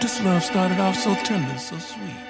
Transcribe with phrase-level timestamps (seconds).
[0.00, 2.24] This love started off so tender, so sweet.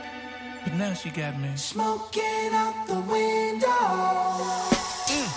[0.65, 1.51] But now she got me.
[1.55, 3.69] Smoking out the window.
[5.06, 5.29] Mm.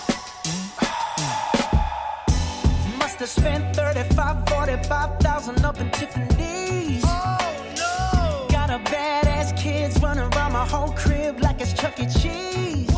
[2.98, 7.04] Must have spent 35, 45,000 up in Tiffany's.
[7.06, 7.38] Oh
[7.76, 8.46] no.
[8.50, 12.06] Got a badass kids running around my whole crib like it's Chuck E.
[12.06, 12.93] Cheese.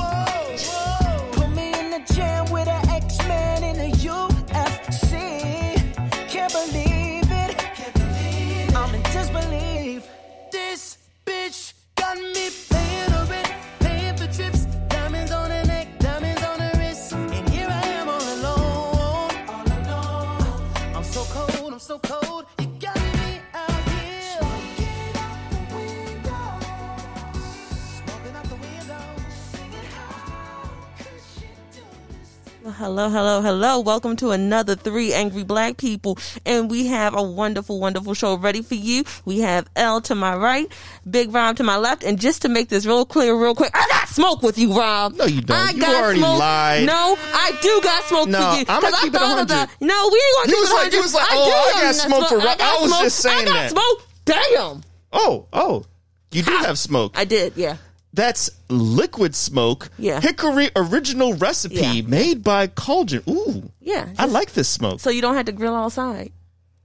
[32.79, 33.81] Hello, hello, hello.
[33.81, 36.19] Welcome to another Three Angry Black People.
[36.45, 39.05] And we have a wonderful, wonderful show ready for you.
[39.25, 40.71] We have L to my right,
[41.09, 42.05] Big Rob to my left.
[42.05, 45.15] And just to make this real clear, real quick, I got smoke with you, Rob.
[45.15, 45.57] No, you don't.
[45.57, 46.39] I You got already smoke.
[46.39, 46.85] lied.
[46.87, 48.65] No, I do got smoke No, for you.
[48.69, 49.69] I'ma 'Cause I keep it thought of 100.
[49.81, 51.47] the- No, we ain't gonna You keep was it like- you was like, I oh,
[51.47, 52.59] do I got smoke for Rob.
[52.59, 53.03] got I was smoke.
[53.05, 53.71] just saying I got that.
[53.71, 54.03] smoke.
[54.27, 54.83] Damn.
[55.15, 55.85] Oh, oh,
[56.31, 57.13] you do have smoke.
[57.17, 57.77] I did, yeah.
[58.17, 59.91] That's liquid smoke.
[59.99, 60.21] Yeah.
[60.21, 62.01] Hickory original recipe Yeah.
[62.03, 63.23] made by Colgin.
[63.29, 64.09] Ooh, Yeah.
[64.19, 64.99] I like this smoke.
[65.01, 66.33] So you don't have to grill outside.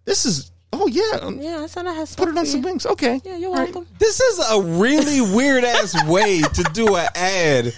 [0.05, 0.51] This is.
[0.73, 1.29] Oh yeah.
[1.31, 2.27] Yeah, I said I had smoke.
[2.27, 2.85] Put it on some wings.
[2.85, 3.19] Okay.
[3.25, 3.73] Yeah, you're All right.
[3.73, 3.87] welcome.
[3.97, 7.73] This is a really weird ass way to do an ad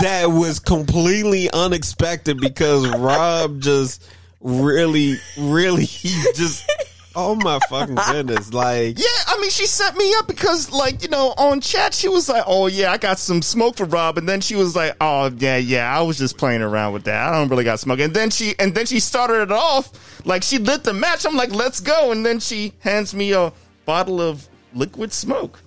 [0.00, 4.02] that was completely unexpected because Rob just
[4.40, 5.86] really, really
[6.34, 6.64] just
[7.14, 8.52] oh my fucking goodness.
[8.52, 12.08] Like Yeah, I mean, she set me up because, like, you know, on chat, she
[12.08, 14.96] was like, "Oh yeah, I got some smoke for Rob," and then she was like,
[15.00, 17.28] "Oh yeah, yeah, I was just playing around with that.
[17.28, 20.42] I don't really got smoke." And then she, and then she started it off like
[20.42, 21.24] she lit the match.
[21.26, 23.52] I'm like, "Let's go!" And then she hands me a
[23.84, 25.60] bottle of liquid smoke.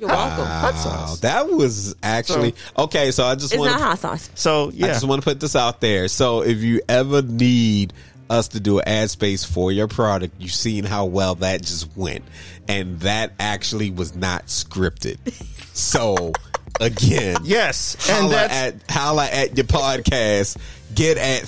[0.00, 0.44] You're welcome.
[0.44, 1.20] Hot wow, sauce.
[1.20, 3.10] that was actually okay.
[3.10, 4.30] So I just It's want not hot sauce.
[4.34, 6.06] So yeah, I just want to put this out there.
[6.06, 7.92] So if you ever need
[8.30, 11.96] us to do an ad space for your product, you've seen how well that just
[11.96, 12.24] went.
[12.68, 15.18] And that actually was not scripted.
[15.78, 16.32] So
[16.80, 20.56] again, yes, and holla that's at holla at your podcast.
[20.92, 21.42] Get at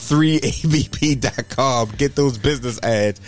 [0.84, 1.90] 3abp.com.
[1.96, 3.20] Get those business ads.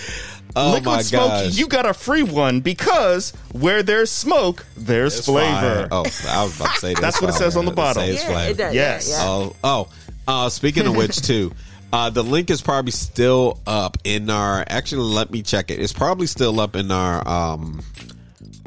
[0.55, 1.29] Oh liquid my smoke.
[1.29, 1.57] gosh.
[1.57, 5.51] You got a free one because where there's smoke, there's It's flavor.
[5.51, 5.89] fire.
[5.91, 8.05] Oh, I was about to say That's what it says on the It bottle.
[8.05, 8.51] Yeah, flavor.
[8.51, 8.75] it does.
[8.75, 9.09] Yes.
[9.11, 9.29] Yeah, yeah.
[9.29, 9.89] Oh, oh.
[10.29, 11.53] Uh, speaking of which, too,
[11.92, 14.64] uh, the link is probably still up in our.
[14.66, 15.78] Actually, let me check it.
[15.78, 17.82] It's probably still up in our um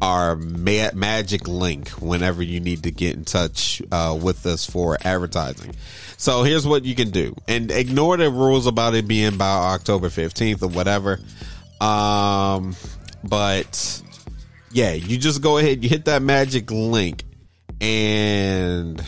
[0.01, 4.97] our ma- magic link whenever you need to get in touch uh, with us for
[5.03, 5.73] advertising.
[6.17, 10.09] So here's what you can do, and ignore the rules about it being by October
[10.09, 11.19] fifteenth or whatever.
[11.81, 12.75] Um,
[13.23, 14.01] but
[14.71, 17.23] yeah, you just go ahead, you hit that magic link,
[17.81, 19.03] and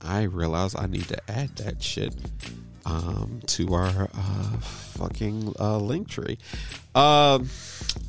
[0.00, 2.14] I realize I need to add that shit
[2.84, 6.38] um to our uh fucking uh link tree.
[6.94, 7.48] Um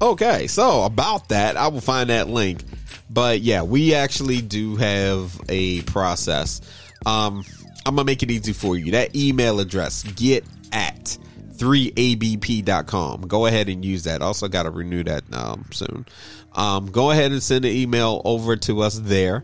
[0.01, 2.63] okay, so about that, I will find that link.
[3.09, 6.61] But yeah, we actually do have a process.
[7.05, 7.43] Um
[7.85, 8.91] I'm gonna make it easy for you.
[8.91, 11.17] That email address, get at
[11.55, 13.21] 3abp.com.
[13.27, 14.21] Go ahead and use that.
[14.21, 16.05] Also got to renew that um, soon.
[16.53, 19.43] Um, go ahead and send an email over to us there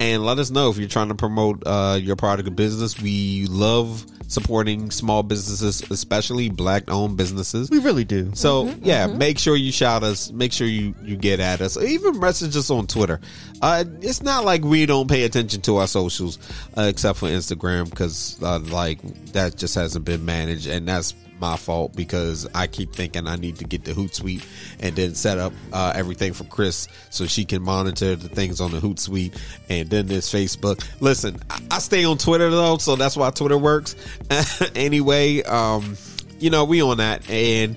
[0.00, 3.00] and let us know if you're trying to promote uh, your product or business.
[3.00, 7.70] We love supporting small businesses, especially black owned businesses.
[7.70, 8.30] We really do.
[8.34, 10.30] So yeah, make sure you shout us.
[10.30, 11.76] Make sure you you get at us.
[11.76, 13.20] Even message us on Twitter.
[13.60, 16.38] Uh, it's not like we don't pay attention to our socials,
[16.76, 19.00] uh, except for Instagram, because uh, like
[19.32, 23.56] that just hasn't been managed, and that's my fault because I keep thinking I need
[23.56, 24.44] to get the Hootsuite
[24.80, 28.70] and then set up uh, everything for Chris so she can monitor the things on
[28.70, 29.38] the Hootsuite,
[29.68, 30.84] and then there's Facebook.
[31.00, 33.96] Listen, I, I stay on Twitter though, so that's why Twitter works.
[34.74, 35.96] anyway, um,
[36.38, 37.76] you know we on that and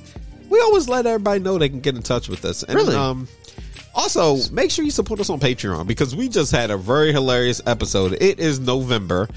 [0.50, 2.62] we always let everybody know they can get in touch with us.
[2.64, 2.96] And, Really?
[2.96, 3.28] Um,
[3.94, 7.62] also, make sure you support us on Patreon because we just had a very hilarious
[7.66, 8.14] episode.
[8.22, 9.28] It is November.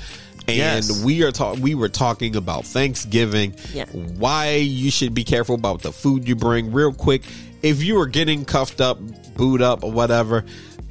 [0.46, 1.02] And Yes.
[1.02, 3.86] we are talk- we were talking about Thanksgiving, Yeah.
[3.92, 6.70] why you should be careful about the food you bring.
[6.72, 7.22] Real quick,
[7.62, 8.98] if you are getting cuffed up,
[9.36, 10.44] booed up, or whatever,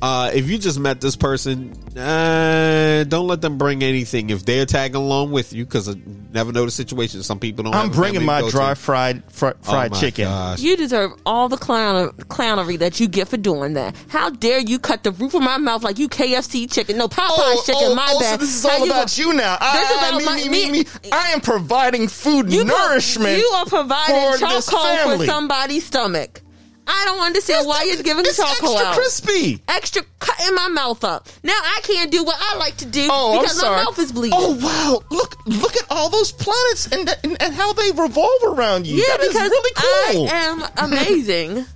[0.04, 4.30] uh, if you just met this person, uh, don't let them bring anything.
[4.32, 5.96] If they're tagging along with you, because
[6.34, 7.24] never know the situation.
[7.24, 7.74] Some people don't.
[7.74, 8.56] I'm have bringing my to go to.
[8.58, 10.26] dry fried fr- Oh fried my chicken.
[10.26, 10.60] gosh.
[10.60, 13.96] You deserve all the clown clownery that you get for doing that.
[14.10, 16.98] How dare you cut the roof of my mouth like you KFC chicken?
[16.98, 17.96] No Popeyes chicken.
[17.96, 18.32] my oh, bad.
[18.32, 19.58] So this is How all you about go- you now.
[19.58, 20.86] This is I, about me, my- me, me, me- me.
[21.14, 23.38] I am providing food You pro- nourishment.
[23.40, 26.42] you are providing for charcoal for somebody's stomach.
[26.86, 28.96] I don't understand why you're giving It's charcoal extra out.
[28.96, 29.62] crispy.
[29.68, 31.28] Extra cutting my mouth up.
[31.44, 33.78] Now I can't do what I like to do Oh, because I'm sorry.
[33.78, 34.38] my mouth is bleeding.
[34.42, 35.04] Oh wow!
[35.16, 38.98] Look, look at all those planets and and, and how they revolve around you.
[38.98, 40.28] yeah, That is because really cool.
[40.30, 41.66] I am amazing.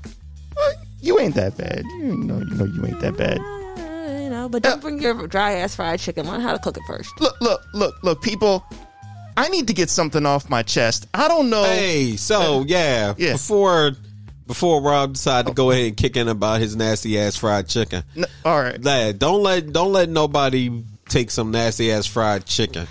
[0.60, 0.72] Uh,
[1.02, 1.84] you ain't that bad.
[2.00, 3.38] You know, you know, you ain't that bad.
[3.38, 6.26] Uh, you know, but don't bring your dry ass fried chicken.
[6.28, 7.12] Learn how to cook it first.
[7.22, 8.66] Look, look, look, look, people.
[9.38, 11.06] I need to get something off my chest.
[11.14, 11.64] I don't know.
[11.64, 13.34] Hey, so yeah, Yeah.
[13.34, 13.92] before
[14.48, 18.04] before Rob decided to go ahead and kick in about his nasty ass fried chicken,
[18.16, 18.82] N- all right.
[18.84, 22.88] lad, don't let don't let nobody take some nasty ass fried chicken.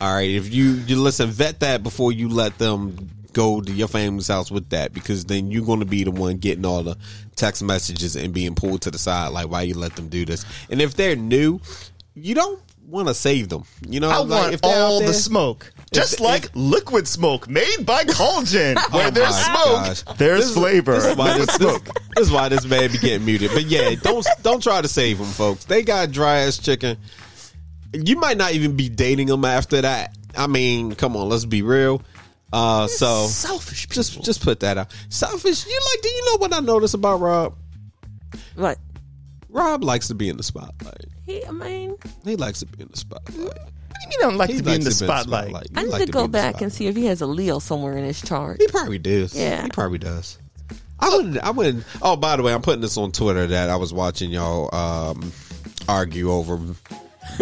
[0.00, 3.86] All right, if you you listen, vet that before you let them go to your
[3.88, 6.96] family's house with that, because then you're going to be the one getting all the
[7.36, 10.44] text messages and being pulled to the side, like why you let them do this.
[10.70, 11.60] And if they're new,
[12.14, 12.60] you don't
[12.90, 13.64] want to save them.
[13.88, 17.48] You know, I like, want if they're all the smoke, just if- like liquid smoke
[17.48, 18.76] made by Colgin.
[18.92, 20.02] Where Oh there's smoke, gosh.
[20.18, 20.94] there's This flavor.
[20.94, 21.84] This is why this, smoke.
[21.84, 23.50] this, this is why this man be getting muted.
[23.54, 25.64] But yeah, don't don't try to save them, folks.
[25.64, 26.96] They got dry ass chicken.
[27.92, 30.16] You might not even be dating them after that.
[30.36, 32.02] I mean, come on, let's be real.
[32.52, 33.94] Uh, so selfish people.
[33.94, 34.92] just just put that out.
[35.08, 35.66] Selfish.
[35.66, 36.02] You like?
[36.02, 37.54] Do you know what I noticed about Rob?
[38.56, 38.78] What?
[39.48, 41.06] Rob likes to be in the spotlight.
[41.30, 43.58] He, I mean, He likes to be in the spotlight.
[44.10, 45.54] you don't like He to be in the to spotlight.
[45.76, 47.26] I need like to go be in the back and see if he has a
[47.26, 48.60] Leo somewhere in his chart.
[48.60, 49.36] He probably does.
[49.38, 49.62] Yeah.
[49.62, 50.38] he probably does.
[50.98, 51.38] I wouldn't.
[51.38, 51.84] I wouldn't.
[52.02, 55.32] Oh, by the way, I'm putting this on Twitter that I was watching y'all um,
[55.88, 56.58] argue over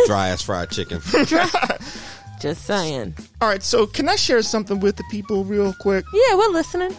[0.07, 1.01] dry ass fried chicken.
[2.41, 3.17] Just saying.
[3.41, 6.05] All right, so can I share something with the people real quick?
[6.13, 6.95] Yeah, we're listening.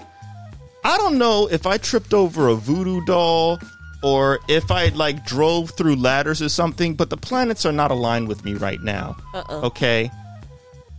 [0.83, 3.59] I don't know if I tripped over a voodoo doll
[4.01, 8.28] or if I like drove through ladders or something, but the planets are not aligned
[8.28, 9.18] with me right now.
[9.34, 9.62] Uh-oh.
[9.68, 10.10] Okay.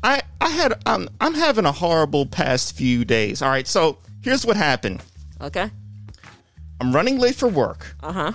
[0.02, 3.42] I I had um, I'm having a horrible past few days.
[3.42, 5.02] All right, so here's what happened.
[5.40, 5.70] Okay.
[6.80, 7.94] I'm running late for work.
[8.02, 8.32] Uh huh.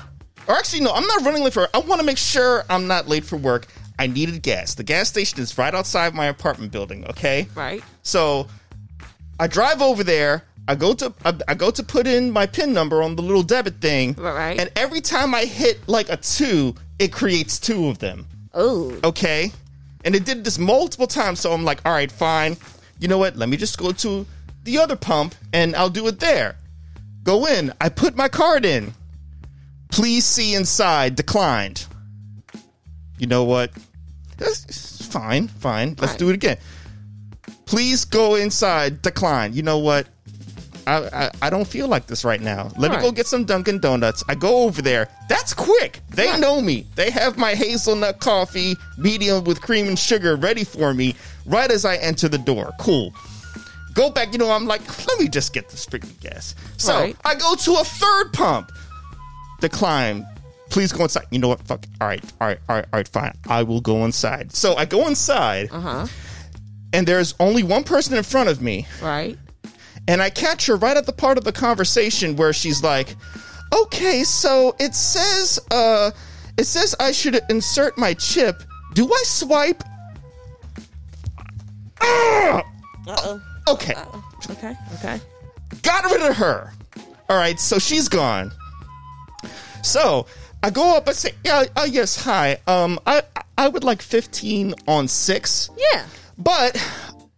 [0.47, 1.67] Or actually, no, I'm not running late for.
[1.73, 3.67] I want to make sure I'm not late for work.
[3.97, 4.75] I needed gas.
[4.75, 7.05] The gas station is right outside my apartment building.
[7.07, 7.47] Okay.
[7.55, 7.83] Right.
[8.03, 8.47] So
[9.39, 10.43] I drive over there.
[10.67, 13.43] I go to I, I go to put in my pin number on the little
[13.43, 14.13] debit thing.
[14.13, 14.59] Right.
[14.59, 18.25] And every time I hit like a two, it creates two of them.
[18.53, 18.97] Oh.
[19.03, 19.51] Okay.
[20.03, 21.39] And it did this multiple times.
[21.39, 22.57] So I'm like, all right, fine.
[22.99, 23.35] You know what?
[23.35, 24.25] Let me just go to
[24.63, 26.55] the other pump and I'll do it there.
[27.23, 27.73] Go in.
[27.81, 28.93] I put my card in.
[29.91, 31.15] Please see inside.
[31.15, 31.85] Declined.
[33.17, 33.71] You know what?
[34.37, 35.47] That's fine.
[35.47, 35.95] Fine.
[35.99, 36.19] Let's Right.
[36.19, 36.57] do it again.
[37.65, 39.01] Please go inside.
[39.01, 39.53] Decline.
[39.53, 40.07] You know what?
[40.87, 42.71] I, I, I don't feel like this right now.
[42.77, 43.01] Let me Right.
[43.03, 44.23] go get some Dunkin' Donuts.
[44.29, 45.07] I go over there.
[45.29, 45.99] That's quick.
[46.11, 46.39] They Right.
[46.39, 46.85] know me.
[46.95, 51.15] They have my hazelnut coffee, medium with cream and sugar, ready for me
[51.45, 52.71] right as I enter the door.
[52.79, 53.13] Cool.
[53.93, 54.31] Go back.
[54.33, 56.53] You know, I'm like, let me just get this freaking gas.
[56.77, 57.15] So Right.
[57.25, 58.71] I go to a third pump.
[59.61, 60.25] Decline.
[60.69, 61.25] Please go inside.
[61.31, 61.61] You know what?
[61.61, 61.85] Fuck.
[62.01, 62.23] All right.
[62.41, 62.59] All right.
[62.67, 62.85] All right.
[62.91, 63.07] All right.
[63.07, 63.33] Fine.
[63.47, 64.53] I will go inside.
[64.53, 66.07] So I go inside, Uh huh.
[66.91, 69.37] and there's only one person in front of me Right.
[70.07, 73.15] And I catch her right at the part of the conversation where she's like,
[73.73, 76.11] "Okay, so it says uh
[76.57, 78.63] it says I should insert my chip.
[78.93, 79.83] Do I swipe?"
[82.01, 82.63] Ah!
[83.07, 83.41] Uh oh.
[83.67, 83.93] Okay.
[83.93, 84.23] Uh-oh.
[84.51, 84.73] Okay.
[84.95, 85.19] Okay.
[85.81, 86.71] Got rid of her.
[87.29, 88.51] All right, so she's gone.
[89.83, 90.27] So,
[90.63, 92.57] I go up and say, "Yeah, uh, yes, hi.
[92.67, 93.23] Um I
[93.57, 96.05] I would like 15 on 6." Yeah.
[96.37, 96.75] But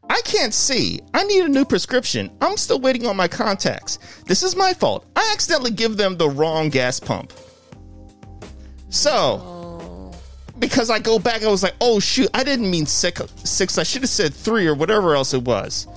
[0.09, 1.01] I can't see.
[1.13, 2.31] I need a new prescription.
[2.41, 3.97] I'm still waiting on my contacts.
[4.25, 5.05] This is my fault.
[5.15, 7.33] I accidentally give them the wrong gas pump.
[8.89, 10.13] So,
[10.59, 13.21] because I go back, I was like, oh shoot, I didn't mean six.
[13.43, 13.77] six.
[13.77, 15.87] I should have said three or whatever else it was.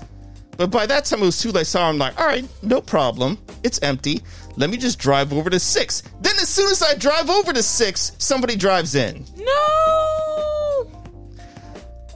[0.56, 1.66] But by that time, it was too late.
[1.66, 3.38] So I'm like, all right, no problem.
[3.62, 4.20] It's empty.
[4.56, 6.02] Let me just drive over to six.
[6.20, 9.24] Then, as soon as I drive over to six, somebody drives in.
[9.38, 10.59] No.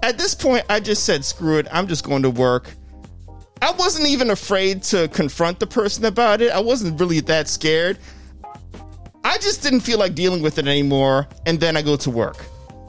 [0.04, 1.66] At this point, I just said, screw it.
[1.72, 2.68] I'm just going to work.
[3.62, 6.52] I wasn't even afraid to confront the person about it.
[6.52, 7.98] I wasn't really that scared.
[9.24, 11.26] I just didn't feel like dealing with it anymore.
[11.46, 12.36] And then I go to work.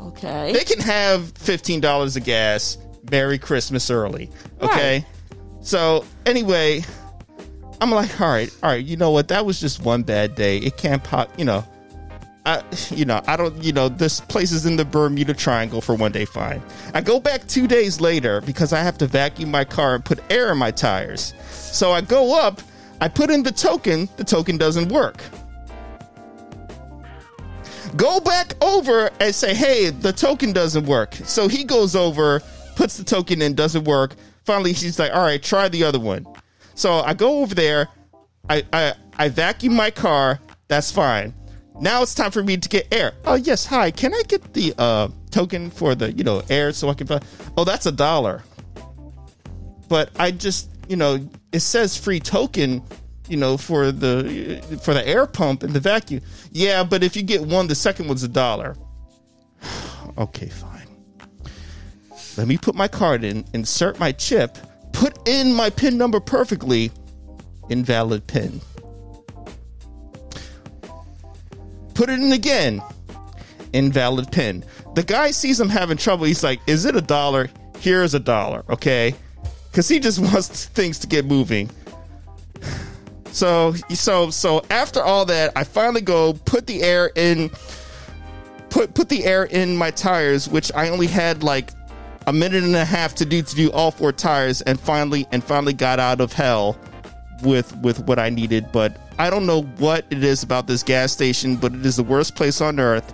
[0.01, 0.51] Okay.
[0.51, 2.77] They can have $15 of gas.
[3.09, 4.29] Merry Christmas early.
[4.61, 4.97] Okay.
[4.97, 5.37] Right.
[5.61, 6.83] So, anyway,
[7.79, 9.29] I'm like, all right, all right, you know what?
[9.29, 10.57] That was just one bad day.
[10.57, 11.65] It can't pop, you know.
[12.45, 12.61] I,
[12.91, 16.11] you know, I don't, you know, this place is in the Bermuda Triangle for one
[16.11, 16.61] day, fine.
[16.93, 20.19] I go back two days later because I have to vacuum my car and put
[20.29, 21.33] air in my tires.
[21.49, 22.61] So I go up,
[23.01, 25.23] I put in the token, the token doesn't work.
[27.95, 31.15] Go back over and say, hey, the token doesn't work.
[31.15, 32.41] So he goes over,
[32.75, 34.15] puts the token in, doesn't work.
[34.43, 36.27] Finally, she's like, all right, try the other one.
[36.75, 37.87] So I go over there,
[38.49, 40.39] I, I I vacuum my car.
[40.67, 41.33] That's fine.
[41.79, 43.13] Now it's time for me to get air.
[43.25, 43.91] Oh yes, hi.
[43.91, 47.07] Can I get the uh, token for the you know air so I can?
[47.57, 48.43] Oh, that's a dollar.
[49.89, 52.81] But I just you know it says free token,
[53.27, 56.21] you know for the for the air pump and the vacuum.
[56.51, 58.75] Yeah, but if you get one, the second one's a dollar.
[60.17, 60.87] okay, fine.
[62.37, 64.57] Let me put my card in, insert my chip,
[64.93, 66.91] put in my PIN number perfectly.
[67.69, 68.61] Invalid PIN.
[71.95, 72.83] Put it in again.
[73.73, 74.63] Invalid PIN.
[74.93, 76.25] The guy sees I'm having trouble.
[76.25, 77.49] He's like, Is it a dollar?
[77.79, 79.15] Here's a dollar, okay?
[79.71, 81.69] Because he just wants things to get moving.
[83.31, 87.49] So, so, so after all that, I finally go put the air in,
[88.69, 91.71] put put the air in my tires, which I only had like
[92.27, 95.43] a minute and a half to do to do all four tires, and finally and
[95.43, 96.77] finally got out of hell
[97.43, 98.71] with with what I needed.
[98.71, 102.03] But I don't know what it is about this gas station, but it is the
[102.03, 103.13] worst place on earth,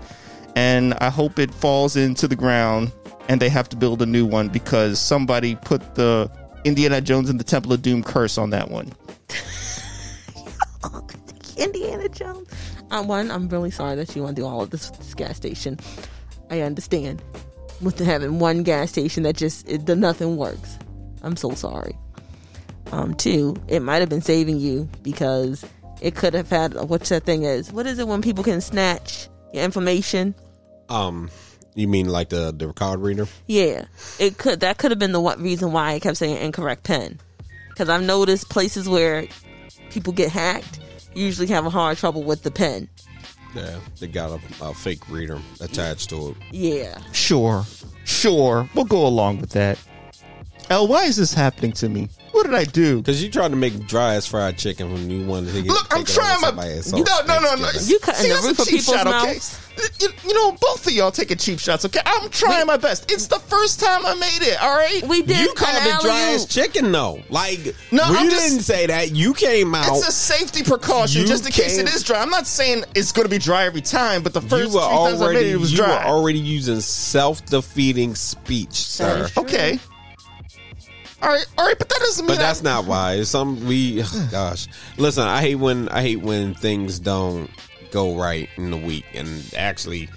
[0.56, 2.92] and I hope it falls into the ground
[3.32, 6.30] and they have to build a new one because somebody put the
[6.66, 8.92] Indiana Jones and the Temple of Doom curse on that one.
[11.58, 12.50] Indiana Jones.
[12.92, 15.38] Um, one, I'm really sorry that you want to do all of this this gas
[15.38, 15.80] station.
[16.50, 17.22] I understand.
[17.82, 20.78] With having one gas station that just it, the nothing works.
[21.24, 21.98] I'm so sorry.
[22.92, 25.66] Um, two, it might have been saving you because
[26.02, 27.72] it could have had what's that thing is?
[27.72, 30.36] What is it when people can snatch your information?
[30.90, 31.30] Um,
[31.76, 33.28] you mean like the the card reader?
[33.48, 33.86] Yeah,
[34.20, 34.60] it could.
[34.60, 37.20] That could have been the one reason why it kept saying incorrect pen.
[37.70, 39.28] Because I've noticed places where
[39.90, 40.80] people get hacked
[41.14, 42.90] usually have a hard trouble with the pen.
[43.56, 46.38] Yeah, they got a, a fake reader attached to it.
[46.52, 47.66] Yeah, Sure,
[48.06, 49.78] sure, we'll go along with that.
[50.72, 52.08] El, why is this happening to me?
[52.32, 52.98] What did I do?
[53.02, 55.70] Because you tried to make dry as fried chicken when you wanted to get.
[55.70, 56.48] Look, I'm take it over trying my.
[56.48, 57.70] somebody's No, no, no, no.
[57.84, 59.40] You cutting the that's a roof of cheap people's shot, okay?
[60.00, 62.00] You, you know, both of y'all taking cheap shots, okay?
[62.06, 63.12] I'm trying my best.
[63.12, 65.02] It's the first time I made it, all right?
[65.10, 65.40] we did.
[65.40, 66.36] You called it dry alley-oop.
[66.36, 67.22] as chicken, though.
[67.30, 67.60] Like,
[67.92, 69.14] No, we I'm just- didn't say that.
[69.14, 69.90] You came out.
[69.98, 72.22] It's a safety precaution, just in case it is dry.
[72.22, 74.80] I'm not saying it's going to be dry every time, but the first you three
[74.80, 75.90] were times I made it, it was you dry.
[76.06, 79.28] were already using self defeating speech, sir.
[79.38, 79.80] okay.
[81.22, 83.14] All right, all right, but that doesn't mean But that's I- not why.
[83.14, 84.04] It's some we.
[84.32, 85.24] Gosh, listen.
[85.24, 87.50] I hate when I hate when things don't
[87.92, 90.10] go right in the week, and actually,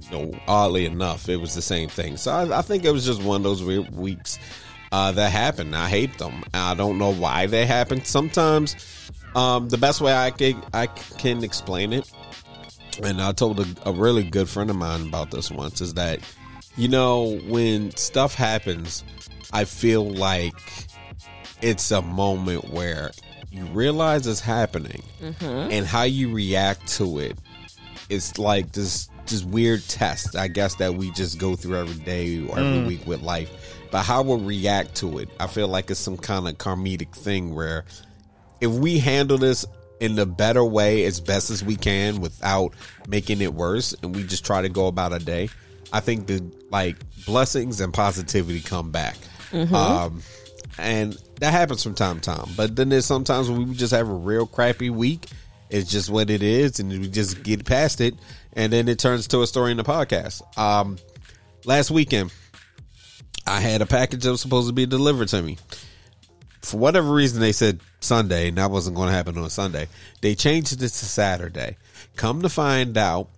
[0.00, 2.16] you know, oddly enough, it was the same thing.
[2.16, 4.38] So I, I think it was just one of those weird weeks
[4.92, 5.74] uh, that happened.
[5.74, 6.44] I hate them.
[6.54, 8.04] I don't know why they happen.
[8.04, 8.76] Sometimes,
[9.34, 12.08] um, the best way I can I can explain it,
[13.02, 16.20] and I told a, a really good friend of mine about this once, is that
[16.76, 19.02] you know when stuff happens,
[19.52, 20.54] I feel like
[21.62, 23.10] it's a moment where
[23.50, 25.70] you realize it's happening mm-hmm.
[25.70, 27.36] and how you react to it
[28.08, 32.40] it's like this this weird test i guess that we just go through every day
[32.46, 32.86] or every mm.
[32.86, 33.76] week with life.
[33.92, 37.54] But how we'll react to it i feel like it's some kind of karmic thing
[37.54, 37.84] where
[38.60, 39.64] if we handle this
[39.98, 42.72] in the better way as best as we can without
[43.08, 45.48] making it worse and we just try to go about a day
[45.92, 46.40] i think the
[46.70, 49.16] like blessings and positivity come back
[49.52, 50.22] um
[50.78, 54.08] and that happens from time to time but then there's sometimes when we just have
[54.08, 55.26] a real crappy week
[55.68, 58.14] it's just what it is and we just get past it
[58.54, 60.96] and then it turns to a story in the podcast um
[61.64, 62.32] last weekend
[63.46, 65.58] i had a package that was supposed to be delivered to me
[66.62, 69.88] for whatever reason they said Sunday, and that wasn't going to happen on Sunday.
[70.20, 71.76] They changed it to Saturday.
[72.16, 73.28] Come to find out,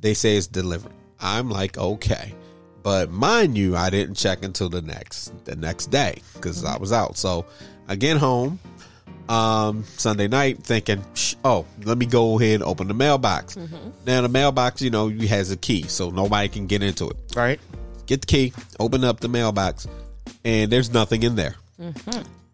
[0.00, 0.92] they say it's delivered.
[1.20, 2.34] I'm like, okay,
[2.82, 6.92] but mind you, I didn't check until the next the next day because I was
[6.92, 7.16] out.
[7.16, 7.44] So
[7.88, 8.58] I get home
[9.28, 11.04] um Sunday night thinking,
[11.44, 13.56] oh, let me go ahead and open the mailbox.
[14.06, 17.16] Now the mailbox, you know, you has a key, so nobody can get into it
[17.36, 17.60] All right.
[18.06, 19.86] get the key, open up the mailbox,
[20.44, 21.56] and there's nothing in there.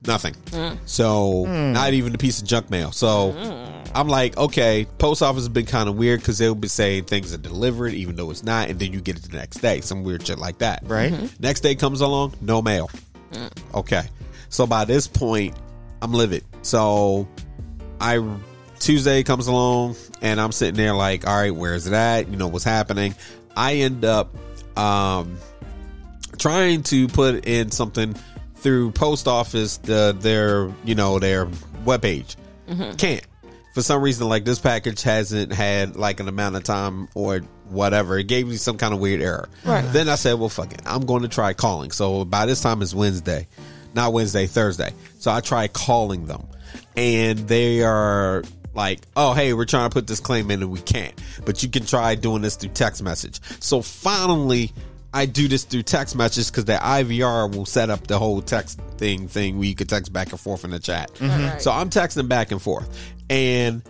[0.06, 0.34] Nothing.
[0.86, 2.92] So not even a piece of junk mail.
[2.92, 3.34] So
[3.94, 7.32] I'm like, okay, post office has been kind of weird because they'll be saying things
[7.34, 10.04] are delivered even though it's not, and then you get it the next day, some
[10.04, 10.82] weird shit like that.
[10.84, 11.12] Right.
[11.40, 12.90] Next day comes along, no mail.
[13.74, 14.02] Okay.
[14.48, 15.56] So by this point,
[16.02, 16.44] I'm livid.
[16.62, 17.26] So
[18.00, 18.22] I
[18.78, 22.28] Tuesday comes along and I'm sitting there like, all right, where's it at?
[22.28, 23.14] You know what's happening.
[23.56, 24.34] I end up
[24.78, 25.38] um
[26.38, 28.14] trying to put in something
[28.66, 31.46] through post office the their you know their
[31.84, 32.34] webpage.
[32.68, 32.96] Mm-hmm.
[32.96, 33.24] Can't.
[33.74, 38.18] For some reason, like this package hasn't had like an amount of time or whatever.
[38.18, 39.48] It gave me some kind of weird error.
[39.64, 39.82] Right.
[39.82, 40.82] Then I said, well, fuck it.
[40.84, 41.92] I'm going to try calling.
[41.92, 43.46] So by this time it's Wednesday,
[43.94, 44.92] not Wednesday, Thursday.
[45.20, 46.48] So I tried calling them.
[46.96, 48.42] and they are
[48.74, 51.14] like, oh, hey, we're trying to put this claim in and we can't.
[51.44, 53.40] But you can try doing this through text message.
[53.60, 54.72] So finally,
[55.16, 58.78] I do this through text message because the IVR will set up the whole text
[58.98, 61.10] thing thing where you could text back and forth in the chat.
[61.18, 61.60] Right.
[61.60, 62.86] So I'm texting back and forth,
[63.30, 63.82] and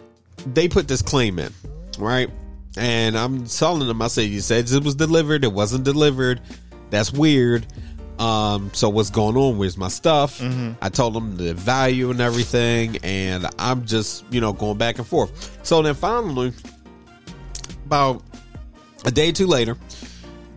[0.47, 1.52] they put this claim in,
[1.99, 2.30] right?
[2.76, 6.40] And I'm telling them, I say, you said it was delivered, it wasn't delivered.
[6.90, 7.66] That's weird.
[8.21, 9.59] Um, so what's going on?
[9.59, 10.40] Where's my stuff?
[10.80, 15.06] I told them the value and everything, and I'm just, you know, going back and
[15.06, 15.59] forth.
[15.64, 16.52] So then finally,
[17.85, 18.23] about
[19.04, 19.76] a day or two later,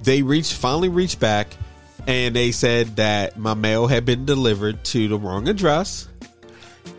[0.04, 1.48] they reached finally reached back
[2.08, 6.08] and they said that my mail had been delivered to the wrong address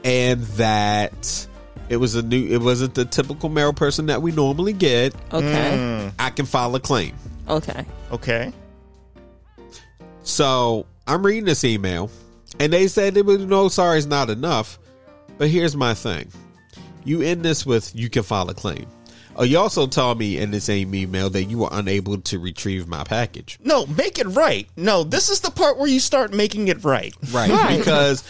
[0.04, 1.47] and that
[1.88, 5.14] it was a new it wasn't the typical mail person that we normally get.
[5.33, 5.73] Okay.
[5.76, 6.12] Mm.
[6.19, 7.14] I can file a claim.
[7.49, 7.85] Okay.
[8.12, 8.52] Okay.
[10.23, 12.11] So I'm reading this email,
[12.61, 14.78] and they said it was no sorry is not enough.
[15.37, 16.30] But here's my thing:
[17.04, 18.87] you end this with you can file a claim.
[19.37, 22.88] Oh, you also told me in the same email that you were unable to retrieve
[22.88, 23.58] my package.
[23.62, 24.68] No, make it right.
[24.76, 27.14] No, this is the part where you start making it right.
[27.32, 27.78] Right.
[27.78, 28.22] Because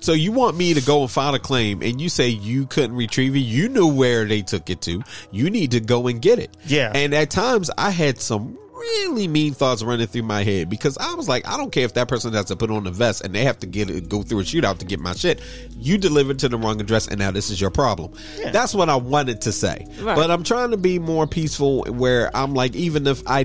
[0.00, 2.94] so you want me to go and file a claim and you say you couldn't
[2.94, 3.38] retrieve it.
[3.38, 5.02] You knew where they took it to.
[5.30, 6.54] You need to go and get it.
[6.66, 6.92] Yeah.
[6.94, 11.14] And at times I had some really mean thoughts running through my head because I
[11.14, 13.34] was like, I don't care if that person has to put on a vest and
[13.34, 15.40] they have to get it, go through a shootout to get my shit.
[15.78, 18.12] You delivered to the wrong address and now this is your problem.
[18.52, 19.86] That's what I wanted to say.
[20.00, 20.16] Right.
[20.16, 23.44] But I'm trying to be more peaceful where I'm like, even if I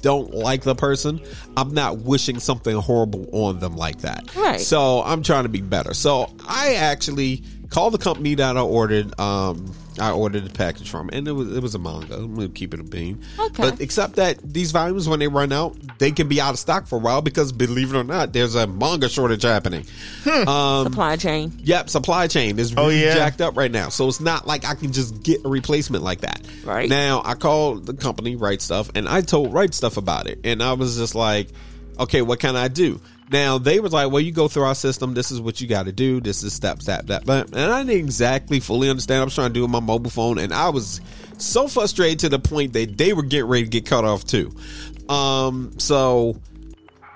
[0.00, 1.20] don't like the person,
[1.56, 4.34] I'm not wishing something horrible on them like that.
[4.36, 4.60] Right.
[4.60, 5.94] So I'm trying to be better.
[5.94, 9.18] So I actually called the company that I ordered.
[9.20, 12.14] Um, I ordered the package from, and it was it was a manga.
[12.14, 13.20] I'm gonna keep it a bean.
[13.38, 13.70] Okay.
[13.70, 16.86] But except that these volumes, when they run out, they can be out of stock
[16.86, 19.84] for a while because believe it or not, there's a manga shortage happening.
[20.22, 21.52] Supply chain.
[21.64, 23.14] Yep, supply chain is Oh, yeah.
[23.14, 23.88] jacked up right now.
[23.88, 26.40] So it's not like I can just get a replacement like that.
[26.64, 26.88] Right.
[26.88, 30.40] Now I called the company Right Stuf and I told Right Stuf about it.
[30.44, 31.48] And I was just like,
[31.98, 33.00] okay, what can I do?
[33.30, 35.14] Now they was like, well, you go through our system.
[35.14, 36.20] This is what you got to do.
[36.20, 39.20] This is step, step, step." But and I didn't exactly fully understand.
[39.20, 41.00] I was trying to do it on my mobile phone, and I was
[41.36, 44.52] so frustrated to the point that they were getting ready to get cut off too.
[45.08, 46.40] Um, so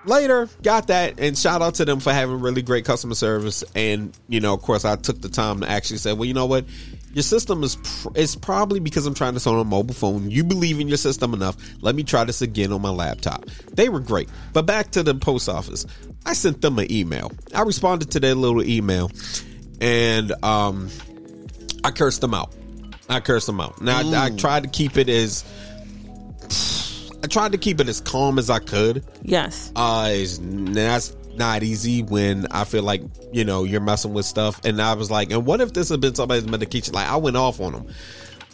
[0.04, 4.16] later got that and shout out to them for having really great customer service and
[4.28, 6.64] you know of course i took the time to actually say well you know what
[7.12, 10.30] your system is pr- it's probably because i'm trying this on a mobile phone.
[10.30, 11.56] You believe in your system enough.
[11.80, 13.46] Let me try this again on my laptop.
[13.72, 14.28] They were great.
[14.52, 15.86] But back to the post office.
[16.24, 17.32] I sent them an email.
[17.54, 19.10] I responded to their little email.
[19.80, 20.88] And um
[21.84, 22.54] i cursed them out.
[23.08, 23.80] I cursed them out.
[23.82, 25.44] Now I, I tried to keep it as
[27.22, 29.04] I tried to keep it as calm as I could.
[29.22, 29.70] Yes.
[29.76, 34.60] Uh, it's, that's not easy when I feel like you know you're messing with stuff.
[34.64, 36.94] And I was like, and what if this had been somebody's medication?
[36.94, 37.86] Like I went off on them.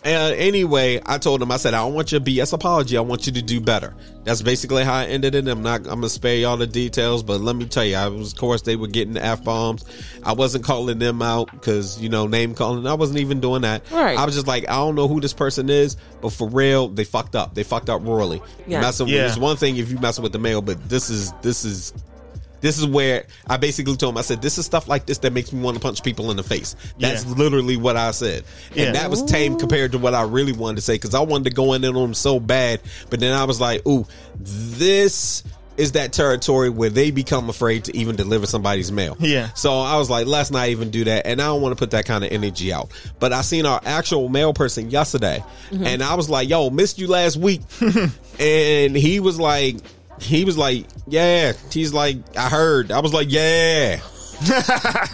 [0.05, 2.97] And anyway, I told him, I said, I don't want your BS apology.
[2.97, 3.95] I want you to do better.
[4.23, 5.49] That's basically how I ended it.
[5.49, 8.33] I'm not, I'm gonna spare y'all the details, but let me tell you, I was,
[8.33, 9.85] of course, they were getting the f bombs.
[10.23, 12.87] I wasn't calling them out because you know name calling.
[12.87, 13.91] I wasn't even doing that.
[13.91, 14.17] Right.
[14.17, 17.05] I was just like, I don't know who this person is, but for real, they
[17.05, 17.55] fucked up.
[17.55, 18.41] They fucked up royally.
[18.69, 18.81] Yeah.
[18.81, 19.23] Messing Yeah.
[19.25, 21.93] with, it's one thing if you messing with the mail, but this is this is
[22.61, 25.33] this is where I basically told him, I said, this is stuff like this that
[25.33, 26.75] makes me want to punch people in the face.
[26.99, 27.33] That's Yeah.
[27.35, 28.45] literally what I said.
[28.71, 28.93] And Yeah.
[28.93, 31.51] that was tame compared to what I really wanted to say because I wanted to
[31.51, 32.81] go in on them so bad.
[33.11, 34.07] But then I was like, ooh,
[34.41, 35.43] this
[35.77, 39.17] is that territory where they become afraid to even deliver somebody's mail.
[39.21, 39.51] Yeah.
[39.55, 41.25] So I was like, let's not even do that.
[41.25, 42.91] And I don't want to put that kind of energy out.
[43.21, 45.87] But I seen our actual mail person yesterday mm-hmm.
[45.87, 47.61] and I was like, yo, missed you last week.
[48.41, 49.77] and he was like,
[50.21, 51.53] he was like, yeah.
[51.71, 52.91] He's like, I heard.
[52.93, 54.01] I was like, yeah.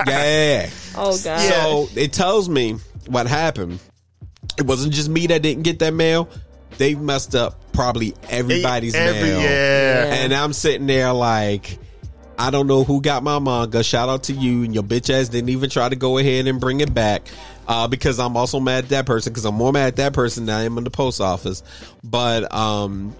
[0.06, 0.70] yeah.
[0.96, 1.40] Oh God.
[1.40, 3.80] So it tells me what happened.
[4.58, 6.28] It wasn't just me that didn't get that mail.
[6.78, 9.40] They messed up probably everybody's Every- mail.
[9.40, 10.14] yeah.
[10.14, 11.78] And I'm sitting there like,
[12.38, 13.82] I don't know who got my manga.
[13.84, 16.60] Shout out to you and your bitch ass didn't even try to go ahead and
[16.60, 17.28] bring it back.
[17.66, 20.44] Uh, because I'm also mad at that person because I'm more mad at that person
[20.46, 21.62] than I am in the post office.
[22.02, 23.14] But um,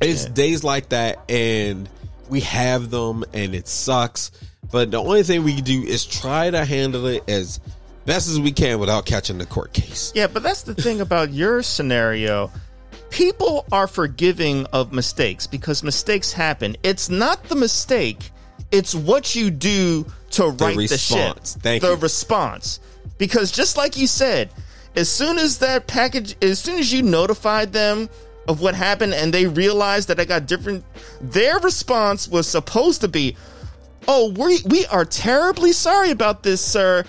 [0.00, 1.88] it's days like that and
[2.28, 4.30] we have them and it sucks.
[4.70, 7.60] But the only thing we can do is try to handle it as
[8.06, 10.12] best as we can without catching the court case.
[10.14, 12.50] Yeah, but that's the thing about your scenario.
[13.10, 16.76] People are forgiving of mistakes because mistakes happen.
[16.82, 18.30] It's not the mistake,
[18.70, 21.18] it's what you do to right the ship.
[21.36, 21.58] response.
[21.60, 21.96] Thank the you.
[21.96, 22.80] response.
[23.18, 24.50] Because just like you said,
[24.96, 28.08] as soon as that package, as soon as you notified them
[28.48, 30.84] of what happened and they realized that I got different,
[31.20, 33.36] their response was supposed to be,
[34.08, 37.04] "Oh, we we are terribly sorry about this, sir.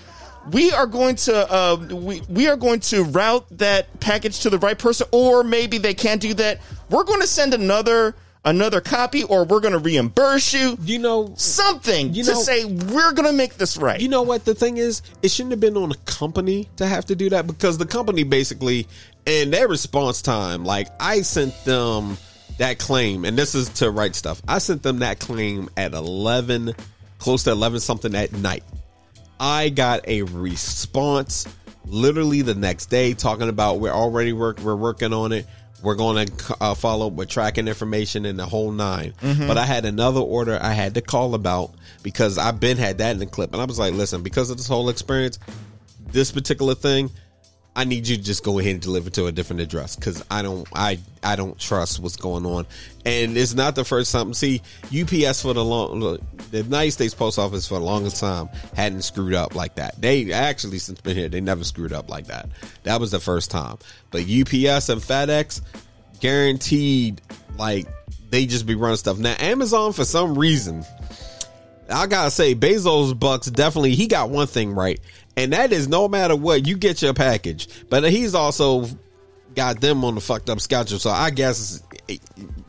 [0.51, 4.59] we are going to uh, we we are going to route that package to the
[4.59, 6.59] right person, or maybe they can't do that.
[6.89, 8.15] We're going to send another
[8.45, 10.77] another copy, or we're going to reimburse you.
[10.81, 13.99] You know, Something You to know- say we're going to make this right.
[13.99, 15.01] You know what the thing is?
[15.21, 18.23] It shouldn't have been on the company to have to do that because the company
[18.23, 18.87] basically
[19.25, 22.17] and their response time, like I sent them
[22.57, 24.41] that claim, and this is to Right Stuf.
[24.47, 26.73] I sent them that claim at eleven,
[27.19, 28.63] close to eleven something at night.
[29.39, 31.47] I got a response
[31.85, 35.45] literally the next day talking about we're already work we're working on it.
[35.83, 39.13] We're going to uh, follow up with tracking information and the whole 9
[39.47, 43.11] But I had another order I had to call about because I've been had that
[43.11, 45.39] in the clip, and I was like, listen, because of this whole experience,
[46.11, 47.11] this particular thing,
[47.75, 50.43] I need you to just go ahead and deliver to a different address because I
[50.43, 52.67] don't I I don't trust what's going on,
[53.03, 54.33] and it's not the first time.
[54.35, 55.99] See, UPS for the long
[56.51, 59.99] the United States Post Office for the longest time hadn't screwed up like that.
[59.99, 62.47] They actually since been here, they never screwed up like that.
[62.83, 63.77] That was the first time.
[64.11, 65.61] But UPS and FedEx
[66.19, 67.21] guaranteed
[67.57, 67.87] like
[68.29, 69.17] they just be running stuff.
[69.17, 70.85] Now Amazon for some reason
[71.89, 74.99] I gotta say, Bezos Bucks definitely he got one thing right,
[75.37, 78.85] and that is no matter what you get your package, but he's also
[79.55, 80.99] got them on the fucked up schedule.
[80.99, 81.81] So I guess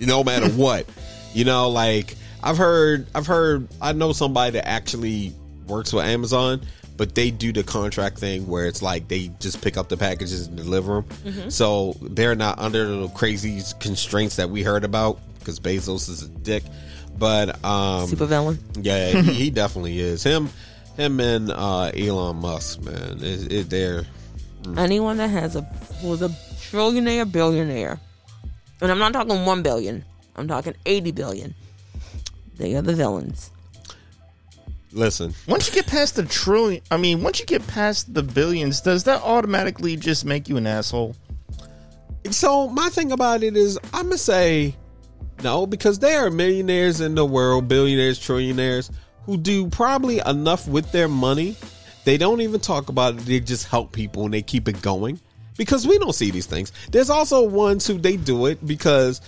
[0.01, 0.87] no matter what,
[1.33, 5.33] you know, like I've heard, I've heard, I know somebody that actually
[5.67, 6.61] works with Amazon,
[6.97, 10.47] but they do the contract thing where it's like they just pick up the packages
[10.47, 15.59] and deliver them, so they're not under the crazy constraints that we heard about because
[15.59, 16.63] Bezos is a dick.
[17.17, 18.59] But um, Super villain.
[18.81, 20.23] yeah, he, he definitely is.
[20.23, 20.51] Him,
[20.97, 24.05] him, and uh, Elon Musk, man, it, it, they're
[24.77, 25.63] Anyone that has a
[26.01, 28.01] who is a trillionaire, billionaire,
[28.81, 30.05] and I'm not talking one billion.
[30.37, 31.55] I'm talking eighty billion.
[32.57, 33.51] They are the villains.
[34.93, 35.35] listen.
[35.49, 39.05] once you get past the trillion, I mean, once you get past the billions, does
[39.05, 41.15] that automatically just make you an asshole?
[42.31, 44.75] So my thing about it is, I'm gonna say
[45.43, 48.91] no because there are millionaires in the world, billionaires, trillionaires
[49.27, 51.57] who do probably enough with their money.
[52.05, 53.21] They don't even talk about it.
[53.21, 55.21] They just help people and they keep it going
[55.57, 56.73] because we don't see these things.
[56.91, 59.21] There's also ones who they do it because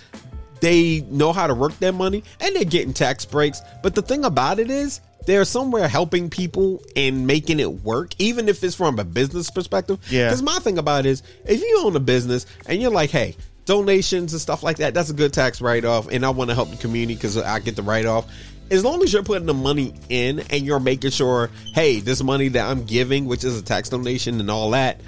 [0.60, 3.62] they know how to work their money and they're getting tax breaks.
[3.82, 8.48] But the thing about it is, they're somewhere helping people and making it work, even
[8.48, 9.98] if it's from a business perspective.
[10.08, 10.26] Yeah.
[10.26, 13.36] Because my thing about it is, if you own a business and you're like, hey,
[13.64, 16.54] donations and stuff like that, that's a good tax write off, and I want to
[16.54, 18.26] help the community because I get the write off.
[18.68, 22.48] As long as you're putting the money in and you're making sure, hey, this money
[22.48, 25.00] that I'm giving, which is a tax donation and all that,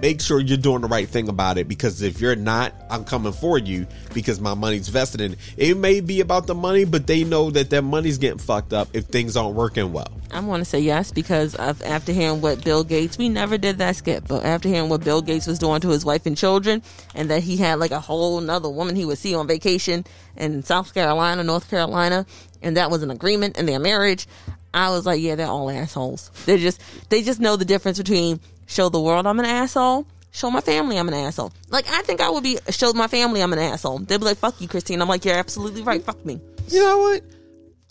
[0.00, 3.32] make sure you're doing the right thing about it because if you're not, I'm coming
[3.32, 5.76] for you because my money's vested in it.
[5.76, 9.06] May be about the money, but they know that their money's getting fucked up if
[9.06, 10.08] things aren't working well.
[10.32, 13.78] I want to say yes because of, after hearing what Bill Gates, we never did
[13.78, 16.82] that skip, but after hearing what Bill Gates was doing to his wife and children,
[17.14, 20.04] and that he had like a whole another woman he would see on vacation
[20.36, 22.26] in South Carolina, North Carolina,
[22.62, 24.26] and that was an agreement in their marriage,
[24.74, 26.30] I was like, yeah, they're all assholes.
[26.46, 30.06] They're just they just know the difference between show the world I'm an asshole.
[30.34, 31.52] Show my family I'm an asshole.
[31.68, 33.98] Like I think I would be show my family I'm an asshole.
[33.98, 36.02] They'd be like, "Fuck you, Christine." I'm like, "You're absolutely right.
[36.02, 37.22] Fuck me." You know what?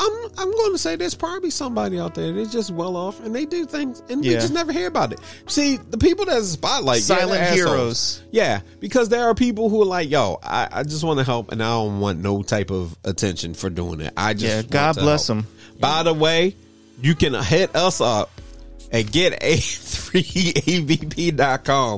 [0.04, 3.36] I'm I'm going to say there's probably somebody out there that's just well off and
[3.36, 5.20] they do things and we just never hear about it.
[5.46, 8.24] See, the people that's spotlight, yeah, Silent they're heroes.
[8.32, 11.52] Yeah, because there are people who are like, yo, I, I just want to help
[11.52, 14.14] and I don't want no type of attention for doing it.
[14.18, 15.44] I just Yeah, God bless help.
[15.44, 15.48] them.
[15.80, 16.56] By the way,
[17.00, 18.32] you can hit us up
[18.92, 20.92] and get at 3abp.com.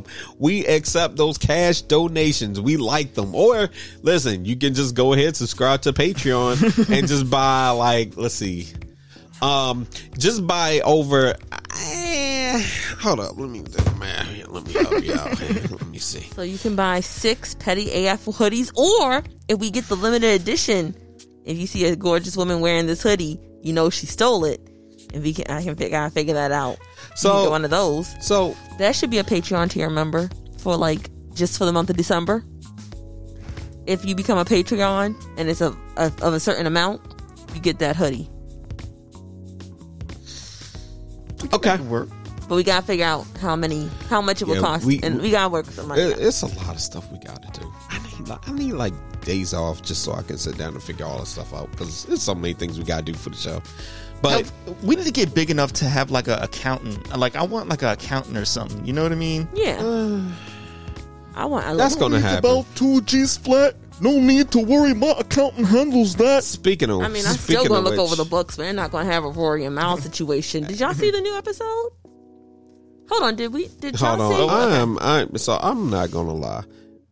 [0.37, 2.59] We accept those cash donations.
[2.59, 3.35] We like them.
[3.35, 3.69] Or
[4.01, 8.67] listen, you can just go ahead, subscribe to Patreon and just buy like, let's see.
[9.41, 11.35] Um, just buy over
[11.71, 12.63] eh,
[12.99, 13.93] hold up, let me the.
[14.53, 15.39] Let me help you out.
[15.71, 16.21] Let me see.
[16.35, 20.95] So you can buy six petty AF hoodies, or if we get the limited edition,
[21.43, 24.61] if you see a gorgeous woman wearing this hoodie, you know she stole it.
[25.13, 26.77] And we can, I can figure, I figure that out.
[27.15, 28.15] So- You can get one of those.
[28.25, 31.97] So That should be a Patreon tier member for like just for the month of
[31.97, 32.43] December.
[33.85, 37.01] If you become a Patreon and it's a, a of a certain amount,
[37.53, 38.29] you get that hoodie.
[41.53, 41.77] okay.
[41.77, 42.09] Work.
[42.47, 45.31] But we gotta figure out how many, how much it will cost, we- and we
[45.31, 46.01] gotta work with some money.
[46.01, 47.73] It, it's a lot of stuff we got to do.
[47.89, 50.83] I need, like, I need like days off just so I can sit down and
[50.83, 53.29] figure all this stuff out because there's so many things we got to do for
[53.29, 53.61] the show.
[54.23, 57.15] But Now, we need to get big enough to have like an accountant.
[57.15, 58.83] Like I want like an accountant or something.
[58.85, 59.49] You know what I mean?
[59.53, 59.77] yeah,
[61.35, 61.65] I want.
[61.67, 62.65] I that's love- going to happen.
[62.75, 63.75] two G's flat.
[64.01, 64.93] No need to worry.
[64.93, 66.43] My accountant handles that.
[66.43, 68.91] Speaking of, I mean, I'm still gonna look which- over the books, but they're not
[68.91, 70.63] gonna have a Rory and Mal situation.
[70.63, 71.89] Did y'all see the new episode?
[73.09, 73.67] Hold on, did we?
[73.67, 74.43] Did y'all Hold see?
[74.43, 74.97] on, I am.
[74.99, 76.63] I so I'm not gonna lie.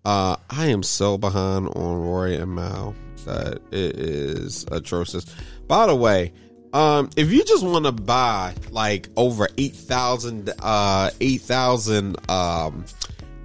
[0.05, 2.95] Uh, I am so behind on Rory and Mal
[3.25, 5.25] that it is atrocious.
[5.67, 6.33] By the way,
[6.73, 12.85] um, if you just want to buy like over eight thousand, uh, eight thousand, um,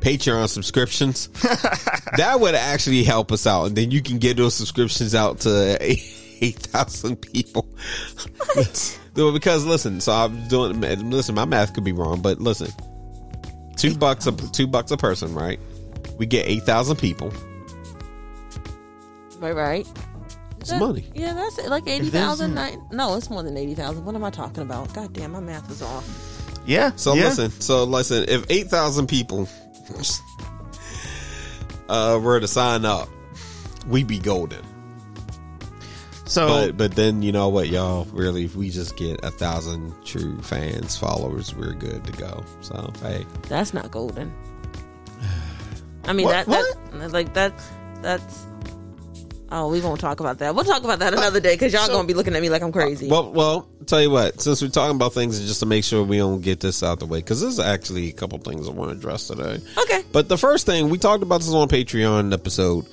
[0.01, 1.29] Patreon subscriptions,
[2.17, 5.77] that would actually help us out, and then you can get those subscriptions out to
[5.81, 7.67] eight thousand people.
[9.17, 10.81] No, because listen, so I'm doing.
[11.11, 12.71] Listen, my math could be wrong, but listen,
[13.77, 15.59] two bucks a two bucks a person, right?
[16.19, 17.33] We get eight thousand people.
[19.41, 19.87] Right, right.
[20.67, 21.05] It's That- money.
[21.15, 21.69] Yeah, that's it.
[21.69, 22.55] Like eighty thousand.
[22.91, 24.05] No, it's more than eighty thousand.
[24.05, 24.93] What am I talking about?
[24.93, 26.05] God damn, my math is off.
[26.67, 26.91] Yeah.
[26.97, 27.27] So yeah.
[27.27, 29.49] listen, so listen, if eight thousand people
[31.89, 33.09] uh were to sign up,
[33.87, 34.65] we'd be golden.
[36.25, 38.05] So But but then you know what, y'all?
[38.07, 42.43] Really, if we just get a thousand true fans, followers, we're good to go.
[42.61, 44.35] So hey, That's not golden.
[46.07, 47.71] I mean What- that that like that's
[48.03, 48.47] that's.
[49.53, 50.55] Oh, we won't talk about that.
[50.57, 52.63] We'll talk about that another day because y'all So- gonna be looking at me like
[52.63, 53.09] I'm crazy.
[53.09, 54.41] well, well, tell you what.
[54.41, 57.07] Since we're talking about things, just to make sure we don't get this out the
[57.07, 59.61] way, because there's actually a couple things I want to address today.
[59.79, 60.03] okay.
[60.11, 62.87] But the first thing we talked about this on Patreon episode,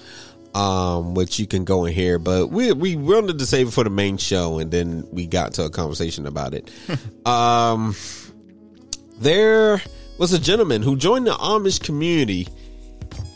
[0.54, 2.20] um, which you can go and hear.
[2.20, 5.54] But we we wanted to save it for the main show, and then we got
[5.54, 6.70] to a conversation about it.
[7.26, 7.96] um,
[9.20, 9.82] there
[10.20, 12.48] was a gentleman who joined the Amish community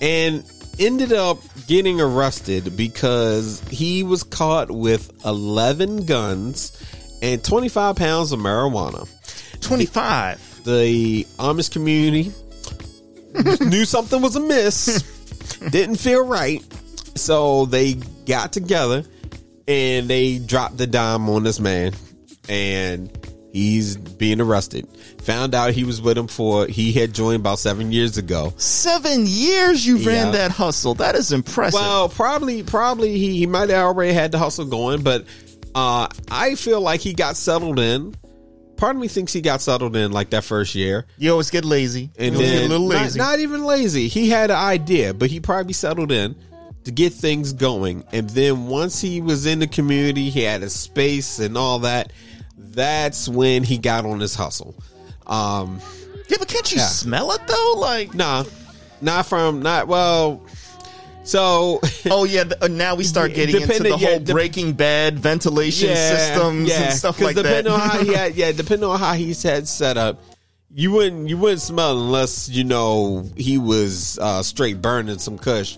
[0.01, 0.43] and
[0.79, 6.71] ended up getting arrested because he was caught with 11 guns
[7.21, 9.07] and 25 pounds of marijuana.
[9.61, 10.63] 25.
[10.63, 12.33] The Amish community
[13.61, 15.03] knew something was amiss,
[15.69, 16.63] didn't feel right,
[17.15, 17.93] so they
[18.25, 19.03] got together
[19.67, 21.93] and they dropped the dime on this man,
[22.49, 23.11] and
[23.57, 24.87] he's being arrested.
[25.23, 28.53] Found out he was with him for he had joined about seven years ago.
[28.57, 30.93] Seven years you ran that hustle.
[30.95, 31.79] That is impressive.
[31.79, 35.25] Well, probably, probably he, he might have already had the hustle going, but
[35.75, 38.15] uh, I feel like he got settled in.
[38.77, 41.05] Part of me thinks he got settled in like that first year.
[41.17, 42.11] you always get lazy.
[42.17, 44.07] and you then get a little not- Not, even lazy.
[44.07, 46.35] He had an idea, but he probably settled in
[46.83, 48.03] to get things going.
[48.13, 52.13] And then once he was in the community, he had a space and all that.
[52.77, 54.75] That's when he got on his hustle.
[55.25, 55.81] Um,
[56.29, 56.85] yeah, but can't you Yeah.
[56.85, 57.73] smell it though?
[57.77, 58.43] Like, nah,
[59.01, 60.45] not from not well.
[61.23, 62.43] So oh yeah.
[62.43, 66.71] The, uh, now we start getting into the yeah, whole dep- Breaking Bad ventilation systems
[66.71, 67.43] and stuff like that.
[67.43, 70.21] depending on how he had, yeah, depending on how he's had set up,
[70.73, 75.77] you wouldn't you wouldn't smell unless you know he was uh, straight burning some Kush.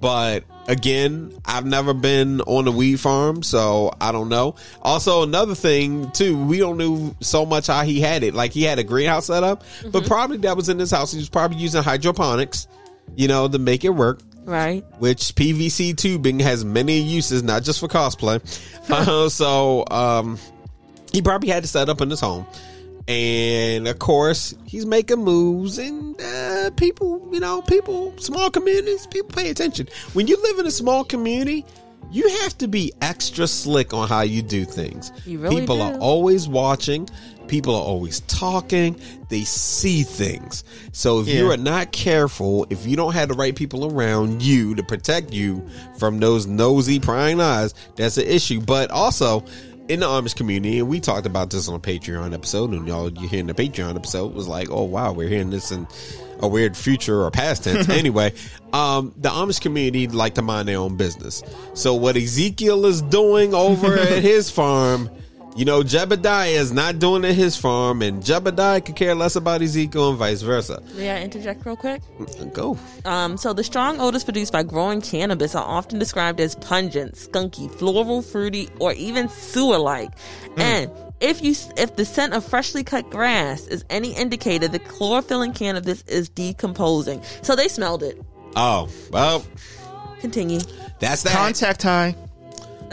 [0.00, 4.54] But again, I've never been on a weed farm, so I don't know.
[4.82, 8.34] Also, another thing too, we don't know so much how he had it.
[8.34, 11.10] Like he had a greenhouse set up, but probably that was in his house.
[11.12, 12.68] He was probably using hydroponics,
[13.16, 14.82] you know, to make it work Right.
[14.98, 18.40] which PVC tubing has many uses, not just for cosplay.
[18.90, 20.38] uh, so um,
[21.12, 22.46] he probably had to set up in his home.
[23.08, 29.30] And of course, he's making moves, and uh, people, you know, people, small communities, people
[29.30, 29.88] pay attention.
[30.12, 31.64] When you live in a small community,
[32.10, 35.10] you have to be extra slick on how you do things.
[35.24, 35.82] You really people do.
[35.82, 37.08] are always watching.
[37.48, 39.00] People are always talking.
[39.30, 40.64] They see things.
[40.92, 41.36] So if Yeah.
[41.36, 45.32] you are not careful, if you don't have the right people around you to protect
[45.32, 45.66] you
[45.98, 48.60] from those nosy prying eyes, that's an issue.
[48.60, 49.44] But also
[49.88, 53.10] in the Amish community, and we talked about this on a Patreon episode, and y'all
[53.10, 55.86] you're hearing the Patreon episode was like, oh wow, we're hearing this in
[56.40, 57.88] a weird future or past tense.
[57.88, 58.32] anyway,
[58.72, 61.42] um, the Amish community like to mind their own business.
[61.74, 65.10] So what Ezekiel is doing over at his farm.
[65.58, 69.60] You know, Jebediah is not doing it his farm, and Jebediah could care less about
[69.60, 70.80] Ezekiel and vice versa.
[70.94, 72.00] May I interject real quick?
[72.52, 72.78] Go.
[73.04, 77.68] Um, so the strong odors produced by growing cannabis are often described as pungent, skunky,
[77.74, 80.12] floral, fruity, or even sewer-like.
[80.58, 85.42] And if you if the scent of freshly cut grass is any indicator, the chlorophyll
[85.42, 87.20] in cannabis is decomposing.
[87.42, 88.22] So they smelled it.
[88.54, 89.44] Oh, well,
[90.20, 90.60] Continue.
[91.00, 91.32] that's that.
[91.32, 92.14] Contact high.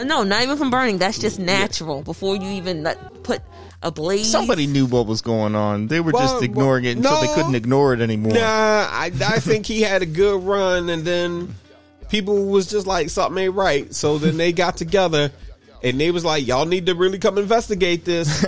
[0.04, 0.98] No, not even from burning.
[0.98, 2.02] That's just natural.
[2.02, 3.42] Before you even let, put
[3.82, 4.30] a blaze.
[4.30, 5.86] Somebody knew what was going on.
[5.88, 8.32] They were Well, just ignoring it until they couldn't ignore it anymore.
[8.32, 11.54] Nah, I, I think he had a good run, and then
[12.08, 13.94] people was just like something ain't right.
[13.94, 15.30] So then they got together,
[15.82, 18.44] and they was like, "Y'all need to really come investigate this."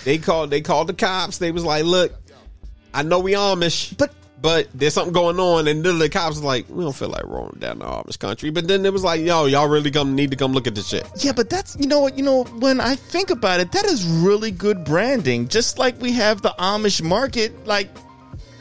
[0.04, 0.50] they called.
[0.50, 1.38] They called the cops.
[1.38, 2.12] They was like, "Look,
[2.92, 6.66] I know we Amish, But But there's something going on, and then the cops like,
[6.68, 9.46] "We don't feel like rolling down the Amish country." But then it was like, "Yo,
[9.46, 12.00] y'all really come need to come look at this shit." Yeah, but that's you know
[12.00, 15.48] what you know when I think about it, that is really good branding.
[15.48, 17.88] Just like we have the Amish market, like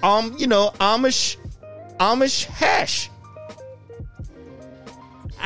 [0.02, 1.36] um, you know, Amish
[2.00, 3.10] Amish hash.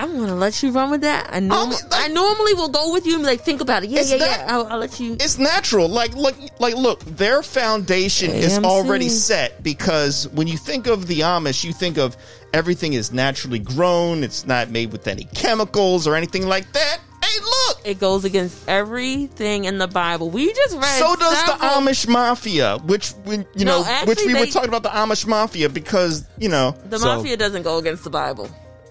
[0.01, 1.29] I'm gonna let you run with that.
[1.31, 3.89] I norm- like- I normally will go with you and be like, think about it.
[3.89, 4.45] Yeah, yeah, not- yeah.
[4.49, 5.13] I'll, I'll let you.
[5.13, 5.87] It's natural.
[5.89, 11.21] Like look like look, their foundation is already set because when you think of the
[11.21, 12.15] Amish, you think of
[12.53, 16.99] everything is naturally grown, it's not made with any chemicals or anything like that.
[17.23, 17.81] Hey, look.
[17.85, 20.29] It goes against everything in the Bible.
[20.29, 20.99] We just read.
[20.99, 24.83] So does the Amish mafia, which we, you No, know, which we were talking about
[24.83, 28.49] the Amish mafia because you know The So- mafia doesn't go against the Bible.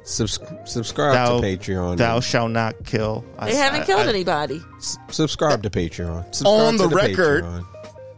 [0.08, 1.98] Subs- subscribe thou to Patreon.
[1.98, 3.24] thou shall not kill.
[3.44, 4.62] They haven't killed anybody.
[4.78, 6.24] S- subscribe to Patreon.
[6.34, 7.44] Subscribe On to the record.
[7.44, 7.64] Patreon.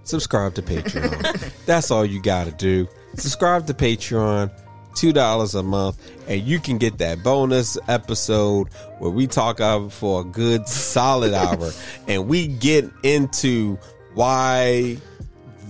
[0.04, 1.52] Subscribe to Patreon.
[1.66, 2.86] That's all you got to do.
[3.16, 4.52] Subscribe to Patreon.
[4.94, 5.98] Two dollars a month,
[6.28, 11.32] and you can get that bonus episode where we talk out for a good solid
[11.32, 11.70] hour,
[12.08, 13.78] and we get into
[14.14, 14.96] why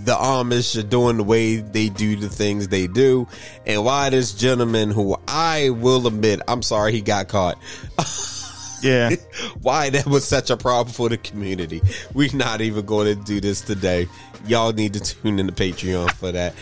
[0.04, 3.26] the Amish are doing the way they do the things they do,
[3.66, 7.58] and why this gentleman, who I will admit, I'm sorry he got caught.
[8.82, 9.10] Yeah.
[9.60, 11.82] why that was such a problem for the community.
[12.14, 14.08] We're not even going to do this today.
[14.46, 16.54] Y'all need to tune in to Patreon for that.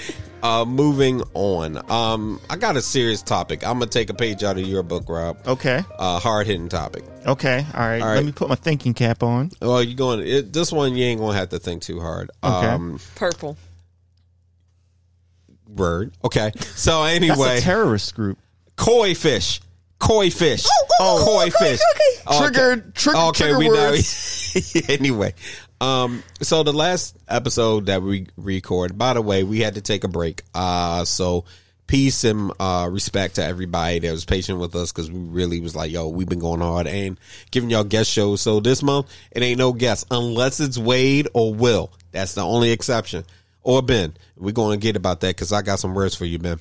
[0.43, 1.91] Uh, moving on.
[1.91, 3.67] Um, I got a serious topic.
[3.67, 5.37] I'm gonna take a page out of your book, Rob.
[5.47, 5.83] Okay.
[5.99, 7.03] Uh, hard hitting topic.
[7.27, 7.67] Okay.
[7.75, 8.01] All right.
[8.01, 8.15] All right.
[8.17, 9.51] Let me put my thinking cap on.
[9.61, 10.95] Well, you going it, this one?
[10.97, 12.31] You ain't gonna have to think too hard.
[12.45, 12.67] Okay.
[12.69, 13.57] Um, Purple.
[15.69, 16.13] word.
[16.25, 16.53] Okay.
[16.75, 18.39] So That's anyway, a terrorist group.
[18.77, 19.61] koi fish.
[19.99, 20.65] Koi fish.
[20.69, 21.81] oh, oh, koi okay, fish.
[21.95, 22.39] okay.
[22.39, 23.21] Triggered- Triggered.
[23.31, 24.55] okay, trigger we words.
[24.77, 24.81] know.
[24.89, 25.35] anyway,
[25.81, 30.05] um, so the last episode that we record, by the way, we had to take
[30.05, 30.43] a break.
[30.55, 31.45] Uh, so
[31.87, 35.75] peace and uh, respect to everybody that was patient with us because we really was
[35.75, 37.19] like, yo, we've been going hard and
[37.51, 38.41] giving y'all guest shows.
[38.41, 41.91] So this month, it ain't no guest unless it's Wade or Will.
[42.13, 43.25] That's the only exception.
[43.63, 44.15] Or Ben.
[44.37, 46.59] We're going to get about that because I got some words for you, Ben.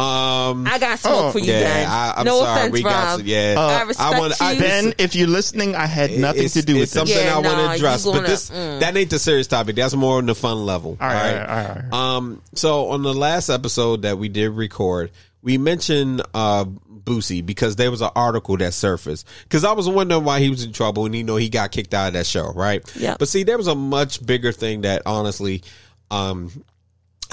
[0.00, 1.30] Um, I got smoke Oh.
[1.32, 1.88] for you, yeah, Ben.
[1.88, 2.58] I, I'm no sorry.
[2.60, 2.92] offense, we Rob.
[2.92, 3.54] got some, yeah.
[3.58, 4.60] I respect wanna- I- you.
[4.60, 7.00] Ben, if you're listening, I had nothing it's, to do with it's this.
[7.00, 8.80] something Yeah, I want nah, to address, but gonna- this mm.
[8.80, 9.76] that ain't the serious topic.
[9.76, 10.96] That's more on the fun level.
[11.00, 11.92] All right, all right, all right, all right.
[12.16, 12.42] Um.
[12.54, 15.10] So on the last episode that we did record,
[15.42, 19.26] we mentioned uh Boosie because there was an article that surfaced.
[19.44, 21.94] Because I was wondering why he was in trouble, and you know he got kicked
[21.94, 22.82] out of that show, right?
[22.96, 23.16] Yeah.
[23.18, 25.62] But see, there was a much bigger thing that honestly,
[26.10, 26.64] um,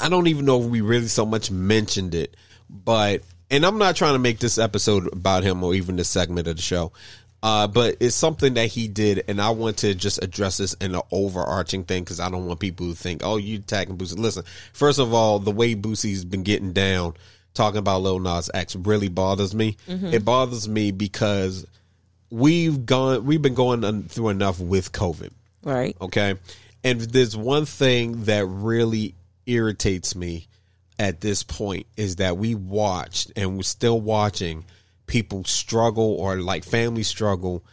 [0.02, 2.38] I don't even know if we really so much mentioned it,
[2.70, 6.48] but and I'm not trying to make this episode about him or even this segment
[6.48, 6.92] of the show.
[7.44, 10.96] Uh, but it's something that he did, and I want to just address this in
[10.96, 14.44] an overarching thing because I don't want people to think, "Oh, you attacking Boosie." Listen,
[14.74, 17.14] first of all, the way Boosie's been getting down,
[17.54, 19.78] talking about Lil Nas X, really bothers me.
[19.88, 21.66] It bothers me because
[22.32, 25.30] we've gone, we've been going through enough with COVID.
[25.64, 25.96] right.
[26.02, 26.36] Okay.
[26.84, 29.14] And there's one thing that really
[29.46, 30.48] irritates me
[31.00, 34.66] at this point is that we watched and we're still watching
[35.06, 37.64] people struggle or like family struggle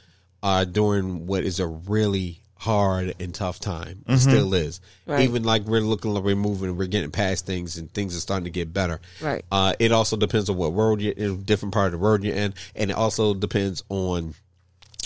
[0.42, 4.04] uh, during what is a really hard and tough time.
[4.06, 4.80] It still is.
[5.06, 5.20] Right.
[5.22, 8.44] Even like we're looking like we're moving, we're getting past things and things are starting
[8.44, 9.00] to get better.
[9.20, 9.44] Right.
[9.50, 12.36] Uh, it also depends on what world you're in, different part of the world you're
[12.36, 12.54] in.
[12.74, 14.34] And it also depends on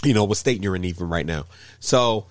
[0.05, 1.47] you know, what state you're in even right now.
[1.81, 2.27] So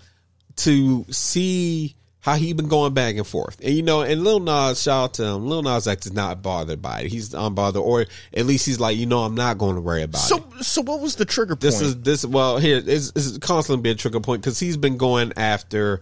[0.57, 1.95] to see
[2.27, 3.57] how he been going back and forth.
[3.63, 6.41] And you know, and Lil Nas, shout out to him, Lil Nas X is not
[6.41, 7.07] bothered by it.
[7.07, 10.19] He's unbothered, or at least he's like, you know, I'm not going to worry about
[10.19, 10.25] it.
[10.25, 11.61] So, so what was the trigger point?
[11.61, 15.31] This is this well here it's constantly been a trigger point because he's been going
[15.37, 16.01] after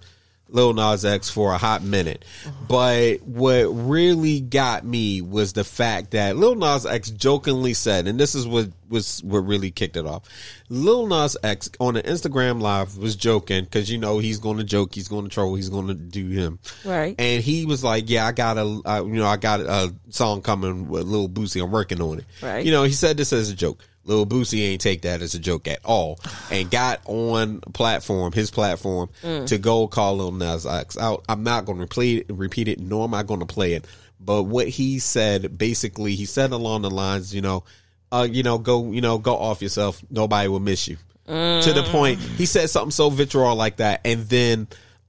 [0.49, 2.23] Lil Nas X for a hot minute.
[2.67, 8.19] But what really got me was the fact that Lil Nas X jokingly said, and
[8.19, 10.23] this is what was what really kicked it off.
[10.69, 14.63] Lil Nas X on an Instagram live was joking because you know he's going to
[14.63, 17.15] joke, he's going to troll, he's going to do him, Right.
[17.17, 20.41] And he was like, "Yeah, I got a, uh, you know, I got a song
[20.41, 21.63] coming with Lil Boosie.
[21.63, 22.65] I'm working on it." Right.
[22.65, 23.84] You know, he said this as a joke.
[24.05, 26.19] Lil Boosie ain't take that as a joke at all,
[26.51, 29.09] and got on platform, his platform,
[29.47, 31.25] to go call Lil Nas X out.
[31.27, 33.86] I'm not going to repeat repeat it, nor am I going to play it.
[34.19, 37.63] But what he said, basically, he said along the lines, you know,
[38.11, 40.01] uh, you know, go, you know, go off yourself.
[40.09, 40.97] Nobody will miss you.
[41.27, 44.67] To the point, he said something so vitriol like that, and then,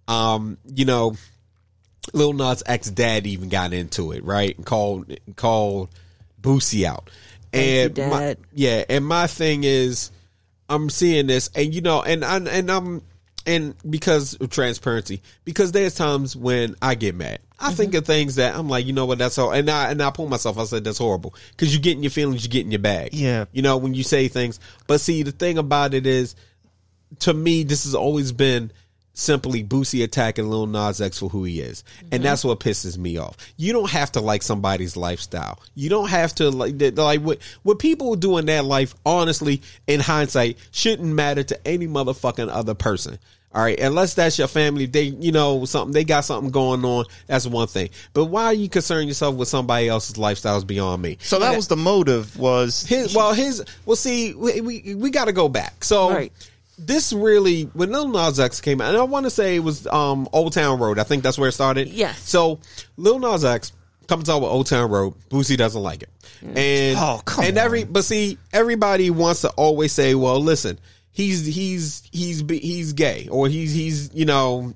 [0.09, 1.15] um, you know,
[2.15, 4.57] Lil Nas X dad even got into it, right?
[4.57, 5.91] And called called
[6.41, 7.11] Boosie out.
[7.57, 10.11] And you, my, yeah, and my thing is
[10.69, 13.03] I'm seeing this and you know, and I and I'm
[13.47, 17.39] and because of transparency, because there's times when I get mad.
[17.59, 17.99] I think Mm-hmm.
[17.99, 20.29] of things that I'm like, you know what, that's all, and I and I pull
[20.29, 20.59] myself.
[20.59, 23.15] I said that's horrible because you get in your feelings, you get in your bag.
[23.15, 23.47] Yeah.
[23.53, 24.61] you know when you say things.
[24.87, 26.35] But see, the thing about it is,
[27.21, 28.73] to me, this has always been
[29.17, 32.23] simply Boosie attacking Lil Nas X for who he is, and mm-hmm.
[32.23, 33.37] that's what pisses me off.
[33.57, 35.59] You don't have to like somebody's lifestyle.
[35.75, 38.95] You don't have to like that- like what what people do in their life.
[39.05, 43.19] Honestly, in hindsight, shouldn't matter to any motherfucking other person.
[43.55, 47.07] All right, unless that's your family, they you know something they got something going on.
[47.27, 47.89] That's one thing.
[48.13, 51.17] But why are you concern yourself with somebody else's lifestyles beyond me?
[51.21, 55.25] So that was the motive was his well his well see we we, we got
[55.25, 56.33] to go back so Right.
[56.79, 59.87] This really when Lil Nas X came out and I want to say it was
[59.87, 62.19] um Old Town Road I think that's where it started Yes.
[62.29, 62.61] so
[62.97, 63.73] Lil Nas X
[64.09, 66.11] comes out with Old Town Road Boosie doesn't like it
[66.43, 67.93] and Oh, come and every on.
[67.93, 70.79] but see everybody wants to always say well listen
[71.13, 74.75] he's he's he's be- he's gay or he's he's you know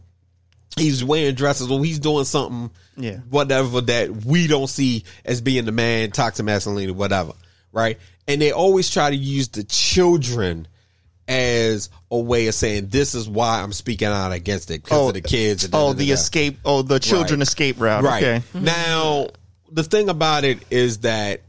[0.79, 3.19] he's wearing dresses or he's doing something Yeah.
[3.29, 7.33] whatever that we don't see as being the man toxic masculinity whatever
[7.73, 10.67] right and they always try to use the children
[11.31, 15.09] as a way of saying this is why i'm speaking out against it because of
[15.09, 15.99] oh, the kids and Oh, da-da-da-da.
[15.99, 16.59] the escape.
[16.65, 17.47] Oh, the children Right.
[17.49, 18.03] escape route.
[18.03, 18.23] Right.
[18.23, 18.37] Okay.
[18.53, 18.65] Mm-hmm.
[18.65, 19.29] Now,
[19.71, 21.43] the thing about it is that,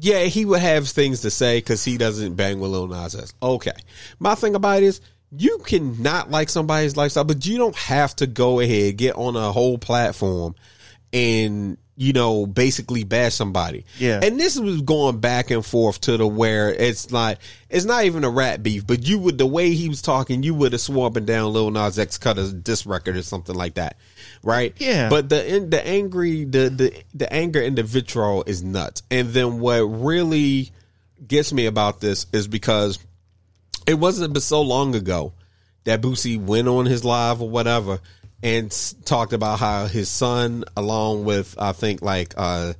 [0.00, 3.34] yeah, he would have things to say because he doesn't bang with Lil Nas X.
[3.42, 3.72] Okay.
[4.18, 5.00] My thing about it is,
[5.36, 9.36] you can not like somebody's lifestyle, but you don't have to go ahead, get on
[9.36, 10.54] a whole platform
[11.12, 13.84] and, you know, basically bash somebody.
[13.98, 14.20] Yeah.
[14.22, 17.38] And this was going back and forth to the where it's not,
[17.68, 20.54] it's not even a rat beef, but you would, the way he was talking, you
[20.54, 23.96] would have swore down Lil Nas X cut a diss record or something like that.
[24.42, 24.74] Right?
[24.78, 25.10] Yeah.
[25.10, 29.02] But the in, the angry the, the the anger and the vitriol is nuts.
[29.10, 30.70] And then what really
[31.24, 32.98] gets me about this is because
[33.86, 35.32] it wasn't but so long ago
[35.84, 38.00] that Boosie went on his live or whatever
[38.42, 42.74] and s- talked about how his son, along with I think like uh,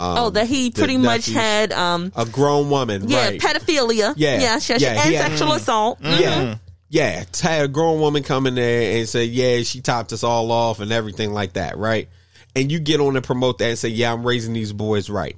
[0.00, 3.40] um, oh, that he pretty much had um a grown woman, yeah right?
[3.40, 4.14] pedophilia.
[4.16, 4.40] Yeah.
[4.40, 5.98] yeah, yeah, Yeah, and had- sexual assault.
[6.02, 6.56] Yeah.
[6.90, 7.24] Yeah.
[7.30, 10.52] t- Had a grown woman come in there and say, yeah, she topped us all
[10.52, 12.08] off and everything like that, right?
[12.54, 15.36] And you get on and promote that and say, yeah, I'm raising these boys right.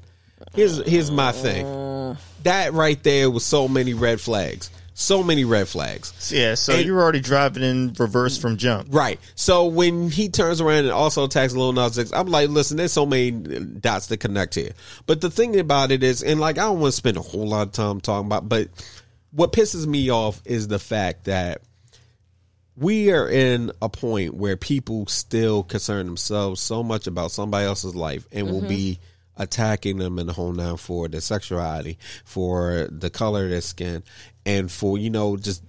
[0.55, 2.17] Here's here's my thing.
[2.43, 4.71] That right there was so many red flags.
[4.99, 6.33] So many red flags.
[6.33, 6.55] Yeah.
[6.55, 8.89] So And- you're already driving in reverse from jump.
[8.91, 9.21] Right.
[9.35, 12.95] So when he turns around and also attacks Lil Nas X, I'm like, listen, there's
[12.95, 14.73] so many dots to connect here.
[15.05, 17.47] But the thing about it is, and like, I don't want to spend a whole
[17.47, 18.69] lot of time talking about, but
[19.33, 21.61] what pisses me off is the fact that
[22.75, 27.95] we are in a point where people still concern themselves so much about somebody else's
[27.95, 28.69] life and will mm-hmm.
[28.69, 28.99] be
[29.37, 34.03] attacking them in the whole nine for their sexuality, for the color of their skin,
[34.45, 35.63] and for you know just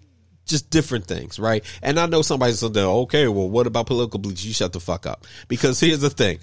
[0.46, 1.64] just different things, right?
[1.82, 4.46] And I know somebody's saying, okay, well, what about political beliefs?
[4.46, 5.26] You shut the fuck up.
[5.48, 6.40] Because here's the thing.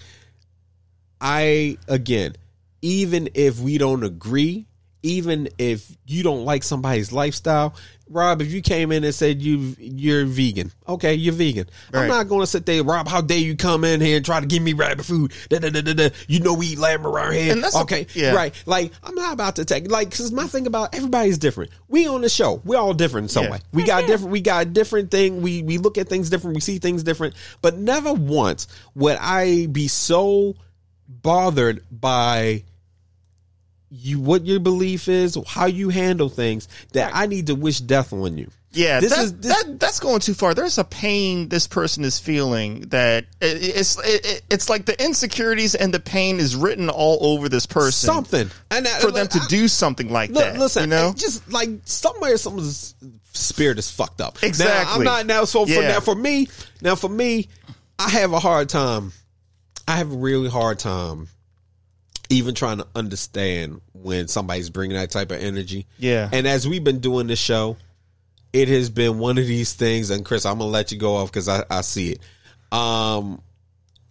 [1.21, 2.37] I, again,
[2.83, 4.67] even if we don't agree,
[5.03, 7.75] even if you don't like somebody's lifestyle,
[8.09, 11.69] Rob, if you came in and said you you're vegan, okay, you're vegan.
[11.93, 13.09] I'm not going to sit there, Rob.
[13.09, 15.33] How dare you come in here and try to give me rabbit food?
[15.49, 16.09] Da, da, da, da, da.
[16.29, 17.53] You know we eat lamb around here.
[17.53, 18.35] And that's a- okay, yeah.
[18.35, 18.55] right.
[18.67, 21.71] Like I'm not about to take like because my thing about everybody's different.
[21.89, 23.51] We on the show, we're all different in some Yeah.
[23.53, 23.59] way.
[23.73, 24.33] We got different.
[24.33, 25.41] We got different thing.
[25.41, 26.55] We we look at things different.
[26.57, 27.35] We see things different.
[27.63, 30.57] But never once would I be so
[31.09, 32.65] bothered by
[33.97, 38.13] you what your belief is, how you handle things that I need to wish death
[38.13, 38.51] on you.
[38.73, 40.53] Yeah, This that, is- this- that that's going too far.
[40.53, 45.77] There's a pain this person is feeling that it, it's it, it's like the insecurities
[45.77, 48.09] and the pain is written all over this person.
[48.09, 50.59] Something and I- for them to I- do something like Look, that.
[50.59, 52.97] listen, you know, just like somewhere someone's
[53.33, 54.39] spirit is fucked up.
[54.43, 54.97] Now, Exactly.
[54.99, 55.45] I'm not now.
[55.45, 55.89] So for Yeah.
[55.89, 56.49] now, for me,
[56.83, 57.49] now for me,
[58.01, 59.13] I have a hard time.
[59.87, 61.29] I have a really hard time
[62.31, 65.87] even trying to understand when somebody's bringing that type of energy.
[65.99, 66.29] Yeah.
[66.31, 67.77] And as we've been doing this show,
[68.53, 70.11] it has been one of these things.
[70.11, 72.21] And Chris, I'm gonna let you go off because I, I see it.
[72.71, 73.41] Um,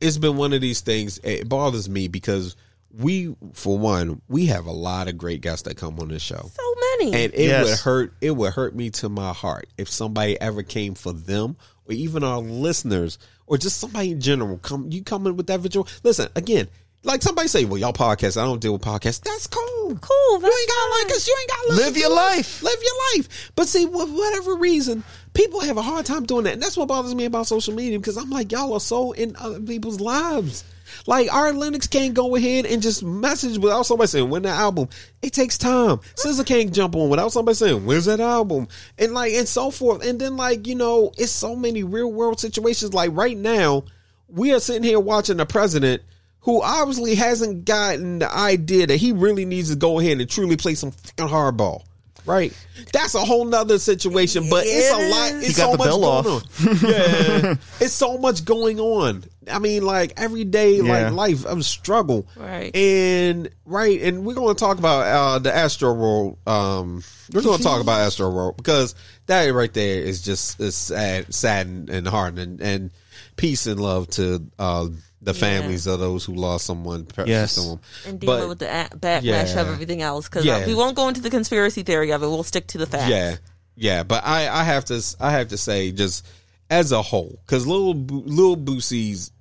[0.02, 1.20] it's been one of these things.
[1.24, 2.56] It bothers me because
[2.92, 6.50] we, for one, we have a lot of great guests that come on this show.
[6.54, 7.24] So many.
[7.24, 7.66] And it Yes.
[7.66, 8.14] would hurt.
[8.20, 12.24] It would hurt me to my heart if somebody ever came for them, or even
[12.24, 13.18] our listeners,
[13.48, 14.58] or just somebody in general.
[14.58, 15.88] Come, you come in with that visual.
[16.04, 16.68] Listen again.
[17.06, 18.42] Like somebody say, "Well, y'all podcast.
[18.42, 19.98] I don't deal with podcasts." That's cool.
[20.00, 21.28] Cool, You ain't gotta like us.
[21.28, 22.16] You ain't gotta Live to your us.
[22.16, 22.64] life.
[22.64, 23.52] Live your life.
[23.56, 26.88] But see, for whatever reason, people have a hard time doing that, and that's what
[26.88, 30.64] bothers me about social media because I'm like, y'all are so in other people's lives.
[31.06, 34.88] Like our Lennox can't go ahead and just message without somebody saying when the album.
[35.22, 35.98] It takes time.
[36.16, 40.06] SZA can't jump on without somebody saying when's that album, and like and so forth.
[40.06, 42.94] And then like you know, it's so many real world situations.
[42.94, 43.84] Like right now,
[44.30, 46.02] we are sitting here watching the president
[46.44, 50.56] who obviously hasn't gotten the idea that he really needs to go ahead and truly
[50.58, 51.84] play some fucking hardball.
[52.26, 52.54] Right,
[52.94, 55.44] that's a whole nother situation, but it's a lot.
[55.44, 56.68] It's got so the much bill going off.
[56.68, 56.90] on.
[56.90, 59.26] Yeah, it's so much going on.
[59.52, 61.10] I mean, like every day, Yeah.
[61.10, 62.26] like life, I'm struggle.
[62.38, 62.74] Right.
[62.74, 66.38] and right, and we're going to talk about uh, the Astroworld.
[66.48, 71.34] Um, we're going to talk about Astroworld because that right there is just is sad,
[71.34, 72.92] sad and, and hard, and, and
[73.36, 74.88] peace and love to uh,
[75.24, 77.08] the families of those who lost someone.
[77.26, 77.56] Yes.
[77.56, 77.80] to them.
[78.06, 79.62] and dealing But- with the a- backlash Yeah.
[79.62, 80.58] of everything else because Yeah.
[80.58, 82.28] Uh, we won't go into the conspiracy theory of it.
[82.28, 83.10] We'll stick to the facts.
[83.10, 83.38] Yeah,
[83.76, 86.26] yeah, but I, I have to, I have to say, just
[86.70, 89.32] as a whole, because little Bo- Lil Boosie's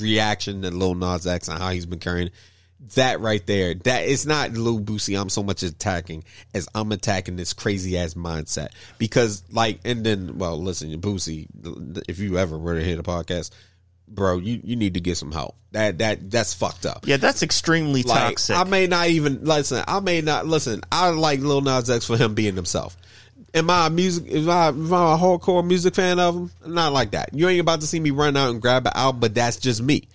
[0.00, 2.30] reaction to Lil Nas X and how he's been carrying
[2.94, 5.18] that right there, that it's not Lil Boosie.
[5.20, 8.68] I'm so much attacking as I'm attacking this crazy ass mindset
[8.98, 11.46] because, like, and then, well, listen, Boosie,
[12.08, 13.50] if you ever were to hear the podcast.
[14.14, 15.56] Bro, you, you need to get some help.
[15.72, 17.06] That that that's fucked up.
[17.06, 18.56] Yeah, that's extremely Like, toxic.
[18.56, 19.82] I may not even listen.
[19.88, 20.82] I may not listen.
[20.92, 22.96] I like Lil Nas X for him being himself.
[23.54, 24.30] Am I a music?
[24.32, 26.50] Am I, am I a hardcore music fan of him?
[26.66, 27.30] Not like that.
[27.34, 29.82] You ain't about to see me run out and grab an album, but that's just
[29.82, 30.08] me.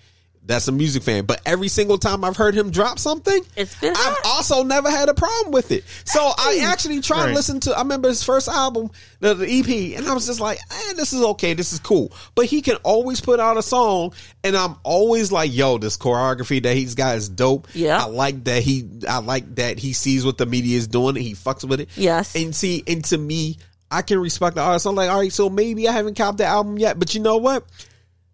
[0.48, 1.24] That's a music fan.
[1.26, 4.18] But every single time I've heard him drop something, It's been I've hot.
[4.24, 5.84] also never had a problem with it.
[6.04, 7.74] So I actually tried to listen to.
[7.76, 8.90] I remember his first album,
[9.20, 11.52] the, the EP, and I was just like, eh, "This is okay.
[11.54, 15.54] This is cool." But he can always put out a song, and I'm always like,
[15.54, 18.02] "Yo, this choreography that he's got is dope." Yeah.
[18.02, 18.88] I like that he.
[19.06, 21.90] I like that he sees what the media is doing and he fucks with it.
[21.94, 22.34] Yes.
[22.34, 23.58] and see, and to me,
[23.90, 24.86] I can respect the artist.
[24.86, 27.36] I'm like, all right, so maybe I haven't copped the album yet, but you know
[27.36, 27.64] what?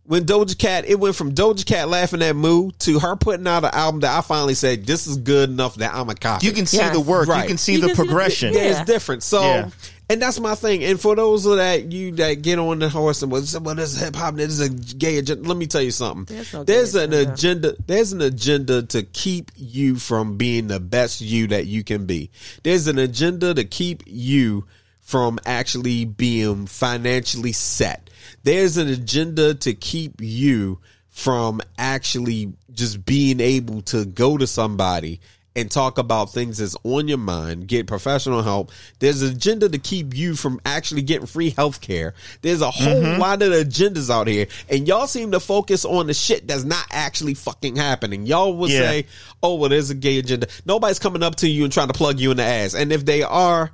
[0.06, 3.64] When Doja Cat, it went from Doja Cat laughing at Moo to her putting out
[3.64, 6.42] an album that I finally said, this is good enough that I'm a cop.
[6.42, 6.92] you can see Yes.
[6.92, 7.26] the work.
[7.26, 7.42] Right.
[7.42, 8.52] You can see You the can see the- progression.
[8.52, 8.80] yeah, Yeah.
[8.80, 9.22] it's different.
[9.22, 9.70] So, Yeah.
[10.10, 10.84] and that's my thing.
[10.84, 13.94] And for those of that you that get on the horse and well, well this
[13.94, 15.48] is hip hop, this is a gay agenda.
[15.48, 16.26] Let me tell you something.
[16.36, 17.32] There's no There's an agenda.
[17.32, 17.76] agenda.
[17.86, 22.30] There's an agenda to keep you from being the best you that you can be.
[22.62, 24.66] There's an agenda to keep you
[25.04, 28.08] from actually being financially set.
[28.42, 30.80] There's an agenda to keep you
[31.10, 35.20] from actually just being able to go to somebody
[35.54, 38.72] and talk about things that's on your mind, get professional help.
[38.98, 42.14] There's an agenda to keep you from actually getting free health care.
[42.42, 43.20] There's a whole mm-hmm.
[43.20, 46.84] lot of agendas out here, and y'all seem to focus on the shit that's not
[46.90, 48.26] actually fucking happening.
[48.26, 48.80] Y'all will Yeah.
[48.80, 49.06] say,
[49.42, 50.48] oh, well, there's a gay agenda.
[50.64, 52.74] Nobody's coming up to you and trying to plug you in the ass.
[52.74, 53.70] And if they are,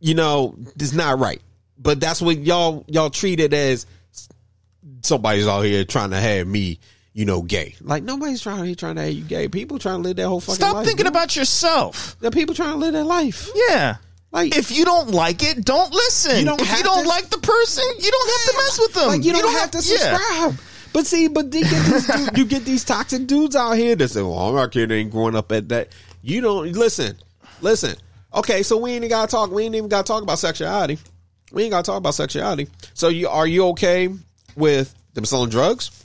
[0.00, 1.40] you know, it's not right.
[1.78, 3.86] But that's what y'all y'all treat it as
[5.02, 6.78] somebody's out here trying to have me,
[7.12, 7.74] you know, gay.
[7.80, 9.48] Like nobody's trying here trying to have you gay.
[9.48, 10.86] People trying to live their whole fucking Stop life.
[10.86, 11.12] thinking man.
[11.12, 12.18] about yourself.
[12.20, 13.48] the people trying to live their life.
[13.54, 13.96] Yeah.
[14.32, 16.38] Like If you don't like it, don't listen.
[16.38, 18.94] You don't if you don't to- like the person, you don't have to mess with
[18.94, 19.08] them.
[19.08, 20.16] Like you don't, have, to yeah.
[20.18, 20.60] subscribe.
[20.92, 24.08] But see, but you get, these dude, you get these toxic dudes out here that
[24.08, 25.88] say, "Well, I'm not kid ain't growing up at that."
[26.22, 27.16] You don't listen.
[27.60, 27.96] Listen.
[28.34, 29.50] Okay, so we ain't even got to talk.
[29.50, 30.98] We ain't even got to talk about sexuality.
[31.52, 32.68] We ain't got to talk about sexuality.
[32.94, 34.08] So you are you okay
[34.56, 36.04] with them selling drugs?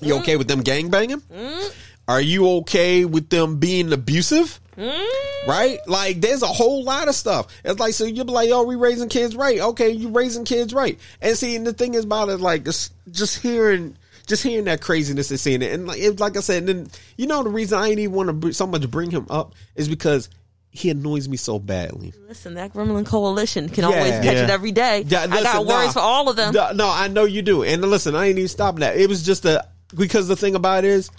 [0.00, 0.20] You mm.
[0.20, 1.20] okay with them gang banging?
[1.20, 1.74] Mm.
[2.08, 4.58] Are you okay with them being abusive?
[4.76, 5.46] Mm.
[5.46, 5.78] Right?
[5.86, 7.48] Like, there's a whole lot of stuff.
[7.64, 9.60] It's like, so you'll be like, oh, we raising kids right.
[9.60, 10.98] Okay, you raising kids right.
[11.20, 13.96] And see, and the thing is about it, like, just, just hearing,
[14.26, 15.72] just hearing that craziness and seeing it.
[15.72, 18.42] And like, it, like I said, then, you know, the reason I ain't even want
[18.42, 20.28] to so much bring him up is because
[20.74, 22.14] he annoys me so badly.
[22.28, 24.44] Listen, that Gremlin Coalition can always catch Yeah.
[24.44, 25.04] it every day.
[25.06, 25.92] Yeah, I listen, got worries nah.
[25.92, 26.54] for all of them.
[26.54, 27.62] No, no, I know you do.
[27.62, 28.96] And listen, I ain't even stopping that.
[28.96, 31.10] It was just a because the thing about it is,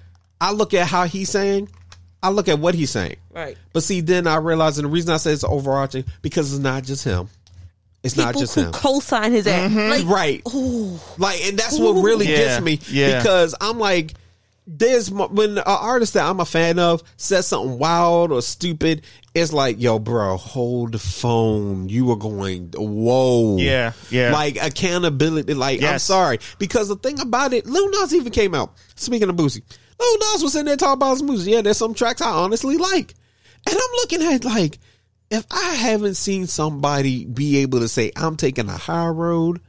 [0.41, 1.69] I look at how he's saying,
[2.23, 3.17] I look at what he's saying.
[3.31, 3.55] Right.
[3.73, 6.83] But see, then I realize, and the reason I say it's overarching because it's not
[6.83, 7.29] just him.
[8.01, 8.71] It's not just who him.
[8.71, 9.71] co-sign his ass.
[9.71, 10.07] Mm-hmm.
[10.09, 10.41] Like, right.
[11.19, 13.19] Like, and that's what really Yeah, gets me yeah.
[13.19, 14.15] because I'm like,
[14.65, 19.03] there's when an artist that I'm a fan of says something wild or stupid,
[19.33, 21.89] it's like, yo, bro, hold the phone.
[21.89, 24.31] You are going, whoa, Yeah, yeah.
[24.31, 25.53] Like accountability.
[25.53, 28.73] Like, I'm sorry because the thing about it, Lil Nas even came out.
[28.95, 29.63] Speaking of Boosie,
[29.99, 31.53] Lil Nas was in there talking about his music.
[31.53, 33.13] Yeah, there's some tracks I honestly like,
[33.67, 34.79] and I'm looking at like,
[35.29, 39.61] if I haven't seen somebody be able to say I'm taking a high road.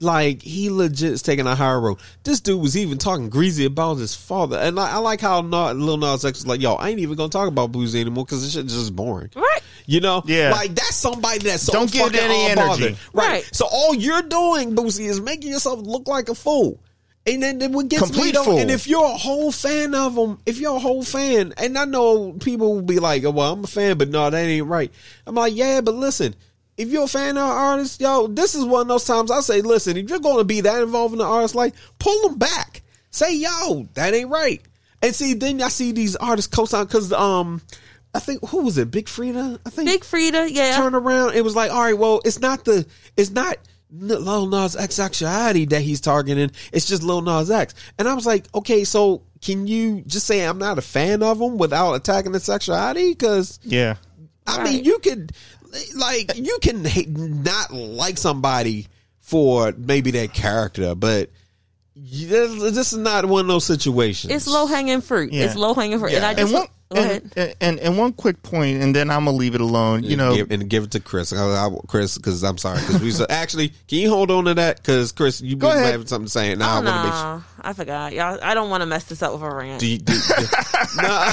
[0.00, 1.98] Like he legit's taking a higher road.
[2.22, 5.76] This dude was even talking greasy about his father, and I, I like how not,
[5.76, 8.42] Lil Nas X was like, "Yo, I ain't even gonna talk about Boosie anymore because
[8.44, 9.60] this shit is just boring." Right.
[9.86, 10.50] You know, Yeah.
[10.52, 12.96] like that's somebody that's so Don't give it any energy.
[13.12, 13.28] right?
[13.28, 13.48] Right.
[13.52, 16.78] So all you're doing, Boosie, is making yourself look like a fool.
[17.26, 18.58] And then, then what gets me Complete though, fool.
[18.58, 21.84] and if you're a whole fan of them, if you're a whole fan, and I
[21.86, 24.92] know people will be like, oh, "Well, I'm a fan, but no, that ain't right."
[25.26, 26.36] I'm like, "Yeah, but listen,
[26.78, 29.40] if you're a fan of an artist, yo, this is one of those times I
[29.40, 32.38] say, listen, if you're going to be that involved in the artist life, pull them
[32.38, 32.82] back.
[33.10, 34.62] Say, yo, that ain't right."
[35.02, 37.60] And see, then I see these artists co-sign because um,
[38.14, 39.58] I think who was it, Big Freedia?
[39.66, 40.76] I think Big Freedia, yeah.
[40.76, 41.34] turn around.
[41.34, 42.84] It was like, all right, well, it's not the,
[43.16, 43.56] it's not
[43.92, 46.50] N- Lil Nas X sexuality that he's targeting.
[46.72, 47.74] It's just Lil Nas X.
[47.98, 51.40] And I was like, okay, so can you just say I'm not a fan of
[51.40, 53.10] him without attacking the sexuality?
[53.10, 53.96] Because Yeah.
[54.48, 54.64] I Right.
[54.64, 55.32] mean, you could,
[55.94, 56.86] like, you can
[57.42, 58.86] not like somebody
[59.20, 61.30] for maybe their character, but
[62.00, 64.32] this this is not one of those situations.
[64.32, 65.32] It's low hanging fruit.
[65.32, 65.44] Yeah.
[65.46, 66.12] It's low hanging fruit.
[66.12, 67.22] And I just And one go ahead.
[67.22, 70.04] and, and, and and one quick point, and then I'm gonna leave it alone.
[70.04, 71.32] You know, give, and give it to Chris.
[71.32, 71.36] I,
[71.66, 74.76] I, Chris, because I'm sorry, because we so, actually can you hold on to that?
[74.76, 75.92] Because Chris, you Go been ahead.
[75.92, 76.54] having something to say.
[76.54, 77.12] Now Oh, I want to make sure.
[77.12, 78.12] nah, I forgot.
[78.12, 79.80] Y'all, I don't want to mess this up with a rant.
[79.80, 80.46] Do you, do, do,
[80.96, 81.32] no,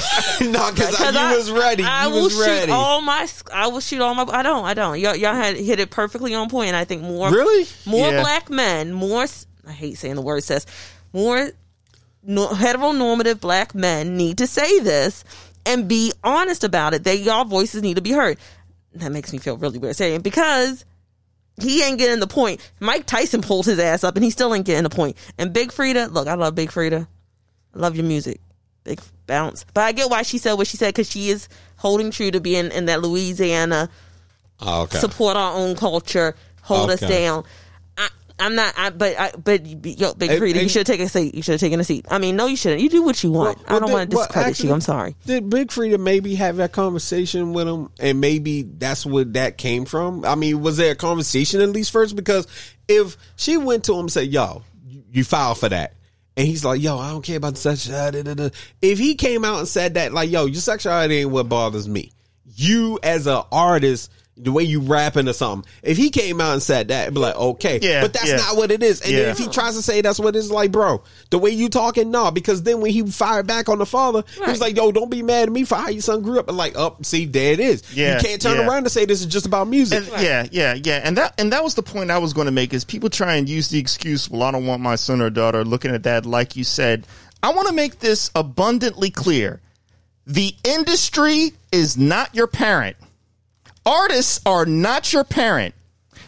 [0.52, 1.84] no, because you I- was ready.
[1.84, 2.72] I you will was shoot ready.
[2.72, 3.28] all my.
[3.54, 4.24] I will shoot all my.
[4.24, 4.66] I don't.
[4.66, 5.00] I don't.
[5.00, 6.74] Y'all, y'all had hit it perfectly on point.
[6.74, 7.30] I think more.
[7.32, 7.68] Really?
[7.86, 8.22] More Yeah.
[8.22, 8.92] black men.
[8.92, 9.26] More.
[9.68, 10.44] I hate saying the word.
[10.44, 10.66] Says
[11.14, 11.50] more
[12.24, 15.24] no, heteronormative black men need to say this
[15.66, 17.04] and be honest about it.
[17.04, 18.38] They y'all voices need to be heard.
[18.96, 20.86] That makes me feel really weird saying it because
[21.62, 22.62] he ain't getting the point.
[22.80, 25.18] Mike Tyson pulled his ass up and he still ain't getting the point.
[25.38, 27.08] And Big Freedia, look, I love Big Freedia.
[27.74, 28.40] I love your music.
[28.84, 29.66] Big bounce.
[29.74, 31.48] But I get why she said what she said because she is
[31.78, 33.90] holding true to being in that Louisiana
[34.60, 35.00] Oh, okay.
[35.00, 37.44] support our own culture, hold us down.
[38.38, 41.10] I'm not, I, but I, but yo, Big And- Freedia, you should have taken a
[41.10, 41.36] seat.
[41.36, 42.06] You should have taken a seat.
[42.10, 42.82] I mean, no, you shouldn't.
[42.82, 43.60] You do what you want.
[43.68, 44.76] I don't want to well, discredit actually, you.
[44.76, 45.16] I'm sorry.
[45.26, 49.86] Did Big Freedia maybe have that conversation with him, and maybe that's what that came
[49.86, 50.26] from?
[50.26, 52.16] I mean, was there a conversation at least first?
[52.16, 52.46] Because
[52.90, 55.94] if she went to him and said, "Yo, you, you filed for that,"
[56.36, 59.00] and he's like, "Yo, I don't care about the sexuality," uh, da, da, da." if
[59.00, 62.12] he came out and said that, like, "Yo, your sexuality ain't what bothers me,"
[62.54, 64.12] you as an artist.
[64.38, 65.70] The way you rapping or something.
[65.82, 67.80] If he came out and said that, it'd be like, okay.
[67.82, 68.36] Yeah, but that's yeah.
[68.36, 69.00] not what it is.
[69.00, 69.32] And then Yeah.
[69.32, 72.32] if he tries to say that's what it's like, bro, the way you talking, no,
[72.32, 75.24] because then when he fired back on the father, he was like, yo, don't be
[75.24, 76.50] mad at me for how your son grew up.
[76.50, 77.96] And like, up, see, there it is.
[77.96, 78.68] Yeah, you can't turn yeah.
[78.68, 80.04] around and say this is just about music.
[80.12, 82.52] And yeah, yeah, yeah, and that and that was the point I was going to
[82.52, 85.30] make is people try and use the excuse, well, I don't want my son or
[85.30, 86.26] daughter looking at that.
[86.26, 87.08] Like you said,
[87.42, 89.62] I want to make this abundantly clear:
[90.28, 92.98] the industry is not your parent.
[93.86, 95.76] Artists are not your parent.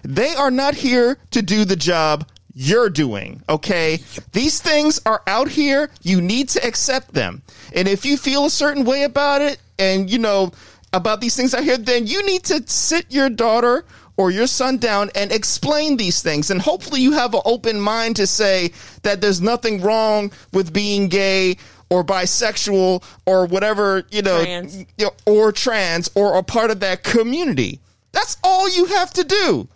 [0.04, 4.00] They are not here to do the job you're doing, okay?
[4.32, 5.90] These things are out here.
[6.02, 7.44] You need to accept them.
[7.74, 10.52] And if you feel a certain way about it and, you know,
[10.94, 13.86] about these things out here, then you need to sit your daughter
[14.18, 16.50] or your son down and explain these things.
[16.50, 18.72] And hopefully you have an open mind to say
[19.04, 21.58] that there's nothing wrong with being gay
[21.90, 24.86] or bisexual or whatever, you know, Trans.
[25.26, 27.80] or trans or a part of that community.
[28.12, 29.68] That's all you have to do.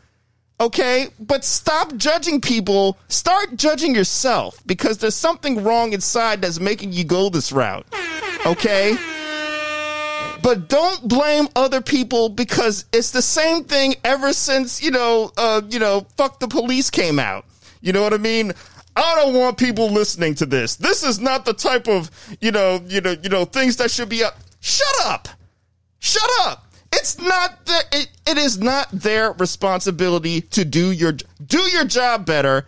[0.59, 1.07] Okay?
[1.19, 2.97] But stop judging people.
[3.07, 7.85] Start judging yourself because there's something wrong inside that's making you go this route.
[8.45, 8.95] Okay?
[10.43, 15.61] But don't blame other people because it's the same thing ever since, you know, uh,
[15.69, 17.45] you know, fuck the police came out.
[17.81, 18.53] You know what I mean?
[18.95, 20.75] I don't want people listening to this.
[20.75, 22.11] This is not the type of,
[22.41, 24.37] you know, you know, you know, things that should be up.
[24.59, 25.27] Shut up.
[25.99, 26.65] Shut up.
[26.93, 31.13] It's not that it, it is not their responsibility to do your
[31.45, 32.65] do your job better.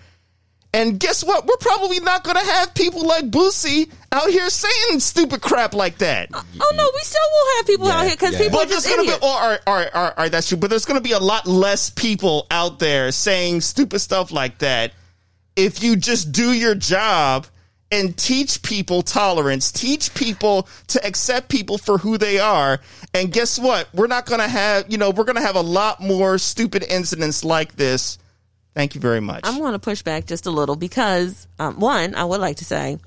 [0.76, 1.46] And guess what?
[1.46, 6.00] We're probably not going to have people like Boosie out here saying stupid crap like
[6.00, 6.30] that.
[6.34, 8.40] Uh, oh no, we still will have people Yeah, out here because yeah.
[8.40, 9.20] people But are just gonna be, idiots.
[9.24, 10.58] oh, all right, all right, all right, all right, that's true.
[10.58, 14.94] But there's gonna be a lot less people out there saying stupid stuff like that
[15.56, 17.48] if you just do your job
[17.92, 22.80] and teach people tolerance, teach people to accept people for who they are.
[23.14, 23.88] And guess what?
[23.94, 27.76] We're not gonna have, you know, we're gonna have a lot more stupid incidents like
[27.76, 28.18] this.
[28.74, 29.42] Thank you very much.
[29.44, 32.66] I'm going to push back just a little because, um, one, I would like to
[32.66, 32.98] say,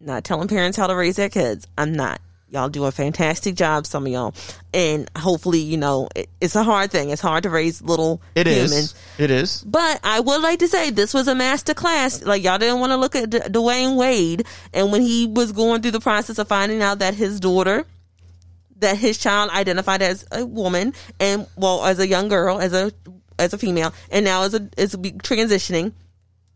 [0.00, 1.66] not telling parents how to raise their kids.
[1.76, 2.20] I'm not.
[2.48, 4.32] Y'all do a fantastic job, some of y'all,
[4.72, 7.10] and hopefully, you know, it, it's a hard thing.
[7.10, 8.70] It's hard to raise little It is.
[8.70, 8.94] humans.
[9.18, 9.64] It is.
[9.64, 12.22] But I would like to say this was a master class.
[12.22, 15.82] Like y'all didn't want to look at D- Dwyane Wade, and when he was going
[15.82, 17.84] through the process of finding out that his daughter,
[18.78, 22.92] that his child identified as a woman, and well, as a young girl, as a
[23.40, 25.92] as a female, and now as a is be transitioning,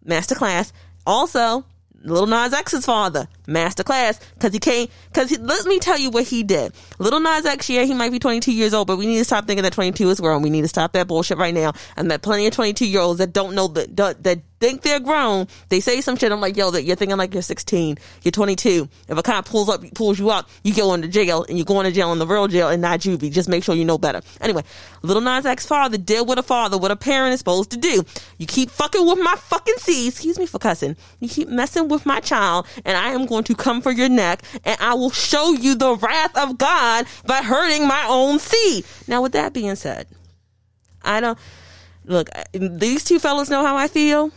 [0.05, 0.72] master class.
[1.05, 1.64] Also,
[2.03, 6.42] Little Nas X's father, masterclass because he came because let me tell you what he
[6.42, 6.72] did.
[6.98, 9.46] Little nas x yeah he might be 22 years old but we need to stop
[9.46, 10.42] thinking that 22 is grown.
[10.42, 13.18] We need to stop that bullshit right now and that plenty of 22 year olds
[13.18, 16.30] that don't know that that, that think they're grown they say some shit.
[16.30, 19.68] I'm like yo that you're thinking like you're 16 you're 22 if a cop pulls
[19.68, 22.26] up pulls you up you go into jail and you're going to jail in the
[22.26, 23.32] real jail and not juvie.
[23.32, 24.20] Just make sure you know better.
[24.40, 24.62] Anyway
[25.03, 28.05] little nas x father did what a father what a parent is supposed to do.
[28.38, 30.96] You keep fucking with my fucking seed excuse me for cussing.
[31.18, 34.43] You keep messing with my child and i am going to come for your neck
[34.64, 39.22] and i will show you the wrath of god by hurting my own seed now
[39.22, 40.07] with that being said
[41.03, 41.38] I don't
[42.05, 42.28] look.
[42.53, 44.30] These two fellas know how I feel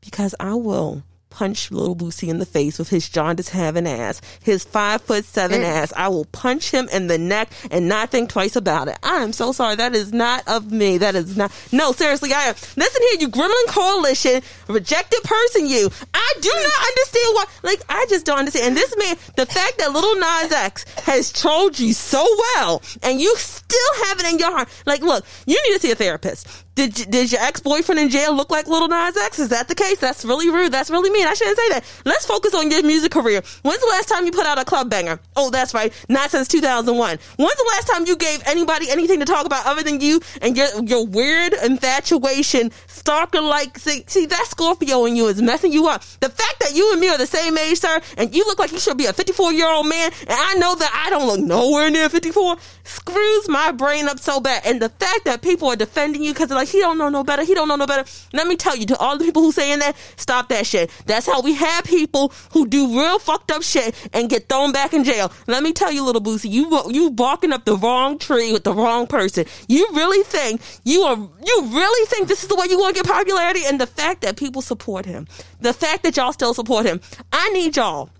[0.00, 1.02] because I will
[1.36, 5.60] punch little Boosie in the face with his jaundice having ass, his five foot seven
[5.62, 5.92] ass.
[5.94, 8.98] I will punch him in the neck and not think twice about it.
[9.02, 9.76] I am so sorry.
[9.76, 10.96] That is not of me.
[10.96, 11.52] That is not.
[11.72, 12.54] No, seriously, I am.
[12.76, 15.90] Listen here, you Gremlin Coalition, rejected person, you.
[16.14, 17.44] I do not understand why.
[17.64, 18.68] Like, I just don't understand.
[18.68, 23.20] And this man, the fact that little Nas X has trolled you so well and
[23.20, 24.70] you still have it in your heart.
[24.86, 26.65] Like, look, you need to see a therapist.
[26.76, 29.38] Did, did your ex boyfriend in jail look like Little Nas X?
[29.38, 29.98] Is that the case?
[29.98, 30.70] That's really rude.
[30.70, 31.26] That's really mean.
[31.26, 31.84] I shouldn't say that.
[32.04, 33.42] Let's focus on your music career.
[33.62, 35.18] When's the last time you put out a club banger?
[35.36, 35.90] Oh, that's right.
[36.10, 37.18] Not since 2001.
[37.36, 40.54] When's the last time you gave anybody anything to talk about other than you and
[40.54, 43.78] your, your weird infatuation, stalker like?
[43.78, 46.02] See, see, that Scorpio in you is messing you up.
[46.20, 48.72] The fact that you and me are the same age, sir, and you look like
[48.72, 51.40] you should be a 54 year old man, and I know that I don't look
[51.40, 54.60] nowhere near 54, screws my brain up so bad.
[54.66, 57.22] And the fact that people are defending you because they're like, he don't know no
[57.22, 58.08] better, he don't know no better.
[58.32, 60.90] Let me tell you, to all the people who saying that, stop that shit.
[61.06, 64.92] That's how we have people who do real fucked up shit and get thrown back
[64.92, 65.32] in jail.
[65.46, 68.72] Let me tell you, little Boosie, you you barking up the wrong tree with the
[68.72, 69.44] wrong person.
[69.68, 73.02] You really think you are you really think this is the way you want to
[73.02, 73.60] get popularity?
[73.64, 75.26] And the fact that people support him,
[75.60, 77.00] the fact that y'all still support him,
[77.32, 78.10] I need y'all.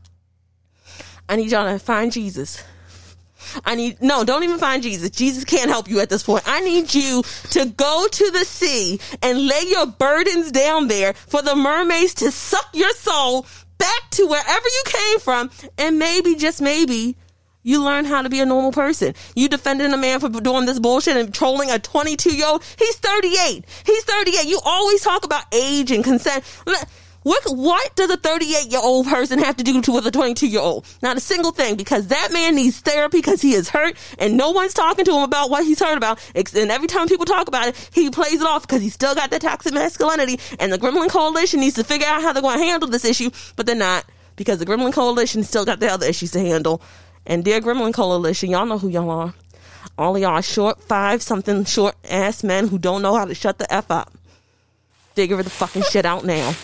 [1.29, 2.63] I need y'all to find Jesus.
[3.65, 5.11] I need no, don't even find Jesus.
[5.11, 6.45] Jesus can't help you at this point.
[6.47, 11.43] I need you to go to the sea and lay your burdens down there for
[11.43, 13.47] the mermaids to suck your soul
[13.79, 17.17] back to wherever you came from and maybe just maybe
[17.67, 19.13] you learn how to be a normal person.
[19.35, 22.63] You defending a man for doing this bullshit and trolling a 22 year old.
[22.79, 23.65] He's 38.
[23.85, 24.47] He's 38.
[24.47, 26.45] You always talk about age and consent.
[27.27, 30.47] What, what does a 38 year old person have to do to with a 22
[30.47, 30.87] year old?
[31.03, 34.53] Not a single thing because that man needs therapy because he is hurt and no
[34.53, 36.21] one's talking to him about what he's hurt about.
[36.37, 39.31] And every time people talk about it, he plays it off because he's still got
[39.31, 42.65] that toxic masculinity and the Gremlin Coalition needs to figure out how they're going to
[42.65, 44.05] handle this issue, but they're not
[44.37, 46.81] because the Gremlin Coalition still got the other issues to handle.
[47.27, 49.35] And dear Gremlin Coalition, y'all know who y'all are.
[49.99, 53.73] All y'all short five something short ass men who don't know how to shut the
[53.75, 54.13] F up.
[55.17, 56.55] Figure the fucking shit out now.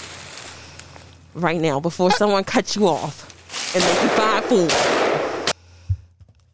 [1.35, 4.69] Right now, before someone cuts you off and make you five fool.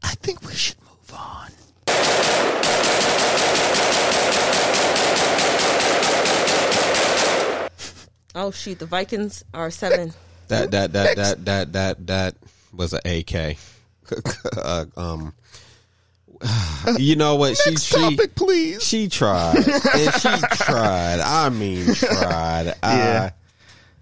[0.02, 1.50] I think we should move on.
[8.34, 10.12] Oh shoot, the Vikings are seven.
[10.48, 12.34] That that that that that that that
[12.72, 13.56] was an AK.
[14.56, 15.34] uh, um,
[16.98, 17.56] you know what?
[17.56, 18.82] She Next she topic, please.
[18.86, 19.56] she tried.
[19.56, 19.66] and
[20.14, 21.20] she tried.
[21.20, 22.66] I mean, tried.
[22.66, 22.74] Yeah.
[22.82, 23.30] Uh,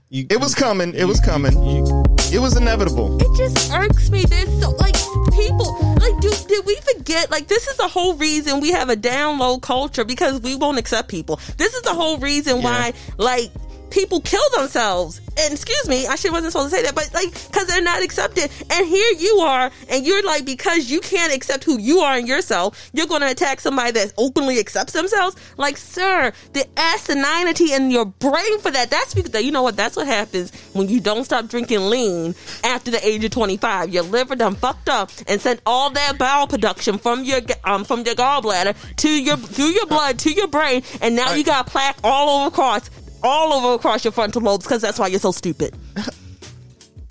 [0.08, 0.94] you, It was coming.
[0.94, 1.52] It was coming.
[1.66, 3.16] You, It was inevitable.
[3.20, 4.24] It just irks me.
[4.24, 4.94] There's so like
[5.32, 8.96] people like do did we forget like this is the whole reason we have a
[8.96, 11.40] down low culture because we won't accept people.
[11.56, 13.50] This is the whole reason why like
[13.96, 15.20] people kill themselves.
[15.38, 18.02] And excuse me, I should wasn't supposed to say that, but like because they're not
[18.02, 18.50] accepted.
[18.70, 22.26] And here you are, and you're like because you can't accept who you are in
[22.26, 25.36] yourself, you're going to attack somebody that openly accepts themselves.
[25.56, 28.90] Like, sir, the asininity in your brain for that.
[28.90, 29.76] That's because you know what?
[29.76, 32.34] That's what happens when you don't stop drinking lean
[32.64, 33.90] after the age of 25.
[33.90, 38.02] Your liver done fucked up and sent all that bowel production from your um from
[38.02, 41.98] your gallbladder to your through your blood to your brain, and now you got plaque
[42.04, 42.90] all over across
[43.26, 45.74] all over across your frontal lobes because that's why you're so stupid.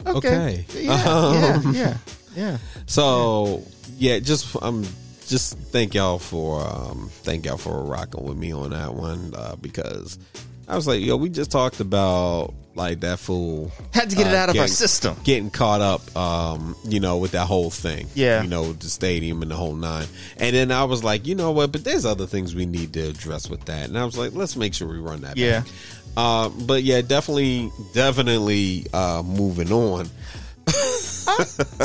[0.08, 0.66] Okay.
[0.76, 1.04] Yeah.
[1.08, 1.82] Um, yeah.
[1.84, 1.98] Yeah.
[2.36, 2.58] Yeah.
[2.86, 3.64] So
[3.98, 4.86] yeah, just um,
[5.28, 9.56] just thank y'all for um, thank y'all for rocking with me on that one uh,
[9.56, 10.20] because
[10.68, 14.34] I was like, yo, we just talked about like that fool Had to get it
[14.34, 15.16] uh, out of our getting- system.
[15.24, 18.44] getting caught up, um, you know, with that whole thing, Yeah.
[18.44, 20.08] you know, the stadium and the whole nine.
[20.36, 21.72] And then I was like, you know what?
[21.72, 23.88] But there's other things we need to address with that.
[23.88, 25.38] And I was like, let's make sure we run that.
[25.38, 25.62] Yeah.
[25.62, 25.70] back.
[26.18, 30.10] Uh, but yeah, definitely, definitely uh, moving on.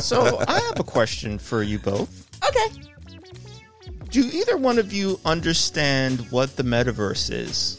[0.01, 2.29] So I have a question for you both.
[2.47, 2.83] Okay.
[4.11, 7.77] Do either one of you understand what the metaverse is?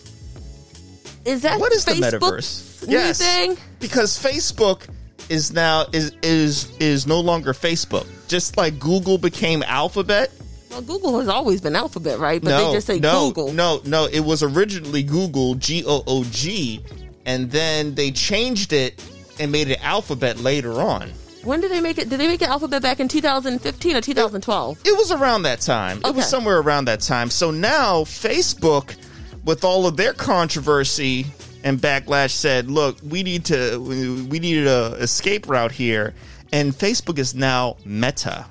[1.26, 2.88] Is that What is the Facebook metaverse?
[2.88, 3.58] new thing?
[3.80, 4.88] Because Facebook
[5.30, 8.08] is now is is is no longer Facebook.
[8.28, 10.32] Just like Google became Alphabet.
[10.72, 12.42] Well, Google has always been Alphabet, right?
[12.42, 13.54] But no, they just say no, Google.
[13.54, 16.82] No, no, it was originally Google, G O O G,
[17.26, 19.04] and then they changed it
[19.38, 21.12] and made it Alphabet later on.
[21.44, 22.10] When did they make it?
[22.10, 24.82] Did they make it Alphabet back in 2015 or 2012?
[24.86, 26.00] It was around that time.
[26.06, 27.30] It was somewhere around that time.
[27.30, 28.96] So now Facebook,
[29.44, 31.26] with all of their controversy
[31.64, 36.14] and backlash, said, "Look, we need to we needed a escape route here."
[36.54, 38.46] And Facebook is now Meta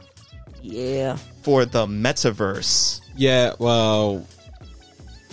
[0.63, 1.17] Yeah.
[1.43, 3.01] For the metaverse.
[3.17, 4.27] Yeah, well,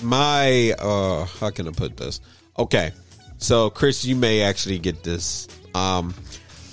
[0.01, 2.19] my uh, how can I put this?
[2.57, 2.91] Okay,
[3.37, 5.47] so Chris, you may actually get this.
[5.75, 6.13] Um,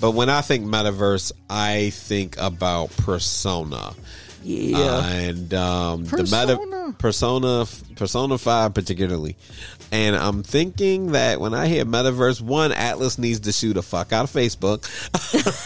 [0.01, 3.93] but when I think metaverse, I think about persona.
[4.45, 4.77] Yeah.
[4.77, 6.95] Uh, and um, the meta Persona?
[6.99, 7.65] persona
[7.95, 9.35] persona five particularly.
[9.91, 14.13] And i'm thinking that when i hear metaverse one Atlus needs to shoot a fuck
[14.13, 14.85] out of facebook.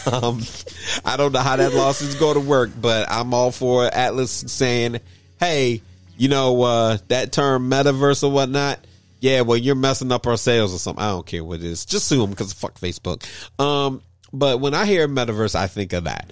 [0.10, 0.40] Um,
[1.04, 4.48] i don't know how that lawsuit's is going to work but i'm all for Atlus
[4.48, 5.00] saying
[5.38, 5.82] hey
[6.16, 8.80] you know uh, that term metaverse or whatnot
[9.20, 11.02] yeah well you're messing up our sales or something.
[11.04, 11.84] I don't care what it is.
[11.84, 13.24] Just sue them because fuck facebook.
[13.60, 14.02] Um,
[14.32, 16.30] but when i hear metaverse i think of that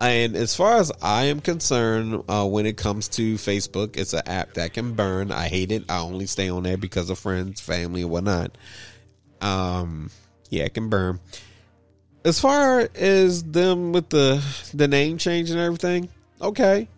[0.00, 4.22] and as far as I am concerned, uh, when it comes to Facebook, it's an
[4.26, 5.30] app that can burn.
[5.30, 5.84] I hate it.
[5.90, 8.56] I only stay on there because of friends, family, and whatnot.
[9.40, 10.10] Um,
[10.48, 11.20] yeah, it can burn.
[12.24, 14.44] As far as them with the
[14.74, 16.08] the name change and everything,
[16.40, 16.88] okay,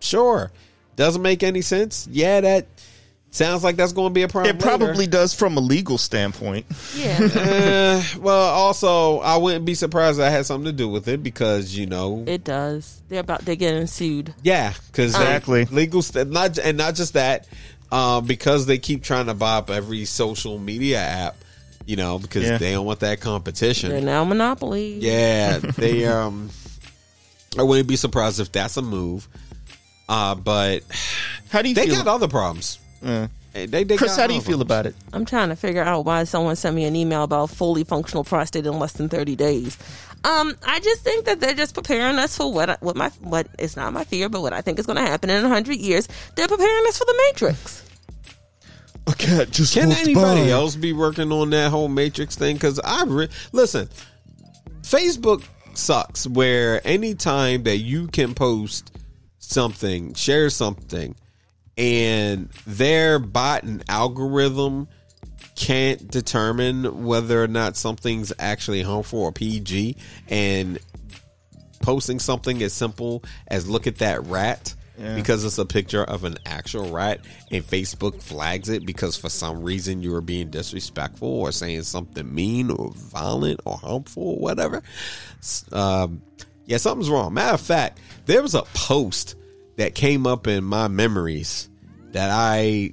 [0.00, 0.50] sure.
[0.96, 2.08] Doesn't make any sense.
[2.10, 2.66] Yeah, that
[3.30, 4.56] sounds like that's going to be a problem.
[4.56, 5.10] It probably later.
[5.12, 6.66] does from a legal standpoint.
[6.96, 7.18] yeah.
[7.88, 11.74] Uh, well, also, I wouldn't be surprised that had something to do with it because
[11.76, 13.00] you know it does.
[13.08, 14.34] They're about they're getting sued.
[14.42, 15.64] Yeah, because Exactly.
[15.66, 17.46] legal st- not and not just that,
[17.90, 21.36] um, because they keep trying to buy up every social media app,
[21.86, 22.58] you know, because Yeah.
[22.58, 23.90] they don't want that competition.
[23.90, 24.98] They're now monopoly.
[24.98, 26.50] Yeah, they um,
[27.58, 29.26] I wouldn't be surprised if that's a move.
[30.08, 30.82] Uh, but
[31.50, 31.96] How do you they feel?
[31.96, 32.78] got other problems.
[33.02, 34.94] They, they, they Chris, how do you feel about it?
[35.12, 38.66] I'm trying to figure out why someone sent me an email about fully functional prostate
[38.66, 39.76] in less than 30 days.
[40.24, 43.46] Um, I just think that they're just preparing us for what I- what my what
[43.58, 46.08] is not my fear, but what I think is going to happen in 100 years.
[46.34, 47.84] They're preparing us for the Matrix.
[49.06, 50.48] A cat just Can anybody by.
[50.50, 52.56] else be working on that whole Matrix thing?
[52.56, 53.88] Because I re- listen,
[54.82, 55.44] Facebook
[55.74, 56.26] sucks.
[56.26, 58.92] Where anytime that you can post
[59.38, 61.14] something, share something,
[61.78, 64.88] and their bot and algorithm
[65.54, 69.96] can't determine whether or not something's actually harmful or PG,
[70.28, 70.78] and
[71.80, 74.74] posting something as simple as look at that rat
[75.14, 77.20] because it's a picture of an actual rat
[77.52, 82.34] and Facebook flags it because for some reason you were being disrespectful or saying something
[82.34, 84.82] mean or violent or harmful or whatever.
[85.70, 86.22] Um,
[86.66, 87.32] yeah, something's wrong.
[87.32, 89.36] Matter of fact, there was a post
[89.76, 91.67] that came up in my memories
[92.12, 92.92] that I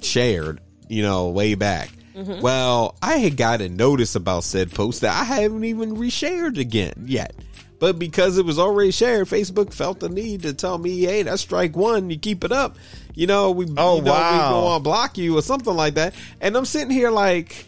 [0.00, 1.90] shared, you know, way back.
[2.14, 2.40] Mm-hmm.
[2.42, 7.04] Well, I had got a notice about said post that I haven't even reshared again
[7.06, 7.34] yet.
[7.78, 11.42] But because it was already shared, Facebook felt the need to tell me, "Hey, that's
[11.42, 12.10] strike one.
[12.10, 12.76] You keep it up,
[13.14, 14.32] you know, we, Oh, you know, wow.
[14.32, 17.66] we go on block you or something like that." And I'm sitting here like,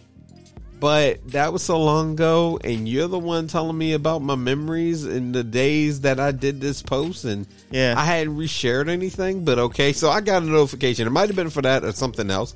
[0.84, 5.06] but that was so long ago, and you're the one telling me about my memories
[5.06, 7.94] in the days that I did this post, and Yeah.
[7.96, 9.46] I hadn't reshared anything.
[9.46, 11.06] But okay, so I got a notification.
[11.06, 12.52] It might have been for that or something else,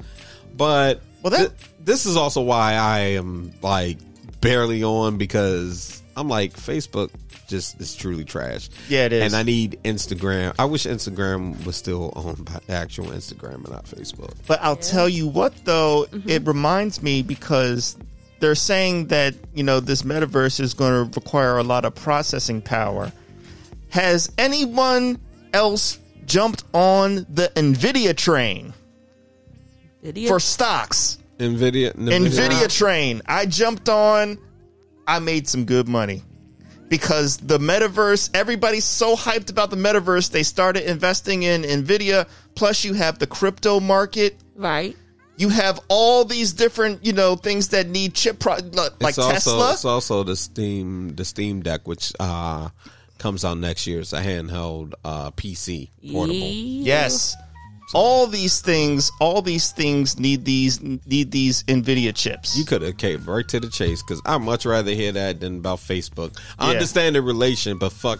[0.54, 3.96] but Well, that- thi- this is also why I am like
[4.42, 7.08] barely on because I'm like Facebook
[7.48, 8.68] just is truly trash.
[8.90, 9.22] Yeah, it is.
[9.22, 10.54] and I need Instagram.
[10.58, 14.34] I wish Instagram was still owned by actual Instagram and not Facebook.
[14.46, 16.28] But I'll tell you what, though, mm-hmm.
[16.28, 17.96] it reminds me because
[18.40, 22.62] they're saying that you know this metaverse is going to require a lot of processing
[22.62, 23.12] power.
[23.90, 25.18] Has anyone
[25.52, 28.74] else jumped on the Nvidia train
[30.02, 30.28] Idiot.
[30.28, 31.18] for stocks?
[31.38, 33.22] Nvidia, Nvidia train.
[33.26, 34.38] I jumped on.
[35.06, 36.22] I made some good money
[36.88, 38.30] because the metaverse.
[38.34, 40.30] Everybody's so hyped about the metaverse.
[40.30, 42.28] They started investing in Nvidia.
[42.54, 44.36] Plus, you have the crypto market.
[44.56, 44.96] right.
[45.38, 49.30] You have all these different, you know, things that need chip pro- like it's also,
[49.32, 49.72] Tesla.
[49.72, 52.68] It's also the Steam the Steam Deck, which uh,
[53.18, 54.00] comes out next year.
[54.00, 56.38] It's a handheld uh, PC portable.
[56.38, 57.04] Yeah.
[57.06, 57.36] yes.
[57.94, 62.58] All these things, all these things need these need these Nvidia chips.
[62.58, 65.58] You could have came right to the chase because I'd much rather hear that than
[65.58, 66.36] about Facebook.
[66.58, 66.72] I Yeah.
[66.74, 68.18] understand the relation, but fuck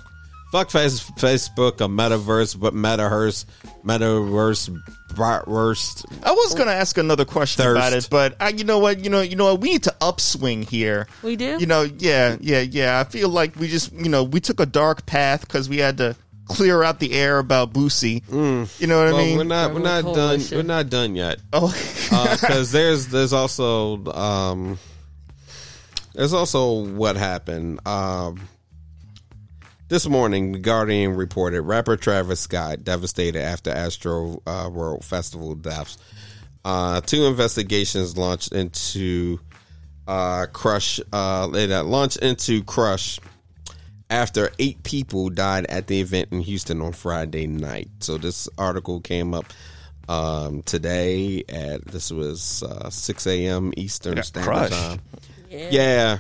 [0.51, 3.45] fuck face, Facebook, a metaverse, but metaverse,
[3.85, 4.77] metaverse,
[5.13, 6.05] bratwurst.
[6.25, 7.77] I was gonna ask another question Thirst.
[7.77, 9.95] about it, but I, you know what, you know, you know what, we need to
[10.01, 11.07] upswing here.
[11.23, 11.59] We do?
[11.59, 13.01] You know, yeah, yeah, yeah.
[13.01, 15.99] I feel like we just, you know, we took a dark path because we had
[15.99, 18.23] to clear out the air about Boosie.
[18.81, 19.37] You know what I mean?
[19.37, 20.15] we're not, we're not done.
[20.15, 20.59] Coalition.
[20.59, 21.39] We're not done yet.
[21.53, 21.69] oh,
[22.33, 24.79] because there's there's also um
[26.15, 28.41] there's also what happened um
[29.89, 35.99] this morning the guardian reported rapper travis scott devastated after astro uh, world festival deaths
[36.65, 39.41] uh two investigations launched into
[40.07, 43.19] uh crush uh that launched into crush
[44.11, 47.89] after eight people died at the event in Houston on Friday night.
[48.01, 49.53] So this article came up
[50.09, 53.73] um, today at this was uh, six a.m.
[53.77, 54.73] Eastern Standard crushed.
[54.73, 55.01] Time.
[55.51, 55.69] Yeah.
[55.71, 56.19] Yeah,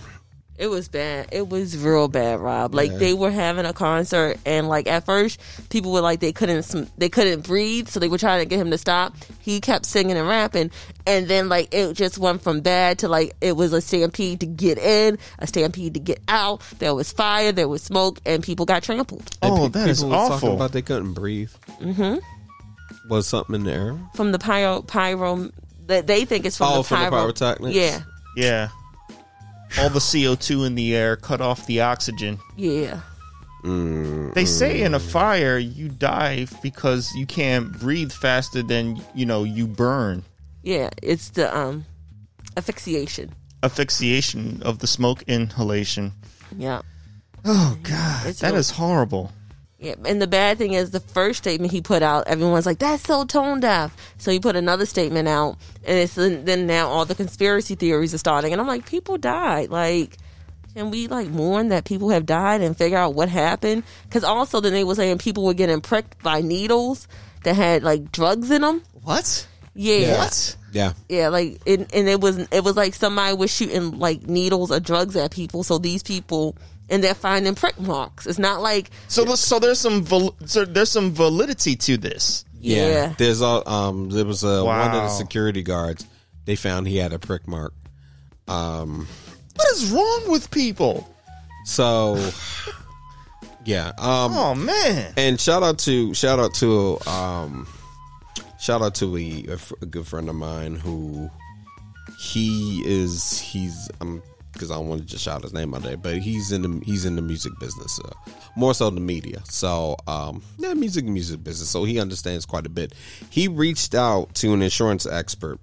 [0.59, 1.29] It was bad.
[1.31, 2.75] It was real bad, Rob.
[2.75, 5.39] Like they were having a concert, and like at first,
[5.71, 8.59] people were like they couldn't sm- they couldn't breathe, so they were trying to get
[8.59, 9.15] him to stop.
[9.39, 10.73] He kept singing and rapping,
[11.07, 14.47] and then like it just went from bad to like it was a stampede to
[14.47, 16.61] get in, a stampede to get out.
[16.81, 19.99] There was fire, there was smoke, and people got trampled oh, And pe- that is
[19.99, 20.55] people talking awful.
[20.55, 21.53] About they couldn't breathe.
[21.81, 22.19] Mm-hmm.
[23.11, 23.99] Was something in the air?
[24.17, 25.51] from the pyro pyro
[25.87, 27.23] that they think is from Oh, the from the pyro.
[27.23, 27.77] pyrotechnics?
[27.77, 28.01] Yeah,
[28.37, 28.69] yeah.
[29.79, 32.39] All the CO2 in the air cut off the oxygen.
[32.57, 33.01] yeah.
[33.64, 39.43] They say in a fire you die because you can't breathe faster than you know
[39.45, 40.23] you burn.
[40.62, 41.85] Yeah, it's the um
[42.57, 43.35] asphyxiation.
[43.62, 46.12] Asphyxiation of the smoke inhalation.
[46.57, 46.83] Yeah.
[47.45, 49.33] Oh God, It's that real- is horrible.
[49.81, 53.05] Yeah, and the bad thing is the first statement he put out, everyone's like, "That's
[53.05, 57.14] so tone deaf." So he put another statement out, and it's then now all the
[57.14, 59.70] conspiracy theories are starting, and I'm like, people died.
[59.70, 60.16] Like,
[60.74, 63.85] can we like mourn that people have died and figure out what happened?
[64.03, 67.07] Because also then they were saying people were getting pricked by needles
[67.45, 68.83] that had like drugs in them.
[69.05, 69.47] What?
[69.74, 70.57] Yeah, What?
[70.72, 70.93] Yeah.
[71.09, 74.81] yeah, like it, and it was it was like somebody was shooting like needles or
[74.81, 75.62] drugs at people.
[75.62, 76.57] So these people
[76.91, 78.26] and they're finding prick marks.
[78.26, 82.45] It's not like So, there's- so there's some val- so there's some validity to this.
[82.61, 84.11] yeah, There's a um.
[84.11, 86.05] There was a one of the security guards.
[86.45, 87.72] They found he had a prick mark.
[88.49, 89.07] Um.
[89.55, 91.09] What is wrong with people?
[91.64, 92.16] So.
[93.64, 93.89] Yeah.
[93.99, 94.32] Um.
[94.34, 95.12] Oh man.
[95.16, 97.66] And shout out to shout out to um
[98.59, 101.28] shout out to a, a a good friend of mine who
[102.18, 104.22] he is he's um
[104.59, 106.85] because I don't want to just shout his name out there, but he's in the
[106.85, 109.41] he's in the music business, uh, more so the media.
[109.45, 111.71] So um yeah, music music business.
[111.71, 112.93] So he understands quite a bit.
[113.31, 115.61] He reached out to an insurance expert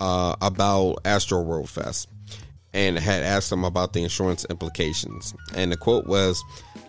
[0.00, 2.08] uh, about Astroworld Fest
[2.72, 5.34] and had asked him about the insurance implications.
[5.54, 6.42] And the quote was,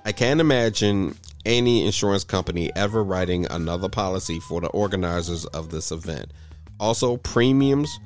[0.06, 1.16] I can't imagine
[1.46, 6.32] any insurance company ever writing another policy for the organizers of this event.
[6.80, 8.00] Also, premiums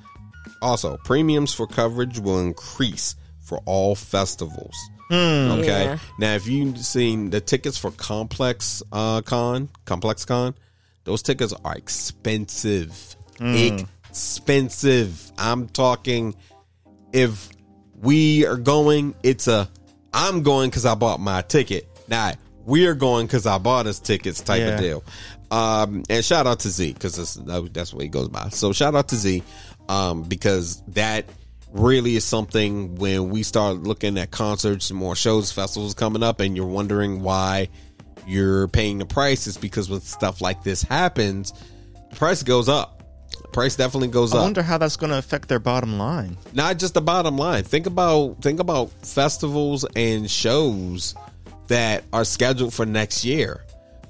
[0.62, 4.76] also premiums for coverage will increase for all festivals.
[5.10, 5.66] Okay.
[5.86, 5.98] Yeah.
[6.20, 10.54] Now, if you've seen the tickets for Complex uh, Con, ComplexCon,
[11.06, 13.16] those tickets are expensive.
[14.10, 15.32] Expensive.
[15.38, 16.36] I'm talking
[17.14, 17.50] if
[18.02, 19.70] we are going, it's a
[20.14, 21.88] I'm going because I bought my ticket.
[22.08, 22.34] Now,
[22.66, 24.68] we're going because I bought us tickets type Yeah.
[24.70, 25.04] of deal.
[25.52, 27.36] Um, and shout out to Z because
[27.72, 28.50] that's what he goes by.
[28.50, 29.42] So shout out to Z
[29.90, 31.26] um, because that
[31.72, 36.40] really is something when we start looking at concerts and more shows, festivals coming up,
[36.40, 37.70] and you're wondering why
[38.26, 39.48] you're paying the price.
[39.48, 41.54] It's because when stuff like this happens,
[42.10, 42.94] the price goes up.
[43.42, 45.98] The price definitely goes I up I wonder how that's going to affect their bottom
[45.98, 46.38] line.
[46.54, 47.64] not just the bottom line.
[47.64, 51.16] Think about think about festivals and shows
[51.68, 53.64] that are scheduled for next year.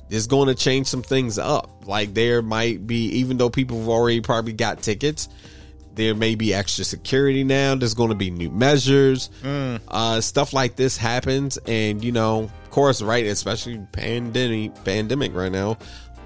[0.09, 1.85] It's going to change some things up.
[1.85, 5.27] Like there might be, even though people have already probably got tickets,
[5.97, 7.75] there may be extra security now.
[7.75, 9.29] There's going to be new measures.
[9.87, 13.25] Uh, stuff like this happens, and you know, of course, right?
[13.25, 15.77] Especially pandemic, pandemic right now.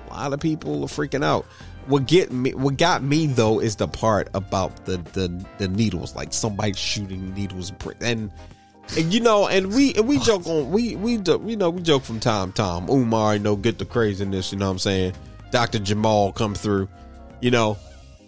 [0.10, 1.46] A lot of people are freaking out.
[1.88, 6.16] What get me, what got me though, is the part about the the, the needles,
[6.16, 8.30] like somebody shooting needles, and
[8.98, 11.82] and you know, and we and we joke on we we do, you know we
[11.82, 12.90] joke from time to time.
[12.90, 14.52] Umar, you know, get the craziness.
[14.52, 15.14] You know what I'm saying?
[15.52, 16.90] Doctor Jamal come through.
[17.40, 17.78] You know,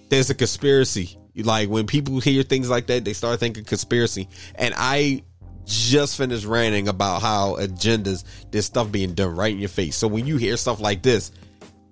[0.10, 1.18] there's a conspiracy.
[1.36, 4.28] Like when people hear things like that, they start thinking conspiracy.
[4.56, 5.24] And I
[5.66, 9.96] just finished ranting about how agendas, this stuff being done right in your face.
[9.96, 11.32] So when you hear stuff like this,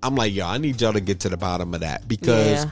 [0.03, 2.69] I'm like, yo, I need y'all to get to the bottom of that because Yeah.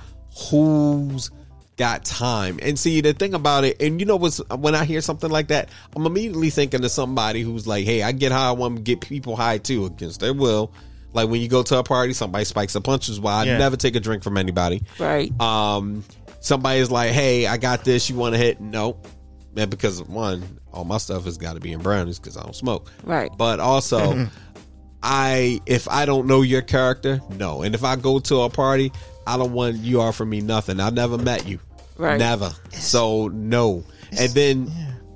[0.50, 1.32] who's
[1.78, 2.60] got time.
[2.62, 5.48] And see, the thing about it, and you know what's when I hear something like
[5.48, 8.50] that, I'm immediately thinking of somebody who's like, "Hey, I get high.
[8.50, 10.72] I want to get people high too against their will."
[11.14, 13.20] Like when you go to a party, somebody spikes a punches.
[13.20, 13.58] Well, I Yeah.
[13.58, 14.84] never take a drink from anybody.
[15.00, 15.32] Right.
[15.42, 16.04] Um,
[16.40, 18.10] somebody's like, "Hey, I got this.
[18.10, 19.08] You want to hit?" Nope.
[19.56, 22.56] Man, because one, all my stuff has got to be in brownies because I don't
[22.56, 22.92] smoke.
[23.04, 23.32] Right.
[23.36, 24.28] But also,
[25.04, 27.62] I if I don't know your character, no.
[27.62, 28.92] And if I go to a party,
[29.26, 30.80] I don't want you offer me nothing.
[30.80, 31.60] I never met you.
[31.98, 32.20] Right.
[32.20, 32.52] Never.
[32.72, 33.84] So no.
[34.18, 34.72] And then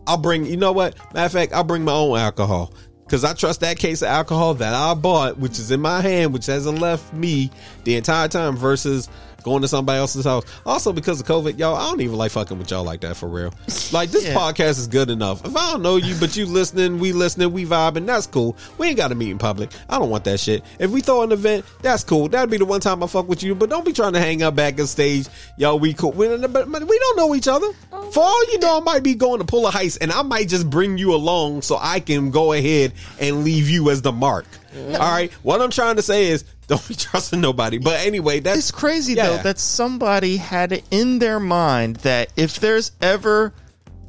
[0.08, 0.46] I'll bring.
[0.46, 0.98] You know what?
[1.14, 2.74] Matter of fact, I'll bring my own alcohol.
[3.10, 6.34] Cause I trust that case of alcohol that I bought, which is in my hand,
[6.34, 7.52] which hasn't left me
[7.84, 9.08] the entire time, versus
[9.44, 10.44] going to somebody else's house.
[10.66, 13.28] Also, because of COVID, y'all, I don't even like fucking with y'all like that for
[13.28, 13.54] real.
[13.92, 14.36] Like this Yeah.
[14.36, 15.46] podcast is good enough.
[15.46, 18.56] If I don't know you, but you listening, we listening, we vibing, that's cool.
[18.78, 19.72] We ain't got to meet in public.
[19.90, 20.64] I don't want that shit.
[20.80, 22.30] If we throw an event, that's cool.
[22.30, 23.54] That'd be the one time I fuck with you.
[23.56, 25.28] But don't be trying to hang up back on stage.
[25.58, 26.12] Yo, we cool.
[26.14, 27.68] We, but we don't know each other.
[27.92, 28.12] Oh.
[28.12, 30.48] For all you know, I might be going to pull a heist, and I might
[30.48, 34.46] just bring you along so I can go ahead and leave you as the mark.
[34.76, 35.32] All right.
[35.44, 37.78] What I'm trying to say is, don't be trusting nobody.
[37.78, 39.30] But anyway, that's It's crazy Yeah.
[39.38, 43.54] though that somebody had it in their mind that if there's ever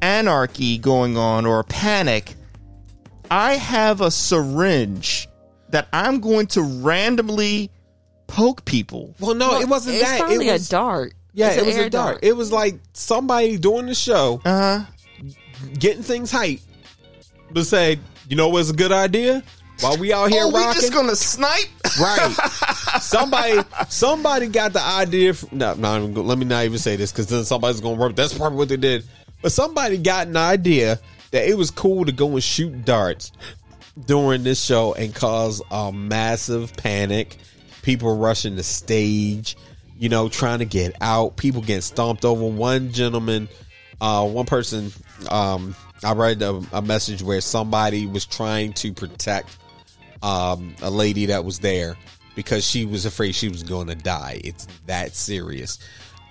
[0.01, 2.35] anarchy going on or panic,
[3.29, 5.27] I have a syringe
[5.69, 7.71] that I'm going to randomly
[8.27, 9.13] poke people.
[9.19, 10.19] Well, no, it wasn't it's that.
[10.19, 11.13] probably it was, a dart.
[11.33, 12.19] Yeah, It's it was air a dart.
[12.21, 15.29] It was like somebody doing the show, Uh huh.
[15.77, 16.59] getting things hype,
[17.51, 17.99] but said,
[18.29, 19.43] "You know what's a good idea?
[19.81, 21.67] While we out here Oh, we rocking, just gonna snipe?
[21.99, 22.31] right?
[23.01, 23.59] somebody,
[23.89, 25.33] somebody got the idea.
[25.33, 28.15] From, no, no, let me not even say this because then somebody's gonna work.
[28.15, 29.03] That's probably what they did.
[29.41, 30.99] But somebody got an idea
[31.31, 33.31] that it was cool to go and shoot darts
[34.05, 37.37] during this show and cause a massive panic.
[37.81, 39.55] People rushing the stage,
[39.99, 41.35] you know, trying to get out.
[41.37, 42.45] People getting stomped over.
[42.45, 43.47] One gentleman,
[44.01, 44.91] uh, one person,
[45.29, 49.57] um, I read a, a message where somebody was trying to protect
[50.25, 51.95] um, a lady that was there
[52.35, 54.41] because she was afraid she was going to die.
[54.43, 55.79] It's that serious,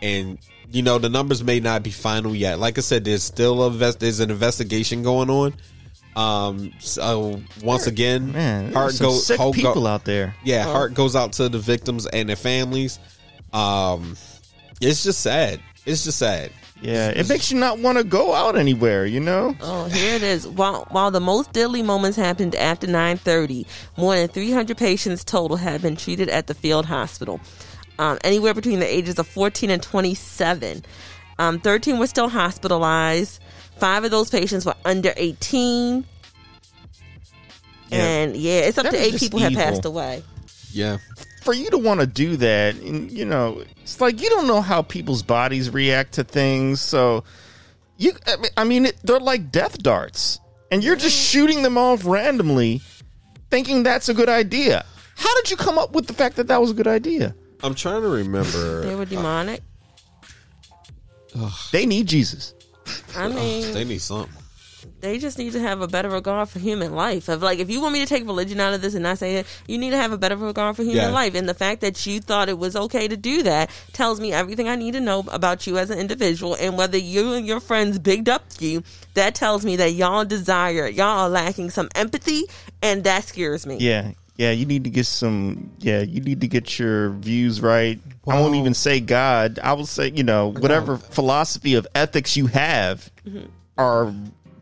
[0.02, 0.38] and
[0.70, 2.58] you know the numbers may not be final yet.
[2.58, 5.54] Like I said, there's still a invest- there's an investigation going on.
[6.16, 10.34] Um, so once again, Man, heart goes sick hope go- people out there.
[10.44, 12.98] yeah, heart goes out to the victims and their families.
[13.52, 14.16] Um,
[14.80, 15.60] it's just sad.
[15.86, 16.50] It's just sad.
[16.80, 19.54] Yeah, it makes you not want to go out anywhere, you know?
[19.60, 20.46] Oh, here it is.
[20.46, 23.66] While while the most deadly moments happened after 9:30,
[23.96, 27.40] more than 300 patients total have been treated at the field hospital.
[27.98, 30.84] Um, anywhere between the ages of 14 and 27.
[31.38, 33.40] Um, 13 were still hospitalized.
[33.78, 36.04] Five of those patients were under 18.
[37.88, 37.98] Yeah.
[37.98, 40.22] And yeah, it's up That to eight just people have passed away.
[40.72, 40.98] Yeah.
[41.44, 44.62] For you to want to do that, and, you know, it's like you don't know
[44.62, 46.80] how people's bodies react to things.
[46.80, 47.22] So,
[47.98, 48.12] you,
[48.56, 50.40] I mean- it, they're like death darts,
[50.70, 52.80] and you're just shooting them off randomly,
[53.50, 54.86] thinking that's a good idea.
[55.16, 57.34] How did you come up with the fact that that was a good idea?
[57.62, 58.82] I'm trying to remember.
[58.86, 59.60] They were demonic.
[61.72, 62.54] They need Jesus.
[63.16, 64.32] I mean, they need something.
[65.04, 67.28] They just need to have a better regard for human life.
[67.28, 69.36] Of like, if you want me to take religion out of this and not say
[69.36, 71.10] it, you need to have a better regard for human Yeah.
[71.10, 71.34] life.
[71.34, 74.68] And the fact that you thought it was okay to do that tells me everything
[74.68, 76.56] I need to know about you as an individual.
[76.58, 78.82] And whether you and your friends bigged up you,
[79.14, 82.44] that tells me that y'all desire, y'all are lacking some empathy,
[82.82, 83.76] and that scares me.
[83.78, 84.50] Yeah, yeah.
[84.50, 85.70] You need to get some.
[85.78, 87.98] Yeah, you need to get your views right.
[88.26, 89.58] I won't even say God.
[89.62, 93.46] I will say, you know, whatever philosophy of ethics you have mm-hmm.
[93.76, 94.14] are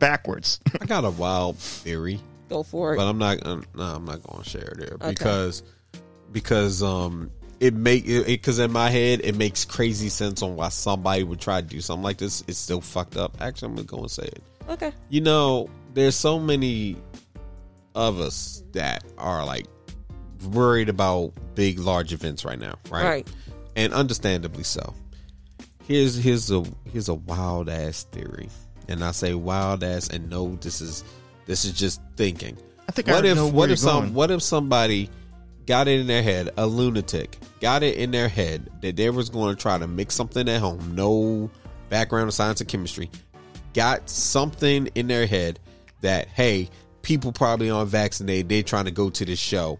[0.02, 0.60] backwards.
[0.80, 2.96] I got a wild theory, Go for it.
[2.98, 3.46] but I'm not.
[3.46, 5.62] Um, no, I'm not going to share it there because
[6.30, 7.30] because um
[7.60, 11.40] it make it because in my head it makes crazy sense on why somebody would
[11.40, 12.42] try to do something like this.
[12.48, 13.36] It's still fucked up.
[13.40, 14.42] Actually, I'm gonna go and say it.
[14.68, 14.92] okay.
[15.08, 16.96] You know, there's so many
[17.94, 19.66] of us that are like
[20.50, 23.04] worried about big, large events right now, right?
[23.04, 23.28] Right.
[23.76, 24.94] And understandably so.
[25.86, 28.48] Here's here's a here's a wild ass theory,
[28.92, 31.02] and I say wild ass, and no, this is
[31.46, 32.56] this is just thinking.
[32.88, 34.14] I think what already if know where what you're if some going.
[34.14, 35.10] what if somebody
[35.66, 39.30] got it in their head, a lunatic got it in their head that they was
[39.30, 41.50] going to try to make something at home, no
[41.88, 43.10] background in science and chemistry,
[43.72, 45.58] got something in their head
[46.02, 46.68] that hey,
[47.00, 49.78] people probably aren't vaccinated, they're trying to go to this show.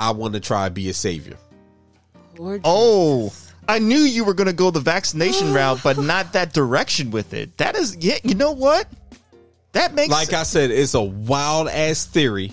[0.00, 1.36] I want to try to be a savior.
[2.36, 3.32] Lord oh,
[3.68, 7.32] I knew you were going to go the vaccination route, but not that direction with
[7.34, 7.56] it.
[7.58, 8.18] That is, yeah.
[8.22, 8.86] You know what?
[9.72, 12.52] That makes Like I said, it's a wild ass theory.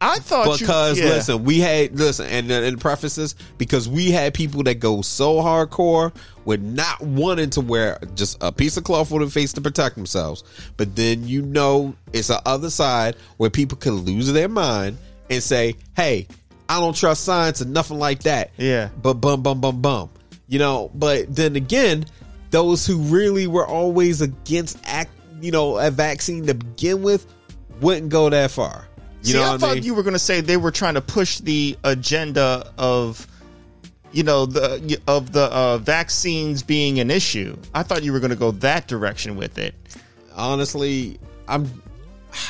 [0.00, 1.06] I thought you- because yeah.
[1.06, 5.36] listen, we had listen, and uh, in prefaces because we had people that go so
[5.36, 6.14] hardcore
[6.44, 9.94] with not wanting to wear just a piece of cloth on their face to protect
[9.96, 10.44] themselves,
[10.76, 14.98] but then you know it's the other side where people can lose their mind
[15.30, 16.26] and say, "Hey,
[16.68, 18.90] I don't trust science and nothing like that." Yeah.
[19.00, 20.10] but bum bum bum bum,
[20.46, 20.90] you know.
[20.94, 22.04] But then again,
[22.50, 25.10] those who really were always against act,
[25.40, 27.26] you know, a vaccine to begin with,
[27.80, 28.86] wouldn't go that far.
[29.22, 29.84] You See, know I thought I mean?
[29.84, 33.26] you were going to say they were trying to push the agenda of,
[34.12, 37.56] you know, the of the uh, vaccines being an issue.
[37.74, 39.74] I thought you were going to go that direction with it.
[40.36, 41.18] honestly,
[41.48, 41.82] I'm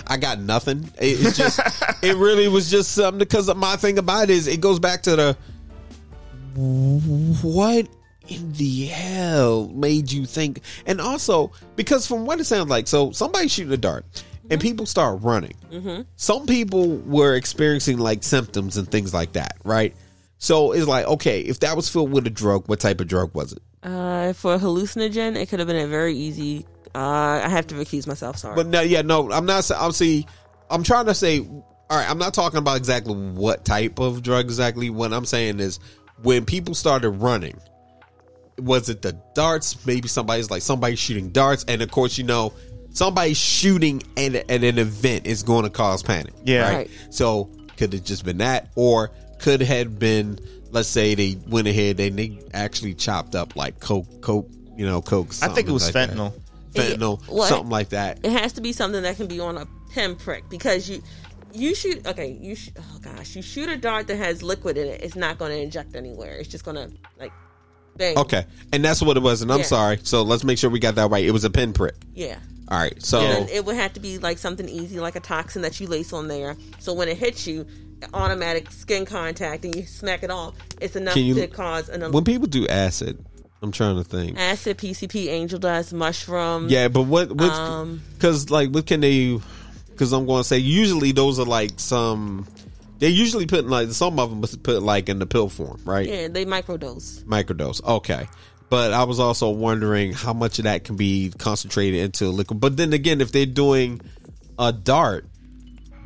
[0.06, 0.90] I got nothing.
[0.98, 1.60] It, it's just
[2.02, 5.16] it really was just something because my thing about it is it goes back to
[5.16, 5.36] the
[6.56, 7.88] what
[8.28, 13.10] in the hell made you think and also because from what it sounds like so
[13.12, 14.04] somebody shooting a dart
[14.50, 15.54] and people start running
[16.16, 19.94] some people were experiencing like symptoms and things like that right
[20.38, 23.34] so it's like okay if that was filled with a drug what type of drug
[23.34, 26.64] was it Uh, for hallucinogen, it could have been a very easy.
[26.94, 28.38] Uh, I have to recuse myself.
[28.38, 28.54] Sorry.
[28.54, 29.70] But no, yeah, no, I'm not.
[29.70, 30.24] I'm see.
[30.70, 31.40] I'm trying to say.
[31.40, 34.88] All right, I'm not talking about exactly what type of drug exactly.
[34.88, 35.80] What I'm saying is
[36.22, 37.58] when people started running,
[38.58, 39.84] was it the darts?
[39.86, 42.52] Maybe somebody's like somebody shooting darts, and of course, you know,
[42.92, 46.32] somebody shooting at, at an event is going to cause panic.
[46.44, 46.68] Yeah.
[46.72, 46.90] Right.
[47.10, 49.10] So could it just been that, or
[49.40, 50.38] could have been?
[50.70, 55.00] Let's say they went ahead and they actually chopped up like coke, coke, you know,
[55.02, 55.28] coke.
[55.40, 56.40] I think it was something like that.
[56.74, 56.98] fentanyl.
[56.98, 57.48] fentanyl, Yeah, what?
[57.48, 58.18] something like that.
[58.24, 61.00] it has to be something that can be on a pinprick because you
[61.54, 64.88] you shoot okay you sh- oh gosh you shoot a dart that has liquid in
[64.88, 67.32] it it's not going to inject anywhere it's just going to like
[67.96, 69.40] bang Okay, and that's what it was.
[69.40, 69.64] And I'm Yeah.
[69.66, 69.98] sorry.
[70.02, 71.24] So let's make sure we got that right.
[71.24, 71.94] It was a pinprick.
[72.14, 73.00] yeah All right.
[73.00, 75.86] So and it would have to be like something easy like a toxin that you
[75.86, 77.64] lace on there so when it hits you
[78.12, 82.24] automatic skin contact and you smack it off it's enough you- to cause an when
[82.24, 83.24] people do acid,
[83.62, 84.38] I'm trying to think.
[84.38, 87.30] acid pcp angel dust mushroom Yeah, but what?
[87.40, 89.38] Um, Because like, what can they?
[89.94, 92.46] Because I'm going to say usually those are like some.
[92.98, 95.80] They usually put in, like some of them was put like in the pill form,
[95.84, 96.08] right?
[96.08, 97.82] yeah they microdose Microdose.
[97.84, 98.28] Okay.
[98.70, 102.60] But I was also wondering how much of that can be concentrated into a liquid.
[102.60, 104.00] But then again, if they're doing
[104.58, 105.26] a dart,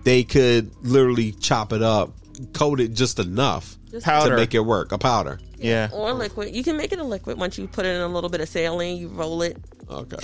[0.05, 2.13] they could literally chop it up,
[2.53, 4.31] coat it just enough Just- Powder.
[4.31, 4.93] to make it work.
[4.93, 5.39] A powder.
[5.57, 5.89] Yeah.
[5.93, 8.31] or liquid you can make it a liquid once you put it in a little
[8.31, 9.57] bit of saline you roll it
[9.91, 10.17] Okay.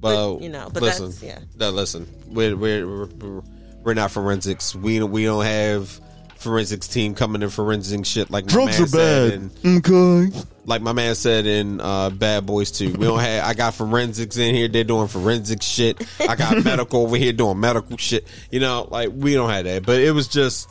[0.00, 1.38] But, you know, but listen, that's- yeah.
[1.58, 3.42] No, listen, we're, we're we're
[3.82, 4.74] we're not forensics.
[4.74, 6.00] We don't we don't have
[6.36, 10.38] forensics team coming in forensic shit like my man said in, Okay.
[10.66, 12.92] like my man said in uh, Bad Boys 2.
[12.92, 16.06] We don't have I got forensics in here, they're doing forensic shit.
[16.20, 18.26] I got medical over here doing medical shit.
[18.50, 19.86] You know, like we don't have that.
[19.86, 20.68] But it was just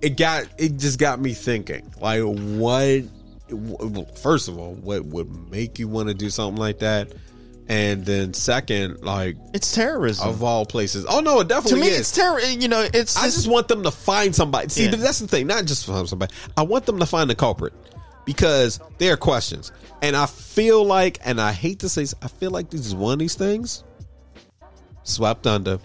[0.00, 1.92] it got it just got me thinking.
[2.00, 3.02] Like what
[4.18, 7.12] first of all, what would make you want to do something like that?
[7.68, 10.28] And then second, like It's terrorism.
[10.28, 11.06] of all places.
[11.08, 12.00] Oh no, it definitely to me, is.
[12.00, 12.40] it's terror.
[12.40, 14.68] You know, it's I just want them to find somebody.
[14.68, 14.90] See, Yeah.
[14.90, 15.46] but that's the thing.
[15.46, 16.34] Not just find somebody.
[16.56, 17.72] I want them to find the culprit
[18.24, 19.70] because there are questions,
[20.02, 22.94] and I feel like, and I hate to say, this, I feel like this is
[22.94, 23.84] one of these things
[25.04, 25.78] swept under.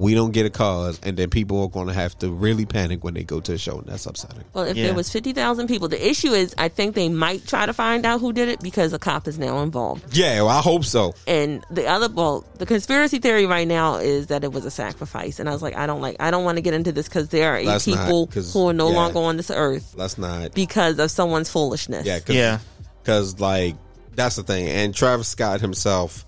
[0.00, 3.04] We don't get a cause, and then people are going to have to really panic
[3.04, 4.44] when they go to a show, and that's upsetting.
[4.54, 4.86] Well, if Yeah.
[4.86, 8.06] there was fifty thousand people, the issue is I think they might try to find
[8.06, 10.16] out who did it because a cop is now involved.
[10.16, 11.14] Yeah, well, I hope so.
[11.26, 15.38] And the other, well, the conspiracy theory right now is that it was a sacrifice.
[15.38, 17.28] And I was like, I don't like, I don't want to get into this because
[17.28, 18.96] there are eight Let's not, who are no yeah.
[18.96, 20.54] longer on this earth Let's not.
[20.54, 22.06] because of someone's foolishness.
[22.06, 22.58] Yeah, cause, Yeah.
[23.02, 23.76] Because like
[24.14, 26.24] that's the thing, and Travis Scott himself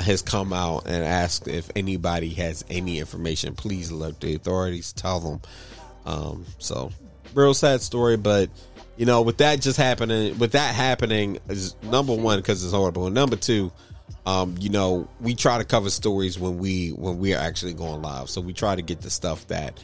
[0.00, 3.54] has come out and asked if anybody has any information.
[3.54, 5.40] Please let the authorities tell them.
[6.06, 6.90] Um, so
[7.34, 8.50] real sad story, but
[8.96, 13.06] you know, with that just happening, with that happening, is number one because it's horrible,
[13.06, 13.72] and number two.
[14.26, 18.02] Um, you know, we try to cover stories when we when we are actually going
[18.02, 18.28] live.
[18.28, 19.82] So we try to get the stuff that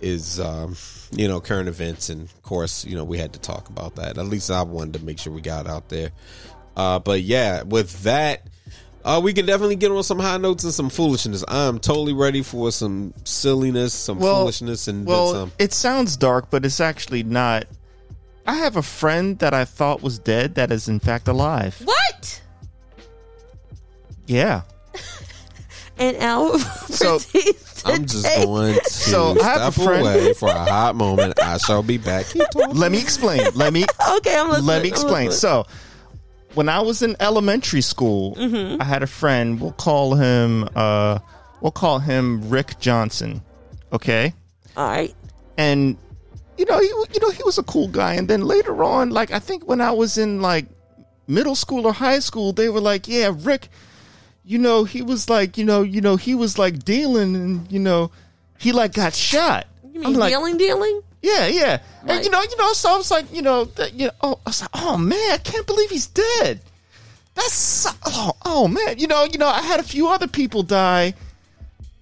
[0.00, 0.76] is um,
[1.12, 4.18] you know current events and of course you know we had to talk about that
[4.18, 6.10] at least i wanted to make sure we got out there
[6.76, 8.46] uh, but yeah with that
[9.06, 12.42] uh, we can definitely get on some high notes and some foolishness i'm totally ready
[12.42, 17.22] for some silliness some well, foolishness and well, some it sounds dark, but it's actually
[17.22, 17.66] not.
[18.46, 21.80] I have a friend that I thought was dead that is in fact alive.
[21.84, 22.42] What?
[24.26, 24.62] Yeah.
[25.98, 26.58] And our
[26.90, 27.18] So,
[27.86, 31.40] i'm just going to So, I have a step friend- away for a hot moment
[31.42, 33.40] i shall be back Let me explain.
[33.54, 33.86] Let me
[34.18, 34.66] Okay, I'm listening.
[34.66, 35.26] let me I'm explain.
[35.28, 35.30] listening.
[35.32, 35.66] So,
[36.56, 38.34] when I was in elementary school,
[38.80, 39.60] I had a friend.
[39.60, 40.68] We'll call him.
[40.74, 41.18] Uh,
[41.60, 43.42] we'll call him Rick Johnson.
[43.92, 44.34] Okay.
[44.76, 45.14] all right.
[45.56, 45.96] and
[46.58, 48.14] you know, he you know he was a cool guy.
[48.14, 50.66] And then later on, like I think when I was in like
[51.26, 53.68] middle school or high school, they were like, "Yeah, Rick,
[54.44, 57.78] you know, he was like, you know, you know, he was like dealing, and you
[57.78, 58.10] know,
[58.58, 61.00] he like got shot." You mean dealing, dealing?
[61.26, 61.70] Yeah, yeah.
[62.04, 62.10] Right.
[62.10, 64.38] And you know, you know, so I was like, you know, that, you know, oh,
[64.46, 66.60] I was like, oh man, I can't believe he's dead.
[67.34, 70.62] That's so, oh, oh man, you know, you know, I had a few other people
[70.62, 71.14] die.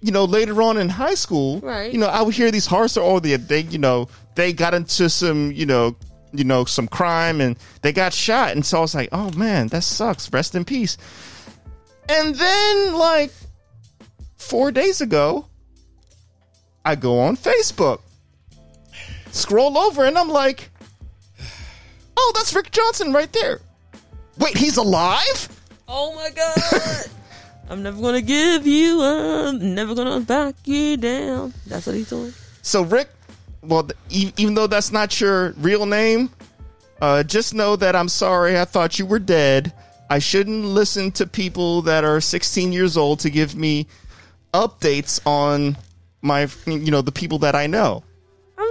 [0.03, 1.91] You know, later on in high school, Right.
[1.91, 3.11] You know, I would hear these horror stories.
[3.11, 5.97] Oh, they, they, you know, they got into some, you know,
[6.35, 9.69] you know, some crime and they got shot, and so I was like, oh man,
[9.69, 10.31] that sucks.
[10.31, 10.99] Rest in peace.
[12.11, 13.33] And then, like
[14.37, 15.47] four days ago,
[16.85, 18.01] I go on Facebook
[19.35, 20.71] scroll over and I'm like,
[22.17, 23.61] oh, that's Rick Johnson right there.
[24.39, 25.49] Wait, he's alive?
[25.87, 27.11] Oh my god!
[27.71, 29.57] I'm never gonna give you up.
[29.57, 31.55] Never gonna back you down.
[31.67, 32.33] That's what he's doing.
[32.63, 33.09] So, Rick,
[33.63, 36.31] well, even though that's not your real name,
[37.01, 38.59] uh, just know that I'm sorry.
[38.59, 39.73] I thought you were dead.
[40.11, 43.87] I shouldn't listen to people that are 16 years old to give me
[44.53, 45.77] updates on
[46.23, 48.05] my, you know, the people that I know.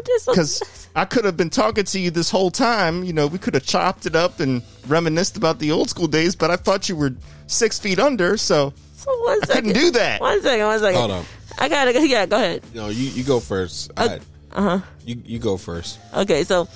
[0.03, 3.03] I'm just because I could have been talking to you this whole time.
[3.03, 6.35] You know, we could have chopped it up and reminisced about the old school days,
[6.35, 7.13] but I thought you were
[7.47, 10.21] six feet under, so So one I couldn't do that.
[10.21, 10.65] One second.
[10.65, 10.99] One second.
[10.99, 11.25] Hold on.
[11.59, 11.93] I gotta.
[11.93, 11.99] go.
[11.99, 12.63] Yeah, go ahead.
[12.73, 13.91] No, you, you go first.
[13.97, 14.17] Uh
[14.51, 14.79] huh.
[15.05, 15.99] You you go first.
[16.13, 16.67] Okay, so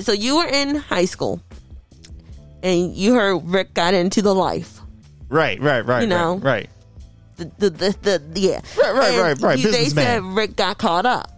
[0.00, 1.40] so you were in high school,
[2.62, 4.80] and you heard Rick got into the life.
[5.28, 6.34] Right, right, right, You know.
[6.36, 6.70] right, right.
[7.36, 8.60] The the the, the yeah.
[8.76, 9.58] Right, right, And right, right.
[9.58, 10.34] you- They said Businessman.
[10.34, 11.30] Rick got caught up.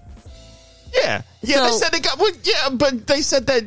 [0.95, 1.67] Yeah, yeah.
[1.67, 2.19] they said they got.
[2.19, 3.65] Well, yeah, but they said that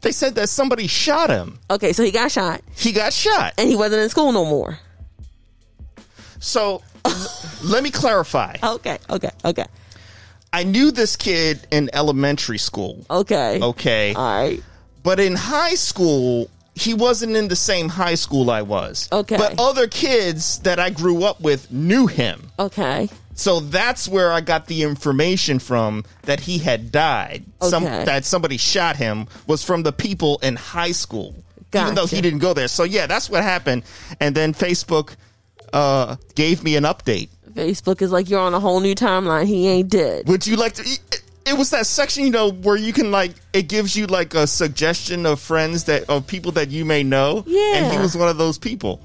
[0.00, 1.58] they said that somebody shot him.
[1.70, 3.54] Okay, so he got shot, He got shot.
[3.58, 4.78] and he wasn't in school no more.
[6.40, 6.82] So
[7.64, 8.56] let me clarify.
[8.62, 9.64] Okay, okay, okay,
[10.52, 13.04] I knew this kid in elementary school.
[13.10, 13.60] okay.
[13.62, 14.14] Okay.
[14.14, 14.62] All right.
[15.02, 19.08] But in high school, he wasn't in the same high school I was.
[19.10, 19.36] Okay.
[19.36, 22.50] But other kids that I grew up with knew him.
[22.58, 23.08] Okay.
[23.38, 27.44] So that's where I got the information from that he had died.
[27.62, 31.36] Some that somebody shot him was from the people in high school.
[31.72, 32.66] Even though he didn't go there.
[32.66, 33.84] So yeah, that's what happened.
[34.18, 35.14] And then Facebook
[35.72, 37.28] uh gave me an update.
[37.52, 39.46] Facebook is like you're on a whole new timeline.
[39.46, 40.26] He ain't dead.
[40.26, 43.34] Would you like to it, it was that section, you know, where you can like
[43.52, 47.44] it gives you like a suggestion of friends that of people that you may know.
[47.46, 47.76] Yeah.
[47.76, 49.00] And he was one of those people.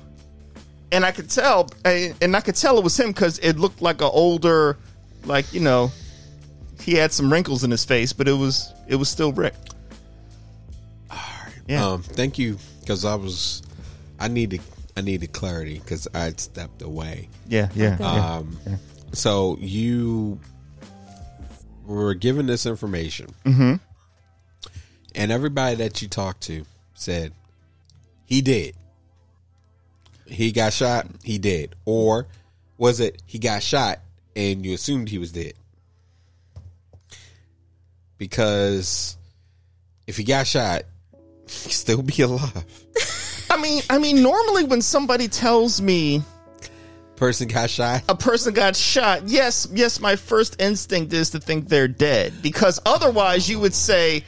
[0.93, 3.99] And I could tell and I could tell it was him because it looked like
[4.01, 4.77] an older,
[5.25, 5.91] like, you know,
[6.81, 9.55] he had some wrinkles in his face, but it was it was still Rick.
[11.67, 11.85] Yeah.
[11.93, 13.63] Um, thank you because I was
[14.19, 14.61] I needed
[14.97, 17.29] I needed clarity because I stepped away.
[17.47, 17.97] yeah, yeah.
[17.99, 18.35] yeah.
[18.35, 18.57] Um,
[19.13, 20.39] so you
[21.85, 23.75] were given this information, Mm-hmm.
[25.15, 27.31] and everybody that you talked to said
[28.25, 28.75] he did.
[30.25, 31.07] He got shot.
[31.23, 32.27] He did, or
[32.77, 33.99] was it he got shot
[34.35, 35.53] and you assumed he was dead?
[38.17, 39.17] Because
[40.07, 40.83] if he got shot,
[41.47, 42.65] he'd still be alive.
[43.49, 46.23] I mean, I mean, normally when somebody tells me
[47.15, 48.03] Person got shot.
[48.09, 52.79] a person got shot, yes, yes, my first instinct is to think they're dead because
[52.85, 54.23] otherwise you would say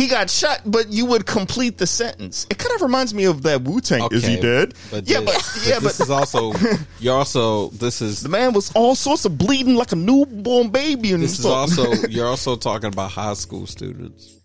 [0.00, 2.46] he got shot, but you would complete the sentence.
[2.48, 4.08] It kind of reminds me of that Wu Tang.
[4.10, 4.74] Is he Okay, dead?
[4.90, 6.54] But yeah, this, but yeah, this but is also
[7.00, 11.12] you're also this is the man was all sorts of bleeding like a newborn baby,
[11.12, 14.36] and this is also you're also talking about high school students,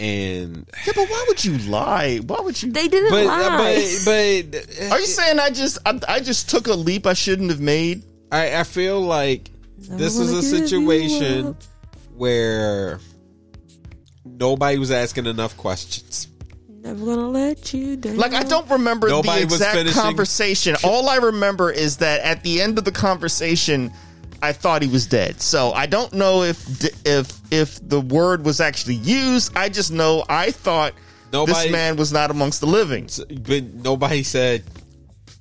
[0.00, 2.18] and yeah, but why would you lie?
[2.18, 2.72] Why would you?
[2.72, 3.98] They didn't but uh, lie.
[4.04, 7.50] but but Are you saying I just I, I just took a leap I shouldn't
[7.50, 8.02] have made?
[8.32, 9.48] I I feel like
[9.78, 11.54] this is a situation
[12.16, 12.98] where
[14.24, 16.28] nobody was asking enough questions.
[16.68, 18.16] Never gonna let you down.
[18.16, 20.76] Like I don't remember Nobody the was exact finishing- conversation.
[20.82, 23.92] All I remember is that at the end of the conversation,
[24.42, 25.42] I thought he was dead.
[25.42, 26.64] So I don't know if
[27.06, 29.54] if if the word was actually used.
[29.56, 30.94] I just know I thought
[31.32, 33.10] Nobody- this man was not amongst the living.
[33.28, 34.64] But nobody said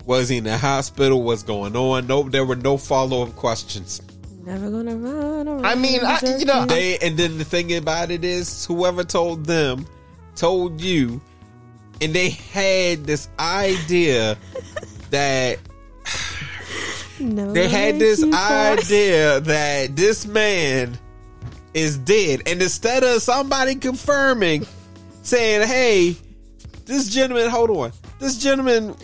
[0.06, 1.24] was he in the hospital?
[1.24, 2.08] What's going on?
[2.08, 4.02] No, there were no follow up questions.
[4.46, 5.66] Never gonna run around.
[5.66, 9.46] I mean, I- you know, They and then the thing about it is, whoever told
[9.46, 9.86] them
[10.36, 11.20] told you,
[12.02, 14.38] and they had this idea
[15.12, 15.60] that
[17.20, 18.78] Never they had this you cry.
[18.80, 20.98] idea that this man
[21.74, 24.66] is dead, and instead of somebody confirming,
[25.24, 26.16] saying, "Hey,
[26.86, 28.96] this gentleman, hold on, this gentleman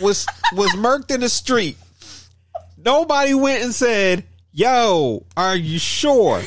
[0.00, 1.76] was was murked in the street,"
[2.82, 6.42] nobody went and said, yo, are you sure?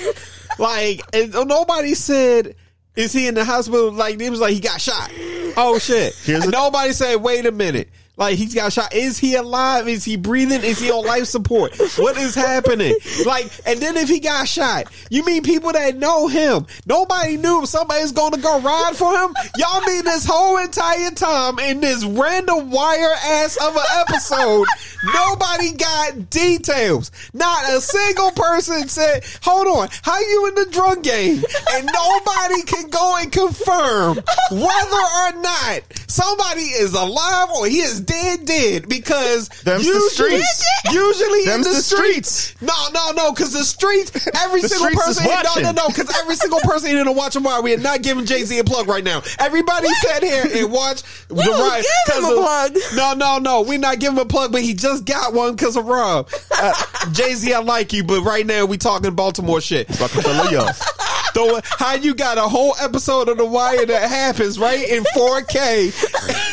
[0.60, 2.56] like, and nobody said,
[2.96, 3.92] is he in the hospital?
[3.92, 5.12] Like, it was like, he got shot.
[5.58, 6.14] Oh, shit.
[6.24, 7.90] Here's a- nobody said, wait a minute.
[8.16, 8.94] Like he's got shot.
[8.94, 9.88] Is he alive?
[9.88, 10.64] Is he breathing?
[10.64, 11.76] Is he on life support?
[11.98, 12.94] What is happening?
[13.26, 16.68] Like, and then if he got shot, you mean people that know him?
[16.86, 19.34] Nobody knew somebody's going to go ride for him.
[19.58, 24.68] Y'all mean this whole entire time in this random wire ass of an episode,
[25.14, 27.12] nobody got details.
[27.34, 32.62] Not a single person said, "Hold on, how you in the drug game?" And nobody
[32.64, 34.18] can go and confirm
[34.52, 38.13] whether or not somebody is alive or he is dead,
[38.46, 38.88] dead.
[38.90, 40.66] Because Them's the usually, streets.
[40.92, 42.30] usually in the, the streets.
[42.30, 42.62] streets.
[42.62, 46.14] No, no, no, because the streets, every The single streets person, no, no, no, because
[46.20, 48.88] every single person in the watching wire, we are not giving Jay Z a plug
[48.88, 49.22] right now.
[49.40, 51.86] Everybody sat here and watch the riot.
[52.08, 52.78] giving him a plug.
[52.96, 55.76] No, no, no, we're not giving him a plug, but he just got one because
[55.76, 56.30] of Rob.
[56.52, 56.74] Uh,
[57.12, 59.90] Jay Z, I like you, but right now we talking Baltimore shit.
[59.94, 66.50] So how you got a whole episode of The Wire that happens right in 4K.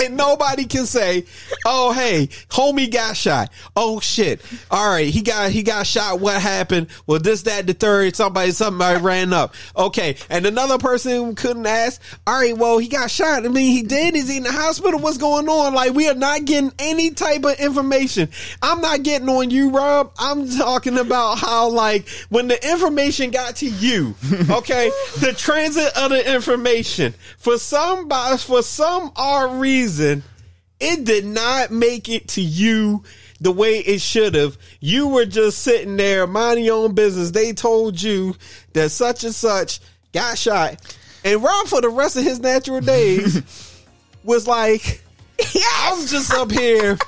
[0.00, 1.24] And nobody can say,
[1.66, 4.40] "Oh, hey, homie got shot." Oh shit!
[4.70, 6.20] All right, he got he got shot.
[6.20, 6.88] What happened?
[7.06, 8.16] Well, this, that, the third.
[8.16, 9.54] Somebody, somebody ran up.
[9.76, 12.00] Okay, and another person couldn't ask.
[12.26, 13.44] All right, well, he got shot.
[13.44, 14.16] I mean, he did.
[14.16, 15.00] Is he in the hospital?
[15.00, 15.74] What's going on?
[15.74, 18.28] Like, we are not getting any type of information.
[18.62, 20.12] I'm not getting on you, Rob.
[20.18, 24.14] I'm talking about how, like, when the information got to you,
[24.50, 24.90] okay,
[25.20, 32.08] the transit of the information for somebody, for some odd reason, it did not make
[32.08, 33.04] it to you
[33.40, 34.56] the way it should have.
[34.80, 37.30] You were just sitting there minding your own business.
[37.30, 38.34] They told you
[38.72, 39.80] that such and such
[40.12, 40.96] got shot.
[41.24, 43.84] And Rob, for the rest of his natural days,
[44.24, 45.02] was like,
[45.38, 46.98] I'm just up here.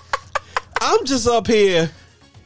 [0.81, 1.91] I'm just up here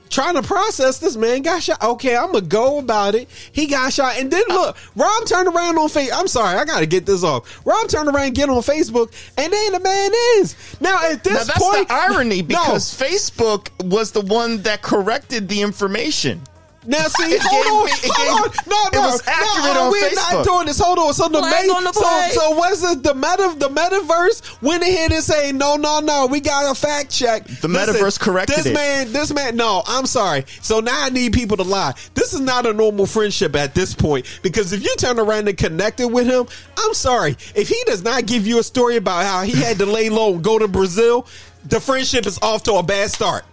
[0.09, 1.82] trying to process this man got shot.
[1.82, 3.28] Okay, I'm gonna go about it.
[3.52, 6.10] He got shot, and then look, Rob turned around on Facebook.
[6.14, 7.60] I'm sorry, I gotta get this off.
[7.66, 11.44] Rob turned around, get on Facebook, and then the man is now at this Now
[11.44, 11.89] that's point.
[11.89, 12.48] the irony No.
[12.48, 16.40] because Facebook was the one that corrected the information.
[16.87, 18.51] Now see, It hold gave on, it hold on.
[18.51, 20.33] gave- No, it no, was accurate no, on we're Facebook.
[20.33, 20.79] not doing this.
[20.79, 21.13] Hold on.
[21.13, 25.23] So the Flag main, so so was it the meta the metaverse went ahead and
[25.23, 26.27] say no, no, no.
[26.27, 27.45] We got a fact check.
[27.47, 28.75] The metaverse corrected this it.
[28.75, 29.57] man, this man.
[29.57, 30.45] No, I'm sorry.
[30.63, 31.95] So now I need people to lie.
[32.15, 35.59] This is not a normal friendship at this point because if you turn around and
[35.59, 36.47] connected with him,
[36.79, 37.33] I'm sorry.
[37.55, 40.33] If he does not give you a story about how he had to lay low
[40.35, 41.27] and go to Brazil,
[41.67, 43.45] the friendship is off to a bad start.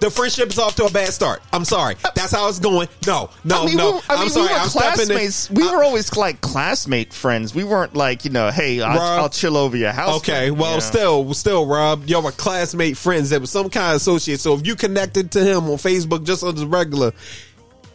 [0.00, 1.42] The friendship is off to a bad start.
[1.52, 1.96] I'm sorry.
[2.14, 2.88] That's how it's going.
[3.06, 3.92] No, no, I mean, no.
[3.92, 4.46] we, I mean, am sorry.
[4.46, 5.50] we were I'm classmates.
[5.50, 7.54] We were always like classmate friends.
[7.54, 9.20] We weren't like you know, hey, I'll, Rob.
[9.20, 10.16] I'll chill over your house.
[10.18, 10.80] Okay, friend, well, you know?
[10.80, 13.30] still, still, Rob, y'all were classmate, friends.
[13.30, 14.40] There was some kind of associate.
[14.40, 17.12] So if you connected to him on Facebook just as regular,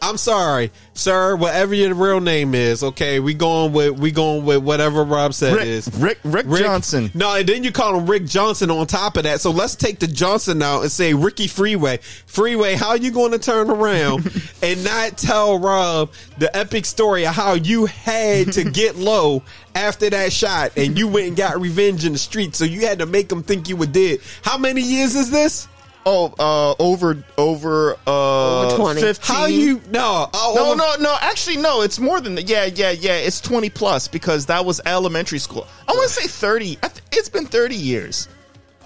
[0.02, 1.36] I'm sorry, sir.
[1.36, 5.54] Whatever your real name is, okay, we going with we going with whatever Rob said
[5.56, 7.10] Rick- is Rick- Rick Johnson.
[7.14, 9.40] No, and then you call him Rick Johnson on top of that.
[9.40, 11.98] So let's take the Johnson out and say Ricky Freeway.
[12.26, 14.30] Freeway, how you going to turn around
[14.62, 19.42] and not tell Rob the epic story of how you had to get low
[19.74, 22.54] after that shot and you went and got revenge in the street?
[22.54, 24.20] So you had to make him think you were dead.
[24.42, 25.68] How many years is this?
[26.08, 29.00] Oh, uh, over over uh, Over 20.
[29.00, 29.36] Fifteen.
[29.36, 30.30] How you no?
[30.32, 31.16] Oh, No, over- no, no.
[31.20, 31.82] Actually, no.
[31.82, 32.48] It's more than that.
[32.48, 33.16] Yeah, yeah, yeah.
[33.16, 35.66] It's twenty plus because that was elementary school.
[35.88, 36.78] I want to say thirty.
[37.10, 38.28] It's been thirty years.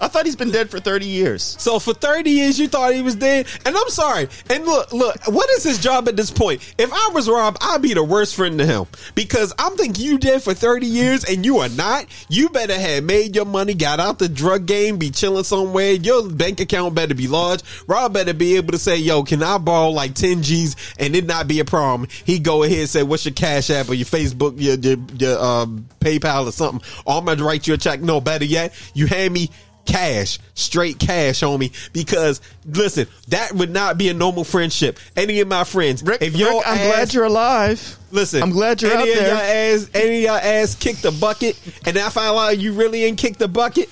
[0.01, 1.55] I thought he's been dead for thirty years.
[1.59, 3.47] So for 30 years you thought he was dead?
[3.65, 4.27] And I'm sorry.
[4.49, 6.73] And look, look, what is his job at this point?
[6.77, 8.85] If I was Rob, I'd be the worst friend to him.
[9.13, 12.07] Because I'm thinking you dead for 30 years and you are not.
[12.29, 15.91] You better have made your money, got out the drug game, be chilling somewhere.
[15.93, 17.61] Your bank account better be large.
[17.87, 21.25] Rob better be able to say, yo, can I borrow like 10 G's and it
[21.25, 22.09] not be a problem?
[22.25, 25.43] He go ahead and say, what's your cash app or your Facebook, your, your, your
[25.43, 26.81] um, PayPal or something.
[27.05, 28.01] Or I'm going to write you a check.
[28.01, 29.49] No, better yet, you hand me
[29.85, 31.71] cash, straight cash on me.
[31.93, 34.99] Because listen, that would not be a normal friendship.
[35.15, 37.97] Any of my friends, Rick, if your Rick, I'm ass- glad you're alive.
[38.11, 39.27] Listen, I'm glad you're any out of there.
[39.27, 43.03] Your ass, any of your ass kicked the bucket, and I find out you really
[43.05, 43.89] ain't kicked the bucket.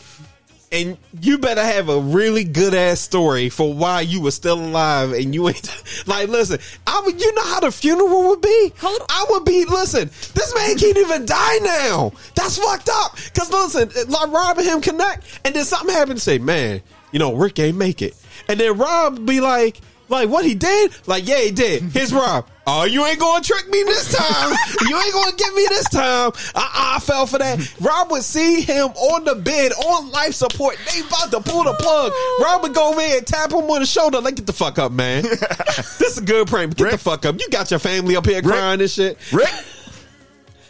[0.72, 5.14] And you better have a really good ass story for why you were still alive
[5.14, 8.74] and you ain't like listen, I would you know how the funeral would be?
[8.80, 9.08] Hold on.
[9.10, 12.12] I would be listen, this man can't even die now.
[12.36, 13.18] That's fucked up.
[13.34, 16.82] Cause listen, like Rob and him connect, and then something happened say, Man,
[17.12, 18.16] you know, Rick ain't make it.
[18.48, 20.92] And then Rob be like, like what he did?
[21.08, 21.84] Like, yeah, he did.
[21.84, 22.48] Here's Rob.
[22.72, 24.56] Oh, you ain't gonna trick me this time.
[24.88, 26.32] you ain't gonna get me this time.
[26.54, 27.60] I, I fell for that.
[27.82, 30.78] Rob would see him on the bed on life support.
[30.94, 32.14] They about to pull the plug.
[32.40, 34.22] Rob would go over there and tap him on the shoulder.
[34.22, 35.24] Like, get the fuck up, man.
[35.24, 36.76] this is a good prank.
[36.76, 37.40] Get the fuck up.
[37.40, 39.18] You got your family up here crying and shit.
[39.34, 39.50] Rick.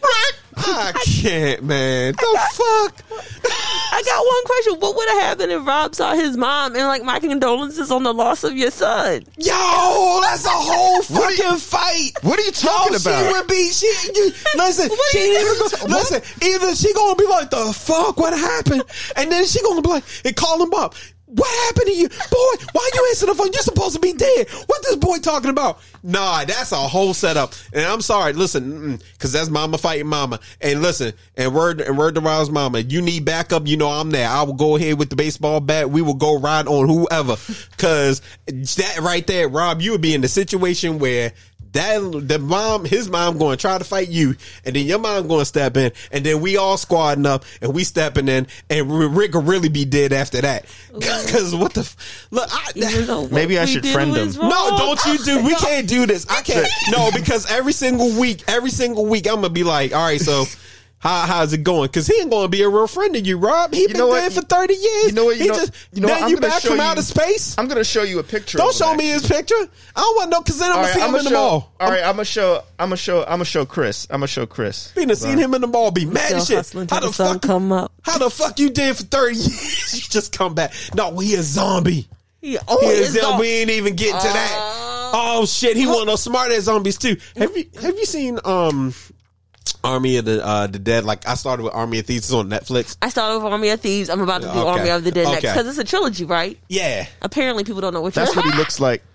[0.02, 2.14] Rick, I can't, man.
[2.14, 3.04] The fuck?
[3.92, 4.74] I got one question.
[4.80, 8.14] What would have happened if Rob saw his mom and like my condolences on the
[8.14, 9.24] loss of your son?
[9.38, 12.12] Yo, that's a whole you- fucking fight.
[12.22, 13.26] what are you talking Yo, about?
[13.28, 13.70] She would be.
[13.70, 14.90] She you, listen.
[14.90, 16.22] What she even talking go- listen.
[16.42, 18.84] Either she gonna be like, "The fuck, what happened?"
[19.16, 20.96] And then she gonna be like, and call him up.
[21.32, 22.66] What happened to you, boy?
[22.72, 23.52] Why you answer the phone?
[23.54, 24.50] You're supposed to be dead.
[24.66, 25.80] What this boy talking about?
[26.02, 27.54] Nah, that's a whole setup.
[27.72, 30.40] And I'm sorry, listen, because that's mama fighting mama.
[30.60, 32.80] And listen, and word and word to Rob's mama.
[32.80, 33.68] You need backup.
[33.68, 34.28] You know I'm there.
[34.28, 35.92] I will go ahead with the baseball bat.
[35.92, 37.36] We will go ride on whoever.
[37.72, 41.34] Because that right there, Rob, you would be in the situation where
[41.74, 44.36] that the mom, his mom, going to try to fight you,
[44.66, 47.74] and then your mom going to step in, and then we all squadding up, and
[47.74, 50.66] we stepping in, and Rick will really be dead after that.
[50.94, 52.72] Because what the f- look, I,
[53.08, 54.50] what Maybe I should friend was him.
[54.50, 55.44] no, don't you do?
[55.44, 56.26] We can't do this.
[56.30, 56.68] I can't.
[56.92, 60.46] No, because every single week, every single week, I'm gonna be like, all right, so.
[61.02, 61.88] How, how's it going?
[61.88, 63.74] Because he ain't going to be a real friend to you, Rob.
[63.74, 65.06] He been know dead for thirty years.
[65.06, 65.38] You know what?
[65.38, 66.14] You he know- just you know what?
[66.16, 67.56] then I'm you back from you- outer space.
[67.58, 68.58] I'm gonna show you a picture.
[68.58, 69.56] Don't of him, show me his picture.
[69.96, 71.24] I don't want no know because then I'm All gonna see I'm him gonna in
[71.24, 71.36] the show.
[71.36, 71.74] mall.
[71.80, 72.64] All right, I'm gonna show.
[72.78, 73.22] I'm gonna show.
[73.22, 74.08] I'm gonna show Chris.
[74.10, 74.92] I'm gonna show Chris.
[74.92, 76.90] Been to seen him in the mall, be mad Still as shit.
[76.92, 77.42] How the the fuck?
[77.44, 77.94] come up.
[78.02, 79.94] How the fuck you did for thirty years?
[79.96, 80.74] you just come back.
[80.96, 82.10] No, he a zombie.
[82.42, 85.12] He always He is, thought- we ain't even getting to that.
[85.14, 87.16] Oh shit, he one of those smart ass zombies too.
[87.38, 88.94] Have you have you seen um
[89.84, 91.06] Army of the uh the Dead?
[91.06, 92.98] Like I started with Army of Thieves it's on Netflix.
[93.02, 94.10] I started with Army of Thieves.
[94.10, 94.68] I'm about to do Okay.
[94.70, 96.58] Army of the Dead next because it's a trilogy, right?
[96.68, 97.08] Yeah.
[97.22, 98.46] Apparently, people don't know which That's one.
[98.46, 99.04] what he looks like.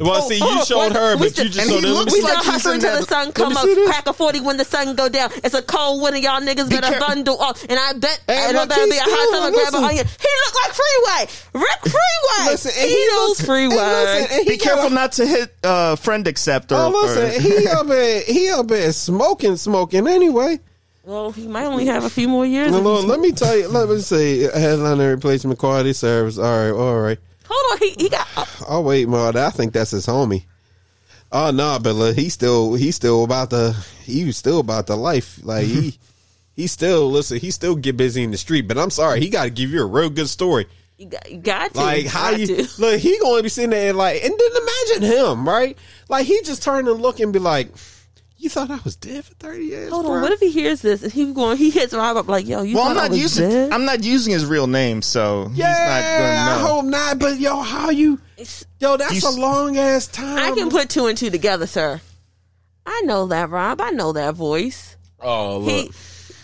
[0.00, 1.94] Well, see, you on, showed her, we but you just showed he him.
[1.94, 3.64] looks We like still he's hustling in till the sun come up.
[3.64, 3.84] see.
[3.86, 5.30] Crack a forty when the sun go down.
[5.44, 7.58] It's a cold winter, y'all niggas better care- bundle up.
[7.68, 9.78] And I bet, and I look, better he's be a still- hot summer grab listen.
[9.84, 10.06] an onion.
[10.06, 12.50] He look like Freeway, Rick Freeway.
[12.52, 13.76] Listen, and he, he knows looks- Freeway.
[13.76, 16.76] and listen, and he Be careful a- not to hit uh, friend accept or.
[16.76, 20.58] Oh, listen, or- he up there, he up there smoking, smoking anyway.
[21.04, 22.70] well, he might only have a few more years.
[22.72, 23.68] Well, Lord, let me tell you.
[23.68, 26.38] Let me say, headliner replacement quality service.
[26.38, 27.18] All right, all right.
[27.50, 28.28] Hold on, he, he got.
[28.68, 30.44] Oh wait, Maud, I think that's his homie.
[31.32, 33.72] Oh no, but look, he's still he's still about the
[34.04, 35.40] he was still about the life.
[35.42, 35.98] Like he
[36.54, 38.68] he still listen, he still get busy in the street.
[38.68, 40.66] But I'm sorry, he got to give you a real good story.
[40.98, 41.80] You got, you got to.
[41.80, 45.78] Like how you look, he gonna be sitting there like, and then imagine him, right?
[46.08, 47.70] Like he just turn and look and be like,
[48.40, 50.80] "You thought I was dead for thirty years?" Hold bro?" on, what if he hears
[50.82, 51.56] this and he going?
[51.58, 53.48] He hits Rob up like, "Yo, you well, thought I'm I not was using.
[53.50, 56.66] dead?" I'm not using his real name, so he's Yeah, not I gonna know.
[56.74, 57.18] hope not.
[57.18, 58.14] But yo, how you?
[58.36, 60.38] It's- Yo, that's You a s- long ass time.
[60.38, 62.00] I can put two and two together, sir.
[62.86, 63.80] I know that, Rob.
[63.80, 64.96] I know that voice.
[65.20, 65.94] Oh look.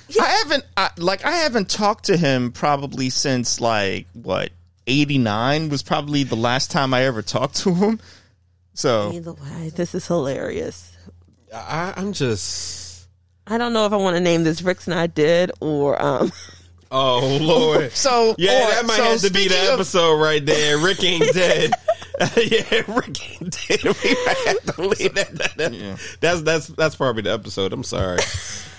[0.08, 4.50] He, I haven't I, like I haven't talked to him probably since like what
[4.86, 7.98] 89 was probably the last time I ever talked to him.
[8.74, 10.92] So either way, this is hilarious.
[11.54, 13.06] I, I'm just.
[13.46, 16.32] I don't know if I want to name this Rick's and I dead or um.
[16.88, 17.90] Oh Lord.
[17.96, 20.78] so Yeah, or- that might so have to be the speaking of- episode right there.
[20.78, 21.72] Rick ain't dead.
[22.36, 23.82] yeah, Rick ain't dead.
[23.82, 25.34] We might have to leave that.
[25.34, 27.72] that- that- That's that's that's probably the episode.
[27.72, 28.20] I'm sorry.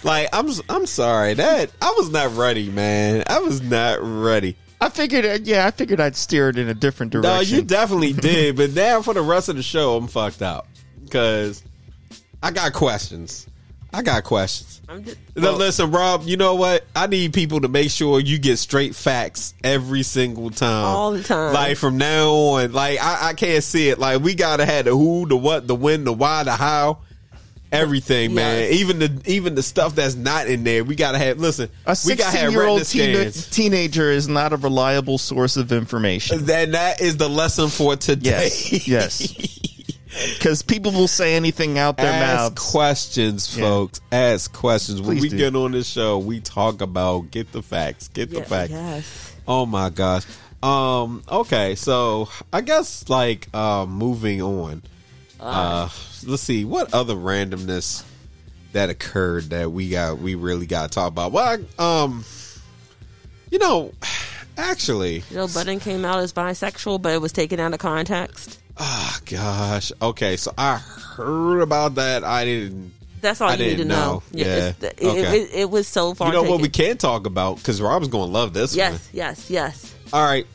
[0.04, 3.26] like I'm I'm sorry that I was not ready, man.
[3.28, 4.56] I was not ready.
[4.80, 7.30] I figured uh, yeah, I figured I'd steer it in a different direction.
[7.34, 10.66] No, you definitely did, but now for the rest of the show, I'm fucked up
[11.04, 11.62] because
[12.42, 13.48] I got questions.
[13.94, 14.82] I got questions.
[14.90, 16.24] I'm just, No, listen, Rob.
[16.26, 16.86] You know what?
[16.96, 21.24] I need people to make sure you get straight facts every single time, All the
[21.24, 21.54] time.
[21.54, 23.98] Like from now on, like I, I can't see it.
[23.98, 27.00] Like we gotta have the who, the what, the when, the why, the how,
[27.72, 28.64] everything, man.
[28.64, 28.74] Yes.
[28.80, 31.40] Even the even the stuff that's not in there, we gotta have.
[31.40, 33.50] Listen, a we gotta 16 have year retina old teena- scans.
[33.50, 36.46] teenager is not a reliable source of information.
[36.46, 38.50] Then that is the lesson for today.
[38.52, 39.57] Yes, yes.
[40.38, 42.72] Because people will say anything out their Ask mouths.
[42.72, 43.64] questions, Yeah.
[43.64, 44.02] folks.
[44.12, 45.02] Ask questions.
[45.02, 45.38] when Please we do.
[45.38, 48.72] get on this show, we talk about get the facts, get the yeah, facts.
[48.72, 49.34] yes.
[49.48, 50.24] Oh my gosh.
[50.64, 51.24] Um.
[51.30, 51.76] Okay.
[51.76, 54.82] So I guess like uh, moving on.
[55.40, 55.88] Uh,
[56.26, 58.04] let's see what other randomness
[58.74, 61.32] that occurred that we got we really got to talk about.
[61.32, 62.26] Well, I, um,
[63.52, 63.94] you know,
[64.58, 68.60] actually, Joe Budden came out as bisexual, but it was taken out of context.
[68.80, 69.92] Oh gosh.
[70.02, 72.24] Okay, so I heard about that.
[72.24, 72.94] I didn't.
[73.20, 73.96] That's all I you need to know.
[73.96, 74.24] know.
[74.32, 74.46] Yeah.
[74.46, 75.42] it's- it, Okay.
[75.42, 76.28] it, it was so far.
[76.28, 78.78] You know what we can talk about because Rob's going to love this one.
[78.78, 79.96] Yes, yes, yes.
[80.14, 80.46] All right.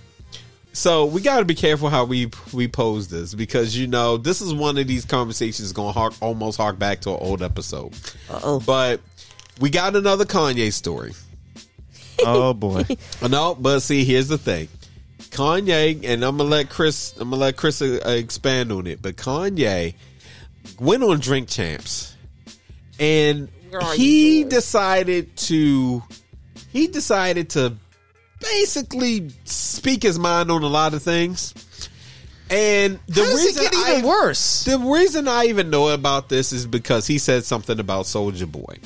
[0.74, 4.40] So we got to be careful how we we pose this because you know this
[4.40, 7.92] is one of these conversations going to hark, almost hark back to an old episode.
[8.30, 8.60] Uh-oh.
[8.60, 9.00] But
[9.60, 11.12] we got another Kanye story.
[12.24, 12.84] Oh boy.
[13.20, 14.68] Uh, no, but see, here's the thing.
[15.30, 19.00] Kanye, and I'm gonna let Chris, I'm gonna let Chris uh, expand on it.
[19.02, 19.94] But Kanye
[20.78, 22.14] went on Drink Champs,
[22.98, 23.48] and
[23.94, 26.02] he decided to,
[26.72, 27.74] he decided to
[28.40, 31.54] basically speak his mind on a lot of things.
[32.50, 34.64] And the How does it reason get even I, worse?
[34.64, 38.76] the reason I even know about this is because he said something about Soulja Boy.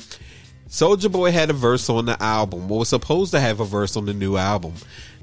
[0.69, 2.69] Soulja Boy had a verse on the album.
[2.69, 4.73] Well, was supposed to have a verse on the new album,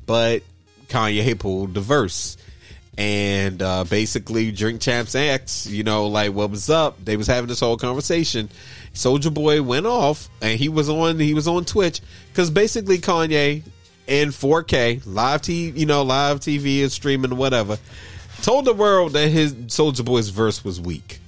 [0.04, 0.42] but
[0.88, 2.36] Kanye pulled the verse.
[2.96, 7.04] And uh, basically, Drink Champs X, you know, like what was up?
[7.04, 8.48] They was having this whole conversation.
[8.94, 11.18] Soulja Boy went off, and he was on.
[11.18, 13.64] He was on Twitch because basically Kanye
[14.06, 17.78] in 4K live TV, you know, live TV and streaming whatever,
[18.42, 21.18] told the world that his Soulja Boy's verse was weak.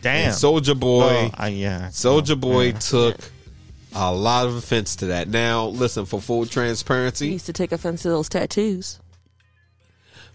[0.00, 0.30] Damn.
[0.32, 1.88] Soulja Boy, Oh, I, yeah.
[1.88, 2.78] Soulja Boy yeah.
[2.78, 3.16] took
[3.94, 5.28] a lot of offense to that.
[5.28, 8.99] Now, listen, for full transparency, He transparency, used to take offense to those tattoos.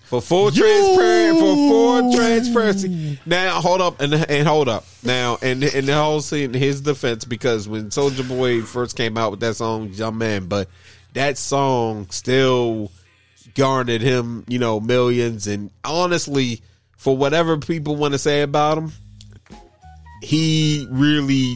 [0.06, 3.20] For full transparent, for full transparency.
[3.26, 4.86] Now, hold up and and hold up.
[5.04, 9.32] Now, and and the whole scene, his defense, because when Soulja Boy first came out
[9.32, 10.70] with that song, Young Man, but
[11.14, 12.92] that song still
[13.56, 15.48] garnered him, you know, millions.
[15.48, 16.62] And honestly,
[16.98, 18.92] for whatever people want to say about him,
[20.22, 21.56] he really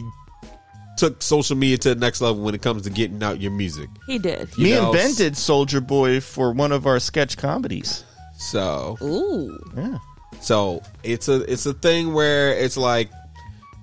[0.96, 3.88] took social media to the next level when it comes to getting out your music.
[4.06, 4.48] He did.
[4.56, 8.04] You Me know, and Ben did Soulja Boy for one of our sketch comedies.
[8.40, 9.58] So Ooh.
[9.76, 9.98] Yeah.
[10.40, 13.10] So it's a it's a thing where it's like,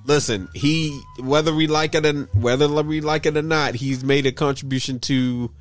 [0.05, 4.25] listen, he whether we like it and whether we like it or not, he's made
[4.25, 5.51] a contribution to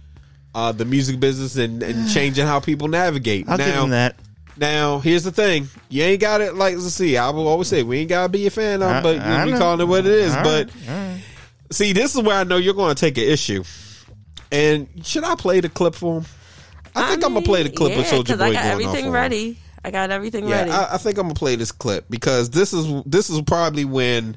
[0.55, 3.47] uh, the music business and, and changing how people navigate.
[3.49, 4.17] I'll now, give him that.
[4.57, 6.55] now here's the thing: you ain't got it.
[6.55, 9.03] Like let's see, I will always say we ain't gotta be a fan of, I-
[9.03, 9.59] but I we know.
[9.59, 10.35] calling it what it is.
[10.35, 11.21] All but right, all right.
[11.71, 13.63] see, this is where I know you're going to take an issue.
[14.51, 16.27] And should I play the clip for him?
[16.97, 18.57] I think I am gonna play the clip yeah, of Soulja Boy I got going
[18.57, 19.13] off everything on him.
[19.13, 19.59] ready.
[19.85, 20.71] I got everything Yeah, ready.
[20.73, 24.37] I, I think I'm gonna play this clip because this is this is probably when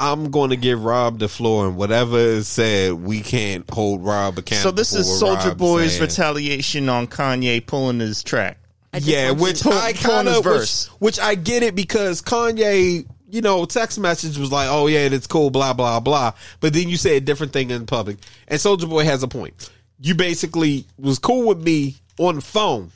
[0.00, 4.38] I'm going to give Rob the floor and whatever is said, we can't hold Rob
[4.38, 4.70] accountable.
[4.70, 6.00] So this is Soulja Boy's saying.
[6.02, 8.56] retaliation on Kanye pulling his track.
[8.98, 10.86] Yeah, which to- I kind of which, verse.
[11.00, 15.28] which I get it because Kanye, you know, text message was like, "Oh yeah, it's
[15.28, 16.32] cool," blah blah blah.
[16.58, 18.16] But then you say a different thing in public,
[18.48, 19.70] and Soulja Boy has a point.
[20.00, 22.90] You basically was cool with me on the phone.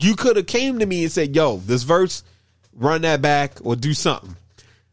[0.00, 2.22] You could have came to me and said, "Yo, this verse,
[2.74, 4.36] run that back or do something."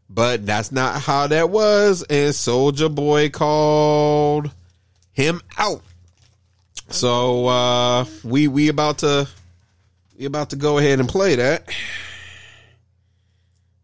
[0.10, 4.52] But that's not how that was, and Soulja Boy called
[5.12, 5.82] him out.
[6.90, 9.28] So uh we we about to
[10.18, 11.70] we about to go ahead and play that.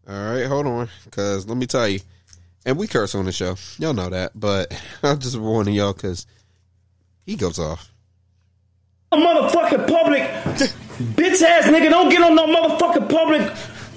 [0.08, 2.00] All right, hold on, because let me tell you,
[2.64, 6.26] and we curse on the show, y'all know that, but I'm just warning y'all because
[7.26, 7.92] he goes off.
[9.12, 10.22] A motherfucking public
[11.16, 13.52] bitch ass nigga don't get on no motherfucking public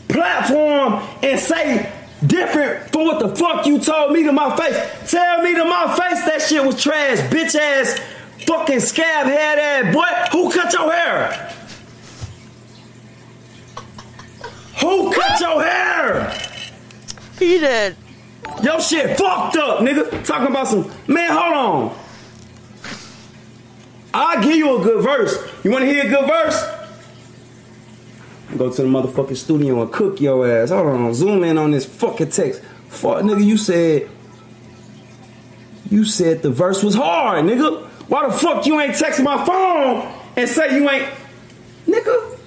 [0.10, 1.93] platform and say
[2.26, 5.11] different from what the fuck you told me to my face.
[5.11, 7.99] Tell me to my face that shit was trash, bitch ass
[8.45, 10.38] fucking scab head ass boy.
[10.38, 11.56] Who cut your hair?
[14.81, 16.34] Who cut your hair?
[17.38, 17.95] he did.
[18.64, 20.26] Your shit fucked up, nigga.
[20.26, 21.31] Talking about some man.
[21.31, 22.09] Hold on.
[24.14, 25.38] I'll give you a good verse.
[25.64, 26.76] You want to hear a good verse?
[28.57, 30.69] Go to the motherfucking studio and cook your ass.
[30.69, 31.14] Hold on.
[31.14, 32.61] Zoom in on this fucking text.
[32.88, 33.44] Fuck, nigga.
[33.44, 34.10] You said.
[35.91, 37.84] You said the verse was hard, nigga.
[38.07, 41.07] Why the fuck you ain't texting my phone and say you ain't,
[41.88, 42.38] nigga?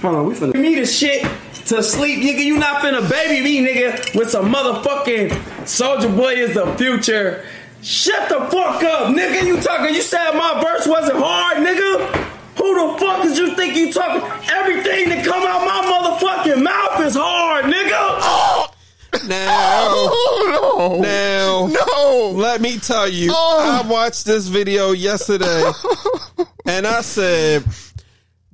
[0.00, 1.22] Hold on, we finna me the shit
[1.66, 2.44] to sleep, nigga.
[2.44, 5.30] You not finna baby me, nigga, with some motherfucking
[5.62, 7.44] Soulja Boy is the future.
[7.82, 9.46] Shut the fuck up, nigga.
[9.46, 9.94] You talking?
[9.94, 12.26] You said my verse wasn't hard, nigga.
[12.58, 14.20] Who the fuck did you think you talking?
[14.50, 18.66] Everything that come out my motherfucking mouth is hard, nigga.
[19.28, 21.02] Now, Oh no!
[21.02, 22.30] now, No!
[22.38, 23.82] let me tell you, Oh.
[23.84, 25.64] I watched this video yesterday,
[26.66, 27.64] and I said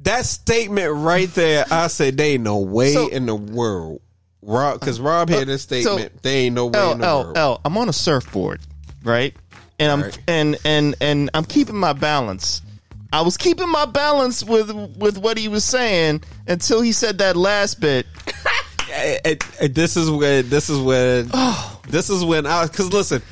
[0.03, 1.67] that statement right there.
[1.71, 4.01] I said, "They ain't no way So- in the world."
[4.43, 6.23] Rob, because Rob had this uh, so- statement.
[6.23, 7.37] there ain't no way in L the L world.
[7.37, 7.61] L.
[7.65, 8.61] I'm on a surfboard,
[9.07, 9.35] right?
[9.79, 10.19] And I'm Right.
[10.29, 12.63] and and and I'm keeping my balance.
[13.13, 17.37] I was keeping my balance with with what he was saying until he said that
[17.37, 18.07] last bit.
[18.89, 21.81] it, it- it- this is when this is when Oh.
[21.89, 23.23] this is when I because listen,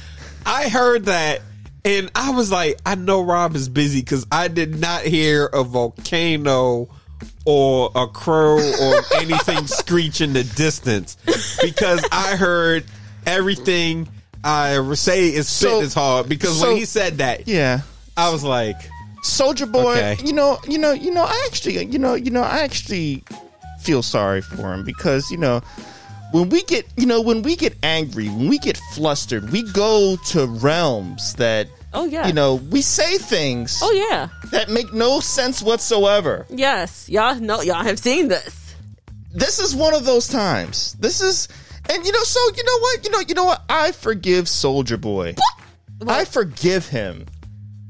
[0.46, 1.40] I heard that
[1.86, 5.62] And I was like, I know Rob is busy because I did not hear a
[5.62, 6.88] volcano
[7.44, 11.18] or a crow or anything screech in the distance
[11.60, 12.84] because I heard
[13.26, 14.08] everything
[14.44, 17.80] I say is So- spitting as hard because so- when he said that, Yeah.
[18.16, 18.76] I was like,
[19.24, 20.16] Soulja Boy, Okay.
[20.24, 23.24] you know, you know, you know, I actually, you know, you know, I actually
[23.80, 25.62] feel sorry for him because, you know,
[26.32, 30.16] when we get, you know, when we get angry, when we get flustered, we go
[30.28, 32.26] to realms that, Oh yeah.
[32.26, 34.28] you know, we say things Oh yeah.
[34.50, 36.44] that make no sense whatsoever.
[36.50, 37.08] Yes.
[37.08, 38.74] Y'all know y'all have seen this.
[39.32, 40.96] This is one of those times.
[41.00, 41.48] This is,
[41.90, 45.00] and you know, so you know what, you know, you know what, I forgive Soulja
[45.00, 45.34] Boy.
[46.06, 47.26] I forgive him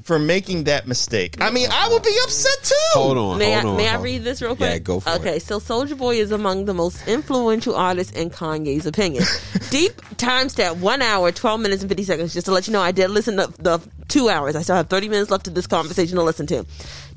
[0.04, 1.36] for making that mistake.
[1.40, 2.74] I mean, I would be upset too.
[2.92, 3.76] hold on, May hold I on.
[3.78, 4.04] may I hold on.
[4.04, 4.70] read this real quick?
[4.70, 5.20] Yeah, go for it.
[5.20, 9.24] okay, so Soulja Boy is among the most influential artists in Kanye's opinion.
[9.70, 12.34] Deep timestamp one hour, twelve minutes and fifty seconds.
[12.34, 14.54] Just to let you know, I did listen to the two hours.
[14.56, 16.66] I still have thirty minutes left of this conversation to listen to.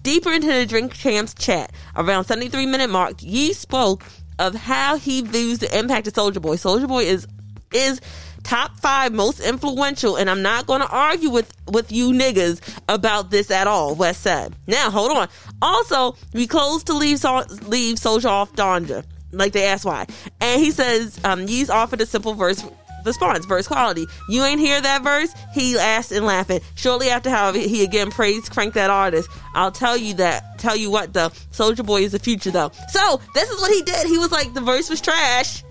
[0.03, 4.05] Deeper into the Drink Champs chat, around seventy three minute mark, Yee spoke
[4.39, 6.55] of how he views the impact of Soulja Boy.
[6.55, 7.27] Soulja Boy is
[7.73, 7.99] is
[8.43, 13.29] top five most influential, and I'm not going to argue with with you niggas about
[13.29, 13.95] this at all.
[13.95, 14.55] West said.
[14.67, 15.27] Now hold on.
[15.61, 19.03] Also, we close to leave Sol- leave Soulja off Donda.
[19.31, 20.05] Like they asked why,
[20.39, 22.63] and he says um, offered a simple verse
[23.05, 24.05] response, verse quality.
[24.29, 25.33] You ain't hear that verse?
[25.53, 26.61] He asked and laughing.
[26.75, 29.29] Shortly after, however, he again praised Crank that artist.
[29.53, 30.59] I'll tell you that.
[30.59, 32.71] Tell you what, though, Soulja Boy is the future, though.
[32.89, 34.07] So this is what he did.
[34.07, 35.63] He was like, the verse was trash,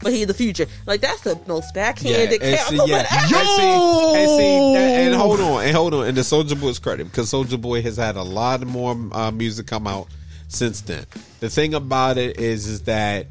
[0.00, 0.66] but he the future.
[0.86, 3.06] Like that's the most backhanded and see, yeah.
[3.10, 3.34] ever.
[3.36, 6.78] And see, and see that, and hold on, and hold on, and the Soulja Boy's
[6.78, 10.08] credit because Soulja Boy has had a lot more uh, music come out
[10.48, 11.06] since then.
[11.40, 13.26] The thing about it is, is that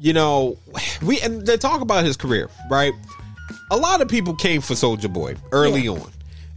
[0.00, 0.56] you know
[1.02, 2.92] we and they talk about his career, right?
[3.70, 5.90] A lot of people came for Soulja Boy early Yeah.
[5.92, 6.12] on.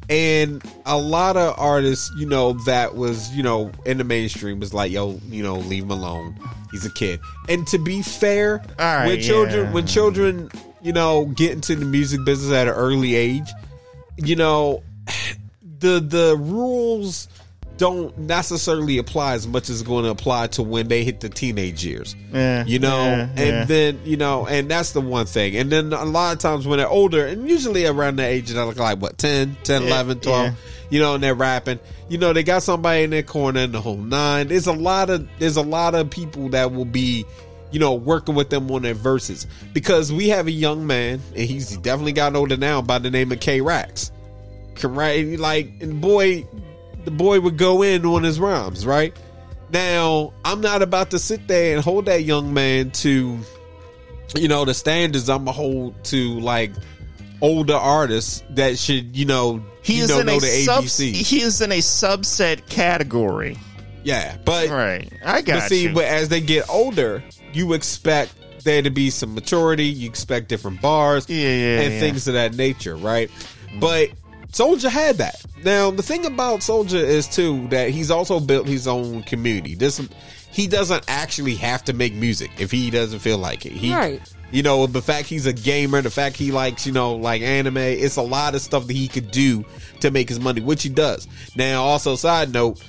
[0.09, 4.73] And a lot of artists, you know, that was, you know, in the mainstream was
[4.73, 6.35] like, yo, you know, leave him alone.
[6.71, 7.21] He's a kid.
[7.47, 9.71] And to be fair, right, when children yeah.
[9.71, 10.51] when children,
[10.81, 13.49] you know, get into the music business at an early age,
[14.17, 14.83] you know,
[15.79, 17.29] the the rules
[17.81, 21.83] don't necessarily apply as much as going to apply to when they hit the teenage
[21.83, 22.15] years.
[22.31, 23.65] Yeah, you know, yeah, and yeah.
[23.65, 25.57] then you know, and that's the one thing.
[25.57, 28.77] And then a lot of times when they're older, and usually around the age of
[28.77, 30.53] like what 10, 10, Yeah, 11, 12, yeah.
[30.91, 31.79] you know, and they're rapping.
[32.07, 34.49] You know, they got somebody in their corner in the whole nine.
[34.49, 37.25] There's a lot of there's a lot of people that will be
[37.71, 41.49] you know, working with them on their verses because we have a young man, and
[41.49, 44.11] he's definitely gotten older now by the name of K Rax.
[44.83, 46.45] Right, like, and boy,
[47.05, 49.15] the boy would go in on his rhymes, right?
[49.71, 53.39] Now, I'm not about to sit there and hold that young man to,
[54.35, 56.71] you know, the standards I'm gonna hold to like
[57.41, 60.83] older artists that should, you know, He you is know, in know a the sub-
[60.83, 61.13] ABC.
[61.13, 63.57] he is in a subset category.
[64.03, 65.11] yeah, but Right.
[65.25, 65.93] I got but see, you.
[65.93, 67.23] but as they get older,
[67.53, 68.33] you expect
[68.63, 69.85] there to be some maturity.
[69.85, 71.99] You expect different bars, Yeah, yeah, and yeah.
[71.99, 73.31] things of that nature, right?
[73.79, 74.09] But
[74.51, 75.43] Soulja had that.
[75.63, 79.75] Now, the thing about Soulja is too that he's also built his own community.
[79.75, 80.01] This
[80.51, 83.71] he doesn't actually have to make music if he doesn't feel like it.
[83.71, 84.21] He, Right.
[84.51, 87.77] You know, the fact he's a gamer, the fact he likes, you know, like anime,
[87.77, 89.63] it's a lot of stuff that he could do
[90.01, 91.25] to make his money, which he does.
[91.55, 92.83] Now, also, side note,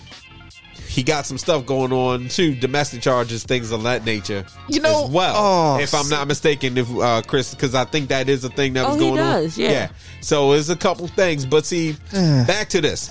[0.92, 4.44] he got some stuff going on too, domestic charges, things of that nature.
[4.68, 8.10] You know, as well, oh, if I'm not mistaken, if uh, Chris, because I think
[8.10, 9.64] that is a thing that Oh, was going does, on.
[9.64, 9.88] yeah.
[10.20, 13.10] So it's a couple things, but see, back to this,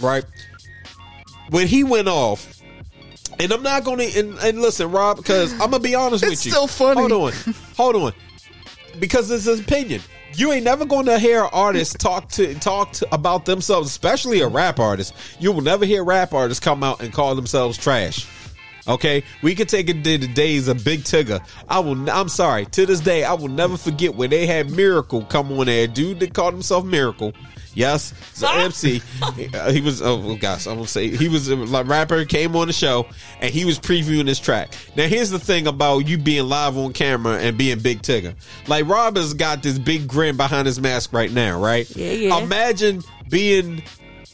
[0.00, 0.24] right?
[1.50, 2.54] When he went off,
[3.38, 6.30] and I'm not going to, and, and listen, Rob, because I'm gonna be honest It's
[6.30, 6.52] with you.
[6.52, 7.00] still funny.
[7.00, 7.32] Hold on,
[7.76, 8.12] hold on,
[8.98, 10.00] because it's his opinion.
[10.34, 14.48] You ain't never going to hear artists talk to talk to, about themselves, especially a
[14.48, 15.14] rap artist.
[15.40, 18.26] You will never hear rap artists come out and call themselves trash.
[18.86, 21.46] Okay, we could take it to the days of Big Tigger.
[21.68, 22.10] I will.
[22.10, 22.64] I'm sorry.
[22.66, 25.86] To this day, I will never forget when they had Miracle come on there.
[25.86, 27.34] Dude that called himself Miracle.
[27.78, 29.00] Yes, so MC.
[29.22, 30.02] uh, he was.
[30.02, 32.24] Oh gosh, I won't say he was a rapper.
[32.24, 33.06] Came on the show
[33.40, 34.74] and he was previewing this track.
[34.96, 38.34] Now here's the thing about you being live on camera and being Big Tigger.
[38.66, 41.88] Like Rob has got this big grin behind his mask right now, right?
[41.94, 42.38] Yeah, yeah.
[42.42, 43.00] Imagine
[43.30, 43.84] being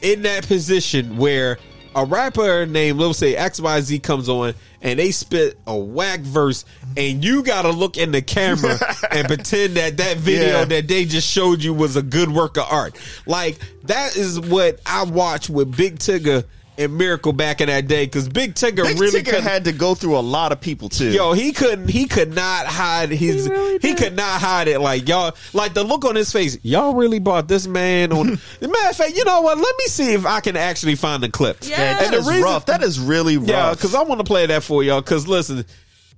[0.01, 1.59] in that position where
[1.93, 4.55] a rapper named let's say XYZ comes on
[4.85, 6.63] and they spit a whack verse
[6.95, 8.77] and you gotta look in the camera
[9.11, 10.65] and pretend that that video Yeah.
[10.65, 12.95] that they just showed you was a good work of art.
[13.25, 16.45] Like that is what I watch with Big Tigger
[16.77, 19.95] and Miracle back in that day because Big Tigger Big really Tigger had to go
[19.95, 21.11] through a lot of people too.
[21.11, 21.87] Yo, he couldn't.
[21.89, 23.45] He could not hide his.
[23.45, 23.97] He He, really did.
[23.97, 24.79] could not hide it.
[24.79, 26.57] Like y'all, like the look on his face.
[26.63, 28.27] Y'all really bought this man on.
[28.61, 29.57] matter of fact, you know what?
[29.57, 31.57] Let me see if I can actually find the clip.
[31.61, 31.77] Yeah.
[31.77, 32.65] Man, that And the is reason- rough.
[32.65, 33.47] That is really rough.
[33.49, 35.01] Yeah, because I want to play that for y'all.
[35.01, 35.65] Because listen,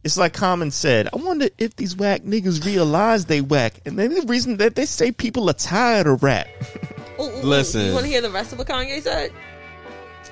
[0.04, 1.10] It's like Common said.
[1.12, 4.86] I wonder if these whack niggas realize they whack, and then the reason that they
[4.86, 6.48] say people are tired of rap.
[7.20, 7.42] Ooh, ooh, ooh.
[7.42, 7.88] Listen.
[7.88, 9.32] You want to hear the rest of what Kanye said?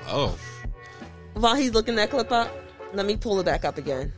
[0.08, 0.38] Oh,
[1.34, 2.50] While he's looking that clip up,
[2.92, 4.12] let me pull it back up again.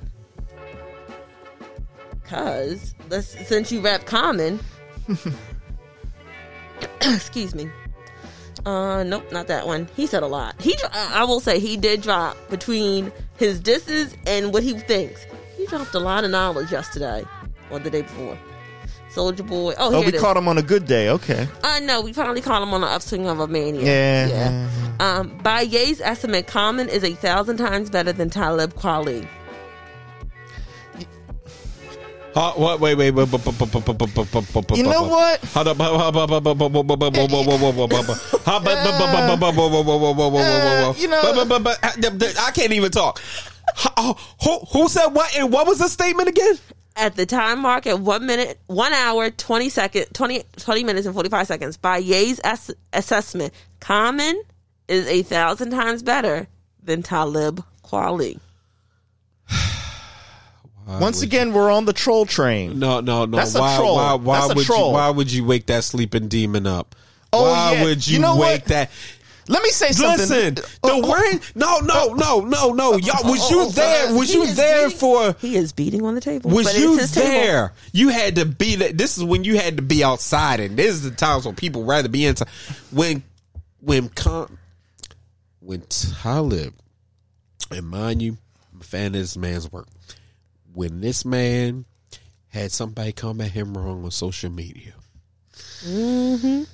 [2.25, 4.61] Cause let's, since you rap common,
[7.01, 7.71] excuse me.
[8.67, 9.89] Uh, nope, not that one.
[9.97, 10.61] He said a lot.
[10.61, 15.27] He, I will say, he did drop between his disses and what he thinks.
[15.57, 17.25] He dropped a lot of knowledge yesterday
[17.71, 18.39] or the day before.
[19.19, 19.75] Soulja Boy.
[19.79, 20.21] Oh, Oh, we it is.
[20.21, 21.09] caught him on a good day.
[21.11, 21.49] Okay.
[21.65, 23.83] Uh, no, we finally caught him on the upswing of a mania.
[24.29, 24.69] Yeah.
[25.01, 29.27] Um, by Ye's estimate, Common is a thousand times better than Talib Kweli.
[32.35, 32.79] Huh, what?
[32.79, 33.27] Wait, wait, wait.
[34.77, 35.41] You know what?
[35.57, 35.65] Uh,
[40.97, 43.21] you know- I can't even talk.
[44.43, 45.37] Who, who said what?
[45.37, 46.59] And what was the statement again?
[46.99, 51.15] At the time mark at one minute, one hour, 20 second, 20, 20 minutes and
[51.15, 51.77] 45 seconds.
[51.77, 54.43] By Ye's ass- assessment, Common
[54.89, 56.49] is a thousand times better
[56.83, 58.41] than Talib Kweli.
[60.87, 62.79] Once again, we're on the troll train.
[62.79, 63.37] No, no, no.
[63.37, 63.77] That's a why?
[63.77, 63.97] troll.
[63.97, 64.15] Why?
[64.15, 64.87] Why That's a would troll.
[64.89, 64.95] you?
[64.95, 66.95] Why would you wake that sleeping demon up?
[67.31, 67.85] Oh, why yeah.
[67.85, 68.65] would you, You know wake what?
[68.71, 68.91] that?
[69.49, 70.29] Let me say something.
[70.29, 71.41] Listen, the Oh, oh, word.
[71.55, 72.15] No, no, oh.
[72.15, 72.93] no, no, no.
[72.93, 74.15] Oh, Y'all, oh, was oh, you oh, there?
[74.15, 75.35] Was you there for?
[75.41, 76.51] He is beating on the table.
[76.51, 77.29] Was you it's his table.
[77.29, 77.73] there?
[77.93, 78.77] You had to be.
[78.77, 81.85] This is when you had to be outside, and this is the times when people
[81.85, 82.49] rather be inside.
[82.91, 83.23] When,
[83.81, 84.11] when,
[85.61, 86.75] when Talib,
[87.71, 88.37] and mind you,
[88.73, 89.89] I'm a fan of this man's work.
[90.75, 91.87] When this man
[92.49, 94.93] had somebody come at him wrong on social media,
[95.85, 96.65] mm-hmm.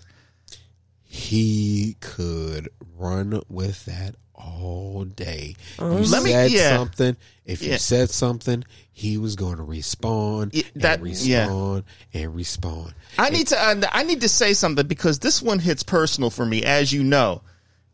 [1.14, 5.54] He could run with that all day.
[5.78, 6.76] You Let me- said yeah.
[6.76, 7.16] something.
[7.46, 11.42] If you said something, he was going to respond Yeah, that- and yeah.
[11.44, 12.94] respond and respond.
[13.16, 13.62] I need to.
[13.62, 17.04] uh, I need to say something because this one hits personal for me, as you
[17.04, 17.42] know,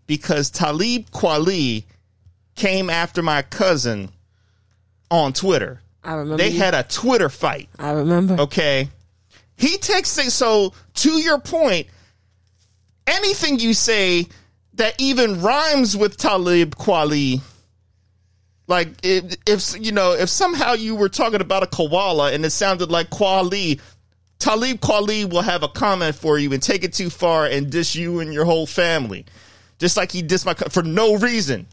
[0.07, 1.85] because Talib Kweli
[2.55, 4.11] came after my cousin
[5.11, 5.83] on Twitter.
[6.03, 6.43] I remember.
[6.43, 6.59] They you.
[6.59, 7.69] had a Twitter fight.
[7.79, 8.41] I remember.
[8.41, 8.89] Okay.
[9.59, 11.87] He texted so to your point,
[13.11, 14.27] anything you say
[14.75, 17.41] that even rhymes with Talib Kweli,
[18.67, 22.51] like if, if you know, if somehow you were talking about a koala and it
[22.51, 23.81] sounded like Kweli,
[24.39, 27.95] Talib Kweli will have a comment for you and take it too far and diss
[27.95, 29.27] you and your whole family.
[29.79, 31.67] Just like he dissed my for no reason.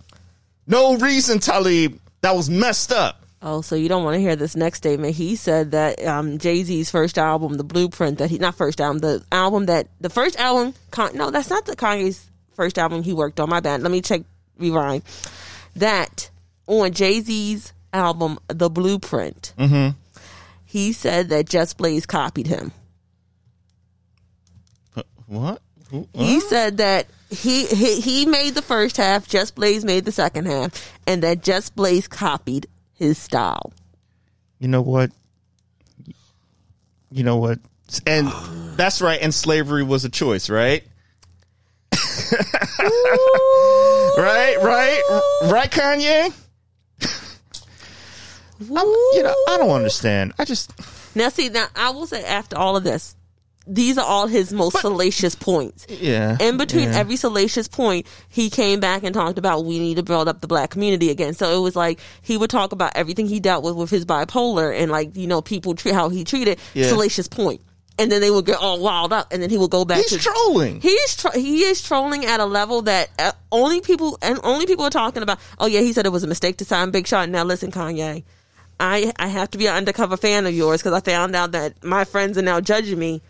[0.66, 2.00] No reason, Talib.
[2.22, 3.27] That was messed up.
[3.42, 5.16] Oh, so you don't want to hear this next statement?
[5.16, 9.00] He said that um, Jay Z's first album, the Blueprint, that he not first album,
[9.00, 10.74] the album that the first album.
[10.92, 13.50] Con, no, that's not the Kanye's first album he worked on.
[13.50, 13.82] My bad.
[13.82, 14.22] Let me check.
[14.58, 15.04] Rewind.
[15.76, 16.32] That
[16.66, 19.54] on Jay Z's album, The Blueprint.
[19.58, 19.96] Mm-hmm.
[20.66, 22.72] He said that Just Blaze copied him.
[25.28, 25.62] What?
[26.14, 30.48] He said that he, he he made the first half, Just Blaze made the second
[30.48, 33.72] half, and that Just Blaze copied his style.
[34.60, 35.12] you know what?
[37.12, 37.60] You know what?
[38.06, 38.28] And
[38.76, 39.22] that's right.
[39.22, 40.84] And slavery was a choice, right?
[44.18, 45.02] right, right,
[45.46, 46.34] right, Kanye.
[48.60, 50.34] I'm, you know, I don't understand.
[50.40, 50.74] I just
[51.16, 53.16] Now, see, now I will say after all of this,
[53.68, 55.86] these are all his most salacious points.
[55.90, 56.38] yeah.
[56.40, 56.98] In between yeah.
[57.00, 60.48] every salacious point, he came back and talked about we need to build up the
[60.48, 61.34] black community again.
[61.34, 64.74] So it was like he would talk about everything he dealt with with his bipolar
[64.78, 66.88] and like you know people treat how he treated Yeah.
[66.88, 67.62] salacious point,
[68.00, 70.12] and then they would get all wild up, and then he would go back he's
[70.12, 70.80] to trolling.
[70.82, 74.86] He's tro- he is trolling at a level that uh, only people and only people
[74.86, 75.40] are talking about.
[75.60, 77.32] Oh yeah, he said it was a mistake to sign Big Sean.
[77.32, 78.24] Now listen, Kanye,
[78.80, 81.84] I I have to be an undercover fan of yours because I found out that
[81.84, 83.22] my friends are now judging me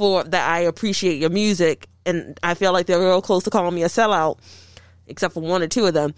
[0.00, 3.74] for that I appreciate your music, and I feel like they're real close to calling
[3.74, 4.38] me a sellout,
[5.06, 6.14] except for one or two of them.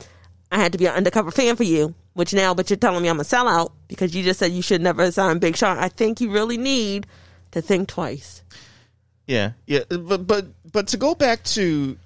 [0.52, 3.08] I had to be an undercover fan for you, which now, but you're telling me
[3.08, 5.78] I'm a sellout because you just said you should never sign Big Sean.
[5.78, 7.08] I think you really need
[7.50, 8.44] to think twice.
[9.26, 11.98] Yeah, yeah, but but but to go back to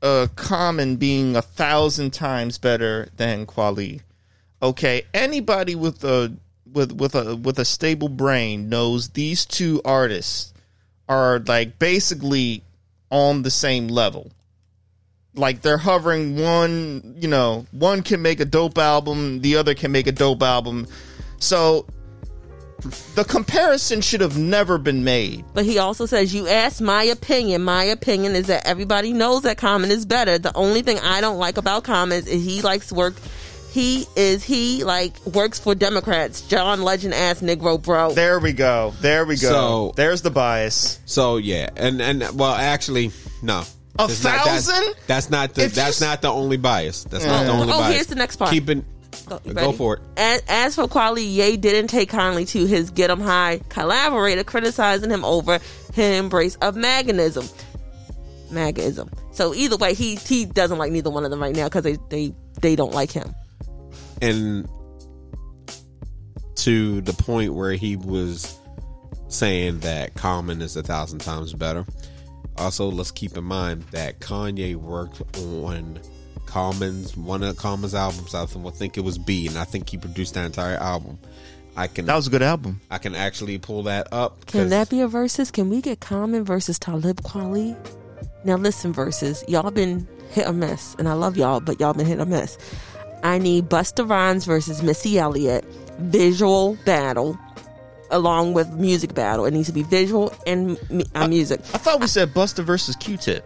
[0.00, 4.00] uh, Common being a thousand times better than Kweli.
[4.62, 6.32] Okay, anybody with a
[6.72, 10.51] with with a with a stable brain knows these two artists
[11.12, 12.62] are like basically
[13.10, 14.30] on the same level.
[15.34, 19.90] like they're hovering one, you know, one can make a dope album, the other can
[19.90, 20.86] make a dope album.
[21.38, 21.86] So
[23.14, 25.44] the comparison should have never been made.
[25.54, 27.62] But he also says, You asked my opinion.
[27.62, 30.38] My opinion is that everybody knows that Common is better.
[30.38, 33.14] The only thing I don't like about Common is he likes work.
[33.72, 36.42] He is, he like works for Democrats.
[36.42, 38.12] John Legend ass Negro bro.
[38.12, 38.92] There we go.
[39.00, 39.48] There we go.
[39.48, 41.00] So- There's the bias.
[41.06, 43.12] So yeah, and and well, actually,
[43.42, 43.62] no.
[43.98, 44.94] A It's not- that's- thousand?
[45.06, 47.04] That's, not the If that's s- not the only bias.
[47.04, 47.44] That's not oh.
[47.46, 47.94] the Oh, only oh, bias.
[47.94, 48.50] here's the next part.
[48.50, 48.84] Keeping
[49.28, 50.00] Go, go for it.
[50.16, 55.10] As, as for Kweli, Ye didn't take kindly to his Get 'em High collaborator criticizing
[55.10, 55.60] him over
[55.94, 57.50] his embrace of maganism.
[58.50, 59.10] Magism.
[59.32, 61.96] So either way, he he doesn't like neither one of them right now because they,
[62.10, 63.34] they they don't like him.
[64.22, 64.68] And
[66.54, 68.56] to the point where he was
[69.28, 71.84] saying that Common is a thousand times better.
[72.56, 75.98] Also, let's keep in mind that Kanye worked on
[76.46, 78.34] Common's one of Common's albums.
[78.34, 81.18] I think it was Be, and I think he produced that entire album.
[81.76, 82.80] I can That was a good album.
[82.90, 84.44] I can actually pull that up.
[84.46, 85.50] Can that be a versus?
[85.50, 87.74] Can we get Common versus Talib Kweli?
[88.44, 92.06] Now listen, versus y'all been hit or miss, and I love y'all, but y'all been
[92.06, 92.58] hit or miss.
[93.22, 95.64] I need Busta Rhymes versus Missy Elliott
[95.98, 97.38] visual battle,
[98.10, 99.44] along with music battle.
[99.44, 100.78] It needs to be visual and
[101.14, 101.60] uh, music.
[101.74, 103.44] I thought we said Busta versus Q-Tip.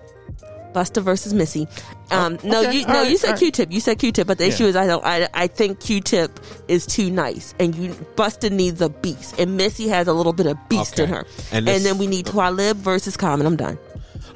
[0.72, 1.66] Busta versus Missy.
[2.10, 2.78] Um, no, okay.
[2.78, 3.38] you All no, right, you said right.
[3.38, 3.72] Q-Tip.
[3.72, 4.52] You said Q-Tip, but the Yeah.
[4.54, 5.04] issue is I don't.
[5.04, 6.38] I, I think Q-Tip
[6.68, 10.46] is too nice, and you Busta needs a beast, and Missy has a little bit
[10.46, 11.24] of beast in her.
[11.50, 13.46] And And, then we need Twalib versus Common.
[13.46, 13.78] I'm done.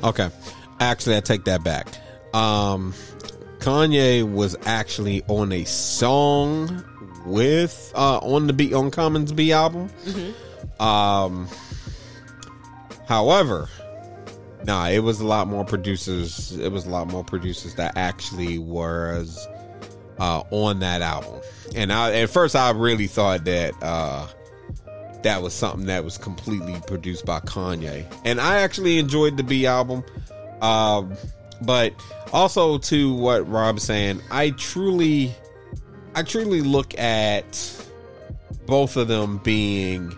[0.02, 0.30] Okay.
[0.80, 1.88] Actually, I take that back.
[2.34, 2.94] Um,
[3.60, 6.84] Kanye was actually on a song
[7.26, 9.90] with uh on the beat on Common's Be album.
[10.78, 11.46] Um,
[13.06, 13.68] however,
[14.64, 16.52] nah, it was a lot more producers.
[16.58, 19.46] It was a lot more producers that actually was
[20.18, 21.40] uh on that album.
[21.74, 24.26] And I at first I really thought that uh
[25.22, 28.06] that was something that was completely produced by Kanye.
[28.24, 30.02] And I actually enjoyed the Be album.
[30.62, 31.14] Um,
[31.62, 31.92] but
[32.32, 35.34] also to what Rob's saying, I truly
[36.14, 37.86] I truly look at
[38.66, 40.12] both of them being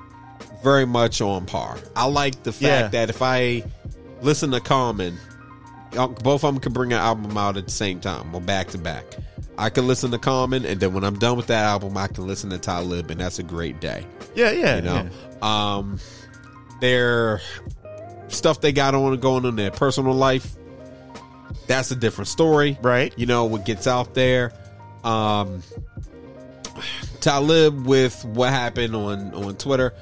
[0.62, 1.78] very much on par.
[1.96, 2.88] I like the fact Yeah.
[2.88, 3.64] that if I
[4.22, 5.18] listen to Common,
[5.92, 8.78] both of them can bring an album out at the same time or back to
[8.78, 9.04] back.
[9.58, 12.26] I can listen to Common, and then when I'm done with that album, I can
[12.26, 14.76] listen to Talib, and that's a great day Yeah, yeah.
[14.76, 15.08] you know
[15.46, 15.98] um
[16.80, 17.40] their
[18.28, 20.54] stuff they got on going on their personal life
[21.66, 22.78] that's a different story.
[22.82, 23.12] Right.
[23.16, 24.52] you know what gets out there.
[25.04, 25.62] Um
[27.20, 29.94] talib with what happened on on twitter.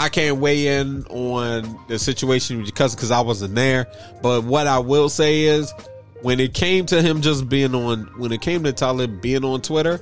[0.00, 3.86] I can't weigh in on the situation with your cousin because i wasn't there.
[4.22, 5.72] But what i will say is
[6.22, 9.62] when it came to him just being on when it came to talib being on
[9.62, 10.00] twitter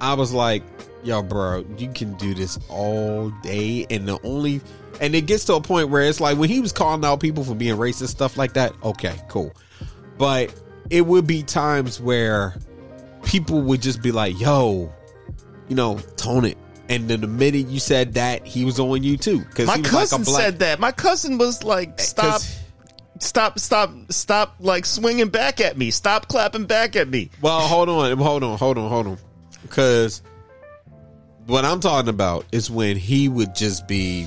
[0.00, 0.62] i was like
[1.02, 3.86] yo bro you can do this all day.
[3.90, 4.60] And the only
[5.00, 7.44] and it gets to a point where it's like when he was calling out people
[7.44, 9.52] for being racist stuff like that okay cool
[10.18, 10.52] but
[10.90, 12.54] it would be times where
[13.24, 14.92] people would just be like yo
[15.68, 16.56] you know tone it
[16.88, 20.20] and then the minute you said that he was on you too because My cousin
[20.20, 20.80] like a black said that.
[20.80, 22.42] My cousin was like, eh, stop,
[23.18, 25.90] stop, stop, stop!" Like swinging back at me.
[25.90, 27.30] Stop clapping back at me.
[27.40, 29.18] Well, hold on, hold on, hold on, hold on.
[29.62, 30.22] Because
[31.46, 34.26] what I'm talking about is when he would just be,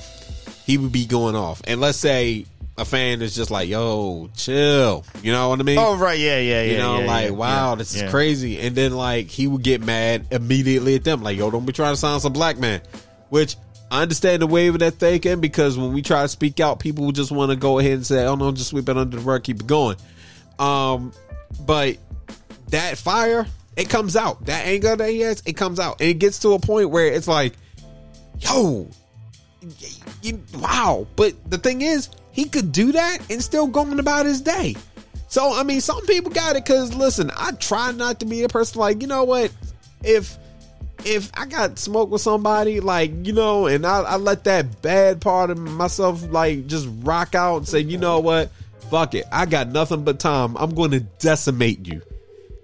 [0.65, 1.61] he would be going off.
[1.65, 2.45] And let's say
[2.79, 5.05] a fan is just like, yo, chill.
[5.21, 5.77] You know what I mean?
[5.77, 6.71] Oh right, yeah, yeah, yeah.
[6.71, 8.59] you know, yeah, like, yeah, wow, yeah, this is crazy.
[8.59, 11.21] And then, like, he would get mad immediately at them.
[11.21, 12.81] Like, yo, don't be trying to sign some black man.
[13.29, 13.57] Which
[13.91, 17.11] I understand the wave of that thinking because when we try to speak out, people
[17.11, 19.43] just want to go ahead and say, oh no, just sweep it under the rug,
[19.43, 19.97] keep it going.
[20.59, 21.11] Um,
[21.65, 21.97] but
[22.69, 24.45] that fire, it comes out.
[24.45, 26.01] That anger that he has, it comes out.
[26.01, 27.53] And it gets to a point where it's like,
[28.39, 28.89] yo,
[30.21, 31.07] you, wow.
[31.15, 32.09] But the thing is,
[32.39, 34.73] he could do that and still going about his day.
[35.27, 38.47] So, I mean, some people got it because, listen, I try not to be a
[38.47, 39.51] person like, you know what?
[40.03, 40.37] If
[41.03, 45.19] if I got smoke with somebody, like, you know, and I, I let that bad
[45.19, 48.51] part of myself, like, just rock out and say, you know what?
[48.89, 49.25] Fuck it.
[49.31, 50.55] I got nothing but time.
[50.57, 52.01] I'm going to decimate you.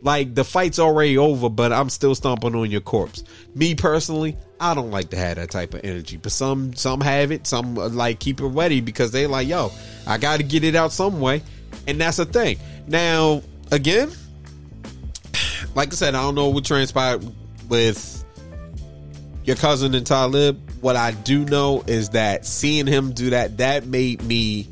[0.06, 3.24] Like, the fight's already over, but I'm still stomping on your corpse.
[3.56, 7.32] Me personally, I don't like to have that type of energy, but some some have
[7.32, 7.48] it.
[7.48, 9.72] Some uh, like keep it ready because they like, yo,
[10.06, 11.42] I got to get it out some way,
[11.88, 12.60] and that's the thing.
[12.88, 13.42] Now,
[13.72, 14.12] again,
[15.76, 17.28] like I said, I don't know what transpired
[17.68, 18.24] with
[19.44, 20.62] your cousin and Talib.
[20.82, 24.68] What I do know is that seeing him do that, that made me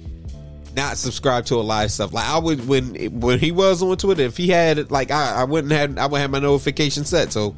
[0.76, 2.14] not subscribe to a lot of stuff.
[2.14, 5.44] Like I would when when he was on Twitter, if he had like I, I
[5.44, 7.32] wouldn't have I would have my notification set.
[7.32, 7.56] So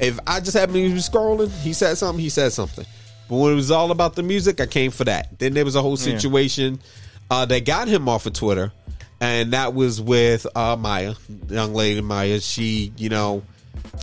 [0.00, 2.86] if I just happened to be scrolling, he said something, he said something.
[3.28, 5.38] But when it was all about the music, I came for that.
[5.38, 6.80] Then there was a whole situation
[7.30, 8.72] uh, that got him off of Twitter,
[9.20, 11.14] and that was with uh, Maya,
[11.48, 12.40] young lady Maya.
[12.40, 13.42] She, you know,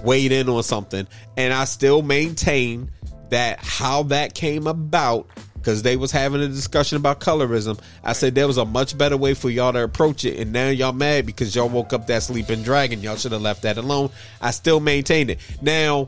[0.03, 2.89] weighed in on something, and I still maintain
[3.29, 5.27] that how that came about
[5.67, 7.77] because they was having a discussion about colorism.
[8.01, 10.69] I said there was a much better way for y'all to approach it, and now
[10.69, 13.01] y'all mad because y'all woke up that sleeping dragon.
[13.01, 14.09] Y'all should have left that alone.
[14.39, 15.39] I still maintain it.
[15.61, 16.07] Now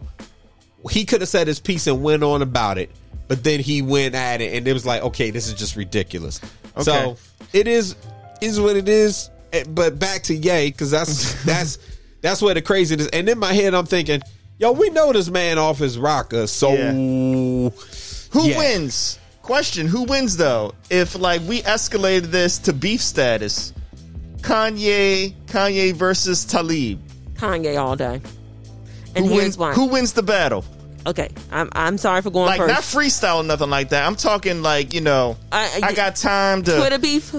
[0.89, 2.89] he could have said his piece and went on about it,
[3.27, 6.39] but then he went at it, and it was like, okay, this is just ridiculous.
[6.81, 7.17] So
[7.51, 7.97] it is
[8.39, 9.29] is what it is.
[9.51, 11.79] Eh, But back to Yay, because that's that's
[12.21, 13.09] that's where the craziness.
[13.11, 14.21] And in my head, I'm thinking,
[14.57, 17.71] yo, we know this man off his rocker, so Who
[18.47, 18.57] Yeah.
[18.57, 19.18] wins?
[19.49, 20.75] Question: Who wins though?
[20.91, 23.73] If like we escalated this to beef status,
[24.41, 26.99] Kanye, Kanye versus Talib.
[27.33, 28.21] Kanye all day.
[29.15, 29.57] And Who here's wins?
[29.57, 29.73] why.
[29.73, 30.63] Who wins the battle?
[31.07, 32.71] okay, I'm I'm sorry for going Like first.
[32.71, 34.05] not freestyle or nothing like that.
[34.05, 35.35] I'm talking like you know.
[35.51, 36.77] I- I, got time to.
[36.77, 37.33] Twitter beef.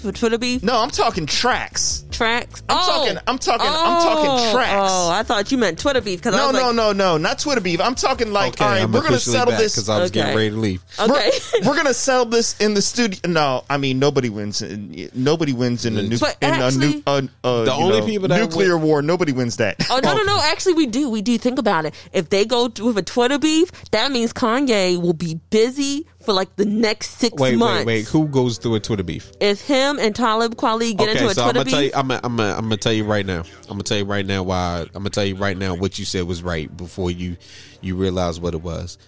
[0.00, 0.62] Twitter beef.
[0.62, 2.04] No, I'm talking tracks.
[2.10, 2.62] Tracks.
[2.68, 2.86] I'm oh.
[2.86, 4.90] talking- I'm talking- I'm talking Oh, tracks.
[4.92, 7.16] Oh, I thought you meant Twitter beef because I No, was no, like, no, no,
[7.18, 7.80] not Twitter beef.
[7.80, 9.74] I'm talking like, okay, all right, I'm we're gonna settle back this.
[9.74, 10.20] because I was Okay.
[10.20, 10.82] getting ready to leave.
[10.98, 11.30] Okay.
[11.62, 13.18] We're, we're gonna settle this in the studio.
[13.26, 14.62] No, I mean nobody wins.
[14.62, 18.00] In, nobody wins in a nu- But in a actually- nu- uh, uh, The only
[18.00, 19.02] know, people that nuclear win- war.
[19.02, 19.76] Nobody wins that.
[19.90, 20.40] Oh no no no!
[20.42, 21.10] Actually, we do.
[21.10, 21.36] We do.
[21.38, 21.94] Think about it.
[22.12, 26.54] If they go with a Twitter beef, that means Kanye will be busy for like
[26.56, 27.86] the next six Wait, months.
[27.86, 28.08] wait, wait.
[28.08, 29.32] Who goes through a Twitter beef?
[29.40, 31.88] If him and Talib Kweli get okay, into a so I'm Twitter gonna tell you.
[31.90, 33.40] beef, I'm gonna, I'm gonna, I'm gonna tell you right now.
[33.62, 34.80] I'm gonna tell you right now why.
[34.82, 37.36] I'm gonna tell you right now what you said was right before you
[37.80, 38.98] you realize what it was.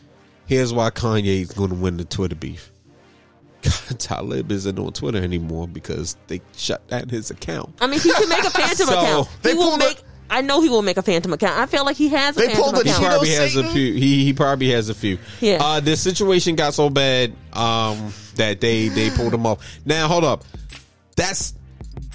[0.46, 2.72] Here's why Kanye is going to win the Twitter beef.
[3.98, 7.74] Talib isn't on Twitter anymore because they shut down his account.
[7.80, 9.28] I mean, he can make a phantom So, account.
[9.42, 10.00] they He will make.
[10.30, 11.58] I know he will make a phantom account.
[11.58, 13.04] I feel like he has a They phantom pulled a He account.
[13.04, 13.94] Cheeto probably has a few.
[13.94, 15.18] He he probably has a few.
[15.40, 15.58] Yeah.
[15.60, 19.78] Uh, this situation got so bad um, that they they pulled him off.
[19.84, 20.44] Now hold up.
[21.16, 21.54] That's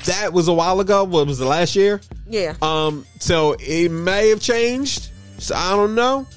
[0.05, 1.03] that was a while ago.
[1.03, 2.01] What was the last year?
[2.27, 2.55] Yeah.
[2.61, 3.05] Um.
[3.19, 5.09] So it may have changed.
[5.39, 6.27] So I don't know.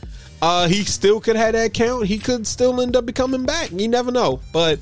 [0.42, 2.06] Uh, he still could have that count.
[2.06, 3.70] He could still end up becoming back.
[3.72, 4.40] You never know.
[4.52, 4.78] But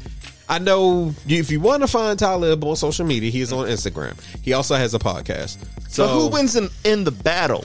[0.48, 4.20] I know if you want to find Talib on social media, he's on Instagram.
[4.42, 5.58] He also has a podcast.
[5.94, 7.64] So, So who wins in, in the battle?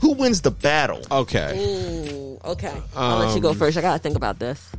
[0.00, 1.02] Who wins the battle?
[1.10, 1.58] Okay.
[1.58, 2.72] Ooh, okay.
[2.96, 3.76] I'll let you go um, first.
[3.76, 4.72] I gotta think about this.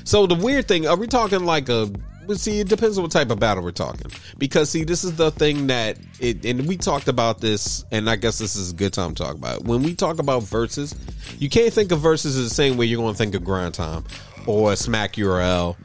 [0.03, 1.89] So the weird thing, are we talking like a?
[2.27, 4.11] Well, see, it depends on what type of battle we're talking.
[4.37, 8.15] Because see, this is the thing that it, and we talked about this, and I
[8.15, 9.63] guess this is a good time to talk about it.
[9.63, 10.93] When we talk about verses,
[11.39, 14.03] you can't think of verses the same way you're going to think of Grind Time
[14.45, 15.75] or Smack URL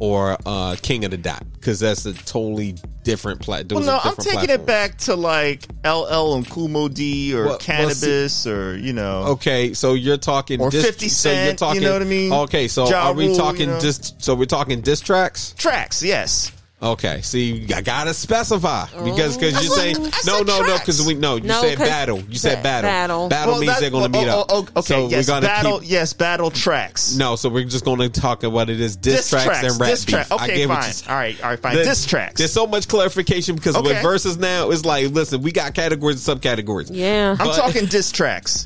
[0.00, 2.74] or uh, King of the Dot, because that's a totally
[3.04, 3.70] different plat.
[3.70, 7.48] Well, no, I'm taking it back to like LL and Kool Moe Dee or Well-
[7.50, 9.24] well, Canibus or you know.
[9.28, 12.32] Okay, so you're talking Or dis- 50 so you're Cent, you know what I mean?
[12.32, 13.80] Okay, so Ja are we Rule, talking you know?
[13.80, 14.14] dis?
[14.18, 15.54] So we're talking diss tracks?
[15.58, 16.50] Tracks, yes.
[16.82, 20.80] Okay, see, I gotta specify because because you say I no, said no, no, tracks.
[20.80, 22.22] because we no, you No, said 'cause- battle.
[22.26, 22.88] You said Ba- battle.
[22.88, 23.28] battle.
[23.28, 24.46] Battle means that- they're going to meet oh, up.
[24.48, 25.80] oh, oh, okay, so yes, we're gonna battle.
[25.80, 25.90] keep.
[25.90, 27.14] yes, battle tracks.
[27.14, 29.72] No, so we're just going to talk about what it is: diss, Diss tracks, tracks,
[29.72, 30.14] and rap diss beef.
[30.14, 30.88] track- I okay, gave fine.
[30.88, 31.04] it.
[31.06, 31.76] All right, all right, fine.
[31.76, 32.38] The- Diss tracks.
[32.38, 34.00] There's so much clarification because with Okay.
[34.02, 36.88] verses now, it's like, listen, we got categories and subcategories.
[36.90, 37.36] Yeah.
[37.38, 38.64] I'm but- talking diss tracks.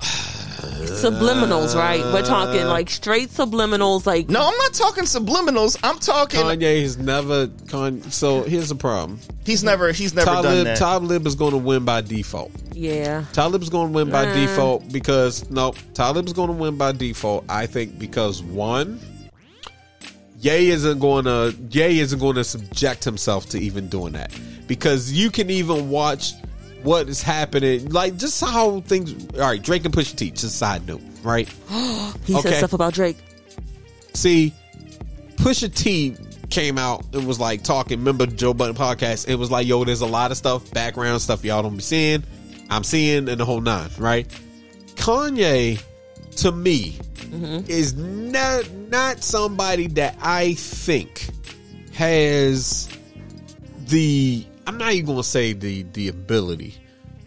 [0.66, 2.00] subliminals, right?
[2.12, 5.78] We're talking like straight subliminals, like No, I'm not talking subliminals.
[5.82, 6.40] I'm talking.
[6.40, 7.48] Kanye has never.
[7.68, 9.92] Con- so here's the problem: He's never.
[9.92, 10.76] He's never done Talib, that.
[10.76, 12.50] Talib is going to win by default.
[12.72, 13.24] yeah.
[13.32, 14.34] Talib's going to win by Nah.
[14.34, 17.44] default because no, Talib's going to win by default.
[17.48, 19.00] I think because one,
[20.40, 24.30] Ye isn't going to Ye isn't going to subject himself to even doing that
[24.66, 26.32] because you can even watch
[26.84, 29.12] what is happening, like just how things.
[29.34, 30.30] All right, Drake and Pusha T.
[30.30, 31.48] Just a side note, right?
[32.24, 32.50] He Okay.
[32.50, 33.16] said stuff about Drake.
[34.14, 34.52] See,
[35.36, 36.16] Pusha T
[36.48, 37.98] came out and was like talking.
[37.98, 39.28] Remember Joe Budden podcast?
[39.28, 42.22] It was like, yo, there's a lot of stuff, background stuff y'all don't be seeing.
[42.70, 44.26] I'm seeing in the whole nine, right?
[44.94, 45.82] Kanye,
[46.36, 47.68] to me, mm-hmm.
[47.70, 51.28] is not not somebody that I think
[51.92, 52.88] has
[53.88, 54.46] the.
[54.66, 56.76] I'm not even gonna say the the ability.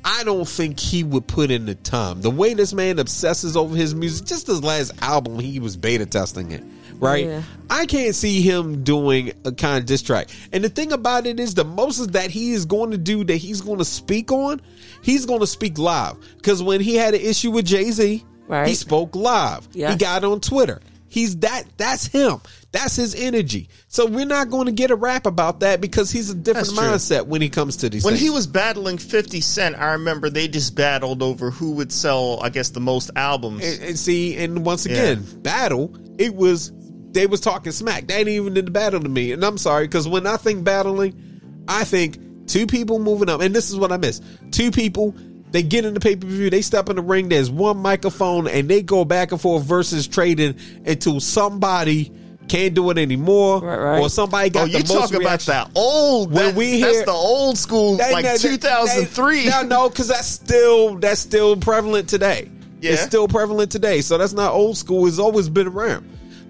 [0.06, 2.22] I don't think he would put in the time.
[2.22, 6.06] The way this man obsesses over his music, just his last album, he was beta
[6.06, 6.64] testing it,
[6.96, 7.26] right?
[7.26, 7.42] Yeah.
[7.70, 10.30] I can't see him doing a kind of diss track.
[10.54, 13.26] And the thing about it is, the most is that he is going to do
[13.26, 14.62] that he's going to speak on,
[15.02, 16.16] he's going to speak live.
[16.38, 18.66] Because when he had an issue with Jay Z, Right.
[18.66, 19.68] he spoke live.
[19.74, 19.92] Yeah.
[19.92, 20.80] He got on Twitter.
[21.10, 21.64] He's that.
[21.78, 22.42] That's him.
[22.72, 23.70] That's his energy.
[23.88, 26.78] So we're not going to get a rap about that because he's a different That's
[26.78, 26.88] true.
[27.22, 28.04] mindset when he comes to these.
[28.04, 28.22] When things.
[28.22, 32.50] he was battling 50 Cent, I remember they just battled over who would sell, I
[32.50, 33.64] guess, the most albums.
[33.66, 35.96] and, and see, and once again, battle.
[36.18, 36.72] It was
[37.12, 38.08] they was talking smack.
[38.08, 39.32] That ain't even in the battle to me.
[39.32, 42.18] And I'm sorry because when I think battling, I think
[42.48, 44.22] two people moving up, and this is what I miss:
[44.52, 45.16] two people.
[45.52, 47.30] They get in the pay per view, they step in the ring.
[47.30, 50.56] There's one microphone, and they go back and forth versus trading
[50.86, 52.12] until somebody
[52.50, 54.00] can't do it anymore, Right, right.
[54.00, 57.04] or somebody got oh, the you most talk about that old, When that- we that's
[57.04, 59.46] the old school, That- like that- that- 2003.
[59.50, 62.50] that- No, no, because that's still that's still prevalent today.
[62.82, 62.92] Yeah.
[62.94, 64.02] It's still prevalent today.
[64.02, 65.08] So that's not old school.
[65.08, 66.08] It's always been around.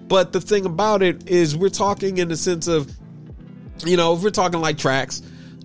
[0.08, 2.90] But the thing about it is, we're talking in the sense of,
[3.84, 5.20] you know, if we're talking like tracks,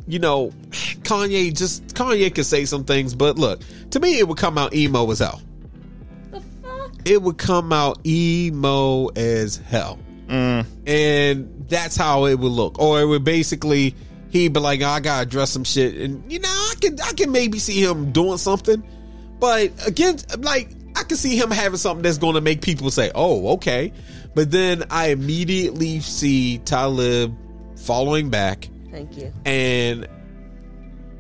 [0.07, 3.61] you know, Kanye just Kanye could say some things, but look,
[3.91, 5.41] to me, it would come out emo as hell.
[6.31, 6.91] The fuck?
[7.05, 10.65] It would come out emo as hell mm.
[10.85, 12.79] and that's how it would look.
[12.79, 13.95] Or it would basically
[14.29, 17.31] he'd be like, "I gotta address some shit," and you know, I can I can
[17.31, 18.83] maybe see him doing something,
[19.39, 23.11] but again, like I can see him having something that's going to make people say,
[23.13, 23.93] "Oh, okay,"
[24.35, 27.35] but then I immediately see Talib
[27.77, 29.33] following back, Thank you.
[29.43, 30.07] and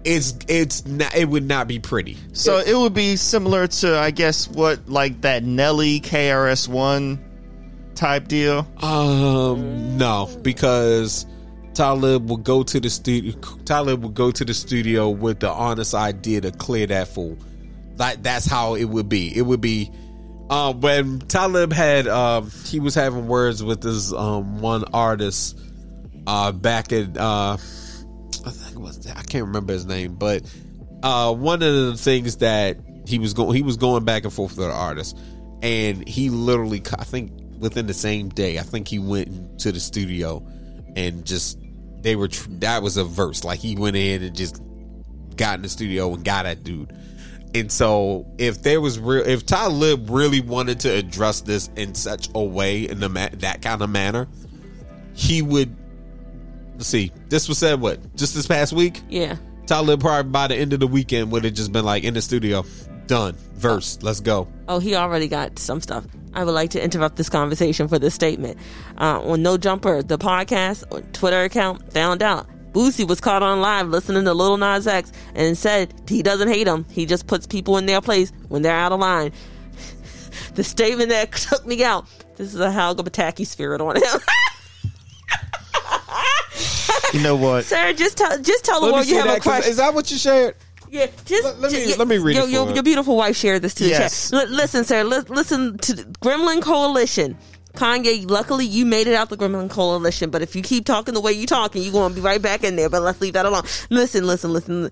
[0.05, 2.17] it's it's not it would not be pretty.
[2.33, 7.23] So it would be similar to, I guess, what like that Nelly KRS One
[7.95, 8.67] type deal.
[8.81, 11.25] Um, no, because
[11.73, 13.33] Talib will go to the studio.
[13.65, 17.37] Talib will go to the studio with the honest idea to clear that fool.
[17.97, 19.35] Like that's how it would be.
[19.35, 19.91] It would be
[20.49, 25.57] um, when Talib had um, he was having words with this um, one artist
[26.27, 30.43] uh, back at uh, I think was I can't remember his name, but
[31.01, 32.77] uh, one of the things that
[33.07, 35.17] he was going he was going back and forth with the artist,
[35.61, 39.79] and he literally I think within the same day I think he went to the
[39.79, 40.45] studio
[40.95, 41.57] and just
[42.01, 42.27] they were
[42.59, 44.61] that was a verse like he went in and just
[45.35, 46.95] got in the studio and got that dude.
[47.55, 52.27] And so, if there was real, if Talib really wanted to address this in such
[52.33, 54.27] a way, in the ma- that kind of manner,
[55.13, 55.75] he would.
[56.73, 59.01] Let's see, this was said what just this past week.
[59.09, 59.37] Yeah.
[59.65, 62.21] Talib probably by the end of the weekend would have just been like in the
[62.21, 62.65] studio,
[63.07, 64.47] done, verse, let's go.
[64.67, 66.05] Oh, he already got some stuff.
[66.33, 68.57] I would like to interrupt this conversation for this statement.
[68.97, 73.61] Uh, on No Jumper, the podcast or Twitter account, found out Boosie was caught on
[73.61, 76.85] live listening to Lil Nas X and said he doesn't hate him.
[76.89, 79.31] He just puts people in their place when they're out of line.
[80.55, 82.07] The statement that took me out.
[82.37, 84.03] This is a Helga Pataki spirit on him.
[87.13, 87.65] You know what?
[87.65, 89.37] Sir, just tell just tell the Let me world you have that.
[89.37, 89.67] a crush.
[89.67, 90.55] Is that what you shared?
[90.89, 93.15] Yeah, just Let- let me- ju- let me read it your, for your, your beautiful
[93.15, 94.29] wife shared this to the Yes.
[94.29, 94.41] chat.
[94.43, 95.03] L- listen, sir.
[95.03, 97.37] Li- listen to the Gremlin Coalition.
[97.75, 101.21] Kanye, luckily you made it out the Gremlin Coalition, but if you keep talking the
[101.21, 102.89] way you're talking, you're going to be right back in there.
[102.89, 103.63] But let's leave that alone.
[103.89, 104.91] Listen, listen, listen.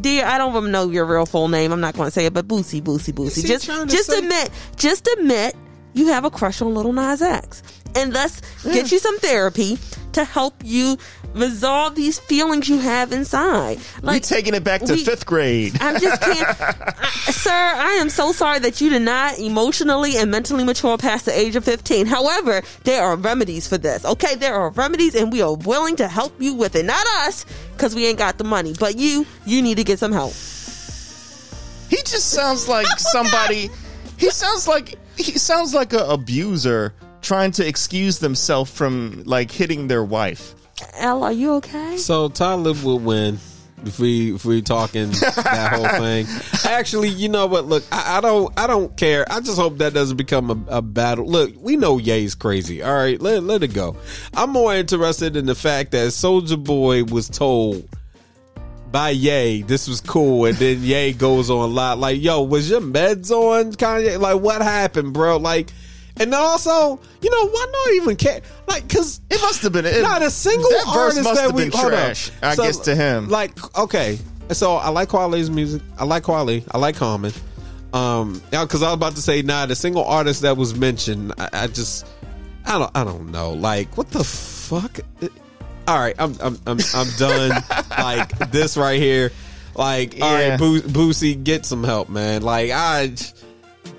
[0.00, 1.72] Dear, I don't even know your real full name.
[1.72, 3.44] I'm not going to say it, but Boosie, Boosie, Boosie.
[3.46, 5.54] Just, just say- admit, just admit
[5.92, 7.62] you have a crush on Lil Nas X,
[7.96, 9.76] and let's get you some therapy
[10.12, 10.96] to help you
[11.34, 13.78] resolve these feelings you have inside.
[14.02, 15.76] we taking it back to we- fifth grade.
[15.80, 17.50] I just can't, I, sir.
[17.52, 21.56] I am so sorry that you did not emotionally and mentally mature past the age
[21.56, 22.06] of fifteen.
[22.06, 24.04] However, there are remedies for this.
[24.04, 26.84] Okay, there are remedies, and we are willing to help you with it.
[26.84, 29.26] Not us, because we ain't got the money, but you.
[29.46, 30.32] You need to get some help.
[31.88, 33.70] He just sounds like somebody.
[34.16, 39.88] He sounds like he sounds like a abuser trying to excuse themselves from like hitting
[39.88, 40.54] their wife.
[40.94, 41.96] Elle, are you okay?
[41.96, 43.38] So Talib would win
[43.84, 46.26] if we if we talking that whole thing.
[46.64, 47.66] Actually, you know what?
[47.66, 49.24] Look, I, I don't I don't care.
[49.30, 51.26] I just hope that doesn't become a, a battle.
[51.26, 52.82] Look, we know Ye's crazy.
[52.82, 53.96] All right, let let it go.
[54.34, 57.88] I'm more interested in the fact that Soulja Boy was told
[58.90, 62.80] by Ye this was cool, and then Ye goes on live like, "Yo, was your
[62.80, 64.18] meds on Kanye?
[64.18, 65.36] Like, what happened, bro?
[65.38, 65.72] Like."
[66.20, 68.42] And also, you know, why not even care?
[68.68, 71.90] Like, cause It must have been it, not a single that artist that we hold
[71.92, 72.30] trash.
[72.42, 73.28] I So, guess to him.
[73.28, 74.18] Like, okay,
[74.50, 75.80] so I like Kweli's music.
[75.98, 76.62] I like Kweli.
[76.70, 77.32] I like Common.
[77.94, 81.32] Um, now because I was about to say, nah, the single artist that was mentioned,
[81.38, 82.06] I, I just,
[82.66, 83.52] I don't, I don't know.
[83.54, 85.00] Like, what the fuck?
[85.88, 87.64] All right, I'm, I'm, I'm, I'm done.
[87.90, 89.32] like this right here.
[89.74, 90.50] Like, all Yeah.
[90.50, 92.42] right, Bo- Boosie, get some help, man.
[92.42, 93.14] Like, I.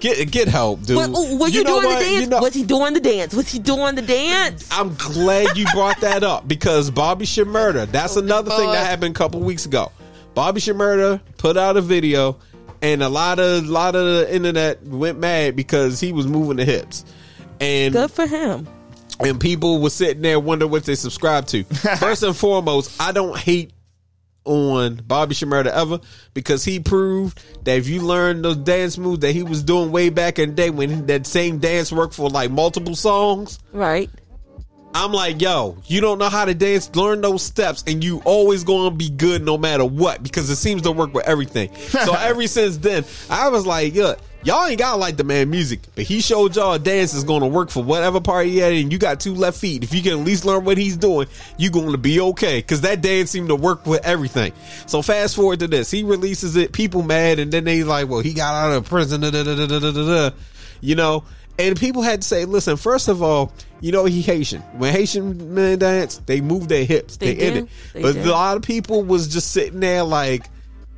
[0.02, 0.98] Get get help, dude.
[0.98, 2.00] What, were you, know doing what?
[2.00, 2.22] the dance?
[2.24, 3.36] You know- was he doing the dance?
[3.36, 4.68] Was he doing the dance?
[4.72, 7.86] I'm glad you brought that up because Bobby Shmurda.
[7.92, 9.92] That's oh, another thing that happened a couple weeks ago.
[10.34, 12.40] Bobby Shmurda put out a video,
[12.82, 16.58] and a lot of a lot of the internet went mad because he was moving
[16.58, 17.06] the hips.
[17.60, 18.68] And Good for him.
[19.20, 21.64] and people were sitting there wondering what they subscribe to.
[22.00, 23.72] First and foremost, I don't hate
[24.46, 26.00] on Bobby Shmurda ever
[26.34, 30.10] because he proved that if you learn those dance moves that he was doing way
[30.10, 34.10] back in the day when that same dance worked for like multiple songs, Right.
[34.94, 38.64] I'm like, yo, you don't know how to dance, learn those steps, and you always
[38.64, 41.74] gonna be good no matter what because it seems to work with everything.
[41.76, 45.80] so ever since then, I was like, yeah, y'all ain't gotta like the man music,
[45.96, 48.98] but he showed y'all dance is gonna work for whatever party you had, and you
[48.98, 49.84] got two left feet.
[49.84, 51.28] If you can at least learn what he's doing,
[51.58, 52.62] you gonna be okay.
[52.62, 54.52] Cause that dance seemed to work with everything.
[54.88, 55.90] So fast forward to this.
[55.90, 59.22] He releases it, people mad, and then they like, well, he got out of prison,
[60.82, 61.24] you know?
[61.60, 63.52] And people had to say, listen, first of all,
[63.82, 64.62] you know, he Haitian.
[64.78, 67.18] When Haitian men dance, they move their hips.
[67.18, 67.70] They, They in it.
[67.94, 68.30] They but do.
[68.30, 70.46] a lot of people was just sitting there like,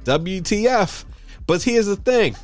[0.03, 1.05] WTF.
[1.47, 2.35] But here's the thing.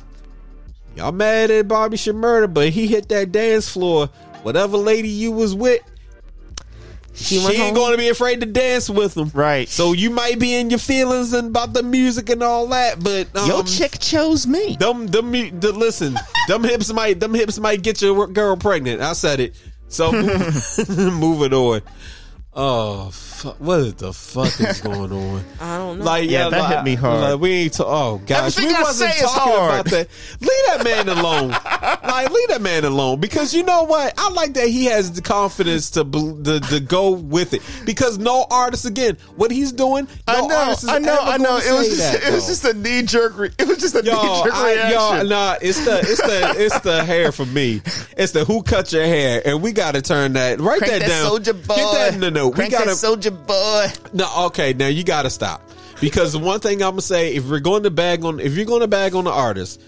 [0.96, 4.08] Y'all mad at Bobby Shmurda, but he hit that dance floor.
[4.42, 5.82] Whatever lady you was with,
[7.14, 7.74] She she ain't home.
[7.74, 9.30] going to be afraid to dance with him.
[9.34, 9.68] Right.
[9.68, 13.34] So you might be in your feelings and about the music and all that, but
[13.36, 14.76] um, Your chick chose me.
[14.80, 16.16] them, them, mu- the, listen,
[16.48, 19.00] them hips might, them hips might get your girl pregnant.
[19.02, 19.54] I said it.
[19.90, 20.12] So
[20.88, 21.82] moving on.
[22.52, 25.44] Oh, fu- what the fuck is going on?
[25.60, 26.04] I don't know.
[26.04, 27.20] Like, Yeah, that like, hit me hard.
[27.20, 27.74] Like, we ain't.
[27.74, 29.80] To, oh gosh, Everything we I wasn't say talking hard.
[29.80, 30.08] about that.
[30.40, 31.48] Leave that man alone.
[32.02, 34.14] like, leave that man alone because you know what?
[34.18, 38.44] I like that he has the confidence to to, to go with it because no
[38.50, 40.08] artist again what he's doing.
[40.26, 41.44] No I know, artist is I know, ever I know.
[41.60, 43.38] gonna It was say just, that, it was just a knee jerk.
[43.38, 44.90] Re- it was just a Yo, knee jerk I, reaction.
[44.98, 47.80] yo, nah, it's the it's the it's the hair for me.
[48.16, 50.58] It's the who cut your hair, and we got to turn that.
[50.60, 51.30] Write Crank that, that down.
[51.30, 51.76] Soulja Boy.
[51.76, 52.54] Get that in the note.
[52.54, 54.10] Crank we got that to Soulja Boy.
[54.12, 54.46] no.
[54.46, 55.62] Okay, now you got to stop
[56.00, 58.66] because the one thing I'm gonna say, if we're going to bag on, if you're
[58.66, 59.80] going to bag on the artist,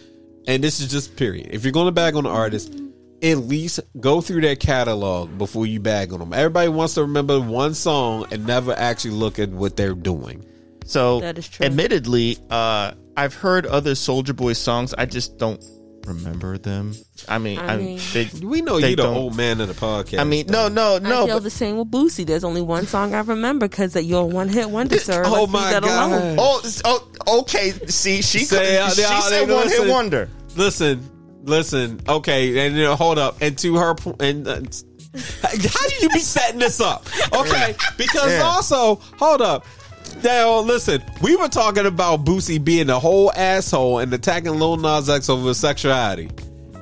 [0.46, 2.78] and this is just period, if you're going to bag on the artist.
[3.24, 6.32] At least go through their catalog before you bag on them.
[6.32, 10.44] Everybody wants to remember one song and never actually look at what they're doing.
[10.84, 11.64] So, That is true.
[11.64, 14.92] admittedly, uh, I've heard other Soulja Boy songs.
[14.92, 15.62] I just don't
[16.06, 16.94] remember them.
[17.28, 19.68] I mean, I I mean- they, We know they you the don't- old man of
[19.68, 20.18] the podcast.
[20.18, 21.26] I mean, no, no, I no.
[21.26, 22.26] feel But, the same with Boosie.
[22.26, 25.22] There's only one song I remember because that you're a one hit wonder, sir.
[25.24, 26.36] Oh Let's leave my that alone.
[26.36, 26.38] God.
[26.40, 27.08] oh, s- oh,
[27.40, 27.70] okay.
[27.88, 29.88] See, she Say, uh, she they- said they- one hit listen.
[29.88, 30.28] wonder.
[30.56, 31.10] Listen,
[31.44, 32.00] listen.
[32.08, 33.36] Okay, and you know, hold up.
[33.40, 34.54] And to her point, and uh,
[35.14, 37.06] how do you be setting this up?
[37.34, 38.42] Okay, because Yeah.
[38.42, 39.66] also, hold up.
[40.22, 45.08] Now, listen, we were talking about Boosie being a whole asshole and attacking Lil Nas
[45.10, 46.30] X over his sexuality.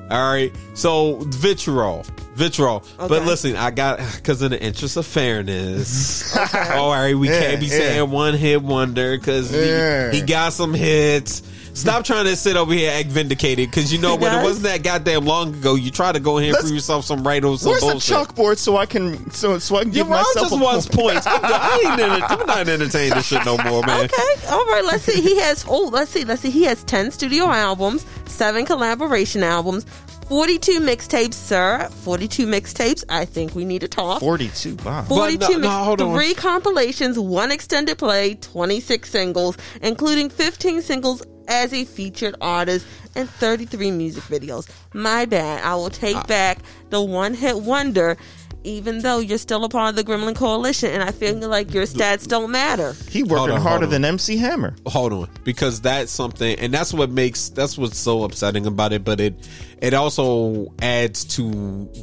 [0.09, 2.03] All right, so vitriol,
[2.35, 2.83] vitriol.
[2.97, 6.35] But listen, I got because in the interest of fairness.
[6.73, 7.77] All right, we Yeah, can't be yeah.
[7.77, 10.11] saying one hit wonder because Yeah.
[10.11, 11.43] he, he got some hits.
[11.73, 14.43] Stop trying to sit over here and act vindicated because you know He when it
[14.43, 15.75] wasn't that goddamn long ago.
[15.75, 17.87] You try to go ahead and Let's- prove yourself some right or some Where's the
[17.91, 18.15] bullshit.
[18.17, 20.87] chalkboard so I can so so I can Your give mom myself just a wants
[20.87, 21.01] point?
[21.13, 21.27] points.
[21.27, 21.51] I'm, done.
[21.53, 24.05] I ain't enter- I'm not entertaining this shit no more, man.
[24.05, 24.83] Okay, all right.
[24.85, 25.21] Let's see.
[25.21, 26.25] He has oh, let's see.
[26.25, 26.49] Let's see.
[26.51, 29.85] He has ten studio albums, seven collaboration albums,
[30.27, 31.87] forty-two mixtapes, sir.
[32.03, 33.03] Forty-two mixtapes.
[33.09, 34.19] I think we need to talk.
[34.19, 34.75] Forty-two.
[34.85, 35.03] Wow.
[35.03, 36.15] Forty-two, But no- mix- no, hold on.
[36.15, 43.27] three compilations, one extended play, twenty-six singles, including fifteen singles as a featured artist, in
[43.27, 44.69] thirty-three music videos.
[44.93, 45.63] My bad.
[45.63, 46.23] I will take Ah.
[46.23, 46.59] back
[46.89, 48.17] the one-hit wonder.
[48.63, 51.85] Even though you're still a part of the Gremlin Coalition, and I feel like your
[51.85, 52.95] stats don't matter.
[53.09, 54.75] He working on, harder than MC Hammer.
[54.85, 59.03] hold on because that's something and that's what makes that's what's so upsetting about it
[59.03, 59.33] but it
[59.81, 61.49] it also adds to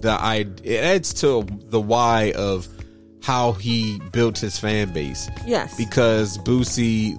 [0.01, 2.67] the i it adds to the why of
[3.23, 5.77] how he built his fan base Yes.
[5.77, 7.15] because Boosie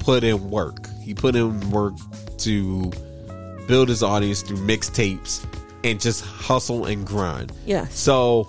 [0.00, 1.94] put in work he put in work
[2.38, 2.90] to
[3.68, 5.44] build his audience through mixtapes
[5.84, 7.86] and just hustle and grind Yeah.
[7.88, 8.46] so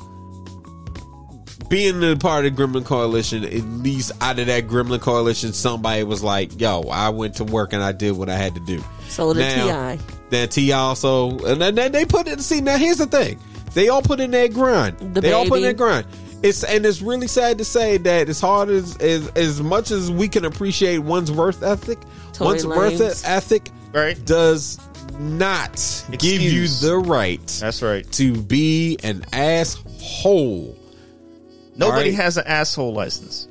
[1.69, 6.03] being a part of the Gremlin Coalition, at least out of that Gremlin Coalition, somebody
[6.03, 8.83] was like, "Yo, I went to work and I did what I had to do."
[9.09, 9.97] So did T.I..
[10.29, 10.77] Then T.I.
[10.77, 12.41] also, and then they put it.
[12.41, 13.39] See, now here's the thing:
[13.73, 14.97] they all put in their grind.
[15.15, 15.63] The they all put in baby.
[15.63, 16.05] their grind.
[16.43, 20.11] It's and it's really sad to say that as hard as as, as much as
[20.11, 21.99] we can appreciate one's worth ethic,
[22.33, 23.23] Tory one's worth Lanez.
[23.25, 24.23] ethic Right.
[24.25, 24.79] does
[25.19, 25.75] not
[26.17, 28.09] give you the right That's right.
[28.13, 30.75] to be an asshole.
[31.75, 32.13] Nobody Alright.
[32.15, 33.47] has an asshole license.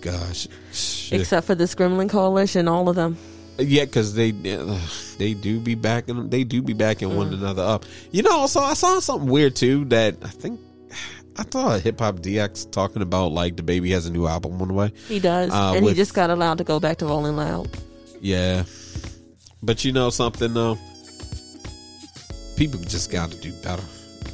[0.00, 1.20] Gosh, Shit.
[1.20, 3.16] Except for this Gremlin Coalition, all of them.
[3.58, 4.78] yeah, because they uh,
[5.18, 7.34] they do be backing they do be backing one Mm.
[7.34, 7.84] another up.
[8.10, 10.58] You know, also I saw something weird too that I think
[11.36, 14.68] I thought Hip Hop DX talking about like the baby has a new album on
[14.68, 14.92] the way.
[15.08, 15.50] He does.
[15.50, 17.68] Uh, and with- he just got allowed to go back to Rolling Loud.
[18.20, 18.64] Yeah,
[19.62, 20.78] but you know something though,
[22.56, 23.82] people just got to do better.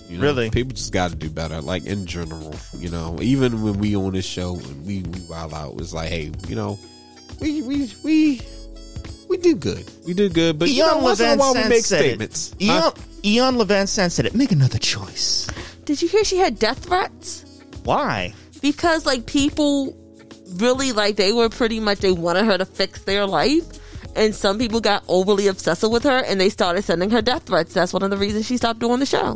[0.09, 0.51] You know, Really?
[0.51, 1.60] people just got to do better.
[1.60, 5.55] Like in general, you know, even when we on this show and we we wild
[5.55, 6.78] out, it's like, hey, you know,
[7.40, 8.40] we we we
[9.28, 9.89] we do good.
[10.06, 12.52] We do good, but you know, Iyanla once in a Levin while we make statements.
[12.59, 12.64] it.
[12.66, 12.93] Iyanla, Huh?
[13.22, 14.35] Iyanla Vanzant said it.
[14.35, 15.48] Make another choice.
[15.90, 17.44] Did you hear she had death threats?
[17.82, 18.32] Why?
[18.62, 19.96] Because like people
[20.54, 23.64] really like they were pretty much they wanted her to fix their life.
[24.14, 27.74] And some people got overly obsessive with her and they started sending her death threats.
[27.74, 29.34] That's one of the reasons she stopped doing the show.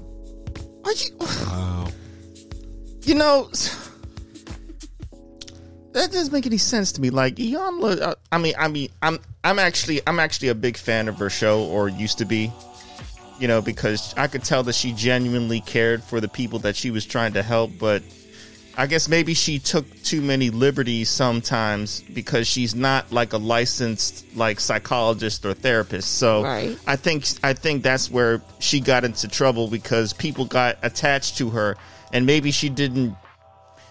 [0.83, 1.17] Why you?
[1.19, 1.89] Wow.
[3.03, 3.51] You know,
[5.93, 7.11] that doesn't make any sense to me.
[7.11, 11.09] Like Iyanla, uh, I mean, I mean, I'm, I'm actually, I'm actually a big fan
[11.09, 12.53] of her show, or used to be.
[13.39, 16.91] You know, because I could tell that she genuinely cared for the people that she
[16.91, 18.03] was trying to help, but
[18.77, 24.25] I guess maybe she took too many liberties sometimes because she's not like a licensed
[24.37, 26.19] like psychologist or therapist.
[26.19, 26.77] So Right.
[26.87, 31.51] I think I think that's where she got into trouble because people got attached to
[31.51, 31.77] her
[32.13, 33.17] and maybe she didn't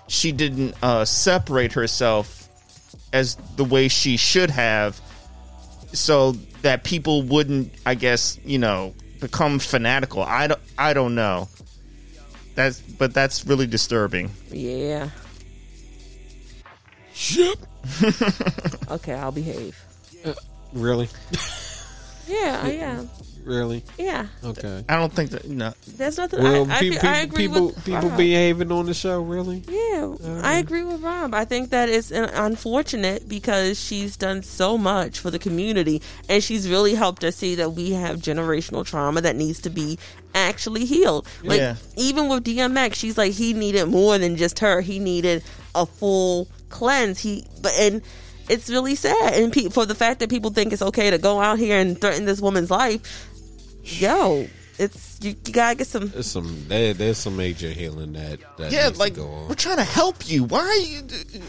[0.08, 2.50] she didn't uh, separate herself
[3.14, 5.00] as the way she should have
[5.94, 8.94] so that people wouldn't I guess, you know,
[9.24, 10.22] become fanatical.
[10.22, 11.48] I don't I don't know.
[12.56, 14.30] That's but that's really disturbing.
[14.52, 15.10] Yeah.
[17.30, 17.58] Yep.
[18.92, 19.78] okay, I'll behave.
[20.26, 20.34] Uh,
[20.74, 21.10] really,
[22.28, 23.10] Yeah, I am.
[23.46, 24.28] Really, Yeah.
[24.44, 24.84] okay.
[24.90, 25.74] I don't think that no.
[25.88, 26.44] There's nothing.
[26.44, 28.18] Well, I, I, people, feel- I agree people, with people Rob.
[28.18, 29.64] behaving on the show, really.
[29.68, 31.34] Yeah, I agree with Rob.
[31.34, 36.44] I think that it's uh, unfortunate because she's done so much for the community and
[36.44, 39.98] she's really helped us see that we have generational trauma that needs to be
[40.36, 41.28] actually healed.
[41.44, 41.76] Like Yeah.
[41.98, 44.82] even with DMX, she's like he needed more than just her.
[44.82, 45.44] He needed
[45.76, 47.20] a full cleanse.
[47.20, 48.02] He but and
[48.50, 51.40] it's really sad and pe- for the fact that people think it's okay to go
[51.40, 53.30] out here and threaten this woman's life.
[53.84, 54.48] Yo,
[54.80, 58.72] it's you, you gotta get some There's some there, there's some major healing that, that
[58.72, 59.50] Yeah, needs like to go on.
[59.50, 60.46] we're trying to help you.
[60.46, 61.02] Why are you?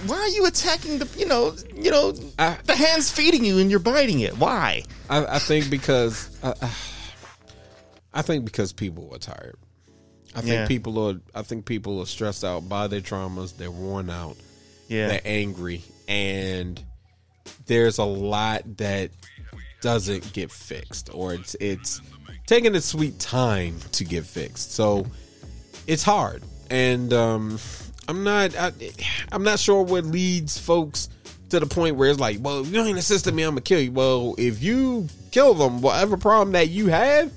[0.07, 1.09] Why are you attacking the?
[1.19, 4.37] You know, you know, I- the hand's feeding you and you're biting it.
[4.39, 4.83] Why?
[5.09, 6.55] I, I think because I,
[8.13, 9.57] I think because people are tired.
[10.35, 10.67] I think Yeah.
[10.67, 11.21] people are.
[11.35, 13.57] I think people are stressed out by their traumas.
[13.57, 14.37] They're worn out.
[14.89, 16.83] Yeah, They're angry, and
[17.67, 19.11] there's a lot that
[19.81, 22.01] doesn't get fixed, or it's it's
[22.47, 24.73] taking its sweet time to get fixed.
[24.73, 25.07] So
[25.87, 27.59] it's hard, and um,
[28.09, 28.57] I'm not.
[28.57, 28.73] I,
[29.33, 31.09] I'm not sure what leads folks
[31.51, 33.81] to the point where it's like, well, if you ain't assisting me, I'm gonna kill
[33.81, 33.93] you.
[33.93, 37.33] Well, if you kill them, whatever problem that you have,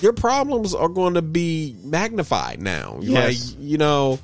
[0.00, 2.98] your problems are going to be magnified now.
[3.00, 3.52] Yes.
[3.52, 4.18] Like, you know,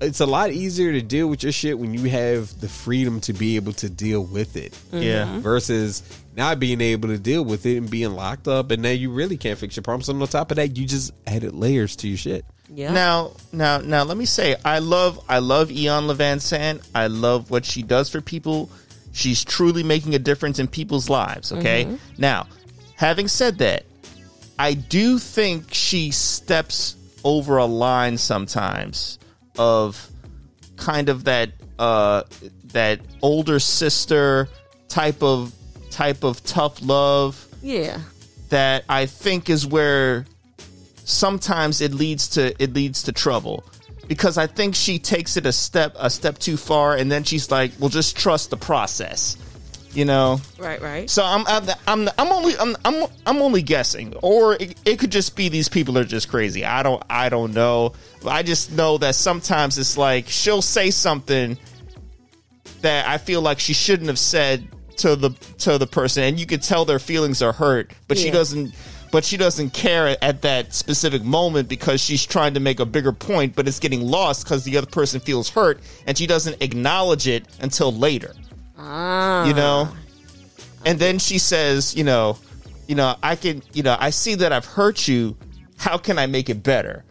[0.00, 3.32] it's a lot easier to deal with your shit when you have the freedom to
[3.32, 4.78] be able to deal with it.
[4.92, 5.24] yeah.
[5.24, 5.38] Mm-hmm.
[5.40, 6.02] Versus
[6.36, 9.36] not being able to deal with it and being locked up, and now you really
[9.38, 10.08] can't fix your problems.
[10.08, 12.44] And on top of that, you just added layers to your shit.
[12.68, 12.92] yeah.
[12.92, 16.86] Now, now, now, let me say, I love, I love Iyanla Vanzant.
[16.94, 18.70] I love what she does for people.
[19.12, 21.52] She's truly making a difference in people's lives.
[21.52, 21.84] Okay.
[21.84, 21.96] Mm-hmm.
[22.18, 22.48] Now,
[22.96, 23.84] having said that,
[24.58, 29.18] I do think she steps over a line sometimes
[29.58, 30.10] of
[30.76, 32.22] kind of that uh
[32.64, 34.48] that older sister
[34.88, 35.52] type of
[35.90, 37.98] type of tough love yeah.
[38.50, 40.26] that I think is where
[41.04, 43.64] sometimes it leads to it leads to trouble
[44.08, 47.50] because I think she takes it a step a step too far and then she's
[47.50, 49.36] like, "Well, just trust the process."
[49.92, 50.40] You know?
[50.58, 51.08] Right, right.
[51.08, 55.10] So I'm I'm I'm, I'm only I'm, I'm I'm only guessing, or it, it could
[55.10, 56.64] just be these people are just crazy.
[56.64, 57.94] I don't I don't know.
[58.26, 61.56] I just know that sometimes it's like she'll say something
[62.82, 64.68] that I feel like she shouldn't have said
[64.98, 68.30] to the to the person, and you could tell their feelings are hurt, but she
[68.30, 68.74] doesn't.
[69.12, 73.12] But she doesn't care at that specific moment because she's trying to make a bigger
[73.12, 77.28] point, but it's getting lost because the other person feels hurt, and she doesn't acknowledge
[77.28, 78.34] it until later
[78.78, 79.46] Ah.
[79.46, 79.88] you know?
[80.84, 82.38] And then she says you know
[82.86, 85.36] you know i can you know i see that i've hurt you.
[85.78, 87.04] How can i make it better?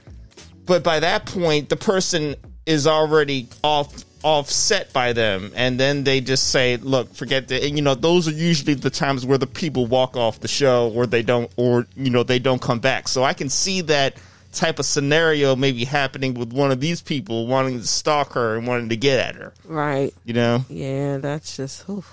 [0.66, 2.36] But by that point the person
[2.66, 5.52] is already off offset by them.
[5.56, 7.64] And then they just say look forget that.
[7.64, 10.92] And you know those are usually the times where the people walk off the show
[10.96, 13.08] or they don't or you know they don't come back.
[13.08, 14.18] So i can see that
[14.56, 18.65] type of scenario maybe happening with one of these people wanting to stalk her and
[18.68, 20.14] wanting to get at her Right.
[20.23, 22.11] you know Yeah, that's just oof.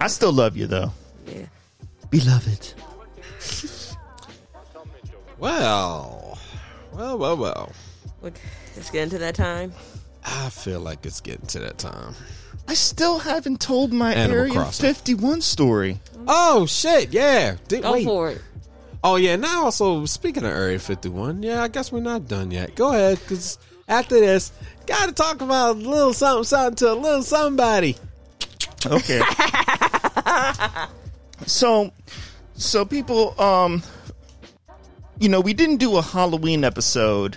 [0.00, 0.92] i still love you though
[1.26, 1.46] yeah.
[2.10, 2.72] beloved
[5.38, 6.38] Well,
[6.92, 7.72] well, well, well.
[8.22, 8.34] Look,
[8.76, 9.72] let's get into that time.
[10.24, 12.14] I feel like it's getting to that time.
[12.66, 14.86] I still haven't told my Animal Area Crossing.
[14.94, 16.00] 51 story.
[16.26, 17.12] Oh shit!
[17.12, 17.56] Yeah.
[17.68, 18.04] Did, Go wait.
[18.04, 18.40] for it.
[19.06, 22.74] Oh yeah, now also speaking of Area 51, yeah, I guess we're not done yet.
[22.74, 24.50] Go ahead, because after this,
[24.86, 27.96] got to talk about a little something, something to a little somebody.
[28.86, 29.20] Okay.
[31.46, 31.92] so,
[32.54, 33.82] so people, um,
[35.18, 37.36] you know, we didn't do a Halloween episode,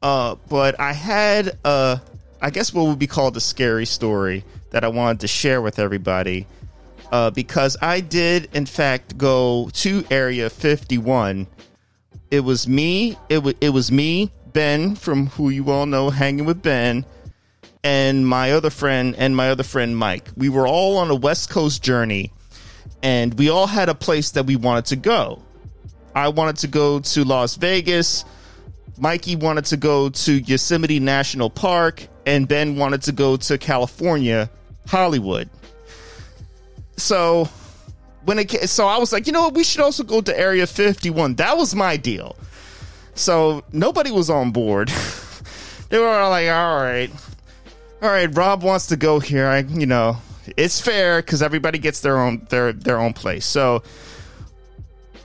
[0.00, 2.00] uh, but I had, a,
[2.40, 5.78] I guess what would be called a scary story that I wanted to share with
[5.78, 6.46] everybody,
[7.12, 11.46] uh, because I did, in fact, go to Area 51.
[12.30, 13.16] It was me.
[13.28, 17.04] It was it was me, Ben, from who you all know, hanging with Ben
[17.84, 20.30] and my other friend and my other friend Mike.
[20.36, 22.32] We were all on a West Coast journey
[23.02, 25.42] and we all had a place that we wanted to go.
[26.14, 28.24] I wanted to go to Las Vegas.
[28.98, 34.50] Mikey wanted to go to Yosemite National Park and Ben wanted to go to California,
[34.86, 35.50] Hollywood.
[37.02, 37.48] So
[38.24, 40.66] when it so I was like, you know what, we should also go to Area
[40.66, 41.34] 51.
[41.34, 42.36] That was my deal.
[43.14, 44.88] So nobody was on board.
[45.88, 47.10] they were all like, all right,
[48.00, 49.46] all right, Rob wants to go here.
[49.46, 50.16] I, you know,
[50.56, 53.44] it's fair because everybody gets their own their their own place.
[53.44, 53.82] So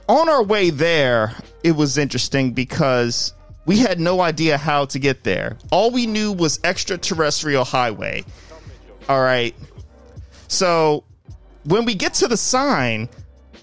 [0.09, 3.33] on our way there, it was interesting because
[3.67, 5.57] we had no idea how to get there.
[5.71, 8.23] All we knew was extraterrestrial highway.
[9.07, 9.53] All right.
[10.47, 11.03] So
[11.67, 13.09] when we get to the sign,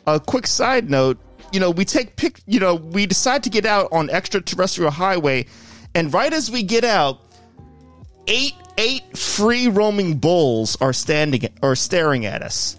[0.07, 1.19] a quick side note,
[1.53, 5.47] you know, we take pic, you know, we decide to get out on extraterrestrial highway,
[5.95, 7.21] and right as we get out,
[8.27, 12.77] eight eight free roaming bulls are standing or staring at us.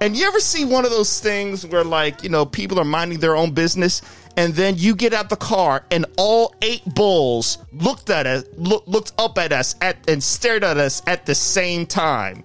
[0.00, 3.20] And you ever see one of those things where like, you know, people are minding
[3.20, 4.02] their own business
[4.36, 8.82] and then you get out the car and all eight bulls looked at us look,
[8.88, 12.42] looked up at us at and stared at us at the same time.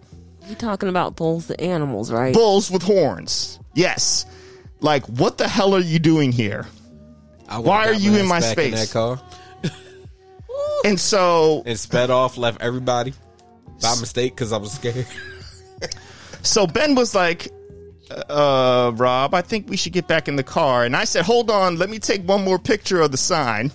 [0.47, 2.33] You talking about bulls, the animals, right?
[2.33, 3.59] Bulls with horns.
[3.73, 4.25] Yes.
[4.79, 6.67] Like what the hell are you doing here?
[7.49, 8.73] I Why are you in my back space?
[8.73, 9.21] that car
[10.85, 13.13] And so and sped off, left everybody
[13.81, 15.05] by mistake because I was scared.
[16.43, 17.49] So Ben was like,
[18.29, 20.85] uh, Rob, I think we should get back in the car.
[20.85, 23.71] And I said, hold on, let me take one more picture of the sign.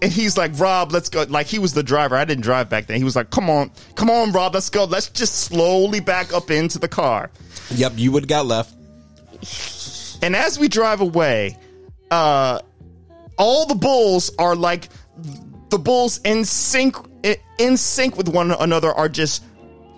[0.00, 1.24] And he's like, Rob, let's go.
[1.28, 2.16] Like he was the driver.
[2.16, 2.98] I didn't drive back then.
[2.98, 4.84] He was like, come on, come on, Rob, let's go.
[4.84, 7.30] Let's just slowly back up into the car.
[7.70, 8.74] yep, you would have got left.
[10.22, 11.58] And as we drive away,
[12.10, 12.60] uh,
[13.38, 14.88] all the bulls are like
[15.70, 16.96] the bulls in sync
[17.58, 19.42] in sync with one another are just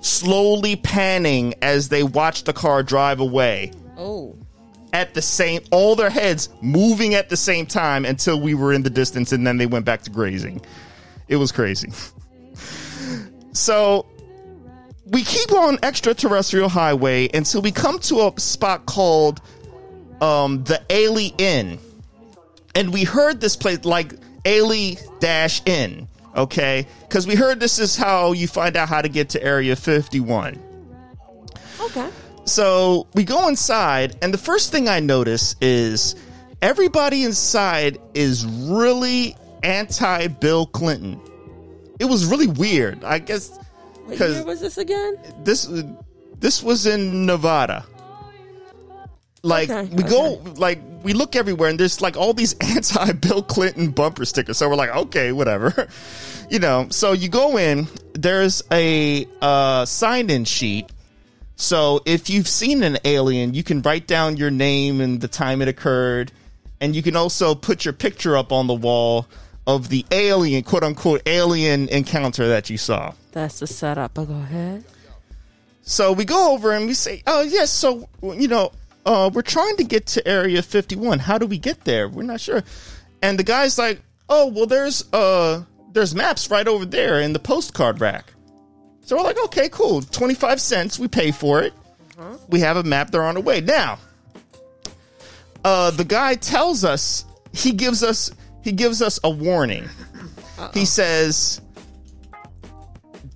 [0.01, 4.37] slowly panning as they watch the car drive away Oh.
[4.95, 8.83] At the same all their heads moving at the same time until we were in
[8.83, 10.63] the distance and then they went back to grazing
[11.29, 11.91] it was crazy
[13.53, 14.07] so
[15.07, 19.41] we keep on extraterrestrial highway until we come to a spot called
[20.21, 21.79] um, the A'Le'Inn,
[22.75, 24.15] and we heard this place like
[24.45, 26.87] Ailey Dash Inn, okay?
[27.03, 30.61] Because we heard this is how you find out how to get to Area 51.
[31.81, 32.09] Okay.
[32.45, 36.15] So we go inside, and the first thing I notice is
[36.61, 41.21] everybody inside is really anti Bill Clinton.
[41.99, 43.03] It was really weird.
[43.05, 43.59] I guess
[44.05, 45.17] What year was this again?
[45.43, 45.71] this
[46.39, 47.87] this was in Nevada.
[49.43, 53.43] Like Okay, we go, like we look everywhere, and there's like all these anti Bill
[53.43, 54.59] Clinton bumper stickers.
[54.59, 55.89] So we're like, okay, whatever,
[56.51, 56.89] you know.
[56.91, 60.91] So you go in, there's a uh, sign in sheet.
[61.57, 65.63] So if you've seen an alien, you can write down your name and the time
[65.63, 66.33] it occurred,
[66.81, 69.27] and you can also put your picture up on the wall
[69.67, 73.15] of the alien, quote unquote, alien encounter that you saw.
[73.33, 74.15] That's the setup.
[74.15, 74.85] But go ahead.
[75.83, 78.73] So we go over and we say, "Oh yes, so you know,
[79.07, 81.19] uh, we're trying to get to Area 51.
[81.19, 82.09] How do we get there?
[82.09, 82.63] We're not sure."
[83.23, 85.63] And the guy's like, "Oh well, there's uh,
[85.93, 88.33] there's maps right over there in the postcard rack."
[89.05, 90.03] So we're like, "Okay, cool.
[90.03, 90.99] 25 cents.
[90.99, 91.73] We pay for it.
[92.49, 93.11] We have a map.
[93.11, 93.99] They're on the way now."
[95.65, 98.31] Uh, the guy tells us he gives us
[98.63, 99.89] he gives us a warning.
[100.73, 101.61] He says,